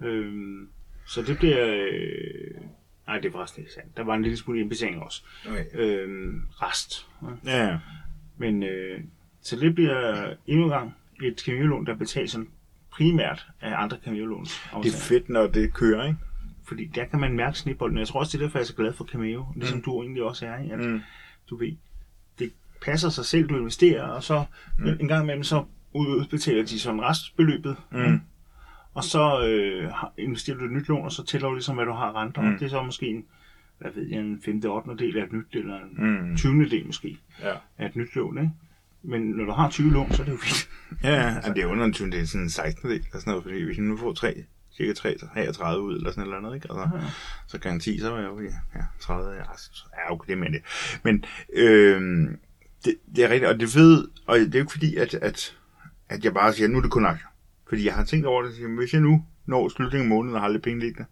Øh, 0.00 0.68
så 1.06 1.22
det 1.22 1.38
bliver... 1.38 1.88
Øh, 1.92 2.59
Nej, 3.10 3.18
det 3.18 3.28
er 3.28 3.32
forresten 3.32 3.62
ikke 3.62 3.72
sandt. 3.72 3.96
Der 3.96 4.04
var 4.04 4.14
en 4.14 4.22
lille 4.22 4.36
smule 4.36 4.60
indbetaling 4.60 5.02
også. 5.02 5.22
Okay. 5.48 5.64
Øhm, 5.74 6.42
rest. 6.50 7.08
Ja, 7.44 7.66
ja. 7.66 7.78
Men 8.36 8.62
øh, 8.62 9.00
så 9.42 9.56
det 9.56 9.74
bliver 9.74 10.34
endnu 10.46 10.64
en 10.64 10.70
gang 10.70 10.94
et 11.22 11.42
kamiolån, 11.44 11.86
der 11.86 11.96
betales 11.96 12.30
sådan 12.30 12.48
primært 12.90 13.46
af 13.60 13.82
andre 13.82 13.96
kamiolån. 14.04 14.44
Det 14.82 14.94
er 14.94 14.98
fedt, 15.08 15.28
når 15.28 15.46
det 15.46 15.74
kører, 15.74 16.06
ikke? 16.06 16.18
Fordi 16.68 16.84
der 16.84 17.04
kan 17.04 17.20
man 17.20 17.32
mærke 17.32 17.58
snibbolden. 17.58 17.98
Jeg 17.98 18.08
tror 18.08 18.20
også, 18.20 18.38
det 18.38 18.42
er 18.42 18.46
derfor, 18.46 18.58
jeg 18.58 18.62
er 18.62 18.66
så 18.66 18.74
glad 18.74 18.92
for 18.92 19.04
Cameo. 19.04 19.46
Ligesom 19.56 19.78
mm. 19.78 19.84
du 19.84 20.02
egentlig 20.02 20.22
også 20.22 20.46
er. 20.46 20.54
At 20.54 20.78
mm. 20.78 21.00
Du 21.50 21.56
ved, 21.56 21.76
det 22.38 22.52
passer 22.82 23.08
sig 23.08 23.24
selv, 23.24 23.48
du 23.48 23.56
investerer, 23.56 24.02
og 24.02 24.22
så 24.22 24.44
mm. 24.78 24.88
en 25.00 25.08
gang 25.08 25.22
imellem 25.22 25.44
så 25.44 25.64
udbetaler 25.92 26.64
de 26.64 26.80
sådan 26.80 27.02
restbeløbet. 27.02 27.76
Mm 27.90 28.20
og 28.94 29.04
så 29.04 29.46
øh, 29.46 29.92
investerer 30.18 30.56
du 30.56 30.64
et 30.64 30.72
nyt 30.72 30.88
lån, 30.88 31.04
og 31.04 31.12
så 31.12 31.24
tæller 31.24 31.48
du 31.48 31.54
ligesom, 31.54 31.76
hvad 31.76 31.86
du 31.86 31.92
har 31.92 32.22
renter. 32.22 32.42
Mm. 32.42 32.58
Det 32.58 32.64
er 32.64 32.68
så 32.68 32.82
måske 32.82 33.06
en, 33.06 33.24
hvad 33.78 33.90
ved 33.94 34.06
jeg, 34.08 34.18
en 34.18 34.42
5. 34.44 34.62
8. 34.64 34.96
del 34.98 35.18
af 35.18 35.24
et 35.24 35.32
nyt, 35.32 35.46
eller 35.52 35.76
en 35.76 36.30
mm. 36.30 36.36
20. 36.36 36.68
del 36.68 36.86
måske, 36.86 37.18
ja. 37.42 37.54
af 37.78 37.86
et 37.86 37.96
nyt 37.96 38.14
lån, 38.16 38.38
ikke? 38.38 38.50
Men 39.02 39.22
når 39.22 39.44
du 39.44 39.52
har 39.52 39.70
20 39.70 39.92
lån, 39.92 40.12
så 40.12 40.22
er 40.22 40.26
det 40.26 40.32
jo 40.32 40.36
fint. 40.36 40.68
Ja, 41.04 41.14
ja. 41.14 41.34
Altså, 41.34 41.52
det 41.54 41.62
er 41.62 41.66
under 41.66 41.84
en 41.84 41.92
20. 41.92 42.10
del, 42.10 42.28
sådan 42.28 42.42
en 42.42 42.50
16. 42.50 42.90
del, 42.90 42.98
eller 42.98 43.18
sådan 43.18 43.30
noget, 43.30 43.42
fordi 43.42 43.62
hvis 43.62 43.76
du 43.76 43.82
nu 43.82 43.96
får 43.96 44.12
3, 44.12 44.44
cirka 44.76 44.92
3, 44.92 45.16
33 45.34 45.82
ud, 45.82 45.96
eller 45.96 46.10
sådan 46.10 46.24
noget 46.24 46.38
andet, 46.38 46.54
ikke? 46.54 46.66
Altså, 46.70 46.96
ja. 46.98 47.10
så 47.46 47.58
garanti, 47.58 47.98
så 47.98 48.14
er 48.14 48.20
jeg 48.20 48.28
jo 48.28 48.40
ja, 48.74 48.80
30, 49.00 49.30
ja, 49.30 49.42
ja 49.98 50.12
okay, 50.12 50.30
det 50.30 50.38
med 50.38 50.50
det. 50.50 50.62
Men 51.02 51.24
øh, 51.52 52.28
det, 52.84 52.94
det, 53.16 53.24
er 53.24 53.28
rigtigt, 53.28 53.50
og 53.50 53.60
det 53.60 53.76
ved, 53.76 54.08
og 54.26 54.38
det 54.38 54.54
er 54.54 54.58
jo 54.58 54.60
ikke 54.60 54.72
fordi, 54.72 54.96
at, 54.96 55.14
at, 55.14 55.56
at 56.08 56.24
jeg 56.24 56.34
bare 56.34 56.52
siger, 56.52 56.68
nu 56.68 56.78
er 56.78 56.82
det 56.82 56.90
kun 56.90 57.06
aktier. 57.06 57.29
Fordi 57.70 57.86
jeg 57.86 57.94
har 57.94 58.04
tænkt 58.04 58.26
over 58.26 58.42
det, 58.42 58.64
at 58.64 58.70
hvis 58.70 58.92
jeg 58.92 59.00
nu 59.00 59.24
når 59.46 59.68
slutningen 59.68 60.06
af 60.06 60.16
måneden 60.16 60.36
og 60.36 60.42
har 60.42 60.48
lidt 60.48 60.62
penge 60.62 60.80
liggende, 60.80 61.08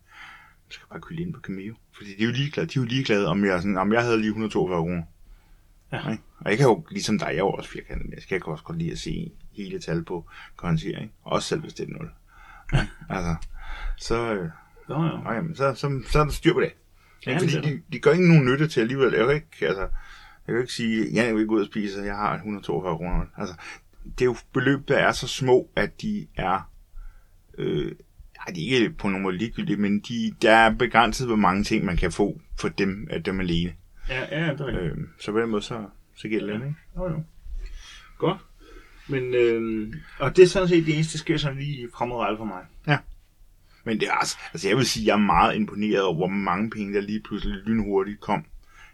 så 0.69 0.75
skal 0.75 0.83
jeg 0.85 0.89
bare 0.91 1.01
køle 1.01 1.23
ind 1.23 1.35
på 1.35 1.41
Cameo. 1.41 1.75
Fordi 1.97 2.15
de 2.15 2.23
er 2.23 2.27
jo 2.27 2.33
ligeglade, 2.33 2.67
de 2.67 2.79
er 2.79 2.83
jo 2.83 2.89
ligeglade 2.89 3.27
om 3.27 3.45
jeg, 3.45 3.63
sådan, 3.63 3.77
om 3.77 3.93
jeg 3.93 4.03
havde 4.03 4.17
lige 4.17 4.29
142 4.29 4.83
kroner. 4.83 5.03
Ja. 5.93 6.01
Okay? 6.01 6.17
Og 6.39 6.51
jeg 6.51 6.59
kan 6.59 6.67
jo, 6.67 6.87
ligesom 6.91 7.19
dig, 7.19 7.27
jeg 7.27 7.35
er 7.35 7.39
jo 7.39 7.51
også 7.51 7.71
firkantet, 7.71 8.07
men 8.07 8.15
jeg 8.15 8.23
skal 8.23 8.43
også 8.45 8.65
godt 8.65 8.79
lide 8.79 8.93
at 8.93 8.99
se 8.99 9.33
hele 9.53 9.79
tal 9.79 10.05
på 10.05 10.27
konvertering. 10.57 11.13
Også 11.25 11.49
selv 11.49 11.61
hvis 11.61 11.75
det 11.75 11.89
er 11.89 11.93
0. 11.93 12.11
Ja. 12.73 12.87
altså, 13.17 13.35
så, 13.97 14.35
øh, 14.35 14.51
Nå, 14.89 15.05
ja. 15.05 15.33
jamen, 15.33 15.57
så, 15.57 15.75
så, 15.75 16.01
så 16.07 16.21
er 16.21 16.25
der 16.25 16.33
styr 16.33 16.53
på 16.53 16.61
det. 16.61 16.73
Ja, 17.27 17.39
fordi 17.39 17.61
de, 17.61 17.83
de, 17.93 17.99
gør 17.99 18.13
ikke 18.13 18.29
nogen 18.29 18.45
nytte 18.45 18.69
til 18.69 18.81
alligevel. 18.81 19.15
Jeg 19.15 19.27
kan 19.27 19.35
ikke, 19.35 19.67
altså, 19.67 19.83
jeg 20.47 20.55
kan 20.55 20.61
ikke 20.61 20.73
sige, 20.73 21.21
at 21.21 21.27
jeg 21.27 21.35
vil 21.35 21.47
gå 21.47 21.55
ud 21.55 21.61
og 21.61 21.67
spise, 21.67 22.01
jeg 22.01 22.17
har 22.17 22.35
142 22.35 22.97
kroner. 22.97 23.25
Altså, 23.37 23.55
det 24.19 24.21
er 24.21 24.25
jo 24.25 24.37
beløb, 24.53 24.89
der 24.89 24.97
er 24.97 25.13
så 25.13 25.29
små, 25.29 25.71
at 25.77 26.03
de 26.03 26.27
er... 26.37 26.71
Øh, 27.59 27.93
ej, 28.47 28.53
de 28.55 28.71
er 28.71 28.77
ikke 28.77 28.91
på 28.91 29.09
nogen 29.09 29.23
måde 29.23 29.37
ligegyldige, 29.37 29.77
men 29.77 30.01
de, 30.01 30.35
der 30.43 30.53
er 30.53 30.75
begrænset, 30.75 31.27
hvor 31.27 31.37
mange 31.37 31.65
ting, 31.65 31.85
man 31.85 31.97
kan 31.97 32.13
få 32.13 32.41
for 32.59 32.69
dem, 32.69 33.09
at 33.11 33.27
dem 33.27 33.41
alene. 33.41 33.73
Ja, 34.09 34.47
ja, 34.47 34.53
det 34.53 34.61
er 34.61 34.83
øh, 34.83 34.97
Så 35.21 35.33
på 35.33 35.41
den 35.41 35.51
måde, 35.51 35.63
så, 35.63 35.87
så 36.17 36.29
gælder 36.29 36.59
det, 36.59 36.67
ikke? 36.67 36.77
Jo, 36.97 37.09
jo. 37.09 37.23
Godt. 38.19 38.39
Men, 39.09 39.35
øh, 39.35 39.95
og 40.19 40.37
det 40.37 40.43
er 40.43 40.47
sådan 40.47 40.69
set 40.69 40.87
det 40.87 40.95
eneste, 40.95 41.13
der 41.13 41.19
sker 41.19 41.37
sådan 41.37 41.59
lige 41.59 41.89
fremadrettet 41.95 42.39
for 42.39 42.45
mig. 42.45 42.63
Ja. 42.87 42.99
Men 43.85 44.01
det 44.01 44.09
er 44.09 44.13
altså, 44.13 44.37
altså 44.53 44.69
jeg 44.69 44.77
vil 44.77 44.87
sige, 44.87 45.07
jeg 45.07 45.13
er 45.13 45.27
meget 45.27 45.57
imponeret 45.57 46.03
over, 46.03 46.15
hvor 46.17 46.27
mange 46.29 46.71
penge, 46.71 46.95
der 46.95 47.01
lige 47.01 47.23
pludselig 47.23 47.57
lynhurtigt 47.57 48.21
kom 48.21 48.45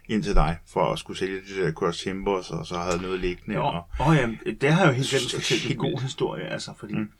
ind 0.09 0.23
til 0.23 0.35
dig, 0.35 0.57
for 0.67 0.91
at 0.91 0.99
skulle 0.99 1.17
sælge 1.19 1.35
det 1.35 1.57
der 1.57 1.71
Cross 1.71 1.99
Timbers, 2.03 2.51
og 2.51 2.65
så 2.65 2.75
havde 2.77 3.01
noget 3.01 3.19
liggende. 3.19 3.55
Jo, 3.55 3.65
og, 3.65 3.83
oh, 3.99 4.15
ja, 4.15 4.29
det 4.61 4.71
har 4.73 4.81
jeg 4.81 4.87
jo 4.87 4.93
helt 4.95 5.09
glemt 5.09 5.25
at 5.33 5.41
fortælle 5.41 5.71
en 5.71 5.77
god 5.77 6.01
historie, 6.01 6.43
altså, 6.43 6.71
fordi 6.79 6.93
mm. 6.93 7.11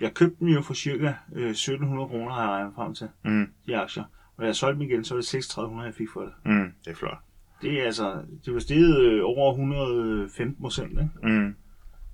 Jeg 0.00 0.14
købte 0.14 0.36
dem 0.40 0.48
jo 0.48 0.62
for 0.62 0.74
cirka 0.74 1.12
øh, 1.34 1.50
1700 1.50 2.08
kroner, 2.08 2.32
har 2.34 2.42
jeg 2.42 2.50
regnet 2.50 2.72
frem 2.74 2.94
til, 2.94 3.08
Mm. 3.24 3.46
de 3.66 3.76
aktier. 3.76 4.04
Og 4.36 4.46
jeg 4.46 4.56
solgte 4.56 4.80
dem 4.80 4.90
igen, 4.90 5.04
så 5.04 5.14
var 5.14 5.20
det 5.20 5.26
3600, 5.26 5.86
jeg 5.86 5.94
fik 5.94 6.08
for 6.12 6.20
det. 6.20 6.32
Mm. 6.44 6.72
Det 6.84 6.90
er 6.90 6.94
flot. 6.94 7.18
Det 7.62 7.80
er 7.80 7.84
altså, 7.86 8.22
det 8.44 8.54
var 8.54 8.60
steget 8.60 9.00
øh, 9.00 9.20
over 9.24 9.50
115 9.52 10.56
procent, 10.62 10.90
ikke? 10.90 11.10
Mm. 11.22 11.54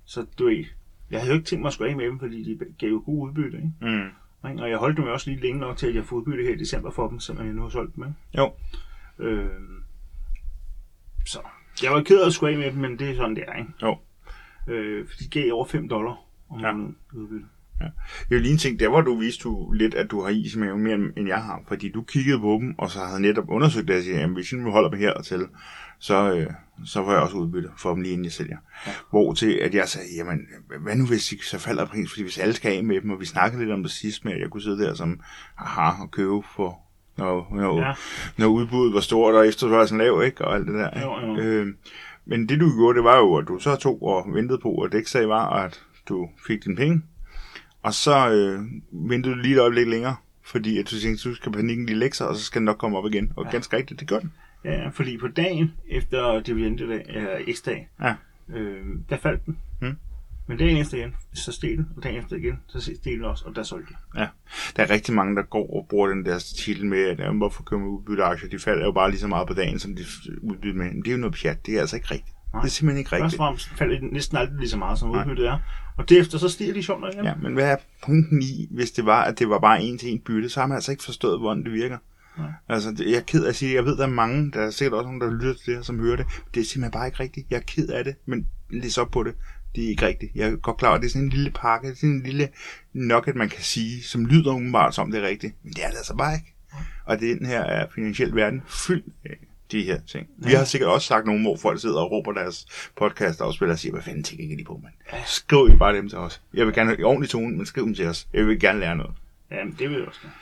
Så 0.05 0.25
du 0.39 0.45
ved, 0.45 0.65
jeg 1.11 1.19
havde 1.19 1.33
jo 1.33 1.37
ikke 1.37 1.45
tænkt 1.49 1.61
mig 1.61 1.67
at 1.67 1.73
skulle 1.73 1.91
af 1.91 1.97
med 1.97 2.05
dem, 2.05 2.19
fordi 2.19 2.43
de 2.43 2.59
gav 2.79 2.89
jo 2.89 3.03
god 3.05 3.29
udbytte, 3.29 3.57
ikke? 3.57 3.71
Mm. 3.81 4.59
Og 4.61 4.69
jeg 4.69 4.77
holdt 4.77 4.97
dem 4.97 5.05
også 5.07 5.29
lige 5.29 5.41
længe 5.41 5.59
nok 5.59 5.77
til, 5.77 5.87
at 5.87 5.95
jeg 5.95 6.05
får 6.05 6.15
udbytte 6.15 6.43
her 6.43 6.51
i 6.53 6.57
december 6.57 6.91
for 6.91 7.07
dem, 7.07 7.19
selvom 7.19 7.45
jeg 7.45 7.53
nu 7.53 7.61
har 7.61 7.69
solgt 7.69 7.95
dem, 7.95 8.03
ikke? 8.03 8.15
Jo. 8.37 8.53
Øh, 9.19 9.45
så 11.27 11.39
jeg 11.83 11.91
var 11.91 12.01
ked 12.03 12.19
af 12.21 12.25
at 12.27 12.33
skulle 12.33 12.51
af 12.53 12.57
med 12.59 12.71
dem, 12.71 12.81
men 12.81 12.99
det 12.99 13.09
er 13.09 13.15
sådan, 13.15 13.35
det 13.35 13.43
er, 13.47 13.53
ikke? 13.53 13.71
Jo. 13.81 13.97
Øh, 14.67 15.07
for 15.09 15.17
de 15.17 15.27
gav 15.29 15.53
over 15.53 15.65
5 15.65 15.89
dollar 15.89 16.15
om 16.49 16.59
Ja. 16.59 16.71
måneden 16.71 16.95
udbytte. 17.13 17.45
Det 17.79 17.85
er 18.31 18.35
jo 18.35 18.39
lige 18.39 18.51
en 18.51 18.57
ting, 18.57 18.79
der 18.79 18.89
hvor 18.89 19.01
du 19.01 19.19
viste 19.19 19.43
du 19.43 19.71
lidt, 19.71 19.95
at 19.95 20.11
du 20.11 20.21
har 20.21 20.29
is 20.29 20.55
i 20.55 20.57
maven 20.59 20.81
mere, 20.83 20.93
end 21.17 21.27
jeg 21.27 21.43
har. 21.43 21.61
Fordi 21.67 21.91
du 21.91 22.01
kiggede 22.01 22.39
på 22.39 22.57
dem, 22.61 22.75
og 22.77 22.89
så 22.89 22.99
havde 22.99 23.21
netop 23.21 23.49
undersøgt 23.49 23.89
og 23.89 24.01
siger, 24.03 24.23
at 24.23 24.29
hvis 24.29 24.53
nu 24.53 24.71
holder 24.71 24.89
dem 24.89 24.99
her 24.99 25.21
til, 25.21 25.47
så, 25.99 26.33
øh, 26.35 26.47
så 26.85 27.03
får 27.03 27.11
jeg 27.11 27.21
også 27.21 27.37
udbytte 27.37 27.69
for 27.77 27.93
dem 27.93 28.01
lige 28.01 28.11
inden 28.13 28.25
jeg 28.25 28.31
sælger. 28.31 28.57
Ja. 28.87 28.91
Hvor 29.09 29.33
til, 29.33 29.51
at 29.51 29.73
jeg 29.75 29.87
sagde, 29.87 30.07
jamen, 30.15 30.47
hvad 30.81 30.95
nu 30.95 31.05
hvis 31.05 31.27
de 31.27 31.45
så 31.45 31.59
falder 31.59 31.85
pris? 31.85 32.09
Fordi 32.09 32.21
hvis 32.23 32.37
alle 32.37 32.53
skal 32.53 32.77
af 32.77 32.83
med 32.83 33.01
dem, 33.01 33.09
og 33.11 33.19
vi 33.19 33.25
snakkede 33.25 33.61
lidt 33.61 33.71
om 33.73 33.83
det 33.83 33.91
sidst 33.91 34.25
med, 34.25 34.33
at 34.33 34.41
jeg 34.41 34.49
kunne 34.49 34.61
sidde 34.63 34.83
der 34.83 34.93
som, 34.93 35.19
aha, 35.57 36.03
og 36.03 36.11
købe 36.11 36.41
for, 36.55 36.79
når, 37.17 37.47
når, 37.55 37.79
Ja. 37.81 37.93
når 38.37 38.47
udbuddet 38.47 38.93
var 38.93 38.99
stort, 38.99 39.35
og 39.35 39.47
efterspørgselen 39.47 40.01
lav, 40.01 40.23
ikke? 40.25 40.45
Og 40.45 40.55
alt 40.55 40.67
det 40.67 40.73
der. 40.75 41.01
Jo, 41.01 41.27
jo. 41.27 41.37
Øh, 41.41 41.67
men 42.25 42.49
det 42.49 42.59
du 42.59 42.69
gjorde, 42.77 42.95
det 42.97 43.03
var 43.03 43.17
jo, 43.17 43.35
at 43.35 43.47
du 43.47 43.59
så 43.59 43.75
tog 43.75 44.03
og 44.03 44.25
ventede 44.33 44.59
på, 44.59 44.75
at 44.75 44.91
det 44.91 44.97
ikke 44.97 45.27
var, 45.27 45.49
at 45.49 45.81
du 46.09 46.29
fik 46.47 46.63
dine 46.63 46.75
penge. 46.75 47.01
Og 47.83 47.93
så 47.93 48.31
øh, 48.31 48.59
ventede 49.09 49.35
du 49.35 49.39
lige 49.39 49.55
et 49.55 49.59
øjeblik 49.61 49.87
længere, 49.87 50.15
fordi 50.45 50.77
at 50.79 50.91
du 50.91 50.99
tænkte, 50.99 51.29
du 51.29 51.35
skal 51.35 51.51
panikken 51.51 51.85
lige 51.85 51.97
lægge 51.97 52.15
sig, 52.15 52.27
og 52.27 52.35
så 52.35 52.43
skal 52.43 52.59
den 52.59 52.65
nok 52.65 52.77
komme 52.77 52.97
op 52.97 53.05
igen. 53.05 53.31
Og 53.35 53.45
ja. 53.45 53.51
ganske 53.51 53.77
rigtigt, 53.77 53.99
det 53.99 54.07
gør 54.07 54.19
den. 54.19 54.33
Ja, 54.65 54.89
fordi 54.89 55.17
på 55.17 55.27
dagen 55.27 55.73
efter 55.89 56.39
dividendedag, 56.39 57.05
eller 57.07 57.37
eksdag, 57.47 57.89
Ja. 58.01 58.13
øh, 58.55 58.85
der 59.09 59.17
faldt 59.17 59.45
den. 59.45 59.57
Mm. 59.81 59.95
Men 60.47 60.57
dagen 60.57 60.77
efter 60.77 60.97
igen, 60.97 61.15
så 61.33 61.51
steg 61.51 61.77
den, 61.77 61.87
og 61.97 62.03
dagen 62.03 62.17
efter 62.23 62.35
igen, 62.35 62.59
så 62.67 62.79
steg 62.81 62.97
den 63.03 63.23
også, 63.25 63.45
og 63.45 63.55
der 63.55 63.63
solgte 63.63 63.93
de. 63.93 64.19
Ja. 64.21 64.27
Der 64.75 64.83
er 64.83 64.89
rigtig 64.89 65.13
mange, 65.15 65.35
der 65.35 65.41
går 65.43 65.75
og 65.75 65.87
bruger 65.89 66.07
den 66.07 66.25
der 66.25 66.39
titel 66.39 66.85
med, 66.85 67.03
at 67.03 67.19
jamen, 67.19 67.37
hvorfor 67.37 67.63
køber 67.63 67.79
man 67.81 67.89
udbytteaktier? 67.89 68.49
De 68.49 68.59
falder 68.59 68.85
jo 68.85 68.91
bare 68.91 69.09
lige 69.09 69.19
så 69.19 69.27
meget 69.27 69.47
på 69.47 69.53
dagen, 69.53 69.79
som 69.79 69.95
de 69.95 70.01
udbytte 70.41 70.77
med. 70.77 70.85
Men 70.85 70.97
det 71.01 71.07
er 71.07 71.11
jo 71.11 71.17
noget 71.17 71.35
pjat. 71.41 71.65
Det 71.65 71.75
er 71.75 71.79
altså 71.81 71.95
ikke 71.95 72.07
rigtigt. 72.11 72.33
Nej. 72.53 72.61
Det 72.61 72.67
er 72.67 72.71
simpelthen 72.71 72.97
ikke 72.99 73.09
Først 73.09 73.23
rigtigt. 73.23 73.39
og 73.39 73.45
fremmest 73.45 73.69
falder 73.69 73.99
de 73.99 74.07
næsten 74.13 74.37
aldrig 74.37 74.57
lige 74.59 74.69
så 74.69 74.77
meget, 74.77 74.99
som 74.99 75.09
udbyttet 75.11 75.47
er. 75.47 75.59
Og 75.97 76.09
derefter 76.09 76.37
så 76.37 76.49
stiger 76.49 76.73
de 76.73 76.83
sjovt 76.83 77.01
nok 77.01 77.13
igen. 77.13 77.25
Ja, 77.25 77.33
men 77.35 77.53
hvad 77.53 77.71
er 77.71 77.75
punkten 78.05 78.41
i, 78.41 78.67
hvis 78.71 78.91
det 78.91 79.05
var, 79.05 79.23
at 79.23 79.39
det 79.39 79.49
var 79.49 79.59
bare 79.59 79.81
en 79.83 79.97
til 79.97 80.11
en 80.11 80.19
bytte, 80.19 80.49
så 80.49 80.59
har 80.59 80.67
man 80.67 80.75
altså 80.75 80.91
ikke 80.91 81.03
forstået, 81.03 81.39
hvordan 81.39 81.63
det 81.63 81.71
virker. 81.73 81.97
Nej. 82.37 82.51
Altså, 82.69 82.91
det- 82.91 83.05
jeg 83.11 83.17
er 83.17 83.21
ked 83.27 83.43
af 83.45 83.49
at 83.49 83.55
sige, 83.55 83.75
jeg 83.75 83.85
ved, 83.85 83.97
der 83.97 84.03
er 84.03 84.07
mange, 84.09 84.51
der 84.51 84.59
er 84.61 84.69
sikkert 84.69 84.93
også 84.97 85.05
nogen, 85.07 85.21
der 85.21 85.31
lytter 85.33 85.53
til 85.53 85.65
det 85.65 85.75
her, 85.75 85.81
som 85.81 85.99
hører 85.99 86.15
det. 86.15 86.25
Det 86.53 86.59
er 86.59 86.63
simpelthen 86.65 86.91
bare 86.91 87.07
ikke 87.07 87.19
rigtigt. 87.19 87.47
Jeg 87.49 87.57
er 87.57 87.61
ked 87.67 87.87
af 87.89 88.03
det, 88.03 88.15
men 88.25 88.47
læs 88.69 88.97
op 88.97 89.11
på 89.11 89.23
det. 89.23 89.33
Det 89.77 89.85
er 89.85 89.89
ikke 89.89 90.07
rigtigt. 90.07 90.31
Jeg 90.35 90.47
er 90.49 90.55
godt 90.55 90.77
klar 90.77 90.89
over, 90.89 90.95
at 90.95 91.01
det 91.01 91.07
er 91.07 91.11
sådan 91.11 91.23
en 91.25 91.29
lille 91.29 91.51
pakke, 91.51 91.87
det 91.87 91.93
er 91.93 91.97
sådan 91.97 92.09
en 92.09 92.23
lille 92.23 92.49
nugget, 92.93 93.35
man 93.35 93.49
kan 93.49 93.63
sige, 93.63 94.03
som 94.03 94.25
lyder 94.25 94.51
umiddelbart 94.51 94.95
som 94.95 95.11
det 95.11 95.23
er 95.23 95.27
rigtigt. 95.27 95.53
Men 95.63 95.73
det 95.73 95.83
er 95.83 95.89
det 95.89 95.97
altså 95.97 96.15
bare 96.15 96.33
ikke. 96.35 96.53
Og 97.05 97.19
det, 97.19 97.37
den 97.39 97.45
her 97.47 97.61
er 97.63 97.87
finansiel 97.95 98.35
verden 98.35 98.61
fyldt 98.67 99.05
af 99.25 99.37
de 99.71 99.83
her 99.83 99.99
ting. 100.07 100.27
Vi 100.37 100.51
Ja. 100.51 100.57
har 100.57 100.65
sikkert 100.65 100.89
også 100.89 101.07
sagt 101.07 101.25
nogen, 101.25 101.41
hvor 101.41 101.57
folk 101.57 101.81
sidder 101.81 101.99
og 101.99 102.11
råber 102.11 102.31
deres 102.31 102.65
podcast 102.97 103.41
afspiller 103.41 103.73
og 103.73 103.79
siger, 103.79 103.91
hvad 103.93 104.01
fanden 104.01 104.23
tænker 104.23 104.57
de 104.57 104.63
på, 104.63 104.79
mand? 104.83 105.21
Skriv 105.25 105.69
I 105.73 105.77
bare 105.77 105.95
dem 105.95 106.09
til 106.09 106.17
os. 106.17 106.41
Jeg 106.53 106.65
vil 106.65 106.73
gerne 106.75 106.89
have 106.89 106.99
i 106.99 107.03
ordentlig 107.03 107.29
tone, 107.29 107.57
men 107.57 107.65
skriv 107.65 107.85
dem 107.85 107.93
til 107.95 108.05
os. 108.07 108.27
Jeg 108.33 108.47
vil 108.47 108.59
gerne 108.59 108.79
lære 108.79 108.95
noget. 108.95 109.11
Ja, 109.51 109.63
men 109.63 109.75
det 109.79 109.89
vil 109.89 109.97
jeg 109.97 110.07
også 110.07 110.19
gerne. 110.21 110.33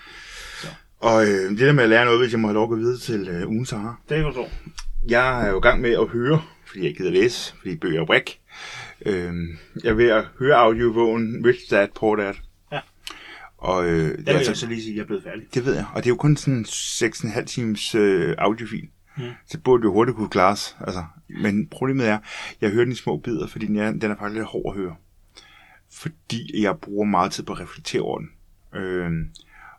Og 1.00 1.24
øh, 1.26 1.50
det 1.50 1.60
der 1.60 1.74
med 1.74 1.84
at 1.84 1.90
lære 1.90 2.06
noget, 2.06 2.20
hvis 2.20 2.32
jeg 2.32 2.40
må 2.40 2.48
have 2.48 2.54
lov 2.54 2.64
at 2.64 2.70
gå 2.70 2.76
videre 2.76 2.98
til 2.98 3.28
øh, 3.28 3.48
ugen 3.48 3.66
Sahara. 3.66 3.96
Det 4.10 4.16
kan 4.18 4.26
du 4.26 4.32
tro. 4.34 4.50
Jeg 5.08 5.46
er 5.46 5.50
jo 5.50 5.58
i 5.58 5.62
gang 5.62 5.82
med 5.82 5.92
at 5.92 6.08
høre, 6.08 6.42
fordi 6.66 6.80
jeg 6.80 6.88
ikke 6.90 6.98
gider 6.98 7.12
læse, 7.12 7.54
fordi 7.58 7.76
bøger 7.76 8.02
er 8.02 8.06
bræk. 8.06 8.40
Øh, 9.06 9.34
jeg 9.84 9.90
er 9.90 9.94
ved 9.94 10.10
at 10.10 10.28
høre 10.40 10.56
audiobogen 10.56 11.46
Rich 11.46 11.72
Dad, 11.72 11.88
Poor 11.96 12.16
Dad. 12.16 12.34
Ja. 12.72 12.80
Og 13.58 13.86
øh, 13.86 13.92
det, 13.92 14.18
vil 14.18 14.24
jeg 14.26 14.36
altså, 14.36 14.56
så 14.56 14.68
lige 14.68 14.82
sige, 14.82 14.92
at 14.92 14.96
jeg 14.96 15.02
er 15.02 15.08
blevet 15.08 15.24
færdig. 15.24 15.44
det 15.54 15.66
ved 15.66 15.76
jeg. 15.76 15.86
Og 15.94 16.04
det 16.04 16.10
er 16.10 16.12
jo 16.12 16.16
kun 16.16 16.38
sådan 16.38 16.66
6,5 16.68 17.44
times 17.44 17.96
øh, 17.96 18.36
audiofil. 18.38 18.88
Mm. 19.18 19.24
Så 19.24 19.58
det 19.58 19.64
burde 19.64 19.84
jo 19.84 19.94
hurtigt 19.94 20.18
kunne 20.18 20.30
klares. 20.30 20.78
Altså. 20.80 21.04
Men 21.30 21.68
problemet 21.68 22.08
er, 22.08 22.20
jeg 22.62 22.70
hører 22.70 22.84
den 22.84 22.92
i 22.92 22.96
små 22.96 23.18
bidder, 23.18 23.48
fordi 23.48 23.66
den 23.66 23.76
er, 23.76 23.92
den 23.92 24.12
er 24.12 24.16
faktisk 24.16 24.36
lidt 24.36 24.48
hård 24.48 24.76
at 24.76 24.82
høre. 24.82 24.96
Fordi 25.92 26.62
jeg 26.64 26.78
bruger 26.78 27.06
meget 27.06 27.32
tid 27.32 27.44
på 27.44 27.54
at 27.54 27.60
reflektere 27.60 28.02
over 28.02 28.20
den. 28.20 28.30
Øh, 28.82 29.12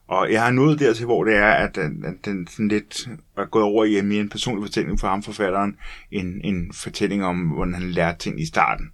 og 0.08 0.32
jeg 0.32 0.42
har 0.42 0.50
nået 0.50 0.78
dertil, 0.78 1.04
hvor 1.04 1.24
det 1.24 1.34
er, 1.36 1.52
at 1.52 1.74
den, 1.74 2.04
at 2.04 2.14
den 2.24 2.46
sådan 2.46 2.68
lidt 2.68 3.08
er 3.36 3.44
gået 3.44 3.64
over 3.64 3.84
i 3.84 3.98
en 3.98 4.06
mere 4.06 4.20
en 4.20 4.28
personlig 4.28 4.64
fortælling 4.64 5.00
for 5.00 5.08
ham, 5.08 5.22
forfatteren, 5.22 5.76
en, 6.10 6.40
en 6.44 6.72
fortælling 6.72 7.24
om, 7.24 7.36
hvordan 7.40 7.74
han 7.74 7.90
lærte 7.90 8.18
ting 8.18 8.40
i 8.40 8.46
starten. 8.46 8.90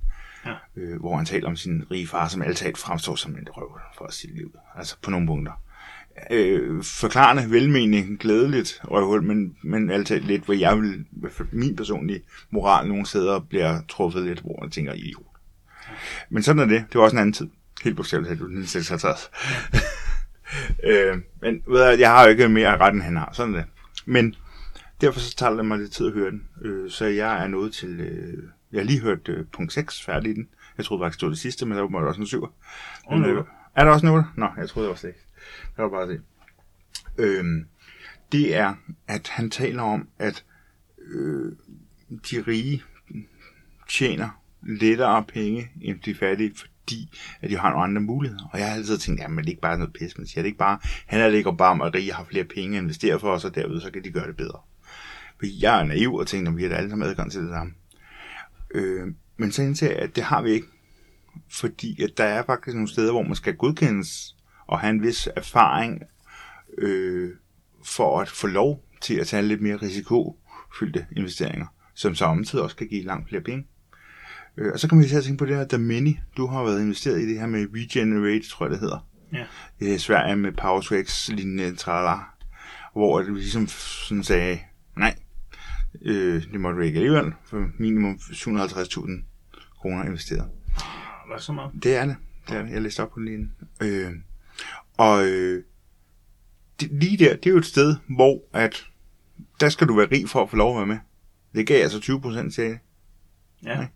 Ja. 0.47 0.55
Øh, 0.77 1.01
hvor 1.01 1.17
han 1.17 1.27
taler 1.27 1.49
om 1.49 1.57
sin 1.57 1.85
rige 1.91 2.07
far, 2.07 2.29
som 2.29 2.43
altid 2.43 2.75
fremstår 2.77 3.15
som 3.15 3.37
en 3.37 3.49
røv 3.51 3.79
for 3.99 4.11
sit 4.11 4.37
liv. 4.37 4.57
Altså 4.77 4.97
på 5.03 5.11
nogle 5.11 5.27
punkter. 5.27 5.53
Øh, 6.31 6.83
forklarende, 6.83 7.51
velmening, 7.51 8.19
glædeligt 8.19 8.81
røvhul, 8.85 9.23
men, 9.23 9.57
men 9.63 9.91
altid 9.91 10.21
lidt, 10.21 10.45
hvor 10.45 10.55
jeg 10.55 10.79
vil, 10.79 11.05
i 11.53 11.57
min 11.57 11.77
personlige 11.77 12.23
moral 12.51 12.89
nogle 12.89 13.07
steder 13.07 13.41
bliver 13.41 13.81
truffet 13.89 14.23
lidt, 14.23 14.41
hvor 14.41 14.65
jeg 14.65 14.73
tænker, 14.73 14.93
idiot. 14.93 15.27
Men 16.31 16.43
sådan 16.43 16.63
er 16.63 16.67
det. 16.67 16.85
Det 16.93 16.95
var 16.95 17.05
også 17.05 17.17
en 17.17 17.21
anden 17.21 17.33
tid. 17.33 17.49
Helt 17.85 17.97
bogstaveligt 17.97 18.29
talt, 18.29 18.41
1956. 18.41 19.31
øh, 20.91 21.19
men 21.43 21.63
ved 21.67 21.85
jeg, 21.85 22.01
jeg 22.01 22.11
har 22.11 22.23
jo 22.23 22.29
ikke 22.29 22.49
mere 22.49 22.77
ret, 22.77 22.95
end 22.95 23.03
han 23.03 23.17
har. 23.17 23.31
Sådan 23.33 23.55
er 23.55 23.59
det. 23.59 23.67
Men 24.07 24.35
derfor 25.01 25.21
så 25.21 25.37
tager 25.37 25.55
det 25.55 25.67
mig 25.67 25.79
lidt 25.79 25.93
tid 25.93 26.07
at 26.07 26.13
høre 26.13 26.31
den. 26.31 26.49
Øh, 26.63 26.91
så 26.91 27.05
jeg 27.05 27.45
er 27.45 27.49
nået 27.49 27.73
til... 27.73 28.01
Øh, 28.01 28.43
jeg 28.73 28.81
har 28.81 28.85
lige 28.85 29.01
hørt 29.01 29.29
øh, 29.29 29.47
punkt 29.53 29.73
6 29.73 30.05
færdig 30.05 30.31
i 30.31 30.35
den. 30.35 30.49
Jeg 30.77 30.85
troede 30.85 31.05
faktisk, 31.05 31.21
det 31.21 31.27
var 31.27 31.31
det 31.31 31.39
sidste, 31.39 31.67
men 31.67 31.79
der 31.79 31.89
var 31.91 32.07
også 32.07 32.21
en 32.21 32.27
7. 32.27 32.43
Og 33.07 33.17
en 33.17 33.25
otter. 33.25 33.45
er 33.75 33.85
der 33.85 33.93
også 33.93 34.07
en 34.07 34.13
8? 34.13 34.29
Nå, 34.37 34.49
jeg 34.57 34.69
troede, 34.69 34.89
det 34.89 34.91
var 34.91 34.97
6. 34.97 35.19
Det 35.77 35.83
var 35.83 35.89
bare 35.89 36.09
det. 36.09 36.23
Øhm, 37.19 37.67
det 38.33 38.57
er, 38.57 38.75
at 39.09 39.29
han 39.29 39.51
taler 39.51 39.83
om, 39.83 40.09
at 40.19 40.45
øh, 40.99 41.53
de 42.31 42.43
rige 42.47 42.83
tjener 43.89 44.43
lettere 44.63 45.25
penge 45.25 45.71
end 45.81 46.01
de 46.01 46.15
fattige, 46.15 46.53
fordi 46.57 47.19
at 47.41 47.51
de 47.51 47.57
har 47.57 47.71
nogle 47.71 47.85
andre 47.85 48.01
muligheder. 48.01 48.51
Og 48.53 48.59
jeg 48.59 48.69
har 48.69 48.75
altid 48.75 48.99
tænkt, 48.99 49.21
jamen 49.21 49.39
det 49.39 49.47
er 49.47 49.51
ikke 49.51 49.61
bare 49.61 49.79
noget 49.79 49.93
pis, 49.93 50.19
man 50.19 50.27
siger. 50.27 50.43
Det 50.43 50.47
er 50.47 50.53
ikke 50.53 50.59
bare, 50.59 50.79
han 51.07 51.21
er 51.21 51.27
ikke 51.27 51.57
bare 51.59 51.71
om, 51.71 51.83
at 51.83 51.95
rige 51.95 52.13
har 52.13 52.25
flere 52.25 52.45
penge 52.45 52.77
at 52.77 52.83
investere 52.83 53.21
for 53.21 53.31
os, 53.31 53.45
og 53.45 53.55
derved 53.55 53.81
så 53.81 53.91
kan 53.91 54.05
de 54.05 54.11
gøre 54.11 54.27
det 54.27 54.37
bedre. 54.37 54.59
For 55.39 55.47
jeg 55.61 55.81
er 55.81 55.85
naiv 55.85 56.15
og 56.15 56.27
tænker, 56.27 56.51
at 56.51 56.57
vi 56.57 56.63
har 56.63 56.69
da 56.69 56.75
alle 56.75 56.91
sammen 56.91 57.09
adgang 57.09 57.33
til 57.33 57.41
det 57.41 57.51
samme. 57.51 57.73
Øh, 58.75 59.07
men 59.37 59.53
så 59.53 59.63
indser 59.63 59.87
jeg, 59.87 59.97
at 59.97 60.17
det 60.17 60.25
har 60.25 60.43
vi 60.43 60.51
ikke. 60.51 60.67
Fordi 61.51 62.03
at 62.03 62.11
der 62.17 62.25
er 62.25 62.43
faktisk 62.47 62.75
nogle 62.75 62.89
steder, 62.89 63.13
hvor 63.13 63.23
man 63.23 63.35
skal 63.35 63.57
godkendes 63.57 64.37
og 64.67 64.81
have 64.81 64.91
en 64.91 65.03
vis 65.03 65.29
erfaring 65.37 66.03
øh, 66.79 67.31
for 67.85 68.21
at 68.21 68.29
få 68.29 68.47
lov 68.47 68.85
til 69.01 69.15
at 69.15 69.27
tage 69.27 69.43
lidt 69.43 69.61
mere 69.61 69.77
risikofyldte 69.77 71.07
investeringer, 71.17 71.67
som 71.95 72.15
så 72.15 72.25
omtidig 72.25 72.65
også 72.65 72.77
kan 72.77 72.89
give 72.89 73.05
langt 73.05 73.29
flere 73.29 73.43
penge. 73.43 73.67
Øh, 74.57 74.73
og 74.73 74.81
så 74.81 74.89
kan 74.89 74.99
vi 74.99 75.09
til 75.09 75.17
at 75.17 75.25
tænke 75.25 75.39
på 75.39 75.47
det 75.47 75.57
her, 75.57 75.65
Damini, 75.65 76.19
du 76.37 76.47
har 76.47 76.63
været 76.63 76.81
investeret 76.81 77.21
i 77.21 77.29
det 77.29 77.41
her 77.41 77.47
med 77.47 77.67
Regenerate, 77.75 78.49
tror 78.49 78.67
jeg 78.67 78.71
det 78.71 78.81
hedder. 78.81 79.09
Ja. 79.33 79.45
Det 79.81 79.95
er 79.95 79.99
Sverige 79.99 80.37
med 80.37 80.53
PowerTrax 80.53 81.29
lignende 81.29 81.77
tralala, 81.77 82.19
hvor 82.93 83.23
det 83.23 83.33
ligesom 83.33 83.67
sådan 83.69 84.25
sagde, 84.25 84.59
øh, 86.03 86.43
det 86.53 86.61
måtte 86.61 86.79
du 86.79 86.83
ikke 86.83 86.97
alligevel, 86.97 87.33
for 87.45 87.69
minimum 87.79 88.15
750.000 88.15 89.11
kroner 89.81 90.05
investeret. 90.05 90.51
Hvad 91.31 91.39
så 91.39 91.53
meget? 91.53 91.71
Det 91.83 91.97
er 91.97 92.07
det. 92.07 92.17
det, 92.49 92.57
er 92.57 92.63
det. 92.63 92.71
Jeg 92.71 92.83
læste 92.83 93.03
op 93.03 93.11
på 93.11 93.21
den 93.21 93.25
lige 93.25 93.35
inden. 93.35 93.53
øh, 93.83 94.13
Og 94.97 95.25
øh, 95.27 95.65
det, 96.81 96.89
lige 96.93 97.17
der, 97.17 97.37
det 97.37 97.47
er 97.47 97.51
jo 97.51 97.59
et 97.59 97.67
sted, 97.67 97.97
hvor 98.17 98.43
at, 98.53 98.87
der 99.61 99.69
skal 99.69 99.89
du 99.89 99.95
være 99.97 100.09
rig 100.13 100.29
for 100.29 100.43
at 100.43 100.51
få 100.51 100.57
lov 100.57 100.71
at 100.71 100.77
være 100.77 100.87
med. 100.87 100.99
Det 101.55 101.67
gav 101.67 101.83
altså 101.83 102.01
20 102.01 102.21
procent 102.21 102.55
til. 102.55 102.79
Ja. 103.65 103.87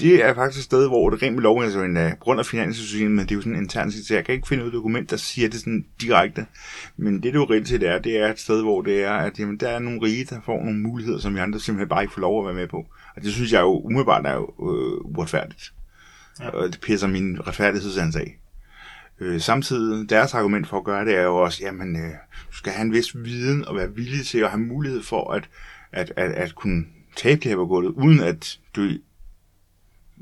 Det 0.00 0.24
er 0.24 0.34
faktisk 0.34 0.58
et 0.58 0.64
sted, 0.64 0.88
hvor 0.88 1.10
det 1.10 1.22
rent 1.22 1.34
med 1.34 1.42
lov, 1.42 1.62
altså 1.62 1.82
en, 1.82 1.96
uh, 1.96 2.10
på 2.10 2.16
grund 2.20 2.40
af 2.40 2.46
finanssystemet, 2.46 3.10
men 3.10 3.18
det 3.18 3.30
er 3.30 3.34
jo 3.34 3.40
sådan 3.40 3.56
internt, 3.56 3.94
så 3.94 4.14
jeg 4.14 4.24
kan 4.24 4.34
ikke 4.34 4.48
finde 4.48 4.62
ud 4.62 4.68
af 4.68 4.72
et 4.72 4.74
dokument, 4.74 5.10
der 5.10 5.16
siger 5.16 5.48
det 5.48 5.60
sådan 5.60 5.86
direkte. 6.00 6.46
Men 6.96 7.14
det, 7.14 7.22
det 7.22 7.34
jo 7.34 7.44
reelt 7.44 7.68
set 7.68 7.82
er, 7.82 7.98
det 7.98 8.18
er 8.18 8.30
et 8.30 8.38
sted, 8.38 8.62
hvor 8.62 8.82
det 8.82 9.04
er, 9.04 9.12
at 9.12 9.38
jamen, 9.38 9.56
der 9.56 9.68
er 9.68 9.78
nogle 9.78 10.02
rige, 10.02 10.24
der 10.24 10.40
får 10.44 10.64
nogle 10.64 10.78
muligheder, 10.78 11.18
som 11.18 11.34
vi 11.34 11.40
andre 11.40 11.60
simpelthen 11.60 11.88
bare 11.88 12.02
ikke 12.02 12.14
får 12.14 12.20
lov 12.20 12.40
at 12.40 12.46
være 12.46 12.60
med 12.60 12.68
på. 12.68 12.86
Og 13.16 13.22
det 13.22 13.32
synes 13.32 13.52
jeg 13.52 13.60
jo 13.60 13.80
umiddelbart 13.80 14.26
er 14.26 14.34
jo 14.34 14.44
øh, 14.44 15.16
uretfærdigt. 15.18 15.72
Ja. 16.40 16.48
Og 16.48 16.72
det 16.72 16.80
pisser 16.80 17.08
min 17.08 17.46
retfærdighedssans 17.46 18.16
af. 18.16 18.38
Øh, 19.20 19.40
samtidig, 19.40 20.10
deres 20.10 20.34
argument 20.34 20.68
for 20.68 20.78
at 20.78 20.84
gøre 20.84 21.04
det 21.04 21.14
er 21.16 21.22
jo 21.22 21.36
også, 21.36 21.62
jamen, 21.62 21.96
øh, 21.96 22.10
du 22.50 22.56
skal 22.56 22.72
have 22.72 22.84
en 22.84 22.92
vis 22.92 23.16
viden 23.16 23.68
og 23.68 23.76
være 23.76 23.94
villig 23.94 24.26
til 24.26 24.38
at 24.38 24.50
have 24.50 24.60
mulighed 24.60 25.02
for 25.02 25.32
at, 25.32 25.48
at, 25.92 26.12
at, 26.16 26.32
at 26.32 26.54
kunne 26.54 26.84
tabe 27.16 27.40
det 27.40 27.44
her 27.44 27.56
på 27.56 27.66
gulvet, 27.66 27.90
uden 27.90 28.20
at 28.20 28.58
du 28.76 28.90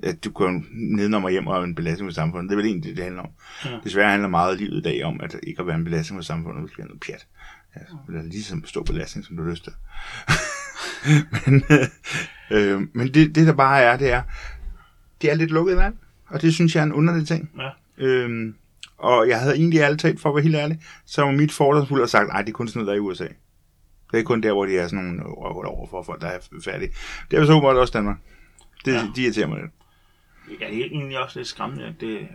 at 0.02 0.24
du 0.24 0.30
går 0.30 0.62
nedenom 0.72 1.24
og 1.24 1.30
hjem 1.30 1.46
og 1.46 1.60
er 1.60 1.64
en 1.64 1.74
belastning 1.74 2.10
for 2.10 2.14
samfundet. 2.14 2.50
Det 2.50 2.54
er 2.54 2.56
vel 2.56 2.66
egentlig 2.66 2.88
det, 2.88 2.96
det 2.96 3.04
handler 3.04 3.22
om. 3.22 3.30
Ja. 3.64 3.70
Desværre 3.84 4.10
handler 4.10 4.28
meget 4.28 4.52
af 4.52 4.58
livet 4.58 4.78
i 4.78 4.82
dag 4.82 5.04
om, 5.04 5.20
at 5.20 5.36
ikke 5.42 5.60
at 5.60 5.66
være 5.66 5.76
en 5.76 5.84
belastning 5.84 6.18
for 6.18 6.24
samfundet, 6.24 6.70
det 6.76 6.82
er 6.82 6.86
noget 6.86 7.00
pjat. 7.00 7.26
Ja, 7.76 8.12
det 8.12 8.18
er 8.18 8.22
lige 8.22 8.42
så 8.42 8.60
stor 8.64 8.82
belastning, 8.82 9.26
som 9.26 9.36
du 9.36 9.42
har 9.42 9.50
lyst 9.50 9.64
til. 9.64 9.72
men 11.46 11.64
øh, 11.70 11.86
øh, 12.50 12.80
men 12.92 13.14
det, 13.14 13.34
det, 13.34 13.46
der 13.46 13.52
bare 13.52 13.82
er, 13.82 13.96
det 13.96 14.12
er, 14.12 14.22
det 15.22 15.30
er 15.30 15.34
lidt 15.34 15.50
lukket 15.50 15.76
land, 15.76 15.94
og 16.26 16.42
det 16.42 16.54
synes 16.54 16.74
jeg 16.74 16.80
er 16.80 16.86
en 16.86 16.92
underlig 16.92 17.26
ting. 17.28 17.50
Ja. 17.58 17.70
Øhm, 17.98 18.54
og 18.98 19.28
jeg 19.28 19.40
havde 19.40 19.56
egentlig 19.56 19.80
ærligt 19.80 20.00
talt, 20.00 20.20
for 20.20 20.28
at 20.28 20.34
være 20.34 20.42
helt 20.42 20.56
ærlig, 20.56 20.80
så 21.06 21.22
var 21.22 21.30
mit 21.30 21.52
fordomsfuld 21.52 22.02
at 22.02 22.10
sagt, 22.10 22.28
nej, 22.28 22.42
det 22.42 22.48
er 22.48 22.52
kun 22.52 22.68
sådan 22.68 22.78
noget, 22.78 22.86
der 22.86 22.92
er 22.92 22.96
i 22.96 23.08
USA. 23.10 23.26
Det 24.12 24.20
er 24.20 24.24
kun 24.24 24.42
der, 24.42 24.52
hvor 24.52 24.66
de 24.66 24.78
er 24.78 24.88
sådan 24.88 25.04
nogle 25.04 25.22
røvhul 25.22 25.66
over 25.66 25.86
for 25.86 26.02
folk, 26.02 26.20
der 26.20 26.26
er 26.26 26.38
færdige. 26.64 26.92
Det 27.30 27.38
er 27.38 27.46
så 27.46 27.52
åbenbart 27.52 27.76
også 27.76 27.92
Danmark. 27.92 28.16
Det, 28.84 28.92
ja. 28.92 29.08
De 29.16 29.22
irriterer 29.22 29.46
mig 29.46 29.60
lidt. 29.60 29.72
Ja, 30.60 30.66
det 30.70 30.80
er 30.80 30.84
egentlig 30.84 31.18
også 31.18 31.38
lidt 31.38 31.48
skræmmende, 31.48 31.84
at 31.84 32.00
det, 32.00 32.28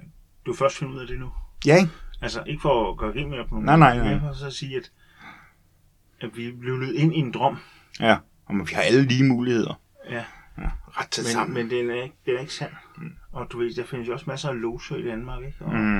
du 0.45 0.53
først 0.53 0.78
finder 0.78 0.93
ud 0.93 0.99
af 0.99 1.07
det 1.07 1.20
nu. 1.20 1.32
Ja, 1.65 1.76
ikke? 1.78 1.89
Altså, 2.22 2.43
ikke 2.45 2.61
for 2.61 2.91
at 2.91 2.97
gøre 2.97 3.11
grin 3.11 3.30
med 3.30 3.43
på 3.43 3.49
nogen 3.55 3.65
Nej, 3.65 3.78
nej, 3.78 3.97
nej. 3.97 4.09
men 4.11 4.20
for 4.20 4.34
så 4.34 4.45
at 4.47 4.53
sige, 4.53 4.78
at, 4.78 4.91
at 6.22 6.38
vi 6.38 6.51
blev 6.51 6.78
løbet 6.80 6.93
ind 6.95 7.15
i 7.15 7.18
en 7.20 7.32
drøm. 7.32 7.57
Ja, 7.99 8.18
og 8.45 8.55
man- 8.55 8.68
vi 8.68 8.74
har 8.76 8.82
alle 8.82 9.03
lige 9.03 9.24
muligheder. 9.28 9.82
Ja, 10.09 10.24
Ja, 10.57 10.70
ret 10.88 11.09
til 11.09 11.22
men, 11.24 11.32
sammen. 11.32 11.53
men 11.53 11.70
den, 11.70 11.89
er 11.89 12.03
ikke, 12.03 12.15
den 12.26 12.36
er 12.36 12.39
ikke 12.39 12.53
sand. 12.53 12.72
Mm. 12.97 13.15
Og 13.32 13.47
du 13.51 13.57
ved, 13.57 13.74
der 13.74 13.84
findes 13.84 14.07
jo 14.07 14.13
også 14.13 14.26
masser 14.28 14.49
af 14.49 14.61
loser 14.61 14.95
i 14.95 15.03
Danmark, 15.03 15.43
ikke? 15.43 15.57
Og, 15.65 15.74
Mm. 15.76 15.99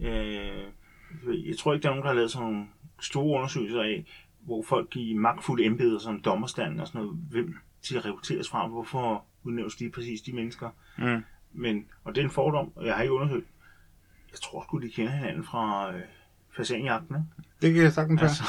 øh, 0.00 1.48
jeg 1.48 1.58
tror 1.58 1.74
ikke, 1.74 1.82
der 1.82 1.88
er 1.88 1.92
nogen, 1.92 2.02
der 2.02 2.08
har 2.08 2.14
lavet 2.14 2.30
sådan 2.30 2.46
nogle 2.48 2.66
store 3.00 3.36
undersøgelser 3.36 3.82
af, 3.82 4.04
hvor 4.40 4.64
folk 4.68 4.96
i 4.96 5.14
magtfulde 5.14 5.64
embeder 5.64 5.98
som 5.98 6.20
dommerstanden 6.20 6.80
og 6.80 6.86
sådan 6.86 7.00
noget, 7.00 7.16
hvem 7.30 7.54
de 7.90 8.00
rekrutteres 8.00 8.48
fra, 8.50 8.66
hvorfor 8.68 9.24
udnævnes 9.42 9.80
lige 9.80 9.90
præcis 9.90 10.20
de 10.20 10.32
mennesker. 10.32 10.70
Mm. 10.98 11.24
Men, 11.54 11.84
og 12.04 12.14
det 12.14 12.20
er 12.20 12.24
en 12.24 12.30
fordom, 12.30 12.72
og 12.76 12.86
jeg 12.86 12.94
har 12.94 13.02
ikke 13.02 13.14
undersøgt. 13.14 13.46
Jeg 14.32 14.40
tror 14.40 14.62
sgu, 14.62 14.78
de 14.78 14.90
kender 14.90 15.12
hinanden 15.12 15.44
fra 15.44 15.92
øh, 15.94 16.00
fasanjagten, 16.56 17.16
ikke? 17.16 17.48
Det 17.62 17.74
kan 17.74 17.82
jeg 17.82 17.92
sagtens 17.92 18.22
Altså, 18.22 18.42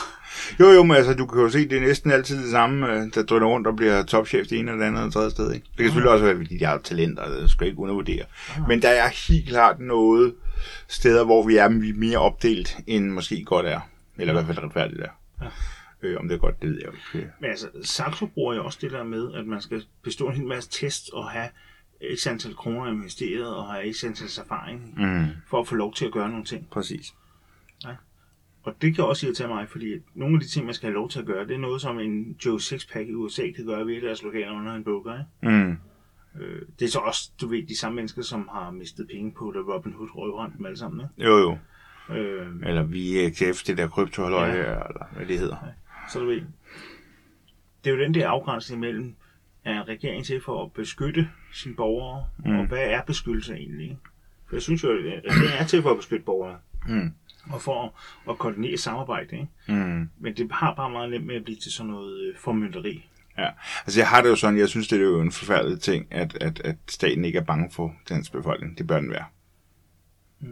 være. 0.60 0.70
Jo, 0.70 0.76
jo, 0.76 0.84
men 0.84 0.95
altså, 0.95 1.14
du 1.14 1.26
kan 1.26 1.41
jo 1.41 1.49
se, 1.49 1.70
det 1.70 1.78
er 1.78 1.82
næsten 1.82 2.12
altid 2.12 2.43
det 2.43 2.51
samme, 2.51 2.93
øh, 2.93 3.08
der 3.16 3.24
drøner 3.24 3.47
rundt 3.47 3.68
og 3.68 3.76
bliver 3.76 4.04
topchef 4.04 4.47
det 4.47 4.60
ene 4.60 4.72
eller 4.72 4.86
det 4.86 4.97
andet 4.97 5.14
tredje 5.14 5.32
sted. 5.32 5.54
Ikke? 5.54 5.66
Det 5.66 5.78
kan 5.78 5.86
selvfølgelig 5.86 6.12
også 6.12 6.26
være, 6.26 6.36
fordi 6.36 6.58
de 6.58 6.66
har 6.66 6.78
talenter, 6.78 7.30
det 7.30 7.49
skal 7.49 7.68
ikke 7.68 7.80
undervurdere. 7.80 8.26
Men 8.68 8.82
der 8.82 8.89
er 8.89 9.28
helt 9.28 9.47
klart 9.49 9.80
noget 9.80 10.36
steder, 10.88 11.26
hvor 11.26 11.47
vi 11.47 11.58
er, 11.58 11.64
er 11.64 11.93
mere 11.95 12.18
opdelt, 12.18 12.78
end 12.88 13.10
måske 13.10 13.43
godt 13.43 13.66
er. 13.66 13.80
Eller 14.18 14.34
i 14.34 14.36
hvert 14.36 14.56
fald 14.56 14.66
retfærdigt 14.66 15.01
er. 15.01 15.10
Ja. 15.41 15.47
Øh, 16.01 16.20
om 16.20 16.28
det 16.28 16.36
er 16.36 16.39
godt, 16.39 16.62
det 16.62 16.70
ved 16.70 16.82
jeg 16.82 16.93
ikke. 16.93 17.32
men 17.39 17.49
altså, 17.49 17.68
Saxo 17.84 18.26
bruger 18.26 18.56
jo 18.56 18.66
også 18.66 18.78
det 18.82 18.91
der 18.91 19.04
med, 19.04 19.34
at 19.34 19.45
man 19.45 19.62
skal 19.62 19.84
bestå 20.04 20.28
en 20.28 20.36
hel 20.36 20.45
masse 20.45 20.70
test 20.70 21.10
og 21.14 21.30
have 21.30 21.49
x 22.16 22.28
antal 22.28 22.56
kroner 22.56 22.91
investeret 22.91 23.56
og 23.56 23.66
have 23.74 23.93
x 23.93 24.04
antal 24.04 24.28
erfaring 24.43 24.93
Mm, 24.97 25.26
for 25.47 25.60
at 25.60 25.68
få 25.68 25.76
lov 25.76 25.93
til 25.93 26.06
at 26.06 26.12
gøre 26.12 26.30
nogle 26.30 26.45
ting. 26.45 26.68
præcis. 26.70 27.14
Og 28.66 28.76
det 28.82 28.95
kan 28.95 29.04
også 29.04 29.26
irritere 29.26 29.47
mig, 29.47 29.70
fordi 29.70 29.93
nogle 30.14 30.36
af 30.36 30.41
de 30.41 30.47
ting, 30.47 30.66
man 30.66 30.74
skal 30.76 30.88
have 30.88 30.93
lov 30.93 31.10
til 31.10 31.20
at 31.20 31.26
gøre, 31.26 31.47
det 31.47 31.54
er 31.56 31.60
noget, 31.60 31.82
som 31.82 31.99
en 31.99 32.36
Joe 32.45 32.62
Sixpack 32.62 33.10
i 33.10 33.14
USA 33.14 33.51
kan 33.56 33.66
gøre 33.66 33.88
ved 33.88 34.01
deres 34.01 34.24
lokaler 34.24 34.51
under 34.51 34.74
en 34.76 34.84
bunker. 34.84 35.14
Ikke? 35.14 35.56
Mm, 35.66 35.78
Øh, 36.41 36.62
det 36.80 36.86
er 36.86 36.89
så 36.89 36.99
også, 36.99 37.32
du 37.41 37.47
ved, 37.47 37.68
de 37.68 37.78
samme 37.78 37.95
mennesker, 37.95 38.22
som 38.22 38.49
har 38.54 38.72
mistet 38.72 39.08
penge 39.08 39.32
på, 39.32 39.51
da 39.51 39.60
Robin 39.60 39.93
Hood 39.93 40.10
røvrendte 40.16 40.58
dem 40.58 40.66
alle 40.66 40.78
sammen. 40.78 41.01
Ikke? 41.20 41.30
jo, 41.32 41.38
jo. 41.38 41.58
Øh, 42.16 42.47
Eller 42.66 42.84
vi 42.84 43.30
XF, 43.34 43.64
det 43.64 43.78
der 43.78 43.88
kryptohalløj, 43.88 44.47
Ja. 44.47 44.56
ja. 44.56 44.62
eller 44.88 45.06
hvad 45.16 45.26
det 45.26 45.39
hedder. 45.39 45.56
Så 46.14 46.20
du 46.20 46.26
ved, 46.26 46.41
det 47.84 47.91
er 47.91 47.95
jo 47.95 48.01
den 48.04 48.14
der 48.14 48.30
afgrænsning 48.30 48.80
mellem, 48.80 49.16
er 49.66 49.88
regeringen 49.88 50.24
til 50.24 50.41
for 50.41 50.64
at 50.66 50.72
beskytte 50.72 51.30
sine 51.53 51.76
borgere, 51.76 52.26
mm. 52.45 52.59
Og 52.59 52.66
hvad 52.66 52.80
er 52.84 53.01
beskyttelse 53.01 53.53
egentlig? 53.55 53.97
For 54.49 54.55
jeg 54.55 54.61
synes 54.61 54.84
jo, 54.84 54.89
at 54.91 54.97
regeringen 55.32 55.57
er 55.59 55.66
til 55.66 55.82
for 55.82 55.91
at 55.91 55.97
beskytte 55.97 56.26
borgerne, 56.26 56.57
Mm. 56.88 57.14
og 57.53 57.61
for 57.61 57.84
at, 57.84 57.89
at 58.30 58.38
koordinere 58.38 58.78
samarbejde, 58.78 59.36
ikke? 59.36 59.47
Mm. 59.68 60.09
Men 60.20 60.38
det 60.38 60.51
har 60.51 60.74
bare 60.76 60.89
meget 60.89 61.09
nemt 61.11 61.26
med 61.26 61.36
at 61.36 61.43
blive 61.43 61.57
til 61.57 61.72
sådan 61.72 61.91
noget 61.91 62.22
øh, 62.22 62.36
formynderi. 62.38 63.05
Ja, 63.38 63.47
altså 63.86 63.99
jeg 63.99 64.07
har 64.07 64.22
det 64.22 64.30
jo 64.30 64.36
sådan, 64.36 64.59
jeg 64.59 64.70
synes, 64.70 64.88
det 64.88 64.99
er 64.99 65.03
jo 65.03 65.22
en 65.22 65.32
forfærdelig 65.32 65.80
ting, 65.80 66.07
at, 66.11 66.38
at, 66.41 66.59
at 66.59 66.76
staten 66.89 67.26
ikke 67.26 67.39
er 67.39 67.43
bange 67.43 67.70
for 67.72 67.93
dens 68.09 68.30
befolkning. 68.30 68.78
Det 68.78 68.88
bør 68.88 68.99
den 68.99 69.09
være. 69.11 69.26
Mm. 70.44 70.50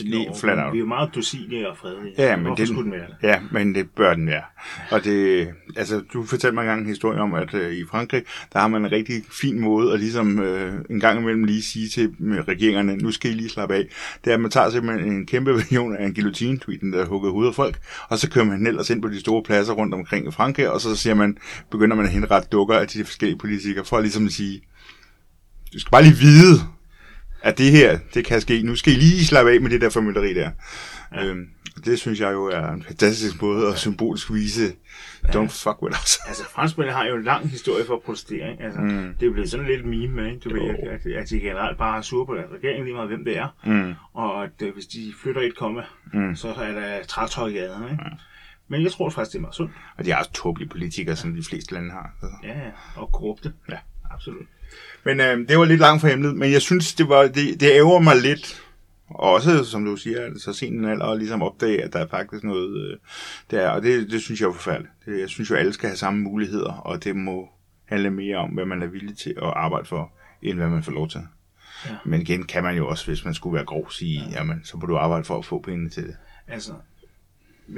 Lige 0.00 0.28
flat 0.40 0.58
out. 0.64 0.72
Vi 0.72 0.78
er 0.78 0.80
jo 0.80 0.86
meget 0.86 1.10
docilige 1.14 1.68
og 1.70 1.76
fredelige. 1.76 2.14
Ja, 2.18 2.36
men 2.36 2.44
Hvorfor 2.44 2.56
det, 2.56 2.68
skulle 2.68 2.84
den 2.84 2.92
være 2.92 3.06
det? 3.06 3.16
ja, 3.22 3.40
men 3.52 3.74
det 3.74 3.90
bør 3.90 4.14
den 4.14 4.26
være. 4.26 4.42
Og 4.90 5.04
det, 5.04 5.48
altså, 5.76 6.02
du 6.12 6.24
fortalte 6.24 6.54
mig 6.54 6.62
engang 6.62 6.80
en 6.80 6.86
historie 6.86 7.20
om, 7.20 7.34
at 7.34 7.54
øh, 7.54 7.72
i 7.72 7.84
Frankrig, 7.90 8.22
der 8.52 8.58
har 8.58 8.68
man 8.68 8.84
en 8.84 8.92
rigtig 8.92 9.22
fin 9.40 9.60
måde 9.60 9.92
at 9.92 10.00
ligesom 10.00 10.38
øh, 10.38 10.72
en 10.90 11.00
gang 11.00 11.20
imellem 11.20 11.44
lige 11.44 11.62
sige 11.62 11.88
til 11.88 12.14
øh, 12.20 12.38
regeringerne, 12.38 12.96
nu 12.96 13.10
skal 13.10 13.30
I 13.30 13.34
lige 13.34 13.48
slappe 13.48 13.74
af. 13.74 13.84
Det 14.24 14.30
er, 14.30 14.34
at 14.34 14.40
man 14.40 14.50
tager 14.50 14.70
simpelthen 14.70 15.12
en 15.12 15.26
kæmpe 15.26 15.54
version 15.54 15.96
af 15.96 16.06
en 16.06 16.14
guillotine 16.14 16.58
tweeten 16.58 16.92
der 16.92 17.06
hugger 17.06 17.30
hovedet 17.30 17.48
af 17.48 17.54
folk, 17.54 17.78
og 18.08 18.18
så 18.18 18.30
kører 18.30 18.44
man 18.44 18.66
ellers 18.66 18.90
ind 18.90 19.02
på 19.02 19.08
de 19.08 19.20
store 19.20 19.42
pladser 19.42 19.72
rundt 19.72 19.94
omkring 19.94 20.28
i 20.28 20.30
Frankrig, 20.30 20.70
og 20.70 20.80
så 20.80 20.96
siger 20.96 21.14
man, 21.14 21.36
begynder 21.70 21.96
man 21.96 22.04
at 22.04 22.12
henrette 22.12 22.48
dukker 22.52 22.74
af 22.74 22.88
de 22.88 23.04
forskellige 23.04 23.38
politikere, 23.38 23.84
for 23.84 24.00
ligesom 24.00 24.26
at 24.26 24.32
sige, 24.32 24.60
du 25.72 25.80
skal 25.80 25.90
bare 25.90 26.02
lige 26.02 26.16
vide, 26.16 26.60
at 27.42 27.58
det 27.58 27.70
her, 27.70 27.98
det 28.14 28.24
kan 28.24 28.40
ske. 28.40 28.62
Nu 28.62 28.76
skal 28.76 28.92
I 28.92 28.96
lige 28.96 29.24
slappe 29.24 29.52
af 29.52 29.60
med 29.60 29.70
det 29.70 29.80
der 29.80 29.90
formynderi 29.90 30.34
der. 30.34 30.50
Ja. 31.14 31.24
Øhm, 31.24 31.48
det 31.84 31.98
synes 31.98 32.20
jeg 32.20 32.32
jo 32.32 32.44
er 32.46 32.68
en 32.72 32.82
fantastisk 32.82 33.42
måde 33.42 33.68
at 33.68 33.78
symbolisk 33.78 34.32
vise, 34.32 34.72
don't 35.24 35.46
fuck 35.64 35.82
with 35.82 35.98
us. 36.04 36.18
Altså, 36.26 36.44
franskmændene 36.50 36.96
har 36.96 37.04
jo 37.06 37.16
en 37.16 37.22
lang 37.24 37.50
historie 37.50 37.84
for 37.86 37.94
at 37.94 38.02
protestere, 38.02 38.50
ikke? 38.52 38.64
Altså, 38.64 38.80
mm. 38.80 39.14
Det 39.20 39.28
er 39.28 39.32
blevet 39.32 39.50
sådan 39.50 39.66
lidt 39.66 39.84
meme, 39.86 40.26
ikke? 40.26 40.38
Du 40.40 40.48
ved, 40.54 40.70
at, 40.70 40.88
at, 41.06 41.12
at, 41.22 41.30
de 41.30 41.40
generelt 41.40 41.78
bare 41.78 41.98
er 41.98 42.02
sure 42.02 42.26
på 42.26 42.34
deres 42.34 42.50
regering, 42.52 42.84
lige 42.84 42.94
meget 42.94 43.08
hvem 43.08 43.24
det 43.24 43.36
er. 43.38 43.48
Mm. 43.66 43.94
Og 44.14 44.44
at 44.44 44.62
øh, 44.62 44.74
hvis 44.74 44.86
de 44.86 45.12
flytter 45.22 45.40
et 45.42 45.56
komma, 45.56 45.82
Mm. 46.12 46.36
så 46.36 46.48
er 46.48 46.72
der 46.72 47.04
trætøj 47.08 47.48
i 47.48 47.52
gaden, 47.52 47.82
ikke? 47.84 47.96
Ja. 48.04 48.10
Men 48.68 48.82
jeg 48.82 48.92
tror 48.92 49.10
faktisk, 49.10 49.32
det 49.32 49.38
er 49.38 49.40
meget 49.42 49.54
sundt. 49.54 49.72
Og 49.98 50.04
de 50.04 50.10
er 50.10 50.16
også 50.16 50.32
tåbelige 50.32 50.68
politikere, 50.68 51.16
som 51.16 51.34
de 51.34 51.42
fleste 51.42 51.74
lande 51.74 51.90
har. 51.90 52.10
Så. 52.20 52.26
Ja, 52.42 52.48
ja. 52.58 52.70
Og 52.96 53.12
korrupte. 53.12 53.52
Ja. 53.70 53.76
Absolut. 54.10 54.46
Men 55.04 55.20
øh, 55.20 55.48
det 55.48 55.58
var 55.58 55.64
lidt 55.64 55.80
langt 55.80 56.00
fra 56.00 56.10
emnet, 56.10 56.36
men 56.36 56.52
jeg 56.52 56.62
synes, 56.62 56.94
det, 56.94 57.08
var, 57.08 57.22
det, 57.22 57.60
det 57.60 57.70
ærger 57.70 58.00
mig 58.00 58.16
lidt, 58.16 58.62
også 59.08 59.64
som 59.64 59.84
du 59.84 59.96
siger, 59.96 60.38
så 60.38 60.52
sent 60.52 60.76
en 60.76 60.84
alder, 60.84 61.04
og 61.04 61.18
ligesom 61.18 61.42
opdage, 61.42 61.82
at 61.82 61.92
der 61.92 61.98
er 61.98 62.08
faktisk 62.08 62.44
noget 62.44 62.90
øh, 62.90 62.96
der, 63.50 63.68
og 63.68 63.82
det, 63.82 64.10
det 64.10 64.22
synes 64.22 64.40
jeg 64.40 64.48
er 64.48 64.52
forfærdeligt. 64.52 64.92
Det, 65.06 65.20
jeg 65.20 65.28
synes 65.28 65.50
jo, 65.50 65.54
at 65.54 65.60
alle 65.60 65.72
skal 65.72 65.88
have 65.88 65.96
samme 65.96 66.20
muligheder, 66.20 66.72
og 66.72 67.04
det 67.04 67.16
må 67.16 67.48
handle 67.84 68.10
mere 68.10 68.36
om, 68.36 68.50
hvad 68.50 68.64
man 68.64 68.82
er 68.82 68.86
villig 68.86 69.18
til 69.18 69.30
at 69.30 69.52
arbejde 69.56 69.84
for, 69.84 70.12
end 70.42 70.58
hvad 70.58 70.68
man 70.68 70.82
får 70.82 70.92
lov 70.92 71.08
til. 71.08 71.20
Ja. 71.86 71.96
Men 72.04 72.20
igen 72.20 72.42
kan 72.42 72.62
man 72.62 72.76
jo 72.76 72.88
også, 72.88 73.06
hvis 73.06 73.24
man 73.24 73.34
skulle 73.34 73.54
være 73.54 73.64
grov, 73.64 73.90
sige, 73.90 74.22
ja. 74.30 74.38
jamen, 74.38 74.60
så 74.64 74.76
må 74.76 74.86
du 74.86 74.96
arbejde 74.96 75.24
for 75.24 75.38
at 75.38 75.44
få 75.44 75.62
pengene 75.62 75.90
til 75.90 76.02
det. 76.02 76.16
Altså, 76.48 76.72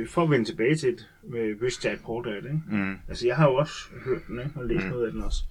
for 0.08 0.22
at 0.22 0.30
vende 0.30 0.44
tilbage 0.44 0.76
til 0.76 0.88
det, 0.88 1.08
med 1.22 1.62
Rich 1.62 1.82
Dad 1.82 1.96
Poor 2.04 2.22
Dad, 2.22 2.36
ikke? 2.36 2.60
Mm. 2.68 2.94
Altså, 3.08 3.26
jeg 3.26 3.36
har 3.36 3.48
jo 3.48 3.54
også 3.54 3.74
hørt 4.04 4.26
den, 4.28 4.38
ikke? 4.38 4.50
Og 4.54 4.64
læst 4.66 4.84
mm. 4.84 4.90
noget 4.90 5.06
af 5.06 5.12
den 5.12 5.22
også. 5.22 5.42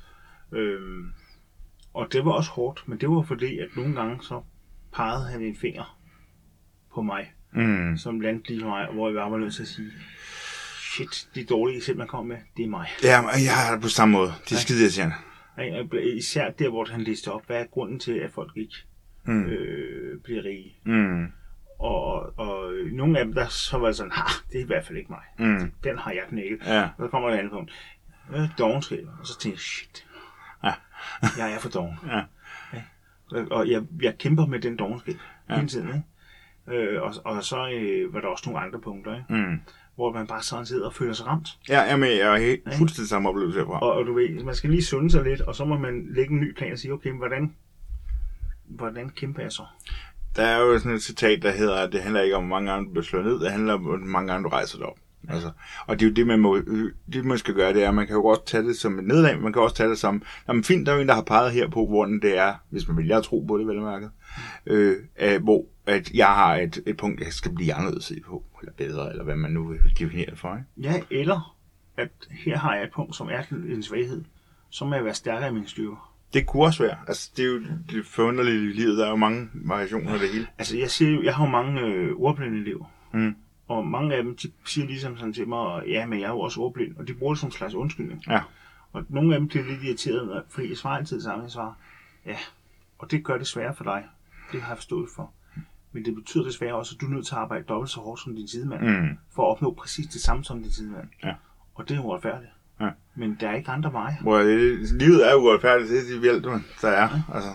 Øhm, 0.51 1.11
og 1.93 2.07
det 2.13 2.25
var 2.25 2.31
også 2.31 2.51
hårdt, 2.51 2.83
men 2.87 2.97
det 2.99 3.09
var 3.09 3.21
fordi, 3.21 3.59
at 3.59 3.67
nogle 3.75 3.95
gange 3.95 4.23
så 4.23 4.41
pegede 4.93 5.27
han 5.31 5.41
en 5.41 5.55
finger 5.55 5.99
på 6.93 7.01
mig, 7.01 7.31
Mm. 7.53 7.97
som 7.97 8.19
landte 8.19 8.49
lige 8.49 8.61
på 8.61 8.67
mig, 8.67 8.87
hvor 8.93 9.09
jeg 9.09 9.31
var 9.31 9.37
nødt 9.37 9.53
til 9.53 9.61
at 9.61 9.67
sige, 9.67 9.91
shit, 10.95 11.29
de 11.35 11.45
dårlige 11.45 11.77
eksempler, 11.77 12.05
man 12.05 12.07
kom 12.07 12.25
med, 12.25 12.37
det 12.57 12.65
er 12.65 12.69
mig. 12.69 12.87
Ja, 13.03 13.19
og 13.21 13.43
jeg 13.45 13.55
har 13.55 13.73
det 13.73 13.81
på 13.81 13.87
samme 13.89 14.11
måde. 14.11 14.31
Det 14.43 14.51
er 14.51 14.55
skide 14.59 14.81
irriterende. 14.83 15.15
Især 16.17 16.51
der, 16.51 16.69
hvor 16.69 16.85
han 16.91 17.01
listede 17.01 17.35
op, 17.35 17.45
hvad 17.47 17.57
er 17.61 17.65
grunden 17.65 17.99
til, 17.99 18.11
at 18.13 18.31
folk 18.31 18.51
ikke 18.57 18.75
Mm. 19.25 19.43
øh, 19.45 20.21
bliver 20.23 20.43
rige. 20.45 20.75
Mm. 20.85 21.25
Og, 21.79 22.39
og 22.39 22.73
nogle 22.91 23.19
af 23.19 23.25
dem, 23.25 23.33
der 23.33 23.47
så 23.47 23.77
var 23.77 23.85
det 23.87 23.95
sådan, 23.95 24.11
ha, 24.11 24.23
det 24.51 24.57
er 24.59 24.63
i 24.63 24.67
hvert 24.67 24.85
fald 24.85 24.97
ikke 24.97 25.11
mig. 25.11 25.23
Mm. 25.49 25.71
Den 25.83 25.97
har 25.97 26.11
jeg 26.11 26.23
knækket. 26.29 26.59
Ja. 26.65 26.83
Og 26.83 26.89
så 26.99 27.07
kommer 27.07 27.29
der 27.29 27.35
et 27.35 27.39
andet 27.39 27.51
punkt. 27.51 27.71
Øh, 28.35 28.41
dogenskab. 28.57 29.07
Og 29.19 29.27
så 29.27 29.39
tænkte 29.39 29.55
jeg, 29.55 29.59
shit. 29.59 30.05
Ja. 31.23 31.27
jeg 31.45 31.53
er 31.55 31.59
for 31.59 31.69
dogen. 31.69 31.93
Ja. 32.07 32.21
Og 33.51 33.69
jeg, 33.69 33.83
jeg 34.01 34.17
kæmper 34.17 34.45
med 34.45 34.59
den 34.59 34.77
dogenskab 34.77 35.15
Ja. 35.49 35.53
ja. 35.53 35.59
hele 35.59 35.69
tiden. 35.69 35.87
Ikke? 36.67 36.81
Øh, 36.81 37.01
og, 37.01 37.13
og 37.25 37.43
så 37.43 37.69
øh, 37.69 38.13
var 38.13 38.21
der 38.21 38.27
også 38.27 38.43
nogle 38.49 38.65
andre 38.65 38.79
punkter, 38.79 39.15
ikke? 39.15 39.33
Mm. 39.33 39.59
hvor 39.95 40.13
man 40.13 40.27
bare 40.27 40.41
sådan 40.43 40.65
sidder 40.65 40.85
og 40.85 40.93
føler 40.93 41.13
sig 41.13 41.27
ramt. 41.27 41.49
Ja, 41.69 41.81
jamen, 41.81 42.09
jeg 42.09 42.33
er 42.33 42.37
helt 42.37 42.73
fuldstændig 42.77 43.09
samme 43.09 43.29
oplevelse 43.29 43.59
herfra. 43.59 43.79
Og, 43.79 43.93
og 43.93 44.05
du 44.05 44.13
ved, 44.13 44.43
man 44.43 44.55
skal 44.55 44.69
lige 44.69 44.83
sunde 44.83 45.11
sig 45.11 45.23
lidt, 45.23 45.41
og 45.41 45.55
så 45.55 45.65
må 45.65 45.77
man 45.77 46.07
lægge 46.13 46.33
en 46.33 46.39
ny 46.39 46.55
plan 46.57 46.71
og 46.71 46.77
sige, 46.79 46.93
okay, 46.93 47.11
hvordan, 47.11 47.55
hvordan 48.65 49.09
kæmper 49.09 49.41
jeg 49.41 49.51
så? 49.51 49.63
Der 50.35 50.43
er 50.43 50.59
jo 50.59 50.79
sådan 50.79 50.95
et 50.95 51.03
citat, 51.03 51.41
der 51.41 51.51
hedder, 51.51 51.75
at 51.75 51.91
det 51.91 52.01
handler 52.01 52.21
ikke 52.21 52.35
om, 52.35 52.43
hvor 52.43 52.55
mange 52.55 52.71
gange 52.71 52.85
du 52.85 52.91
bliver 52.91 53.03
slået 53.03 53.25
ned, 53.25 53.39
det 53.39 53.51
handler 53.51 53.73
om, 53.73 53.81
hvor 53.81 53.97
mange 53.97 54.31
gange 54.31 54.43
du 54.43 54.49
rejser 54.49 54.77
dig 54.77 54.87
op. 54.87 54.97
Altså, 55.29 55.51
og 55.87 55.99
det 55.99 56.05
er 56.05 56.09
jo 56.09 56.13
det, 56.13 56.27
man, 56.27 56.39
må, 56.39 56.59
det, 57.13 57.25
man 57.25 57.37
skal 57.37 57.53
gøre, 57.53 57.73
det 57.73 57.83
er, 57.83 57.87
at 57.89 57.95
man 57.95 58.07
kan 58.07 58.15
jo 58.15 58.21
godt 58.21 58.45
tage 58.45 58.63
det 58.63 58.75
som 58.75 58.99
et 58.99 59.05
nederlag, 59.05 59.41
man 59.41 59.53
kan 59.53 59.61
også 59.61 59.75
tage 59.75 59.89
det 59.89 59.97
som, 59.97 60.21
jamen 60.47 60.63
fint, 60.63 60.85
der 60.85 60.91
er 60.91 60.95
jo 60.95 61.01
en, 61.01 61.07
der 61.07 61.15
har 61.15 61.21
peget 61.21 61.51
her 61.51 61.69
på, 61.69 61.87
hvordan 61.87 62.19
det 62.21 62.37
er, 62.37 62.53
hvis 62.69 62.87
man 62.87 62.97
vil 62.97 63.07
jeg 63.07 63.23
tro 63.23 63.45
på 63.47 63.57
det, 63.57 63.67
vel 63.67 63.81
mærket, 63.81 64.11
øh, 64.65 64.95
at, 65.15 65.41
hvor 65.41 65.65
at 65.85 66.11
jeg 66.11 66.27
har 66.27 66.55
et, 66.55 66.83
et 66.85 66.97
punkt, 66.97 67.21
jeg 67.21 67.33
skal 67.33 67.55
blive 67.55 67.73
anderledes 67.73 68.11
på, 68.25 68.43
eller 68.61 68.73
bedre, 68.73 69.11
eller 69.11 69.23
hvad 69.23 69.35
man 69.35 69.51
nu 69.51 69.67
vil 69.67 69.79
definere 69.99 70.29
det 70.29 70.39
for, 70.39 70.55
ikke? 70.55 70.67
Ja, 70.77 71.01
eller 71.09 71.55
at 71.97 72.09
her 72.31 72.57
har 72.57 72.75
jeg 72.75 72.83
et 72.83 72.91
punkt, 72.95 73.15
som 73.15 73.27
er 73.27 73.41
en 73.51 73.83
svaghed. 73.83 74.23
Så 74.69 74.85
må 74.85 74.95
jeg 74.95 75.05
være 75.05 75.13
stærkere 75.13 75.49
i 75.49 75.53
min 75.53 75.67
styrke. 75.67 75.95
Det 76.33 76.45
kunne 76.45 76.63
også 76.63 76.83
være. 76.83 76.97
Altså, 77.07 77.31
det 77.37 77.45
er 77.45 77.49
jo 77.49 77.61
det 77.91 78.05
forunderlige 78.05 78.55
i 78.55 78.73
livet. 78.73 78.97
Der 78.97 79.05
er 79.05 79.09
jo 79.09 79.15
mange 79.15 79.49
variationer 79.53 80.13
af 80.13 80.19
det 80.19 80.29
hele. 80.29 80.47
Altså, 80.57 80.77
jeg 80.77 80.89
siger 80.89 81.11
jo, 81.11 81.23
jeg 81.23 81.35
har 81.35 81.45
jo 81.45 81.51
mange 81.51 81.81
øh, 81.81 82.15
ordblinde 82.15 82.57
elever. 82.57 82.85
Mm. 83.13 83.35
Og 83.69 83.87
mange 83.87 84.15
af 84.15 84.23
dem, 84.23 84.37
de 84.37 84.51
siger 84.65 84.87
ligesom 84.87 85.17
sådan 85.17 85.33
til 85.33 85.47
mig, 85.47 85.83
ja, 85.87 86.05
men 86.05 86.19
jeg 86.19 86.25
er 86.25 86.29
jo 86.29 86.39
også 86.39 86.61
ordblind, 86.61 86.95
og 86.97 87.07
de 87.07 87.13
bruger 87.13 87.33
det 87.33 87.39
som 87.39 87.47
en 87.47 87.51
slags 87.53 87.73
undskyldning. 87.73 88.23
Ja. 88.27 88.41
Og 88.93 89.05
nogle 89.09 89.33
af 89.33 89.39
dem 89.39 89.47
bliver 89.47 89.65
lidt 89.65 89.83
irriteret, 89.83 90.43
fordi 90.49 90.69
jeg 90.69 90.77
svarer 90.77 90.97
altid 90.97 91.15
det 91.15 91.23
samme, 91.23 91.43
jeg 91.43 91.51
svarer, 91.51 91.73
ja, 92.25 92.35
og 92.99 93.11
det 93.11 93.23
gør 93.23 93.37
det 93.37 93.47
sværere 93.47 93.75
for 93.75 93.83
dig. 93.83 94.03
Det 94.51 94.61
har 94.61 94.69
jeg 94.69 94.77
forstået 94.77 95.09
for. 95.15 95.31
Men 95.91 96.05
det 96.05 96.15
betyder 96.15 96.43
desværre 96.43 96.75
også, 96.75 96.95
at 96.95 97.01
du 97.01 97.05
er 97.05 97.09
nødt 97.09 97.25
til 97.27 97.33
at 97.35 97.39
arbejde 97.39 97.63
dobbelt 97.63 97.91
så 97.91 97.99
hårdt 97.99 98.21
som 98.21 98.35
din 98.35 98.47
sidemand, 98.47 98.81
Mm. 98.81 99.17
for 99.35 99.43
at 99.45 99.51
opnå 99.51 99.73
præcis 99.73 100.07
det 100.07 100.21
samme 100.21 100.43
som 100.43 100.61
din 100.61 100.71
sidemand. 100.71 101.07
Ja. 101.23 101.33
Og 101.75 101.89
det 101.89 101.97
er 101.97 102.01
uretfærdigt. 102.01 102.51
Ja. 102.81 102.89
Men 103.15 103.37
der 103.39 103.49
er 103.49 103.55
ikke 103.55 103.69
andre 103.71 103.93
veje. 103.93 104.17
Hvor 104.21 104.41
livet 104.97 105.29
er 105.31 105.35
uretfærdigt, 105.35 105.89
det 105.89 106.25
er 106.29 106.33
det 106.33 106.45
man. 106.45 106.65
Der 106.81 106.89
er. 106.89 107.09
Altså, 107.33 107.49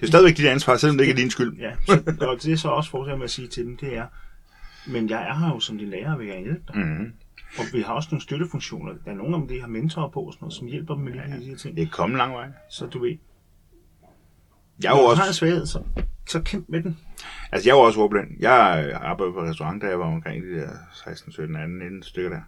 det 0.00 0.02
er 0.02 0.06
stadigvæk 0.06 0.36
dit 0.36 0.46
ansvar, 0.46 0.76
selvom 0.76 0.96
det 0.98 1.04
ikke 1.04 1.12
er 1.12 1.16
din 1.16 1.30
skyld. 1.30 1.56
Ja, 1.58 1.72
så, 1.86 1.92
og 2.20 2.42
det 2.42 2.52
er 2.52 2.56
så 2.56 2.68
også 2.68 2.90
forsøg 2.90 3.16
med 3.16 3.24
at 3.24 3.30
sige 3.30 3.48
til 3.48 3.64
dem, 3.64 3.76
det 3.76 3.96
er, 3.96 4.06
men 4.86 5.08
jeg 5.10 5.28
er 5.28 5.34
her 5.34 5.48
jo 5.48 5.60
som 5.60 5.78
din 5.78 5.88
lærer, 5.88 6.16
vil 6.16 6.26
jeg 6.26 6.38
hjælpe 6.38 6.62
dig. 6.68 6.76
Mm. 6.86 7.12
Og 7.58 7.64
vi 7.72 7.80
har 7.82 7.92
også 7.94 8.08
nogle 8.12 8.22
støttefunktioner. 8.22 8.92
Der 9.04 9.10
er 9.10 9.14
nogle 9.14 9.34
af 9.34 9.40
dem, 9.40 9.48
de 9.48 9.60
har 9.60 9.68
mentorer 9.68 10.08
på, 10.08 10.30
sådan 10.32 10.38
noget, 10.44 10.54
som 10.54 10.66
hjælper 10.66 10.94
dem 10.94 11.04
med 11.04 11.12
lige 11.12 11.40
de 11.40 11.44
her 11.46 11.56
ting. 11.56 11.76
Det 11.76 11.82
er 11.82 11.88
kommet 11.90 12.18
lang 12.18 12.32
vej. 12.32 12.48
Så 12.70 12.86
du 12.86 12.98
ved, 12.98 13.16
Jeg 14.82 14.92
er 14.92 14.96
jo 14.96 15.02
du 15.02 15.14
har 15.14 15.22
en 15.22 15.28
også, 15.28 15.32
svaghed, 15.38 15.66
så, 15.66 15.82
så 16.28 16.42
kæmp 16.42 16.68
med 16.68 16.82
den. 16.82 16.98
altså, 17.52 17.68
jeg 17.68 17.74
er 17.74 17.78
jo 17.78 17.82
også 17.82 18.00
ordblind. 18.00 18.28
Jeg 18.40 18.92
arbejdede 18.94 19.32
på 19.34 19.42
restaurant, 19.42 19.82
da 19.82 19.86
jeg 19.86 19.98
var 19.98 20.06
omkring 20.06 20.44
de 20.44 20.54
der 20.54 20.68
16, 21.04 21.32
17, 21.32 21.56
18, 21.56 21.78
19 21.78 22.02
stykker 22.02 22.30
der. 22.30 22.40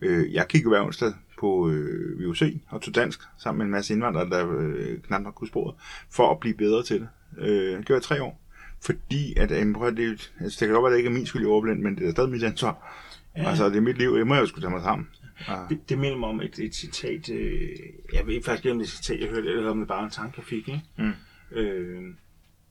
Øh, 0.00 0.32
jeg 0.34 0.48
kiggede 0.48 0.68
hver 0.68 0.82
onsdag 0.84 1.12
på 1.40 1.68
øh, 1.70 2.26
VUC 2.26 2.42
og 2.68 2.82
tog 2.82 2.94
dansk 2.94 3.20
sammen 3.38 3.58
med 3.58 3.64
en 3.66 3.70
masse 3.72 3.94
indvandrere, 3.94 4.30
der 4.30 4.46
øh, 4.58 4.98
knap 5.02 5.22
nok 5.22 5.34
kunne 5.34 5.48
sproget, 5.48 5.74
for 6.10 6.30
at 6.30 6.40
blive 6.40 6.54
bedre 6.54 6.82
til 6.82 7.00
det. 7.00 7.08
Øh, 7.38 7.76
det 7.78 7.86
gjorde 7.86 7.96
jeg 7.96 8.02
tre 8.02 8.22
år. 8.22 8.40
Fordi 8.80 9.34
at, 9.36 9.50
øh, 9.50 9.74
prøv, 9.74 9.96
det, 9.96 10.32
altså, 10.40 10.56
det 10.60 10.68
kan 10.68 10.74
godt 10.74 10.82
være, 10.82 10.92
det 10.92 10.98
ikke 10.98 11.08
er 11.08 11.14
min 11.14 11.26
skyld, 11.26 11.42
jeg 11.42 11.48
er 11.48 11.52
ordblind, 11.52 11.80
men 11.80 11.96
det 11.96 12.06
er 12.06 12.10
stadig 12.10 12.30
mit 12.30 12.42
ansvar. 12.42 13.04
Ja. 13.36 13.48
Altså, 13.48 13.68
det 13.68 13.76
er 13.76 13.80
mit 13.80 13.98
liv, 13.98 14.18
det 14.18 14.26
må 14.26 14.34
jeg 14.34 14.40
jo 14.40 14.46
skulle 14.46 14.64
tage 14.64 14.70
mig 14.70 14.82
sammen. 14.82 15.08
Ja. 15.48 15.66
Det, 15.68 15.88
det 15.88 15.98
minder 15.98 16.18
mig 16.18 16.28
om 16.28 16.40
et, 16.40 16.58
et 16.58 16.74
citat. 16.74 17.30
Øh, 17.30 17.70
jeg 18.12 18.26
ved 18.26 18.42
faktisk 18.42 18.64
ikke, 18.64 18.72
om 18.72 18.78
det 18.78 18.84
er 18.84 18.88
et 18.88 19.04
citat, 19.04 19.20
jeg 19.20 19.28
hørte, 19.28 19.48
eller 19.48 19.70
om 19.70 19.78
det 19.78 19.88
bare 19.88 20.04
en 20.04 20.10
tanke, 20.10 20.34
jeg 20.36 20.44
fik. 20.44 20.68
Ikke? 20.68 20.82
Mm. 20.98 21.12
Øh, 21.52 22.02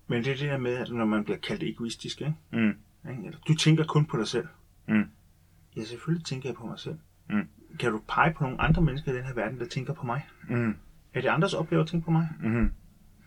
men 0.08 0.24
det 0.24 0.32
er 0.32 0.36
det 0.38 0.50
der 0.50 0.58
med, 0.58 0.74
at 0.74 0.92
når 0.92 1.06
man 1.06 1.24
bliver 1.24 1.38
kaldt 1.38 1.64
egoistisk, 1.64 2.22
ikke? 2.22 2.36
Mm. 2.54 2.74
Eller, 3.26 3.38
du 3.48 3.56
tænker 3.56 3.84
kun 3.84 4.06
på 4.06 4.18
dig 4.18 4.28
selv. 4.28 4.48
Mm. 4.88 5.04
Ja, 5.78 5.84
selvfølgelig 5.84 6.26
tænker 6.26 6.50
jeg 6.50 6.56
på 6.56 6.66
mig 6.66 6.80
selv. 6.80 6.98
Mm. 7.30 7.48
Kan 7.80 7.92
du 7.92 8.02
pege 8.10 8.34
på 8.34 8.44
nogle 8.44 8.62
andre 8.62 8.82
mennesker 8.82 9.12
i 9.12 9.16
den 9.16 9.24
her 9.24 9.34
verden, 9.34 9.60
der 9.60 9.66
tænker 9.66 9.94
på 9.94 10.06
mig? 10.06 10.28
Mm. 10.50 10.76
Er 11.14 11.22
det 11.22 11.28
andres 11.28 11.54
opgave 11.54 11.82
at 11.82 11.88
tænke 11.88 12.06
på 12.06 12.12
mig? 12.12 12.30
Mm. 12.44 12.72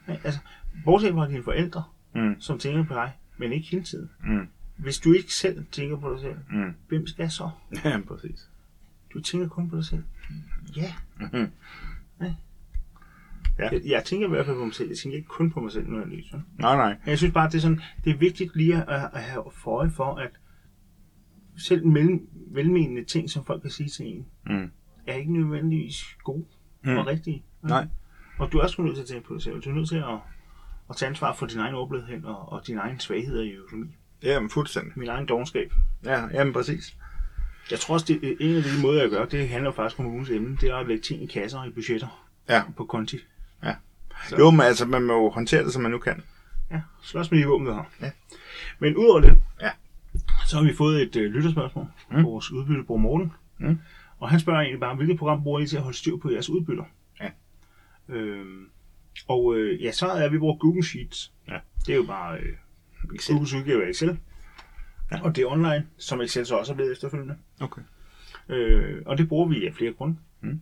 Ja, 0.09 0.16
altså, 0.24 0.41
bortset 0.85 1.12
fra 1.12 1.28
dine 1.28 1.43
forældre, 1.43 1.85
Mm. 2.14 2.40
som 2.40 2.58
tænker 2.58 2.84
på 2.84 2.94
dig, 2.94 3.12
men 3.38 3.52
ikke 3.52 3.68
hele 3.70 3.84
tiden. 3.84 4.11
Mm. 4.24 4.48
Hvis 4.76 4.98
du 4.98 5.12
ikke 5.12 5.34
selv 5.34 5.64
tænker 5.72 5.96
på 5.96 6.12
dig 6.12 6.20
selv, 6.20 6.36
Mm. 6.50 6.74
hvem 6.88 7.06
skal 7.06 7.30
så? 7.30 7.50
Ja, 7.84 8.00
præcis. 8.08 8.50
Du 9.14 9.20
tænker 9.20 9.48
kun 9.48 9.70
på 9.70 9.76
dig 9.76 9.84
selv. 9.84 10.02
Ja. 10.76 10.92
Mm. 11.20 11.26
Ja. 12.20 12.34
Ja. 13.58 13.68
Jeg, 13.72 13.80
jeg 13.86 14.04
tænker 14.04 14.26
i 14.26 14.30
hvert 14.30 14.46
fald 14.46 14.56
på 14.56 14.64
mig 14.64 14.74
selv. 14.74 14.88
Jeg 14.88 14.98
tænker 14.98 15.16
ikke 15.18 15.28
kun 15.28 15.50
på 15.50 15.61
mig 15.61 15.72
selv, 15.72 15.88
når 15.88 15.98
jeg 15.98 16.08
lyser. 16.08 16.40
Nej, 16.58 16.76
nej. 16.76 16.88
Men 17.04 17.08
jeg 17.11 17.18
synes 17.18 17.34
bare, 17.34 17.48
det 17.48 17.54
er, 17.54 17.61
sådan, 17.61 17.80
det 18.04 18.12
er 18.12 18.16
vigtigt 18.18 18.56
lige 18.56 18.74
at, 18.76 19.11
at 19.12 19.22
have 19.22 19.44
for 19.52 19.70
øje 19.78 19.90
for, 19.90 20.14
at 20.14 20.30
selv 21.56 21.86
mellem, 21.86 22.28
velmenende 22.50 23.04
ting, 23.04 23.30
som 23.30 23.44
folk 23.44 23.62
kan 23.62 23.70
sige 23.70 23.88
til 23.88 24.06
en, 24.06 24.26
Mm. 24.46 24.70
er 25.06 25.14
ikke 25.14 25.32
nødvendigvis 25.32 26.04
gode 26.24 26.44
Mm. 26.84 26.96
og 26.96 27.06
rigtige. 27.06 27.42
Nej. 27.62 27.86
Og 28.38 28.52
du 28.52 28.58
er 28.58 28.62
også 28.62 28.82
nødt 28.82 28.94
til 28.94 29.02
at 29.02 29.08
tænke 29.08 29.26
på 29.28 29.34
dig 29.34 29.42
selv. 29.42 29.61
Du 29.61 29.70
er 29.70 29.74
nødt 29.74 29.88
til 29.88 29.96
at, 29.96 30.18
at 30.91 30.97
tage 30.97 31.09
ansvar 31.09 31.34
for 31.34 31.47
din 31.47 31.59
egen 31.59 31.74
overblikhed 31.74 32.24
og, 32.24 32.53
og 32.53 32.66
dine 32.66 32.80
egne 32.80 33.01
svagheder 33.01 33.43
i 33.43 33.51
økonomi. 33.53 33.97
Jamen, 34.22 34.51
fuldstændig. 34.51 34.93
Min 34.97 35.09
egen 35.09 35.26
dogenskab. 35.26 35.72
Ja, 36.05 36.26
jamen, 36.32 36.53
præcis. 36.53 36.97
Jeg 37.70 37.80
tror 37.80 37.95
også, 37.95 38.07
det 38.09 38.36
en 38.41 38.57
af 38.57 38.62
de 38.62 38.68
måder, 38.82 39.01
jeg 39.03 39.11
gør, 39.11 39.24
det 39.24 39.49
handler 39.49 39.72
faktisk 39.72 40.01
om 40.01 40.07
ugens 40.07 40.30
emne. 40.30 40.57
Det 40.61 40.70
er 40.70 40.76
at 40.76 40.88
lægge 40.88 41.03
ting 41.03 41.22
i 41.22 41.26
kasser 41.26 41.59
og 41.59 41.66
i 41.66 41.70
budgetter 41.70 42.28
Ja. 42.49 42.62
på 42.76 42.84
konti. 42.84 43.18
Så. 44.28 44.36
Jo, 44.38 44.51
men 44.51 44.61
altså, 44.61 44.86
man 44.86 45.03
må 45.03 45.12
jo 45.12 45.30
håndtere 45.30 45.64
det, 45.64 45.72
som 45.72 45.82
man 45.82 45.91
nu 45.91 45.99
kan. 45.99 46.22
Ja, 46.70 46.80
slås 47.03 47.30
med 47.30 47.38
de 47.41 47.47
våben, 47.47 47.66
du 47.66 47.72
har. 47.72 47.88
Ja. 48.01 48.11
Men 48.78 48.97
udover 48.97 49.20
det, 49.20 49.41
Ja. 49.61 49.70
så 50.49 50.57
har 50.57 50.64
vi 50.64 50.74
fået 50.74 51.03
et 51.03 51.16
øh, 51.16 51.32
lytterspørgsmål 51.32 51.86
mm. 52.11 52.16
Mm. 52.16 52.24
vores 52.24 52.51
udbyttebror 52.51 52.97
Morten. 52.97 53.32
Mm. 53.59 53.78
Og 54.18 54.30
han 54.30 54.41
spørger 54.41 54.61
egentlig 54.61 54.80
bare, 54.80 54.95
hvilket 54.97 55.18
program 55.18 55.43
bruger 55.43 55.61
I 55.61 55.66
til 55.66 55.76
at 55.76 55.82
holde 55.82 55.99
styr 55.99 56.16
på 56.16 56.30
jeres 56.30 56.51
udbytter? 56.51 56.84
Ja. 57.20 57.30
Øhm, 58.09 58.68
og 59.28 59.56
øh, 59.56 59.82
ja, 59.82 59.92
svaret 59.92 60.20
er, 60.22 60.26
at 60.26 60.32
vi 60.32 60.38
bruger 60.38 60.56
Google 60.56 60.84
Sheets. 60.84 61.32
Ja. 61.48 61.58
Det 61.86 61.92
er 61.92 61.96
jo 61.96 62.02
bare 62.02 62.38
øh, 62.38 62.52
Excel. 63.14 63.34
Googles 63.34 63.54
udgave 63.54 63.84
af 63.86 63.90
Excel. 63.90 64.18
Ja. 65.12 65.20
Og 65.22 65.36
det 65.36 65.42
er 65.42 65.46
online, 65.46 65.86
som 65.98 66.20
Excel 66.20 66.46
så 66.46 66.56
også 66.56 66.72
er 66.72 66.76
blevet 66.76 66.92
efterfølgende. 66.92 67.36
Okay. 67.60 67.82
Øh, 68.48 69.02
og 69.06 69.18
det 69.18 69.28
bruger 69.28 69.48
vi 69.48 69.66
af 69.66 69.74
flere 69.74 69.92
grunde. 69.92 70.16
Mm. 70.40 70.60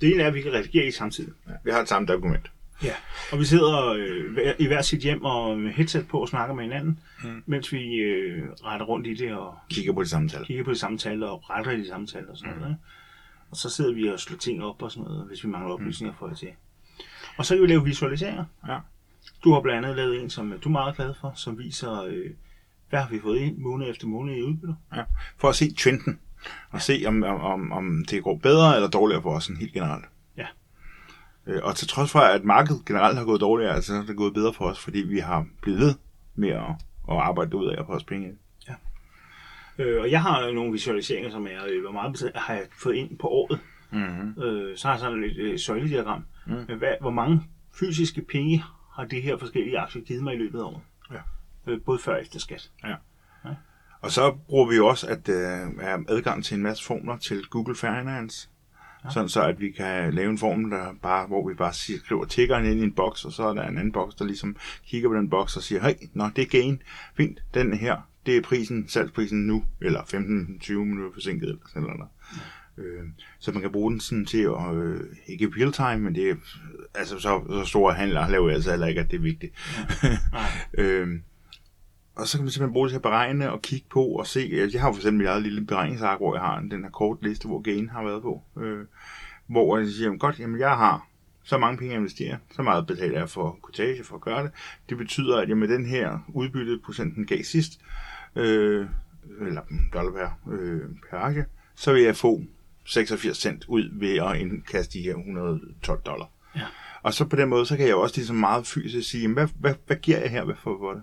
Det 0.00 0.12
ene 0.14 0.22
er, 0.22 0.26
at 0.26 0.34
vi 0.34 0.42
kan 0.42 0.52
redigere 0.52 0.86
i 0.86 0.90
samtidig. 0.90 1.32
Ja, 1.48 1.52
vi 1.64 1.70
har 1.70 1.80
et 1.80 1.88
samme 1.88 2.06
dokument. 2.06 2.50
Ja, 2.84 2.92
og 3.32 3.38
vi 3.38 3.44
sidder 3.44 3.86
øh, 3.86 4.54
i 4.58 4.66
hver 4.66 4.82
sit 4.82 5.00
hjem 5.00 5.24
og 5.24 5.58
med 5.58 5.72
headset 5.72 6.08
på 6.08 6.20
og 6.20 6.28
snakker 6.28 6.54
med 6.54 6.64
hinanden, 6.64 7.00
Mm. 7.24 7.30
mm. 7.30 7.42
mens 7.46 7.72
vi 7.72 7.94
øh, 7.94 8.48
retter 8.64 8.86
rundt 8.86 9.06
i 9.06 9.14
det 9.14 9.32
og 9.34 9.54
Kigger 9.70 9.92
på 9.92 10.02
det 10.02 10.10
samme 10.10 10.28
tal. 10.28 10.44
kigger 10.44 10.64
på 10.64 10.70
de 10.70 10.78
samme 10.78 10.98
tal 10.98 11.22
og 11.22 11.50
retter 11.50 11.72
i 11.72 11.76
de 11.80 11.88
samme 11.88 12.06
tal 12.06 12.28
og 12.30 12.36
sådan 12.38 12.54
noget. 12.56 12.70
Ikke? 12.70 12.80
Og 13.50 13.56
så 13.56 13.70
sidder 13.70 13.92
vi 13.94 14.08
og 14.08 14.20
slår 14.20 14.36
ting 14.36 14.64
op 14.64 14.82
og 14.82 14.90
sådan 14.90 15.04
noget, 15.04 15.26
hvis 15.28 15.44
vi 15.44 15.48
mangler 15.48 15.74
oplysninger 15.74 16.14
for 16.18 16.26
det 16.26 16.38
til. 16.38 16.48
Og 17.38 17.44
så 17.46 17.54
kan 17.54 17.62
vi 17.62 17.66
lave 17.66 17.84
visualiseringer. 17.84 18.44
Ja. 18.68 18.78
Du 19.44 19.52
har 19.54 19.60
blandt 19.60 19.84
andet 19.84 19.96
lavet 19.96 20.22
en, 20.22 20.30
som 20.30 20.54
du 20.64 20.68
er 20.68 20.72
meget 20.72 20.96
glad 20.96 21.14
for, 21.20 21.32
som 21.36 21.58
viser, 21.58 22.02
øh, 22.02 22.30
hvad 22.90 23.00
har 23.00 23.08
vi 23.10 23.20
fået 23.20 23.38
ind 23.38 23.58
måned 23.58 23.90
efter 23.90 24.06
måned 24.06 24.34
i 24.36 24.42
udbytter. 24.42 24.74
Ja. 24.96 25.02
For 25.36 25.48
at 25.48 25.54
se 25.54 25.74
trenden. 25.74 26.18
Og 26.70 26.82
se, 26.82 27.04
om, 27.06 27.22
om- 27.22 27.72
om, 27.72 28.04
det 28.10 28.22
går 28.22 28.36
bedre 28.36 28.74
eller 28.76 28.88
dårligere 28.88 29.22
for 29.22 29.30
os 29.30 29.44
sådan 29.44 29.56
helt 29.56 29.72
generelt. 29.72 30.04
Ja. 30.36 30.46
Øh, 31.46 31.60
Og 31.64 31.76
til 31.76 31.88
trods 31.88 32.10
for, 32.12 32.18
at 32.18 32.44
markedet 32.44 32.84
generelt 32.86 33.18
har 33.18 33.24
gået 33.24 33.40
dårligere, 33.40 33.74
altså, 33.74 33.92
så 33.92 33.98
er 33.98 34.06
det 34.06 34.16
gået 34.16 34.34
bedre 34.34 34.52
for 34.52 34.64
os, 34.64 34.78
fordi 34.78 34.98
vi 34.98 35.18
har 35.18 35.46
blivet 35.62 35.80
ved 35.80 35.94
med 36.34 36.48
at, 36.48 36.62
at 37.10 37.16
arbejde 37.16 37.56
ud 37.56 37.66
af 37.68 37.80
at 37.80 37.88
os 37.90 38.04
penge 38.04 38.26
ind. 38.28 38.36
Øh, 39.78 40.00
og 40.00 40.10
jeg 40.10 40.22
har 40.22 40.52
nogle 40.52 40.72
visualiseringer, 40.72 41.30
som 41.30 41.46
er, 41.46 41.64
øh, 41.70 41.82
hvor 41.82 41.92
meget 41.92 42.32
har 42.34 42.54
jeg 42.54 42.62
fået 42.82 42.94
ind 42.94 43.18
på 43.18 43.28
året. 43.28 43.58
Mm-hmm. 43.90 44.42
Øh, 44.42 44.76
så 44.76 44.86
har 44.88 44.94
jeg 44.94 45.00
sådan 45.00 45.24
et 45.24 45.36
øh, 45.36 45.58
søjlediagram. 45.58 46.18
Mm. 46.18 46.24
Mm. 46.48 46.78
Hvad, 46.78 46.92
hvor 47.00 47.10
mange 47.10 47.42
fysiske 47.72 48.22
penge 48.22 48.64
har 48.92 49.04
de 49.04 49.20
her 49.20 49.38
forskellige 49.38 49.78
aktier 49.78 50.02
givet 50.02 50.22
mig 50.22 50.34
i 50.34 50.38
løbet 50.38 50.58
af 50.58 50.62
året? 50.62 50.80
Ja. 51.12 51.20
Øh, 51.72 51.80
både 51.80 51.98
før 51.98 52.14
og 52.14 52.22
efter 52.22 52.38
skat. 52.38 52.70
Og 54.00 54.10
så 54.10 54.32
bruger 54.48 54.68
vi 54.68 54.76
jo 54.76 54.86
også 54.86 55.06
at 55.06 55.28
øh, 55.28 55.80
have 55.80 56.04
adgang 56.10 56.44
til 56.44 56.56
en 56.56 56.62
masse 56.62 56.84
formler 56.84 57.16
til 57.16 57.46
Google 57.46 57.76
Finance. 57.76 58.48
Ja. 59.04 59.10
Sådan 59.10 59.28
så, 59.28 59.42
at 59.42 59.60
vi 59.60 59.70
kan 59.70 60.14
lave 60.14 60.30
en 60.30 60.38
formel, 60.38 60.70
der 60.70 60.94
bare, 61.02 61.26
hvor 61.26 61.48
vi 61.48 61.54
bare 61.54 61.72
siger, 61.72 61.98
skriver 61.98 62.24
tiggeren 62.24 62.64
ind 62.64 62.80
i 62.80 62.82
en 62.82 62.92
boks, 62.92 63.24
og 63.24 63.32
så 63.32 63.42
er 63.42 63.54
der 63.54 63.62
en 63.62 63.78
anden 63.78 63.92
boks, 63.92 64.14
der 64.14 64.24
ligesom 64.24 64.56
kigger 64.86 65.08
på 65.08 65.14
den 65.14 65.30
boks 65.30 65.56
og 65.56 65.62
siger, 65.62 65.82
hey, 65.82 65.94
nå, 66.12 66.28
det 66.36 66.42
er 66.42 66.46
gain. 66.46 66.82
Fint, 67.16 67.42
den 67.54 67.76
her, 67.76 67.96
det 68.26 68.36
er 68.36 68.42
prisen, 68.42 68.88
salgsprisen 68.88 69.46
nu, 69.46 69.64
eller 69.80 70.00
15-20 70.00 70.72
minutter 70.72 71.12
forsinket, 71.12 71.48
eller 71.48 71.60
sådan 71.68 71.82
noget. 71.82 72.08
Øh, 72.78 73.04
så 73.38 73.52
man 73.52 73.62
kan 73.62 73.72
bruge 73.72 73.92
den 73.92 74.00
sådan 74.00 74.26
til 74.26 74.42
at, 74.42 74.74
øh, 74.74 75.00
ikke 75.26 75.52
real 75.56 75.72
time, 75.72 76.04
men 76.04 76.14
det 76.14 76.30
er, 76.30 76.34
altså 76.94 77.18
så, 77.18 77.42
så 77.50 77.64
store 77.64 77.94
handler 77.94 78.28
laver 78.28 78.48
jeg 78.48 78.54
altså 78.54 78.70
heller 78.70 78.86
ikke, 78.86 79.00
at 79.00 79.10
det 79.10 79.16
er 79.16 79.20
vigtigt. 79.20 79.54
Nej. 80.32 80.42
Øhm, 80.84 81.22
og 82.16 82.26
så 82.26 82.38
kan 82.38 82.44
man 82.44 82.50
simpelthen 82.50 82.72
bruge 82.72 82.86
det 82.86 82.90
til 82.90 82.98
at 82.98 83.02
beregne 83.02 83.52
og 83.52 83.62
kigge 83.62 83.86
på 83.90 84.04
og 84.04 84.26
se. 84.26 84.40
altså, 84.40 84.76
Jeg 84.78 84.82
har 84.82 84.92
for 84.92 84.98
eksempel 84.98 85.18
mit 85.18 85.26
eget 85.26 85.42
lille 85.42 85.66
beregningsark, 85.66 86.18
hvor 86.18 86.34
jeg 86.34 86.42
har 86.42 86.60
den 86.60 86.82
her 86.82 86.90
kortliste, 86.90 87.48
hvor 87.48 87.60
gain 87.60 87.88
har 87.88 88.04
været 88.04 88.22
på. 88.22 88.42
Øh, 88.60 88.86
hvor 89.46 89.78
jeg 89.78 89.88
siger, 89.88 90.16
godt, 90.16 90.40
jamen 90.40 90.60
jeg 90.60 90.70
har 90.70 91.08
så 91.42 91.58
mange 91.58 91.78
penge 91.78 91.94
at 91.94 91.98
investere, 91.98 92.38
så 92.50 92.62
meget 92.62 92.86
betaler 92.86 93.18
jeg 93.18 93.28
for 93.28 93.58
kortage 93.62 94.04
for 94.04 94.14
at 94.14 94.20
gøre 94.20 94.42
det. 94.42 94.50
Det 94.88 94.98
betyder, 94.98 95.36
at 95.36 95.48
jeg 95.48 95.56
med 95.56 95.68
den 95.68 95.86
her 95.86 96.18
udbytte 96.28 96.80
procenten 96.84 97.26
gav 97.26 97.42
sidst, 97.42 97.80
øh, 98.36 98.86
eller 99.40 99.62
dollar 99.92 100.12
per, 100.12 100.52
øh, 100.52 100.80
per 101.10 101.18
aktie, 101.18 101.46
så 101.74 101.92
vil 101.92 102.02
jeg 102.02 102.16
få 102.16 102.42
86 102.88 103.36
cent 103.38 103.64
ud 103.68 103.90
ved 103.92 104.16
at 104.18 104.36
indkaste 104.36 104.98
de 104.98 105.02
her 105.04 105.10
112 105.16 106.00
dollar. 106.06 106.30
Ja. 106.56 106.60
Og 107.02 107.14
så 107.14 107.24
på 107.24 107.36
den 107.36 107.48
måde, 107.48 107.66
så 107.66 107.76
kan 107.76 107.86
jeg 107.86 107.92
jo 107.92 108.00
også 108.00 108.16
ligesom 108.16 108.36
meget 108.36 108.66
fysisk 108.66 109.10
sige, 109.10 109.32
hvad, 109.32 109.48
hvad, 109.58 109.74
hvad 109.86 109.96
giver 109.96 110.18
jeg 110.18 110.30
her, 110.30 110.44
hvad 110.44 110.54
får 110.54 110.78
for 110.78 110.92
det? 110.92 111.02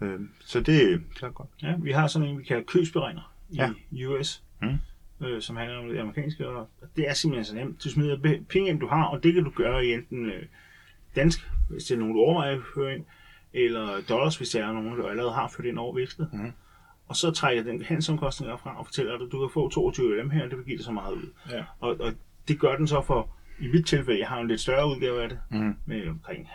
Ja. 0.00 0.06
Øh, 0.06 0.20
så 0.40 0.60
det 0.60 0.92
er 0.92 0.98
klart 1.14 1.34
godt. 1.34 1.48
Ja, 1.62 1.74
vi 1.78 1.92
har 1.92 2.06
sådan 2.06 2.28
en, 2.28 2.38
vi 2.38 2.44
kalder 2.44 2.62
købsberegner 2.62 3.34
i 3.50 3.56
Ja. 3.92 4.06
US, 4.08 4.42
Mm. 4.62 4.78
øh, 5.26 5.42
som 5.42 5.56
handler 5.56 5.78
om 5.78 5.88
det 5.88 5.98
amerikanske, 5.98 6.48
og 6.48 6.68
det 6.96 7.08
er 7.08 7.14
simpelthen 7.14 7.44
så 7.44 7.54
nemt. 7.54 7.84
Du 7.84 7.90
smider 7.90 8.38
penge 8.48 8.68
ind, 8.70 8.80
du 8.80 8.86
har, 8.86 9.04
og 9.04 9.22
det 9.22 9.34
kan 9.34 9.44
du 9.44 9.50
gøre 9.50 9.86
i 9.86 9.92
enten 9.92 10.26
øh, 10.26 10.42
dansk, 11.16 11.50
hvis 11.70 11.84
det 11.84 11.94
er 11.94 11.98
nogen, 11.98 12.14
du 12.14 12.20
overvejer 12.20 12.56
at 12.56 12.62
føre 12.74 12.94
ind, 12.94 13.04
eller 13.52 14.00
dollars, 14.08 14.36
hvis 14.36 14.48
det 14.48 14.60
er 14.60 14.72
nogen, 14.72 14.96
du 14.96 15.06
allerede 15.06 15.32
har 15.32 15.48
ført 15.56 15.66
ind 15.66 15.78
over 15.78 15.94
vekslet. 15.94 16.28
Mhm. 16.32 16.52
Og 17.10 17.16
så 17.16 17.30
trækker 17.30 17.62
den 17.62 17.82
handelsomkostninger 17.82 18.56
fra 18.56 18.78
og 18.78 18.86
fortæller 18.86 19.16
dig, 19.18 19.26
at 19.26 19.32
du 19.32 19.38
kan 19.40 19.50
få 19.54 19.68
22 19.70 20.16
af 20.16 20.22
dem 20.22 20.30
her, 20.30 20.44
og 20.44 20.50
det 20.50 20.58
vil 20.58 20.66
give 20.66 20.76
dig 20.76 20.84
så 20.84 20.92
meget 20.92 21.12
ud. 21.14 21.32
Ja. 21.50 21.64
Og, 21.80 21.96
og 22.00 22.12
det 22.48 22.60
gør 22.60 22.76
den 22.76 22.86
så 22.88 23.02
for 23.02 23.28
i 23.60 23.68
mit 23.68 23.86
tilfælde, 23.86 24.20
jeg 24.20 24.28
har 24.28 24.40
en 24.40 24.48
lidt 24.48 24.60
større 24.60 24.86
udgave 24.88 25.22
af 25.22 25.28
det, 25.28 25.38
Mm. 25.50 25.74
med 25.86 26.08
omkring 26.08 26.48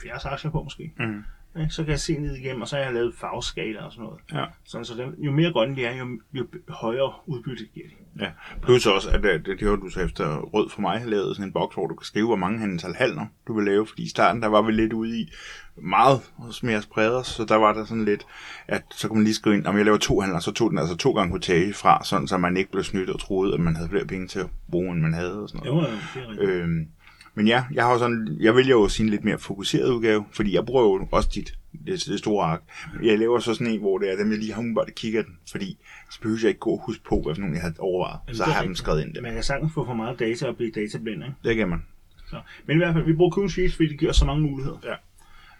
70 0.00 0.24
aktier 0.24 0.50
på 0.50 0.62
måske. 0.62 0.92
Mm. 0.98 1.24
Ja, 1.56 1.68
så 1.68 1.82
kan 1.82 1.90
jeg 1.90 2.00
se 2.00 2.18
ned 2.18 2.36
igennem, 2.36 2.62
og 2.62 2.68
så 2.68 2.76
har 2.76 2.82
jeg 2.82 2.94
lavet 2.94 3.14
farveskala 3.14 3.84
og 3.84 3.92
sådan 3.92 4.04
noget. 4.04 4.20
Ja. 4.32 4.44
Sådan, 4.64 4.84
så 4.84 4.94
den, 4.94 5.24
jo 5.24 5.32
mere 5.32 5.52
grønne 5.52 5.76
de 5.76 5.84
er, 5.84 5.96
jo, 5.96 6.06
jo 6.32 6.46
højere 6.68 7.12
udbytte 7.26 7.64
giver 7.74 7.86
de. 7.88 8.24
Ja, 8.24 8.30
plus 8.62 8.86
også, 8.86 9.10
at 9.10 9.24
øh, 9.24 9.32
det, 9.32 9.46
det 9.46 9.58
gjorde 9.58 9.82
du 9.82 9.88
så 9.88 10.00
efter 10.00 10.38
Rød 10.38 10.70
for 10.70 10.80
mig, 10.80 11.02
lavet 11.06 11.36
sådan 11.36 11.48
en 11.48 11.52
boks, 11.52 11.74
hvor 11.74 11.86
du 11.86 11.94
kan 11.94 12.04
skrive, 12.04 12.26
hvor 12.26 12.36
mange 12.36 12.62
antal 12.62 12.94
halner 12.94 13.26
du 13.46 13.54
vil 13.54 13.64
lave, 13.64 13.86
fordi 13.86 14.02
i 14.02 14.08
starten, 14.08 14.42
der 14.42 14.48
var 14.48 14.62
vi 14.62 14.72
lidt 14.72 14.92
ude 14.92 15.20
i 15.20 15.32
meget 15.76 16.20
mere 16.62 16.82
spredet, 16.82 17.26
så 17.26 17.44
der 17.44 17.56
var 17.56 17.72
der 17.72 17.84
sådan 17.84 18.04
lidt, 18.04 18.26
at 18.68 18.82
så 18.90 19.08
kunne 19.08 19.18
man 19.18 19.24
lige 19.24 19.34
skrive 19.34 19.56
ind, 19.56 19.66
om 19.66 19.76
jeg 19.76 19.84
laver 19.84 19.98
to 19.98 20.20
handler, 20.20 20.40
så 20.40 20.52
tog 20.52 20.70
den 20.70 20.78
altså 20.78 20.96
to 20.96 21.12
gange 21.12 21.32
kortage 21.32 21.74
fra, 21.74 22.04
sådan 22.04 22.28
så 22.28 22.38
man 22.38 22.56
ikke 22.56 22.70
blev 22.70 22.84
snydt 22.84 23.10
og 23.10 23.20
troede, 23.20 23.54
at 23.54 23.60
man 23.60 23.76
havde 23.76 23.88
flere 23.88 24.06
penge 24.06 24.28
til 24.28 24.38
at 24.38 24.46
bruge, 24.70 24.92
end 24.92 25.00
man 25.00 25.14
havde 25.14 25.42
og 25.42 25.48
sådan 25.48 25.66
noget. 25.66 25.82
Jo, 25.82 25.88
ja, 25.88 25.96
det 26.14 26.26
er 26.26 26.30
rigtigt. 26.30 26.50
Øhm, 26.50 26.88
men 27.34 27.46
ja, 27.48 27.64
jeg 27.72 27.84
har 27.84 27.98
sådan, 27.98 28.36
jeg 28.40 28.54
vælger 28.56 28.74
jo 28.74 28.88
sin 28.88 29.08
lidt 29.08 29.24
mere 29.24 29.38
fokuseret 29.38 29.90
udgave, 29.90 30.24
fordi 30.32 30.54
jeg 30.54 30.66
bruger 30.66 30.82
jo 30.82 31.08
også 31.12 31.30
dit, 31.34 31.54
det, 31.86 32.04
det 32.06 32.18
store 32.18 32.46
ark. 32.46 32.62
Jeg 33.02 33.18
laver 33.18 33.38
så 33.38 33.54
sådan 33.54 33.72
en, 33.72 33.80
hvor 33.80 33.98
det 33.98 34.12
er 34.12 34.16
dem, 34.16 34.30
jeg 34.30 34.38
lige 34.38 34.52
har 34.52 34.60
umiddelbart 34.60 34.94
kigger 34.94 35.22
den, 35.22 35.38
fordi 35.50 35.78
så 36.10 36.20
behøver 36.20 36.38
jeg 36.42 36.48
ikke 36.48 36.60
gå 36.60 36.70
og 36.70 36.82
huske 36.86 37.04
på, 37.04 37.20
hvad 37.22 37.34
for 37.34 37.40
nogen 37.40 37.54
jeg 37.54 37.62
har 37.62 37.72
overvejet. 37.78 38.18
Jamen, 38.26 38.36
så 38.36 38.44
har 38.44 38.54
jeg 38.60 38.66
dem 38.66 38.74
skrevet 38.74 39.02
ind 39.06 39.14
der. 39.14 39.20
Man 39.22 39.34
kan 39.34 39.42
sagtens 39.42 39.72
få 39.74 39.84
for 39.86 39.94
meget 39.94 40.18
data 40.18 40.46
og 40.46 40.56
blive 40.56 40.70
datablind, 40.70 41.22
ikke? 41.22 41.34
Det 41.44 41.56
kan 41.56 41.68
man. 41.68 41.82
Så. 42.30 42.40
Men 42.66 42.76
i 42.76 42.78
hvert 42.78 42.94
fald, 42.94 43.04
vi 43.04 43.12
bruger 43.12 43.30
Cool 43.30 43.50
Sheets, 43.50 43.76
fordi 43.76 43.88
det 43.88 43.98
giver 43.98 44.10
os 44.10 44.16
så 44.16 44.24
mange 44.24 44.42
muligheder. 44.42 44.78
Ja. 44.84 44.94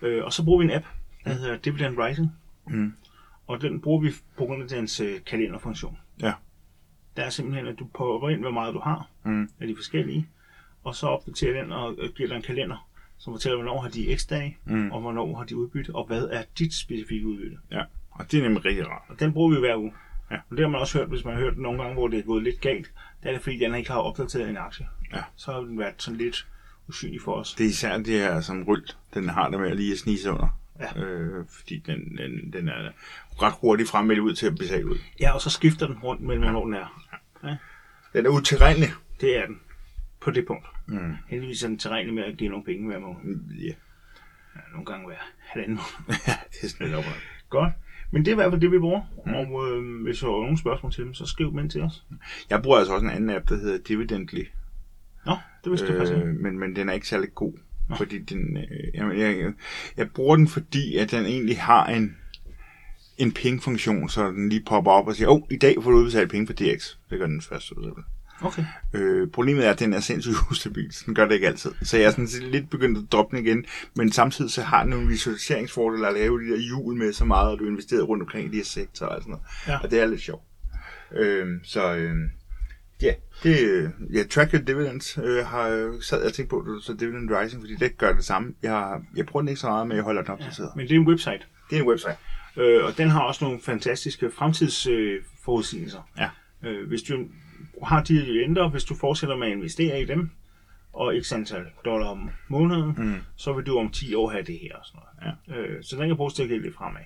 Øh, 0.08 0.24
og 0.24 0.32
så 0.32 0.44
bruger 0.44 0.58
vi 0.58 0.64
en 0.64 0.70
app, 0.70 0.84
der 1.24 1.32
hedder 1.34 1.56
Dividend 1.56 1.98
Writing. 1.98 2.28
Mm. 2.70 2.92
Og 3.46 3.62
den 3.62 3.80
bruger 3.80 4.00
vi 4.02 4.10
på 4.38 4.44
grund 4.44 4.62
af 4.62 4.68
dens 4.68 5.00
øh, 5.00 5.14
kalenderfunktion. 5.26 5.96
Ja. 6.22 6.32
Der 7.16 7.22
er 7.22 7.30
simpelthen, 7.30 7.66
at 7.66 7.78
du 7.78 7.86
popper 7.94 8.28
ind, 8.28 8.40
hvor 8.40 8.50
meget 8.50 8.74
du 8.74 8.80
har 8.80 9.08
Mm. 9.24 9.48
af 9.60 9.66
de 9.66 9.76
forskellige, 9.76 10.26
og 10.84 10.94
så 10.94 11.06
opdaterer 11.06 11.62
den 11.62 11.72
og 11.72 11.94
øh, 11.98 12.10
giver 12.12 12.28
dig 12.28 12.36
en 12.36 12.42
kalender, 12.42 12.88
som 13.18 13.34
fortæller, 13.34 13.56
hvornår 13.56 13.80
har 13.80 13.88
de 13.88 14.16
x 14.18 14.26
dage, 14.26 14.58
Mm. 14.64 14.90
og 14.92 15.00
hvornår 15.00 15.36
har 15.36 15.44
de 15.44 15.56
udbytte, 15.56 15.94
og 15.94 16.06
hvad 16.06 16.22
er 16.32 16.42
dit 16.58 16.74
specifikke 16.74 17.26
udbytte. 17.26 17.58
Ja, 17.70 17.82
og 18.10 18.30
det 18.32 18.38
er 18.38 18.42
nemlig 18.42 18.64
rigtig 18.64 18.88
rart. 18.88 19.02
Og 19.08 19.20
den 19.20 19.32
bruger 19.32 19.54
vi 19.54 19.60
hver 19.60 19.76
uge. 19.76 19.92
Ja. 20.30 20.36
Og 20.50 20.56
det 20.56 20.60
har 20.60 20.68
man 20.68 20.80
også 20.80 20.98
hørt, 20.98 21.08
hvis 21.08 21.24
man 21.24 21.34
har 21.34 21.40
hørt 21.40 21.58
nogle 21.58 21.78
gange, 21.82 21.94
hvor 21.94 22.08
det 22.08 22.18
er 22.18 22.22
gået 22.22 22.42
lidt 22.42 22.60
galt. 22.60 22.90
Der 23.22 23.28
er 23.28 23.32
det 23.32 23.42
fordi, 23.42 23.58
den 23.58 23.74
ikke 23.74 23.90
har 23.90 23.98
opdateret 23.98 24.48
en 24.50 24.56
aktie. 24.56 24.86
Ja. 25.12 25.22
Så 25.36 25.52
har 25.52 25.60
den 25.60 25.78
været 25.78 25.94
sådan 25.98 26.18
lidt 26.18 26.46
usynlig 26.88 27.20
for 27.22 27.32
os. 27.34 27.54
Det 27.54 27.64
er 27.66 27.70
især 27.70 27.96
det 27.96 28.06
her 28.06 28.40
som 28.40 28.64
rylt, 28.64 28.96
den 29.14 29.28
har 29.28 29.48
det 29.50 29.60
med 29.60 29.70
at 29.70 29.76
lige 29.76 29.92
at 29.92 29.98
snige 29.98 30.18
sig 30.18 30.32
under. 30.32 30.60
Ja. 30.80 31.00
Øh, 31.02 31.44
fordi 31.48 31.78
den, 31.78 32.16
den, 32.18 32.52
den 32.52 32.68
er 32.68 32.90
ret 33.42 33.54
hurtigt 33.60 33.88
fremmeldt 33.88 34.20
ud 34.20 34.34
til 34.34 34.46
at 34.46 34.54
betale 34.58 34.86
ud. 34.86 34.96
Ja, 35.20 35.32
og 35.34 35.40
så 35.40 35.50
skifter 35.50 35.86
den 35.86 35.98
rundt 35.98 36.22
mellem, 36.22 36.42
hvornår 36.42 36.64
den 36.64 36.74
er. 36.74 37.00
Den 38.12 38.26
er 38.26 38.30
utilregnelig. 38.30 38.88
Det 39.20 39.38
er 39.38 39.46
den. 39.46 39.60
På 40.24 40.30
det 40.30 40.46
punkt. 40.46 40.66
Mm. 40.86 41.14
Heldigvis 41.28 41.62
er 41.62 41.68
den 41.68 41.78
terræn 41.78 42.14
med 42.14 42.22
at 42.22 42.36
give 42.36 42.50
nogle 42.50 42.64
penge 42.64 42.86
hver 42.86 42.98
måned. 42.98 43.40
Ja. 43.60 43.72
Ja, 44.54 44.60
nogle 44.72 44.86
gange 44.86 45.06
hver 45.06 45.16
halvanden 45.38 45.76
måned. 45.76 46.20
ja, 46.28 46.36
det 46.52 46.64
er 46.64 46.68
sådan 46.68 46.86
lidt. 46.86 47.06
Godt. 47.50 47.72
Men 48.10 48.24
det 48.24 48.28
er 48.28 48.34
i 48.34 48.34
hvert 48.34 48.52
fald 48.52 48.60
det, 48.60 48.72
vi 48.72 48.78
bruger. 48.78 49.02
Mm. 49.26 49.34
Og 49.34 49.68
øh, 49.68 50.02
hvis 50.02 50.18
du 50.18 50.26
har 50.26 50.32
nogle 50.32 50.58
spørgsmål 50.58 50.92
til 50.92 51.04
dem, 51.04 51.14
så 51.14 51.26
skriv 51.26 51.50
dem 51.50 51.58
ind 51.58 51.70
til 51.70 51.80
os. 51.80 52.04
Jeg 52.50 52.62
bruger 52.62 52.78
altså 52.78 52.94
også 52.94 53.06
en 53.06 53.12
anden 53.12 53.30
app, 53.30 53.48
der 53.48 53.56
hedder 53.56 53.78
Dividendly. 53.78 54.44
Nå, 55.26 55.36
det 55.64 55.70
vidste 55.70 55.86
øh, 55.86 55.92
du 55.92 55.98
faktisk 55.98 56.16
ikke. 56.16 56.28
Øh, 56.28 56.34
men, 56.34 56.58
men 56.58 56.76
den 56.76 56.88
er 56.88 56.92
ikke 56.92 57.08
særlig 57.08 57.34
god. 57.34 57.52
Fordi 57.96 58.18
den, 58.18 58.56
øh, 58.56 58.94
jeg, 58.94 59.18
jeg, 59.18 59.52
jeg 59.96 60.10
bruger 60.10 60.36
den, 60.36 60.48
fordi 60.48 60.96
at 60.96 61.10
den 61.10 61.26
egentlig 61.26 61.60
har 61.60 61.86
en, 61.86 62.16
en 63.18 63.32
ping-funktion, 63.32 64.08
så 64.08 64.30
den 64.30 64.48
lige 64.48 64.62
popper 64.66 64.90
op 64.90 65.08
og 65.08 65.14
siger, 65.14 65.28
åh, 65.28 65.34
oh, 65.34 65.42
i 65.50 65.56
dag 65.56 65.74
får 65.82 65.90
du 65.90 65.96
udbetalt 65.96 66.30
penge 66.30 66.46
for 66.46 66.54
DX. 66.54 66.96
Det 67.10 67.18
gør 67.18 67.26
den 67.26 67.42
først. 67.42 67.66
Så 67.66 67.74
Okay. 68.42 68.64
Øh, 68.94 69.28
problemet 69.30 69.66
er, 69.66 69.70
at 69.70 69.78
den 69.78 69.92
er 69.92 70.00
sindssygt 70.00 70.36
ustabil. 70.50 70.92
så 70.92 71.02
Den 71.06 71.14
gør 71.14 71.24
det 71.24 71.34
ikke 71.34 71.46
altid. 71.46 71.70
Så 71.82 71.96
jeg 71.96 72.06
er 72.06 72.10
sådan 72.10 72.28
lidt 72.50 72.70
begyndt 72.70 72.98
at 72.98 73.04
droppe 73.12 73.36
den 73.36 73.46
igen. 73.46 73.64
Men 73.94 74.12
samtidig 74.12 74.50
så 74.50 74.62
har 74.62 74.82
den 74.82 74.90
nogle 74.90 75.08
visualiseringsfordele 75.08 76.08
at 76.08 76.14
lave 76.14 76.40
de 76.40 76.50
der 76.50 76.58
hjul 76.58 76.96
med 76.96 77.12
så 77.12 77.24
meget, 77.24 77.50
og 77.52 77.58
du 77.58 77.66
investerer 77.66 78.02
rundt 78.02 78.22
omkring 78.22 78.46
i 78.46 78.50
de 78.50 78.56
her 78.56 78.64
sektorer 78.64 79.10
og 79.10 79.22
sådan 79.22 79.30
noget. 79.30 79.46
Ja. 79.68 79.78
Og 79.78 79.90
det 79.90 80.00
er 80.00 80.06
lidt 80.06 80.20
sjovt. 80.20 80.42
Øh, 81.16 81.46
så 81.62 81.94
øh, 81.94 82.14
ja, 83.02 83.14
det, 83.42 83.90
ja, 84.12 84.22
Track 84.30 84.54
Your 84.54 84.62
Dividends 84.62 85.18
øh, 85.24 85.46
har 85.46 85.98
sad 86.02 86.18
jeg 86.18 86.26
og 86.26 86.34
tænkt 86.34 86.50
på, 86.50 86.78
så 86.82 86.92
Dividend 86.92 87.30
Rising, 87.30 87.62
fordi 87.62 87.76
det 87.76 87.98
gør 87.98 88.12
det 88.12 88.24
samme. 88.24 88.54
Jeg, 88.62 89.00
jeg 89.16 89.26
bruger 89.26 89.42
den 89.42 89.48
ikke 89.48 89.60
så 89.60 89.66
meget, 89.68 89.86
men 89.88 89.96
jeg 89.96 90.04
holder 90.04 90.22
den 90.22 90.30
opdateret. 90.30 90.70
Men 90.76 90.88
det 90.88 90.96
er 90.96 91.00
en 91.00 91.08
website. 91.08 91.40
Det 91.70 91.76
er 91.76 91.82
en 91.82 91.88
website. 91.88 92.16
Øh, 92.56 92.84
og 92.84 92.98
den 92.98 93.08
har 93.10 93.20
også 93.20 93.44
nogle 93.44 93.60
fantastiske 93.62 94.30
fremtidsforudsigelser. 94.30 96.08
Øh. 96.16 96.22
Ja. 96.64 96.70
øh, 96.70 96.88
hvis 96.88 97.02
du 97.02 97.24
har 97.82 98.02
de 98.02 98.42
ændrer, 98.42 98.68
hvis 98.68 98.84
du 98.84 98.94
fortsætter 98.94 99.36
med 99.36 99.46
at 99.46 99.52
investere 99.52 100.02
i 100.02 100.04
dem, 100.04 100.30
og 100.92 101.14
x 101.22 101.32
antal 101.32 101.64
dollar 101.84 102.06
om 102.06 102.30
måneden, 102.48 102.94
Mm. 102.98 103.14
så 103.36 103.52
vil 103.52 103.66
du 103.66 103.78
om 103.78 103.90
10 103.90 104.14
år 104.14 104.30
have 104.30 104.42
det 104.42 104.58
her 104.58 104.74
og 104.76 104.84
sådan 104.86 105.00
noget. 105.00 105.36
Ja. 105.56 105.62
Øh, 105.62 105.84
så 105.84 105.96
den 105.96 106.08
kan 106.08 106.16
bruges 106.16 106.34
til 106.34 106.42
at 106.42 106.62
lidt 106.62 106.74
fremad. 106.74 107.00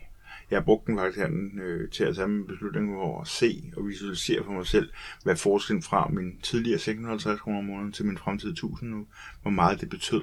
Jeg 0.51 0.57
har 0.57 0.65
brugt 0.65 0.87
den 0.87 0.99
faktisk 0.99 1.19
her, 1.19 1.29
øh, 1.63 1.91
til 1.91 2.05
at 2.05 2.15
tage 2.17 2.29
min 2.29 2.47
beslutning 2.47 2.97
over 2.97 3.21
at 3.21 3.29
se 3.29 3.73
og 3.77 3.87
visualisere 3.87 4.45
for 4.45 4.53
mig 4.53 4.67
selv, 4.67 4.91
hvad 5.25 5.37
forskellen 5.37 5.83
fra 5.83 6.09
min 6.09 6.41
tidligere 6.43 6.79
650 6.79 7.41
kroner 7.41 7.59
om 7.59 7.65
måneden 7.65 7.93
til 7.93 8.05
min 8.05 8.19
fremtidige 8.19 8.53
1000 8.53 8.91
nu, 8.91 9.07
hvor 9.43 9.51
meget 9.51 9.81
det 9.81 9.91
betød. 9.91 10.23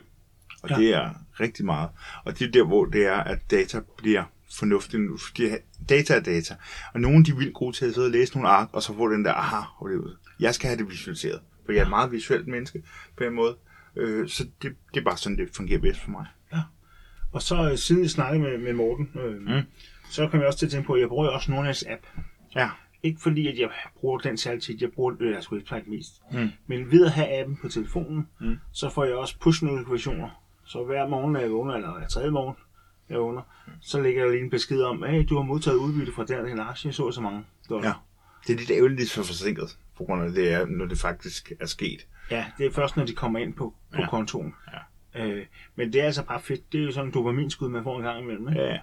Og 0.63 0.69
ja. 0.69 0.75
det 0.75 0.93
er 0.93 1.09
rigtig 1.39 1.65
meget. 1.65 1.89
Og 2.25 2.39
det 2.39 2.47
er 2.47 2.51
der, 2.51 2.63
hvor 2.65 2.85
det 2.85 3.05
er, 3.05 3.15
at 3.17 3.51
data 3.51 3.81
bliver 3.97 4.23
fornuftigt 4.59 5.03
nu. 5.03 5.17
Fordi 5.17 5.49
data 5.89 6.13
er 6.15 6.19
data. 6.19 6.55
Og 6.93 6.99
nogen 7.01 7.25
de 7.25 7.31
er 7.31 7.35
vildt 7.35 7.53
gode 7.53 7.75
til 7.75 7.85
at 7.85 7.93
sidde 7.93 8.07
og 8.07 8.11
læse 8.11 8.33
nogle 8.33 8.49
ark, 8.49 8.69
og 8.73 8.83
så 8.83 8.93
få 8.93 9.11
den 9.13 9.25
der 9.25 9.33
aha-oplevelse. 9.33 10.15
Jeg 10.39 10.55
skal 10.55 10.67
have 10.67 10.77
det 10.77 10.89
visualiseret. 10.89 11.41
For 11.65 11.71
jeg 11.71 11.79
er 11.79 11.83
et 11.83 11.89
meget 11.89 12.11
visuelt 12.11 12.47
menneske 12.47 12.83
på 13.17 13.23
en 13.23 13.33
måde. 13.33 13.57
Øh, 13.95 14.29
så 14.29 14.47
det, 14.61 14.75
det 14.93 14.99
er 14.99 15.03
bare 15.03 15.17
sådan, 15.17 15.37
det 15.37 15.49
fungerer 15.55 15.79
bedst 15.79 15.99
for 16.01 16.11
mig. 16.11 16.25
Og 17.31 17.41
så 17.41 17.69
øh, 17.71 17.77
siden 17.77 18.01
jeg 18.01 18.09
snakkede 18.09 18.43
med, 18.43 18.57
med 18.57 18.73
Morten, 18.73 19.09
øh, 19.15 19.41
mm. 19.41 19.61
Så 20.09 20.27
kom 20.27 20.39
jeg 20.39 20.47
også 20.47 20.59
til 20.59 20.65
at 20.65 20.71
tænke 20.71 20.87
på, 20.87 20.93
at 20.93 21.01
jeg 21.01 21.09
bruger 21.09 21.29
også 21.29 21.51
Nordnets 21.51 21.83
app. 21.89 22.01
Ja. 22.55 22.69
Ikke 23.03 23.21
fordi, 23.21 23.47
at 23.47 23.59
jeg 23.59 23.69
bruger 23.99 24.17
den 24.19 24.37
særlig 24.37 24.63
tit, 24.63 24.81
jeg 24.81 24.91
bruger 24.91 25.13
øh, 25.19 25.31
deres 25.33 25.51
website 25.51 25.83
mest. 25.87 26.21
Mm. 26.31 26.49
Men 26.67 26.91
ved 26.91 27.05
at 27.05 27.11
have 27.11 27.39
appen 27.39 27.57
på 27.61 27.69
telefonen, 27.69 28.27
Mm. 28.39 28.57
så 28.71 28.89
får 28.89 29.03
jeg 29.05 29.15
også 29.15 29.35
push-notifikationer. 29.39 30.29
Så 30.65 30.83
hver 30.83 31.07
morgen, 31.07 31.33
når 31.33 31.39
jeg 31.39 31.51
vågner, 31.51 31.73
eller 31.73 31.97
hver 31.97 32.07
tredje 32.07 32.31
morgen, 32.31 32.55
jeg 33.09 33.19
vågner, 33.19 33.41
så 33.81 34.01
lægger 34.01 34.21
jeg 34.23 34.31
lige 34.31 34.43
en 34.43 34.49
besked 34.49 34.81
om, 34.81 35.03
at 35.03 35.29
du 35.29 35.35
har 35.35 35.43
modtaget 35.43 35.77
udbytte 35.77 36.11
fra 36.13 36.25
den 36.25 36.39
og 36.39 36.47
den 36.47 36.59
aktie, 36.59 36.93
så 36.93 37.11
så 37.11 37.21
mange 37.21 37.45
dollar. 37.69 37.87
Ja. 37.87 37.93
Det 38.47 38.53
er 38.53 38.57
lidt 38.57 38.71
ærgerligt, 38.71 39.01
er 39.01 39.05
så 39.05 39.23
forsinket, 39.23 39.77
på 39.97 40.03
grund 40.03 40.23
af 40.23 40.31
det 40.31 40.53
er, 40.53 40.65
når 40.65 40.85
det 40.85 40.97
faktisk 40.99 41.51
er 41.59 41.65
sket. 41.65 42.07
Ja, 42.31 42.45
det 42.57 42.65
er 42.65 42.71
først, 42.71 42.97
når 42.97 43.05
de 43.05 43.13
kommer 43.13 43.39
ind 43.39 43.53
på, 43.53 43.73
på 43.93 44.01
Ja. 44.01 44.09
kontoen. 44.09 44.53
Ja. 45.15 45.25
Øh, 45.25 45.45
men 45.75 45.93
det 45.93 46.01
er 46.01 46.05
altså 46.05 46.23
bare 46.25 46.39
fedt. 46.41 46.71
Det 46.73 46.79
er 46.81 46.85
jo 46.85 46.91
sådan 46.91 47.07
en 47.07 47.13
dopaminskud, 47.13 47.69
man 47.69 47.83
får 47.83 47.97
en 47.97 48.03
gang 48.03 48.23
imellem. 48.23 48.47
Ikke? 48.49 48.61
Ja, 48.61 48.77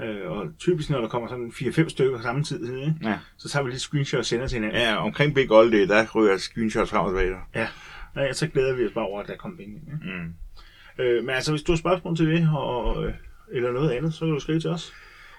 Øh, 0.00 0.30
og 0.30 0.46
typisk, 0.58 0.90
når 0.90 1.00
der 1.00 1.08
kommer 1.08 1.28
sådan 1.28 1.52
4-5 1.54 1.88
stykker 1.88 2.20
samtidig, 2.22 2.80
ikke? 2.80 2.94
ja. 3.02 3.18
så 3.36 3.48
tager 3.48 3.62
vi 3.64 3.70
lige 3.70 3.80
screenshot 3.80 4.18
og 4.18 4.24
sender 4.24 4.46
til 4.46 4.56
hinanden. 4.56 4.80
Ja, 4.82 4.96
omkring 4.96 5.34
Big 5.34 5.52
Old 5.52 5.72
Day, 5.72 5.88
der 5.88 6.06
ryger 6.14 6.36
screenshots 6.36 6.90
frem 6.90 7.04
og 7.04 7.10
tilbage. 7.10 7.36
Ja. 7.54 7.68
ja. 8.16 8.32
så 8.32 8.48
glæder 8.48 8.74
vi 8.74 8.86
os 8.86 8.92
bare 8.92 9.04
over, 9.04 9.20
at 9.22 9.28
der 9.28 9.36
kommer 9.36 9.58
penge 9.58 9.74
ind. 9.74 9.82
Ikke? 9.86 10.16
Mm. 10.18 11.04
Øh, 11.04 11.24
men 11.24 11.30
altså, 11.34 11.52
hvis 11.52 11.62
du 11.62 11.72
har 11.72 11.76
spørgsmål 11.76 12.16
til 12.16 12.26
det, 12.26 12.48
og, 12.56 13.04
øh, 13.06 13.14
eller 13.52 13.72
noget 13.72 13.90
andet, 13.90 14.14
så 14.14 14.20
kan 14.24 14.34
du 14.34 14.40
skrive 14.40 14.60
til 14.60 14.70
os. 14.70 14.92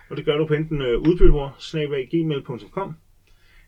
Og 0.09 0.17
det 0.17 0.25
gør 0.25 0.37
du 0.37 0.47
på 0.47 0.53
enten 0.53 0.81
øh, 0.81 0.99
udbyttebror, 0.99 1.55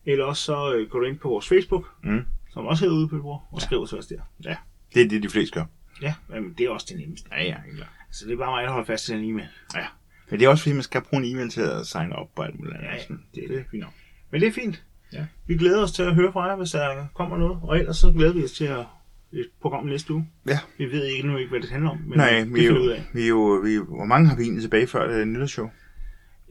eller 0.06 0.26
også 0.26 0.44
så 0.44 0.74
øh, 0.76 0.90
går 0.90 1.00
du 1.00 1.06
ind 1.06 1.18
på 1.20 1.30
vores 1.30 1.48
Facebook, 1.48 1.86
Mm. 2.04 2.22
som 2.54 2.66
også 2.66 2.84
hedder 2.86 2.98
udbyttebror, 2.98 3.48
og 3.52 3.62
skriver 3.62 3.86
til 3.86 3.98
os 3.98 4.08
der. 4.08 4.20
Ja, 4.46 4.56
det 4.94 5.02
er 5.02 5.10
det, 5.10 5.24
de 5.24 5.30
fleste 5.30 5.60
gør. 5.60 5.66
Ja, 6.02 6.14
men 6.30 6.54
det 6.58 6.66
er 6.66 6.70
også 6.70 6.86
det 6.90 6.98
nemmeste. 7.00 7.30
Ja, 7.32 7.44
ja, 7.44 7.56
klart. 7.76 7.90
Så 8.12 8.26
det 8.26 8.34
er 8.34 8.38
bare 8.38 8.52
mig, 8.52 8.64
der 8.64 8.70
holder 8.72 8.86
fast 8.86 9.06
til 9.06 9.16
den 9.16 9.26
e-mail. 9.26 9.48
Ja. 9.76 9.86
Men 10.30 10.40
det 10.40 10.46
er 10.46 10.50
også 10.50 10.64
fordi, 10.64 10.74
man 10.74 10.84
skal 10.84 11.02
bruge 11.02 11.24
en 11.24 11.36
e-mail 11.36 11.50
til 11.50 11.62
at 11.62 11.86
signe 11.88 12.16
op 12.16 12.28
på 12.36 12.42
alt 12.42 12.60
muligt 12.60 12.76
andet. 12.76 12.88
Ja, 12.88 12.94
ja, 12.96 13.02
Sådan. 13.02 13.24
det 13.36 13.44
er 13.44 13.48
det. 13.48 13.66
Fint 13.72 13.84
nok. 13.84 13.94
Men 14.32 14.42
det 14.42 14.48
er 14.48 14.52
fint. 14.52 14.84
Ja. 15.14 15.26
Vi 15.48 15.58
glæder 15.58 15.84
os 15.84 15.92
til 15.92 16.04
at 16.04 16.16
høre 16.16 16.32
fra 16.32 16.44
jer, 16.46 16.56
hvis 16.56 16.72
der 16.72 17.06
kommer 17.16 17.38
noget. 17.38 17.60
Og 17.64 17.80
ellers 17.80 17.98
så 17.98 18.12
glæder 18.12 18.34
vi 18.34 18.44
os 18.44 18.52
til 18.52 18.66
at 18.66 18.86
et 19.34 19.48
program 19.62 19.86
næste 19.86 20.14
uge. 20.14 20.30
Ja. 20.48 20.60
Vi 20.78 20.86
ved 20.86 21.06
ikke 21.06 21.28
nu 21.28 21.38
ikke, 21.38 21.50
hvad 21.50 21.60
det 21.60 21.70
handler 21.70 21.90
om, 21.90 21.98
men 21.98 22.18
Nej, 22.18 22.30
det 22.40 22.54
vi 22.54 22.60
finder 22.60 22.74
vi 22.74 22.80
ud 22.80 22.86
jo, 22.88 22.94
af. 22.94 23.04
vi 23.14 23.28
jo, 23.28 23.62
vi 23.64 23.76
hvor 23.78 24.06
mange 24.06 24.30
har 24.30 24.36
vi 24.36 24.44
egentlig 24.44 24.62
tilbage 24.64 24.88
før 24.88 25.08
det 25.18 25.28
nytårsshow? 25.28 25.70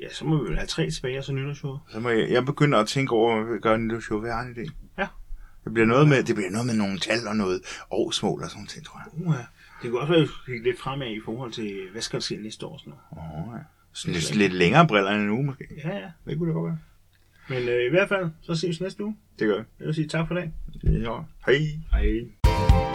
Ja, 0.00 0.08
så 0.12 0.24
må 0.24 0.42
vi 0.42 0.48
vel 0.48 0.56
have 0.56 0.66
tre 0.66 0.90
tilbage, 0.90 1.18
og 1.18 1.24
så 1.24 1.32
nytårsshowet. 1.32 1.80
Så 1.88 2.00
må 2.00 2.08
jeg, 2.08 2.30
jeg 2.30 2.44
begynder 2.44 2.78
at 2.78 2.86
tænke 2.86 3.12
over, 3.12 3.42
hvad 3.42 3.54
vi 3.54 3.60
gør 3.60 3.74
et 3.74 3.80
nytårsshow. 3.80 4.20
Hvad 4.20 4.32
har 4.32 4.42
en 4.42 4.52
idé? 4.56 4.72
Ja. 4.98 5.06
Det 5.64 5.72
bliver 5.72 5.86
noget 5.86 6.08
med, 6.08 6.22
det 6.22 6.34
bliver 6.34 6.50
noget 6.50 6.66
med 6.66 6.74
nogle 6.74 6.98
tal 6.98 7.28
og 7.28 7.36
noget 7.36 7.60
årsmål 7.90 8.42
og 8.42 8.50
sådan 8.50 8.62
noget, 8.62 8.84
tror 8.84 9.00
jeg. 9.04 9.26
Uh, 9.26 9.34
det 9.82 9.90
kunne 9.90 10.00
også 10.00 10.12
være, 10.12 10.28
gik 10.46 10.64
lidt 10.64 10.80
fremad 10.80 11.10
i 11.10 11.20
forhold 11.24 11.52
til, 11.52 11.88
hvad 11.92 12.02
skal 12.02 12.16
der 12.16 12.22
ske 12.24 12.36
næste 12.36 12.66
år 12.66 12.78
sådan 12.78 12.92
noget. 13.12 13.46
Åh, 13.46 13.54
ja. 13.54 13.62
Sådan 13.92 14.14
lidt, 14.14 14.34
lidt 14.34 14.52
længere 14.52 14.86
briller 14.86 15.10
end 15.10 15.22
en 15.22 15.30
uge, 15.30 15.44
måske. 15.44 15.68
Ja, 15.84 15.96
ja. 15.96 16.10
Det 16.26 16.38
kunne 16.38 16.48
det 16.48 16.54
godt 16.54 16.66
være. 16.66 16.78
Men 17.48 17.68
øh, 17.68 17.86
i 17.86 17.90
hvert 17.90 18.08
fald, 18.08 18.30
så 18.42 18.54
ses 18.54 18.80
vi 18.80 18.84
næste 18.84 19.04
uge. 19.04 19.16
Det 19.38 19.46
gør 19.46 19.58
vi. 19.58 19.64
Jeg 19.78 19.86
vil 19.86 19.94
sige 19.94 20.08
tak 20.08 20.28
for 20.28 20.34
i 20.34 20.38
dag. 20.38 20.52
Ja. 20.82 21.18
Hej. 21.46 21.58
Hej. 21.92 22.87